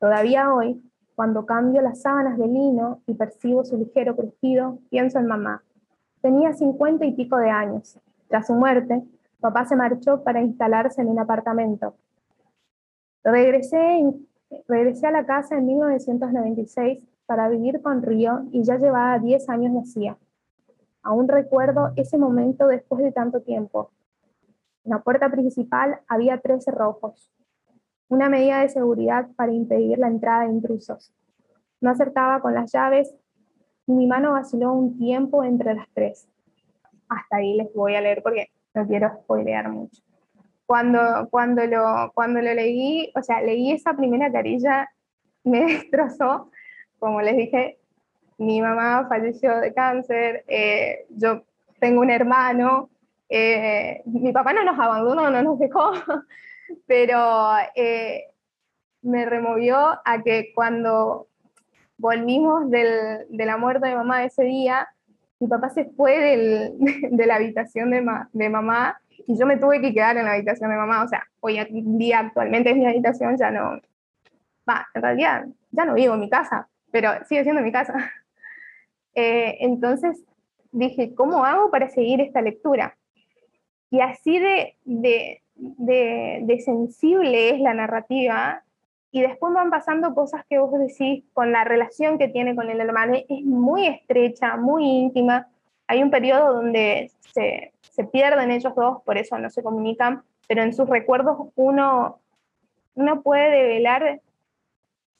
Todavía 0.00 0.52
hoy, 0.52 0.82
cuando 1.14 1.46
cambio 1.46 1.80
las 1.80 2.02
sábanas 2.02 2.38
de 2.38 2.48
lino 2.48 3.02
y 3.06 3.14
percibo 3.14 3.64
su 3.64 3.76
ligero 3.76 4.16
crujido, 4.16 4.80
pienso 4.90 5.20
en 5.20 5.28
mamá. 5.28 5.62
Tenía 6.22 6.54
cincuenta 6.54 7.04
y 7.04 7.12
pico 7.12 7.36
de 7.36 7.50
años. 7.50 8.00
Tras 8.26 8.48
su 8.48 8.54
muerte, 8.54 9.04
papá 9.42 9.66
se 9.66 9.76
marchó 9.76 10.22
para 10.24 10.40
instalarse 10.40 11.02
en 11.02 11.08
un 11.08 11.18
apartamento. 11.18 11.96
Regresé, 13.22 14.02
regresé 14.66 15.08
a 15.08 15.10
la 15.10 15.26
casa 15.26 15.58
en 15.58 15.66
1996 15.66 17.04
para 17.26 17.48
vivir 17.48 17.82
con 17.82 18.02
Río 18.02 18.44
y 18.52 18.62
ya 18.62 18.78
llevaba 18.78 19.18
10 19.18 19.48
años 19.50 19.74
de 19.74 19.80
hacía. 19.80 20.16
Aún 21.02 21.28
recuerdo 21.28 21.92
ese 21.96 22.16
momento 22.16 22.68
después 22.68 23.02
de 23.02 23.12
tanto 23.12 23.42
tiempo. 23.42 23.90
En 24.84 24.92
la 24.92 25.02
puerta 25.02 25.28
principal 25.28 26.00
había 26.08 26.38
tres 26.38 26.64
cerrojos, 26.64 27.30
una 28.08 28.28
medida 28.28 28.60
de 28.60 28.68
seguridad 28.68 29.28
para 29.36 29.52
impedir 29.52 29.98
la 29.98 30.08
entrada 30.08 30.44
de 30.44 30.52
intrusos. 30.52 31.12
No 31.80 31.90
acertaba 31.90 32.40
con 32.40 32.54
las 32.54 32.72
llaves 32.72 33.12
y 33.86 33.92
mi 33.92 34.06
mano 34.06 34.32
vaciló 34.32 34.72
un 34.72 34.96
tiempo 34.98 35.42
entre 35.42 35.74
las 35.74 35.88
tres. 35.92 36.28
Hasta 37.08 37.36
ahí 37.36 37.56
les 37.56 37.72
voy 37.74 37.96
a 37.96 38.00
leer 38.00 38.22
porque 38.22 38.48
no 38.74 38.86
quiero 38.86 39.10
spoilear 39.22 39.68
mucho. 39.68 40.02
Cuando, 40.66 41.28
cuando, 41.30 41.66
lo, 41.66 42.12
cuando 42.14 42.40
lo 42.40 42.54
leí, 42.54 43.12
o 43.14 43.22
sea, 43.22 43.42
leí 43.42 43.72
esa 43.72 43.94
primera 43.94 44.30
carilla, 44.32 44.88
me 45.44 45.64
destrozó. 45.64 46.50
Como 46.98 47.20
les 47.20 47.36
dije, 47.36 47.78
mi 48.38 48.60
mamá 48.60 49.06
falleció 49.08 49.56
de 49.60 49.74
cáncer, 49.74 50.44
eh, 50.48 51.06
yo 51.10 51.42
tengo 51.78 52.00
un 52.00 52.10
hermano, 52.10 52.90
eh, 53.28 54.02
mi 54.04 54.32
papá 54.32 54.52
no 54.52 54.62
nos 54.62 54.78
abandonó, 54.78 55.30
no 55.30 55.42
nos 55.42 55.58
dejó, 55.58 55.92
pero 56.86 57.52
eh, 57.74 58.26
me 59.02 59.26
removió 59.26 60.00
a 60.04 60.22
que 60.22 60.52
cuando 60.54 61.28
volvimos 61.96 62.70
del, 62.70 63.26
de 63.28 63.46
la 63.46 63.56
muerte 63.56 63.88
de 63.88 63.96
mamá 63.96 64.24
ese 64.24 64.44
día, 64.44 64.88
mi 65.42 65.48
papá 65.48 65.70
se 65.70 65.86
fue 65.86 66.20
del, 66.20 66.72
de 67.10 67.26
la 67.26 67.34
habitación 67.34 67.90
de, 67.90 68.08
de, 68.32 68.48
mamá 68.48 69.00
y 69.26 69.36
yo 69.36 69.44
me 69.44 69.56
tuve 69.56 69.80
que 69.80 69.92
quedar 69.92 70.16
en 70.16 70.24
la 70.24 70.34
habitación 70.34 70.70
de 70.70 70.76
mamá. 70.76 71.02
O 71.02 71.08
sea, 71.08 71.24
hoy 71.40 71.58
día 71.70 72.20
actualmente 72.20 72.70
es 72.70 72.76
mi 72.76 72.86
habitación, 72.86 73.36
ya 73.36 73.50
no, 73.50 73.80
va, 74.68 74.86
en 74.94 75.02
realidad 75.02 75.46
ya 75.72 75.84
no 75.84 75.94
vivo 75.94 76.14
en 76.14 76.20
mi 76.20 76.30
casa, 76.30 76.68
pero 76.92 77.10
sigue 77.28 77.42
siendo 77.42 77.60
mi 77.62 77.72
casa. 77.72 77.94
Eh, 79.14 79.58
entonces 79.60 80.24
dije, 80.70 81.14
¿cómo 81.14 81.44
hago 81.44 81.70
para 81.70 81.90
seguir 81.90 82.22
esta 82.22 82.40
lectura? 82.40 82.96
Y 83.90 84.00
así 84.00 84.38
de, 84.38 84.78
de, 84.86 85.42
de, 85.54 86.60
sensible 86.60 87.50
es 87.50 87.60
la 87.60 87.74
narrativa, 87.74 88.64
y 89.14 89.20
después 89.20 89.52
van 89.52 89.70
pasando 89.70 90.14
cosas 90.14 90.42
que 90.48 90.58
vos 90.58 90.72
decís 90.72 91.22
con 91.34 91.52
la 91.52 91.64
relación 91.64 92.16
que 92.16 92.28
tiene 92.28 92.56
con 92.56 92.70
el 92.70 92.80
hermano, 92.80 93.14
es 93.14 93.44
muy 93.44 93.86
estrecha, 93.86 94.56
muy 94.56 94.84
íntima. 94.84 95.48
Hay 95.86 96.02
un 96.02 96.10
periodo 96.10 96.54
donde 96.54 97.12
se, 97.20 97.74
se 97.82 98.04
pierden 98.04 98.50
ellos 98.50 98.74
dos, 98.74 99.02
por 99.02 99.18
eso 99.18 99.38
no 99.38 99.50
se 99.50 99.62
comunican, 99.62 100.22
pero 100.48 100.62
en 100.62 100.72
sus 100.72 100.88
recuerdos 100.88 101.36
uno, 101.56 102.20
uno 102.94 103.22
puede 103.22 103.50
develar 103.50 104.22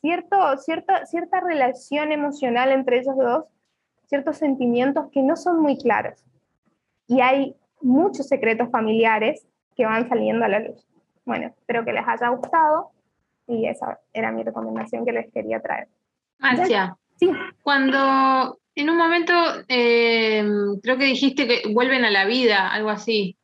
cierto, 0.00 0.56
cierta, 0.56 1.04
cierta 1.04 1.40
relación 1.40 2.12
emocional 2.12 2.72
entre 2.72 3.00
ellos 3.00 3.16
dos, 3.18 3.44
ciertos 4.06 4.38
sentimientos 4.38 5.10
que 5.12 5.22
no 5.22 5.36
son 5.36 5.60
muy 5.60 5.76
claros. 5.76 6.24
Y 7.08 7.20
hay 7.20 7.56
muchos 7.82 8.26
secretos 8.26 8.70
familiares 8.70 9.46
que 9.76 9.84
van 9.84 10.08
saliendo 10.08 10.46
a 10.46 10.48
la 10.48 10.60
luz. 10.60 10.88
Bueno, 11.26 11.48
espero 11.48 11.84
que 11.84 11.92
les 11.92 12.08
haya 12.08 12.28
gustado 12.28 12.90
y 13.52 13.66
esa 13.66 13.98
era 14.12 14.32
mi 14.32 14.42
recomendación 14.42 15.04
que 15.04 15.12
les 15.12 15.32
quería 15.32 15.60
traer. 15.60 15.88
Marcia, 16.38 16.96
sí. 17.16 17.30
cuando 17.62 18.58
en 18.74 18.90
un 18.90 18.96
momento 18.96 19.32
eh, 19.68 20.44
creo 20.82 20.98
que 20.98 21.04
dijiste 21.04 21.46
que 21.46 21.72
vuelven 21.72 22.04
a 22.04 22.10
la 22.10 22.24
vida, 22.24 22.72
algo 22.72 22.90
así, 22.90 23.36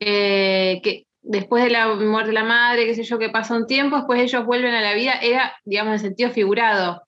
eh, 0.00 0.80
que 0.82 1.06
después 1.22 1.64
de 1.64 1.70
la 1.70 1.94
muerte 1.94 2.28
de 2.28 2.34
la 2.34 2.44
madre, 2.44 2.86
qué 2.86 2.94
sé 2.94 3.02
yo, 3.04 3.18
que 3.18 3.30
pasa 3.30 3.56
un 3.56 3.66
tiempo, 3.66 3.96
después 3.96 4.20
ellos 4.20 4.44
vuelven 4.44 4.74
a 4.74 4.80
la 4.80 4.94
vida, 4.94 5.14
era, 5.22 5.54
digamos, 5.64 5.94
en 5.94 6.00
sentido 6.00 6.30
figurado. 6.30 7.02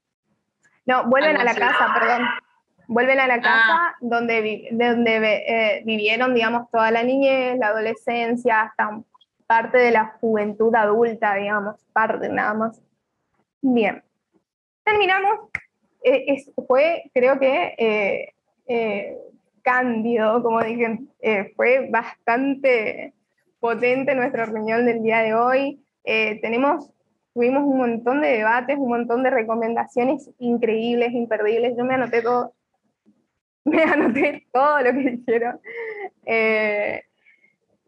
No, 0.87 1.09
vuelven 1.09 1.37
a 1.37 1.45
la 1.45 1.55
casa, 1.55 1.95
perdón 1.99 2.23
vuelven 2.91 3.21
a 3.21 3.27
la 3.29 3.35
ah. 3.35 3.41
casa 3.41 3.97
donde, 4.01 4.69
donde 4.73 5.45
eh, 5.47 5.83
vivieron, 5.87 6.35
digamos, 6.35 6.69
toda 6.71 6.91
la 6.91 7.05
niñez, 7.05 7.57
la 7.59 7.69
adolescencia, 7.69 8.63
hasta 8.63 9.01
parte 9.51 9.79
de 9.79 9.91
la 9.91 10.17
juventud 10.21 10.73
adulta, 10.77 11.35
digamos, 11.35 11.75
parte 11.93 12.29
nada 12.29 12.55
más. 12.55 12.81
Bien, 13.61 14.01
terminamos. 14.85 15.51
Eh, 16.05 16.37
fue, 16.69 17.11
creo 17.13 17.37
que, 17.41 18.33
eh, 18.69 19.19
cándido, 19.63 20.41
como 20.41 20.63
dije, 20.63 21.01
fue 21.57 21.89
bastante 21.91 23.13
potente 23.59 24.15
nuestra 24.15 24.45
reunión 24.45 24.87
del 24.87 25.03
día 25.03 25.19
de 25.19 25.35
hoy. 25.35 25.85
tenemos 26.05 26.89
tuvimos 27.35 27.65
un 27.65 27.79
montón 27.79 28.21
de 28.21 28.29
debates, 28.29 28.79
un 28.79 28.89
montón 28.89 29.25
de 29.25 29.31
recomendaciones 29.31 30.31
increíbles, 30.39 31.13
imperdibles. 31.13 31.77
Yo 31.77 31.85
me 31.85 31.95
anoté 31.95 32.23
todo, 32.23 32.55
me 33.65 33.83
anoté 33.83 34.47
todo 34.53 34.81
lo 34.81 34.93
que 34.93 35.11
dijeron. 35.11 35.61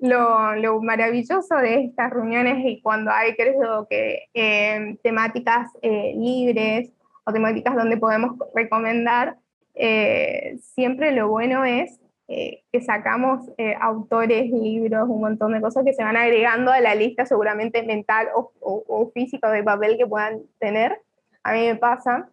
Eh, 0.02 0.60
lo, 0.60 0.82
maravilloso 0.82 1.56
de 1.56 1.84
estas 1.84 2.10
reuniones 2.10 2.64
y 2.64 2.80
cuando 2.82 3.10
hay, 3.12 3.34
creo 3.36 3.86
que, 3.88 4.24
eh, 4.34 4.98
temáticas 5.02 5.70
eh, 5.80 6.14
libres 6.16 6.92
o 7.24 7.32
temáticas 7.32 7.76
donde 7.76 7.96
podemos 7.96 8.36
recomendar, 8.54 9.36
siempre 10.74 11.12
lo 11.12 11.28
bueno 11.28 11.64
es 11.64 11.98
que 12.26 12.80
sacamos 12.84 13.40
autores, 13.80 14.50
libros, 14.50 15.08
un 15.08 15.20
montón 15.20 15.52
de 15.52 15.60
cosas 15.60 15.84
que 15.84 15.94
se 15.94 16.02
van 16.02 16.16
agregando 16.16 16.72
a 16.72 16.80
la 16.80 16.94
lista 16.94 17.24
seguramente 17.24 17.82
mental 17.82 18.28
o, 18.34 18.52
o, 18.60 19.10
física 19.12 19.50
de 19.50 19.62
papel 19.62 19.96
que 19.96 20.06
puedan 20.06 20.42
tener. 20.58 21.00
A 21.42 21.52
mí 21.52 21.60
me 21.60 21.76
pasa, 21.76 22.28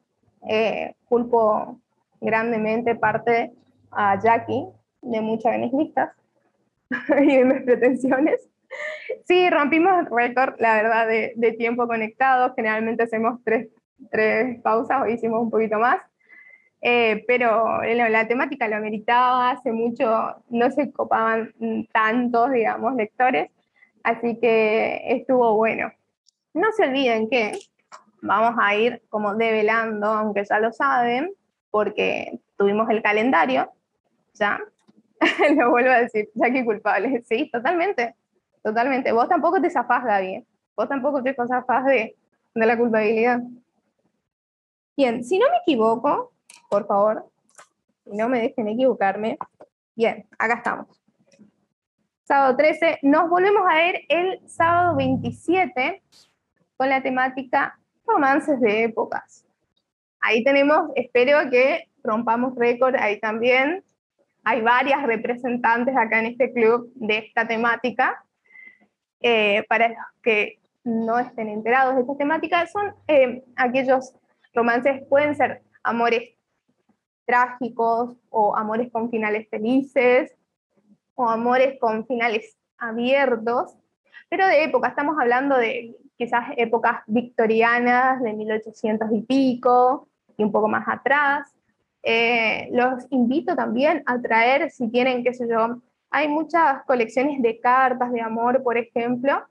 culpo 1.08 1.80
grandemente 2.20 2.96
parte 2.96 3.52
a 3.92 4.20
Jackie 4.20 4.66
de 5.02 5.22
muchas 5.22 5.58
listas 5.72 6.10
y 7.22 7.38
de 7.38 7.46
mis 7.46 7.64
pretensiones. 7.64 8.50
Sí, 9.28 9.50
rompimos 9.50 10.06
récord, 10.10 10.56
la 10.60 10.76
verdad, 10.76 11.08
de, 11.08 11.56
tiempo 11.58 11.88
conectado. 11.88 12.54
Generalmente 12.56 13.04
hacemos 13.04 13.40
tres, 13.44 13.68
tres 14.12 14.62
pausas, 14.62 15.02
hoy 15.04 15.14
hicimos 15.14 15.42
un 15.42 15.50
poquito 15.50 15.80
más. 15.80 16.00
Eh, 16.82 17.26
pero 17.28 17.82
la 17.84 18.28
temática 18.28 18.68
lo 18.68 18.78
ameritaba, 18.78 19.52
hace 19.52 19.72
mucho 19.72 20.36
no 20.50 20.72
se 20.72 20.92
copaban 20.94 21.54
tantos, 21.92 22.52
digamos, 22.52 22.96
lectores, 22.96 23.52
así 24.04 24.40
que 24.40 25.02
estuvo 25.08 25.58
bueno. 25.58 25.92
No 26.54 26.72
se 26.72 26.84
olviden 26.88 27.30
que 27.30 27.52
vamos 28.22 28.56
a 28.62 28.76
ir 28.76 29.02
como 29.10 29.36
develando, 29.36 30.08
aunque 30.08 30.46
ya 30.46 30.60
lo 30.60 30.72
saben, 30.72 31.34
porque 31.70 32.40
tuvimos 32.58 32.90
el 32.90 33.02
calendario, 33.02 33.72
ya, 34.34 34.60
lo 35.58 35.70
vuelvo 35.70 35.92
a 35.92 36.02
decir, 36.02 36.30
que 36.34 36.66
culpable, 36.66 37.24
sí, 37.28 37.50
totalmente, 37.52 38.16
totalmente. 38.64 39.12
Vos 39.12 39.28
tampoco 39.28 39.62
te 39.62 39.70
zafás, 39.70 40.04
Gaby, 40.04 40.46
vos 40.76 40.88
tampoco 40.88 41.22
te 41.22 41.34
zafás 41.34 41.86
de, 41.86 42.16
de 42.56 42.66
la 42.66 42.78
culpabilidad. 42.78 43.42
Bien, 44.96 45.24
si 45.24 45.40
no 45.40 45.46
me 45.50 45.58
equivoco, 45.58 46.32
por 46.70 46.86
favor, 46.88 47.30
no 48.06 48.30
me 48.30 48.42
dejen 48.42 48.68
equivocarme, 48.68 49.38
bien, 49.96 50.28
acá 50.38 50.56
estamos. 50.56 50.88
Sábado 52.24 52.56
13, 52.58 53.00
nos 53.02 53.30
volvemos 53.30 53.64
a 53.68 53.76
ver 53.76 54.02
el 54.08 54.48
sábado 54.48 54.96
27 54.98 56.04
con 56.78 56.90
la 56.90 57.02
temática 57.02 57.80
romances 58.06 58.60
de 58.60 58.84
épocas. 58.84 59.46
Ahí 60.20 60.44
tenemos, 60.44 60.92
espero 60.96 61.50
que 61.50 61.90
rompamos 62.04 62.56
récord 62.56 62.96
ahí 62.96 63.20
también. 63.20 63.84
Hay 64.44 64.62
varias 64.62 65.04
representantes 65.04 65.96
acá 65.96 66.20
en 66.20 66.28
este 66.28 66.52
club 66.54 66.92
de 66.96 67.18
esta 67.20 67.48
temática. 67.48 68.24
Eh, 69.22 69.66
para 69.68 69.90
los 69.90 69.98
que 70.24 70.60
no 70.84 71.20
estén 71.20 71.50
enterados 71.50 71.96
de 71.96 72.02
esta 72.02 72.18
temática, 72.18 72.66
son 72.68 72.94
eh, 73.08 73.44
aquellos 73.56 74.14
romances, 74.54 75.06
pueden 75.08 75.36
ser 75.36 75.62
amores 75.84 76.32
trágicos 77.26 78.16
o 78.30 78.56
amores 78.56 78.92
con 78.92 79.10
finales 79.10 79.48
felices 79.50 80.34
o 81.16 81.30
amores 81.30 81.78
con 81.80 82.08
finales 82.08 82.58
abiertos, 82.78 83.76
pero 84.30 84.48
de 84.48 84.64
época, 84.64 84.90
estamos 84.90 85.18
hablando 85.20 85.58
de 85.58 85.96
quizás 86.18 86.46
épocas 86.58 87.02
victorianas 87.08 88.22
de 88.22 88.34
1800 88.34 89.10
y 89.12 89.22
pico 89.22 90.08
y 90.38 90.44
un 90.44 90.52
poco 90.52 90.68
más 90.68 90.88
atrás. 90.88 91.54
Eh, 92.04 92.70
los 92.72 93.06
invito 93.10 93.56
también 93.56 94.04
a 94.06 94.20
traer, 94.22 94.72
si 94.72 94.90
tienen, 94.90 95.24
qué 95.24 95.34
sé 95.34 95.48
yo, 95.50 95.82
hay 96.10 96.28
muchas 96.28 96.84
colecciones 96.86 97.42
de 97.42 97.60
cartas 97.60 98.12
de 98.12 98.22
amor, 98.22 98.64
por 98.64 98.78
ejemplo, 98.78 99.44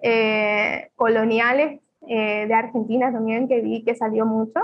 eh, 0.00 0.90
coloniales 0.96 1.80
eh, 2.08 2.46
de 2.46 2.54
Argentina 2.54 3.12
también, 3.12 3.48
que 3.48 3.60
vi 3.60 3.84
que 3.84 3.94
salió 3.94 4.26
mucho. 4.26 4.60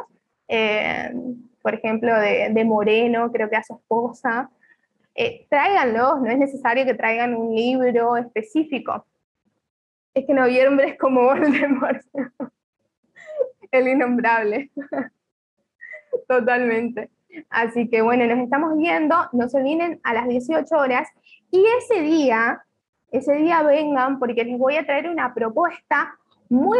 por 1.62 1.74
ejemplo, 1.74 2.14
de, 2.18 2.50
de, 2.52 2.64
Moreno, 2.64 3.30
creo 3.30 3.50
que 3.50 3.56
a 3.56 3.62
su 3.62 3.74
esposa. 3.74 4.50
tráiganlos, 5.50 6.20
no 6.20 6.30
es 6.30 6.38
necesario 6.38 6.84
que 6.84 6.94
traigan 6.94 7.34
un 7.34 7.54
libro 7.54 8.16
específico. 8.16 9.06
Es 10.14 10.26
que 10.26 10.34
noviembre 10.34 10.90
es 10.90 10.98
como 10.98 11.22
Voldemort, 11.24 12.02
el 13.70 13.88
innombrable. 13.88 14.70
Totalmente. 16.28 17.10
Así 17.50 17.88
que 17.88 18.02
bueno, 18.02 18.26
nos 18.26 18.38
estamos 18.38 18.76
viendo, 18.76 19.16
no 19.32 19.48
se 19.48 19.58
olviden 19.58 20.00
a 20.04 20.14
las 20.14 20.28
18 20.28 20.74
horas. 20.76 21.08
Y 21.50 21.64
ese 21.78 22.02
día, 22.02 22.62
ese 23.10 23.34
día 23.34 23.62
vengan 23.62 24.18
porque 24.18 24.44
les 24.44 24.58
voy 24.58 24.76
a 24.76 24.84
traer 24.84 25.08
una 25.08 25.34
propuesta 25.34 26.18
muy, 26.48 26.78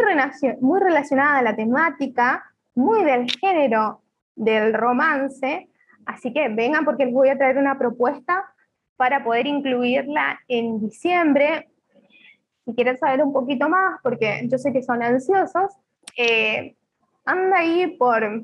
relacionada 0.79 1.39
a 1.39 1.43
la 1.43 1.55
temática, 1.55 2.43
muy 2.75 3.03
del 3.03 3.29
género 3.31 4.01
del 4.35 4.73
romance, 4.73 5.69
así 6.05 6.33
que 6.33 6.49
vengan 6.49 6.85
porque 6.85 7.05
les 7.05 7.13
voy 7.13 7.29
a 7.29 7.37
traer 7.37 7.57
una 7.57 7.77
propuesta 7.77 8.45
para 8.95 9.23
poder 9.23 9.47
incluirla 9.47 10.39
en 10.47 10.79
diciembre. 10.79 11.69
Si 12.65 12.73
quieren 12.73 12.97
saber 12.97 13.23
un 13.23 13.33
poquito 13.33 13.69
más, 13.69 13.99
porque 14.03 14.41
yo 14.45 14.57
sé 14.57 14.73
que 14.73 14.81
son 14.81 15.01
ansiosos, 15.03 15.73
eh, 16.17 16.75
anda 17.25 17.59
ahí 17.59 17.95
por 17.97 18.43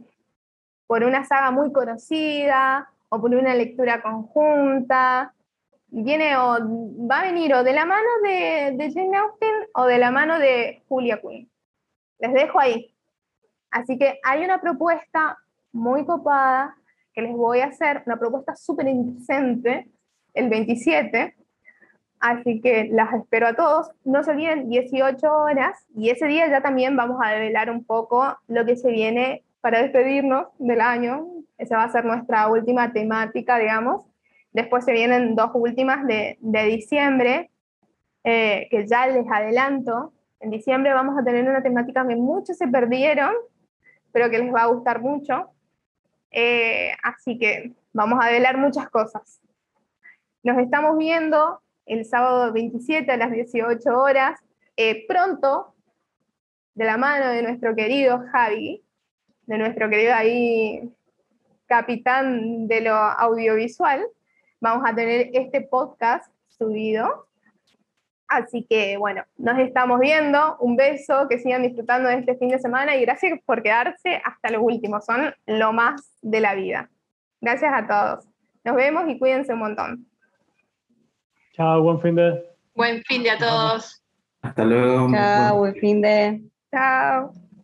por 0.87 1.03
una 1.03 1.25
saga 1.25 1.51
muy 1.51 1.71
conocida 1.71 2.89
o 3.09 3.19
por 3.19 3.33
una 3.33 3.53
lectura 3.55 4.01
conjunta. 4.01 5.33
Viene 5.87 6.35
o 6.37 6.57
va 7.09 7.19
a 7.19 7.25
venir 7.25 7.53
o 7.53 7.63
de 7.63 7.73
la 7.73 7.85
mano 7.85 8.09
de, 8.23 8.73
de 8.75 8.91
Jane 8.91 9.17
Austen 9.17 9.53
o 9.73 9.85
de 9.85 9.97
la 9.97 10.11
mano 10.11 10.39
de 10.39 10.83
Julia 10.87 11.21
Quinn. 11.21 11.49
Les 12.19 12.33
dejo 12.33 12.59
ahí. 12.59 12.93
Así 13.71 13.97
que 13.97 14.19
hay 14.23 14.43
una 14.43 14.61
propuesta 14.61 15.37
muy 15.71 16.05
copada 16.05 16.75
que 17.13 17.21
les 17.21 17.33
voy 17.33 17.59
a 17.59 17.67
hacer, 17.67 18.03
una 18.05 18.17
propuesta 18.17 18.55
súper 18.55 18.87
interesante, 18.87 19.89
el 20.33 20.49
27. 20.49 21.35
Así 22.19 22.61
que 22.61 22.89
las 22.91 23.13
espero 23.13 23.47
a 23.47 23.55
todos. 23.55 23.91
No 24.03 24.23
se 24.23 24.31
olviden, 24.31 24.69
18 24.69 25.31
horas. 25.31 25.85
Y 25.95 26.09
ese 26.09 26.27
día 26.27 26.47
ya 26.49 26.61
también 26.61 26.95
vamos 26.95 27.19
a 27.23 27.31
develar 27.31 27.69
un 27.69 27.85
poco 27.85 28.37
lo 28.47 28.65
que 28.65 28.75
se 28.75 28.91
viene 28.91 29.43
para 29.65 29.81
despedirnos 29.81 30.49
del 30.59 30.79
año. 30.79 31.25
Esa 31.57 31.77
va 31.77 31.85
a 31.85 31.89
ser 31.89 32.05
nuestra 32.05 32.47
última 32.49 32.93
temática, 32.93 33.57
digamos. 33.57 34.05
Después 34.53 34.85
se 34.85 34.93
vienen 34.93 35.35
dos 35.35 35.49
últimas 35.55 36.05
de, 36.05 36.37
diciembre, 36.39 37.49
eh, 38.23 38.67
que 38.69 38.85
ya 38.85 39.07
les 39.07 39.25
adelanto. 39.27 40.13
En 40.39 40.51
diciembre 40.51 40.93
vamos 40.93 41.17
a 41.17 41.23
tener 41.23 41.49
una 41.49 41.63
temática 41.63 42.07
que 42.07 42.15
muchos 42.15 42.59
se 42.59 42.67
perdieron, 42.67 43.33
pero 44.11 44.29
que 44.29 44.37
les 44.37 44.53
va 44.53 44.61
a 44.61 44.67
gustar 44.67 45.01
mucho. 45.01 45.49
Eh, 46.29 46.91
así 47.01 47.39
que 47.39 47.71
vamos 47.91 48.23
a 48.23 48.29
velar 48.29 48.59
muchas 48.59 48.87
cosas. 48.91 49.41
Nos 50.43 50.59
estamos 50.59 50.95
viendo 50.95 51.59
el 51.87 52.05
sábado 52.05 52.53
27 52.53 53.11
a 53.11 53.17
las 53.17 53.31
18 53.31 53.99
horas, 53.99 54.39
eh, 54.77 55.07
pronto, 55.07 55.73
de 56.75 56.85
la 56.85 56.97
mano 56.97 57.31
de 57.31 57.41
nuestro 57.41 57.73
querido 57.73 58.25
Javi, 58.31 58.84
de 59.45 59.57
nuestro 59.57 59.89
querido 59.89 60.13
ahí 60.13 60.91
capitán 61.67 62.67
de 62.67 62.81
lo 62.81 62.93
audiovisual, 62.93 64.05
vamos 64.59 64.83
a 64.87 64.95
tener 64.95 65.29
este 65.33 65.61
podcast 65.61 66.31
subido. 66.47 67.27
Así 68.27 68.65
que 68.67 68.97
bueno, 68.97 69.23
nos 69.37 69.59
estamos 69.59 69.99
viendo. 69.99 70.57
Un 70.59 70.75
beso, 70.75 71.27
que 71.29 71.39
sigan 71.39 71.61
disfrutando 71.61 72.09
de 72.09 72.15
este 72.15 72.35
fin 72.37 72.49
de 72.49 72.59
semana 72.59 72.95
y 72.95 73.01
gracias 73.01 73.39
por 73.45 73.61
quedarse 73.61 74.21
hasta 74.23 74.49
lo 74.49 74.61
último. 74.61 74.99
Son 75.01 75.33
lo 75.45 75.73
más 75.73 76.11
de 76.21 76.39
la 76.39 76.55
vida. 76.55 76.89
Gracias 77.39 77.71
a 77.73 77.87
todos. 77.87 78.27
Nos 78.63 78.75
vemos 78.75 79.03
y 79.07 79.19
cuídense 79.19 79.53
un 79.53 79.59
montón. 79.59 80.07
Chao, 81.53 81.83
buen 81.83 82.01
fin 82.01 82.15
de. 82.15 82.43
Buen 82.73 83.03
fin 83.03 83.23
de 83.23 83.29
a 83.29 83.37
todos. 83.37 84.03
Hasta 84.41 84.65
luego. 84.65 85.11
Chao, 85.11 85.57
buen 85.57 85.75
fin 85.75 86.01
de. 86.01 86.41
Chao. 86.71 87.44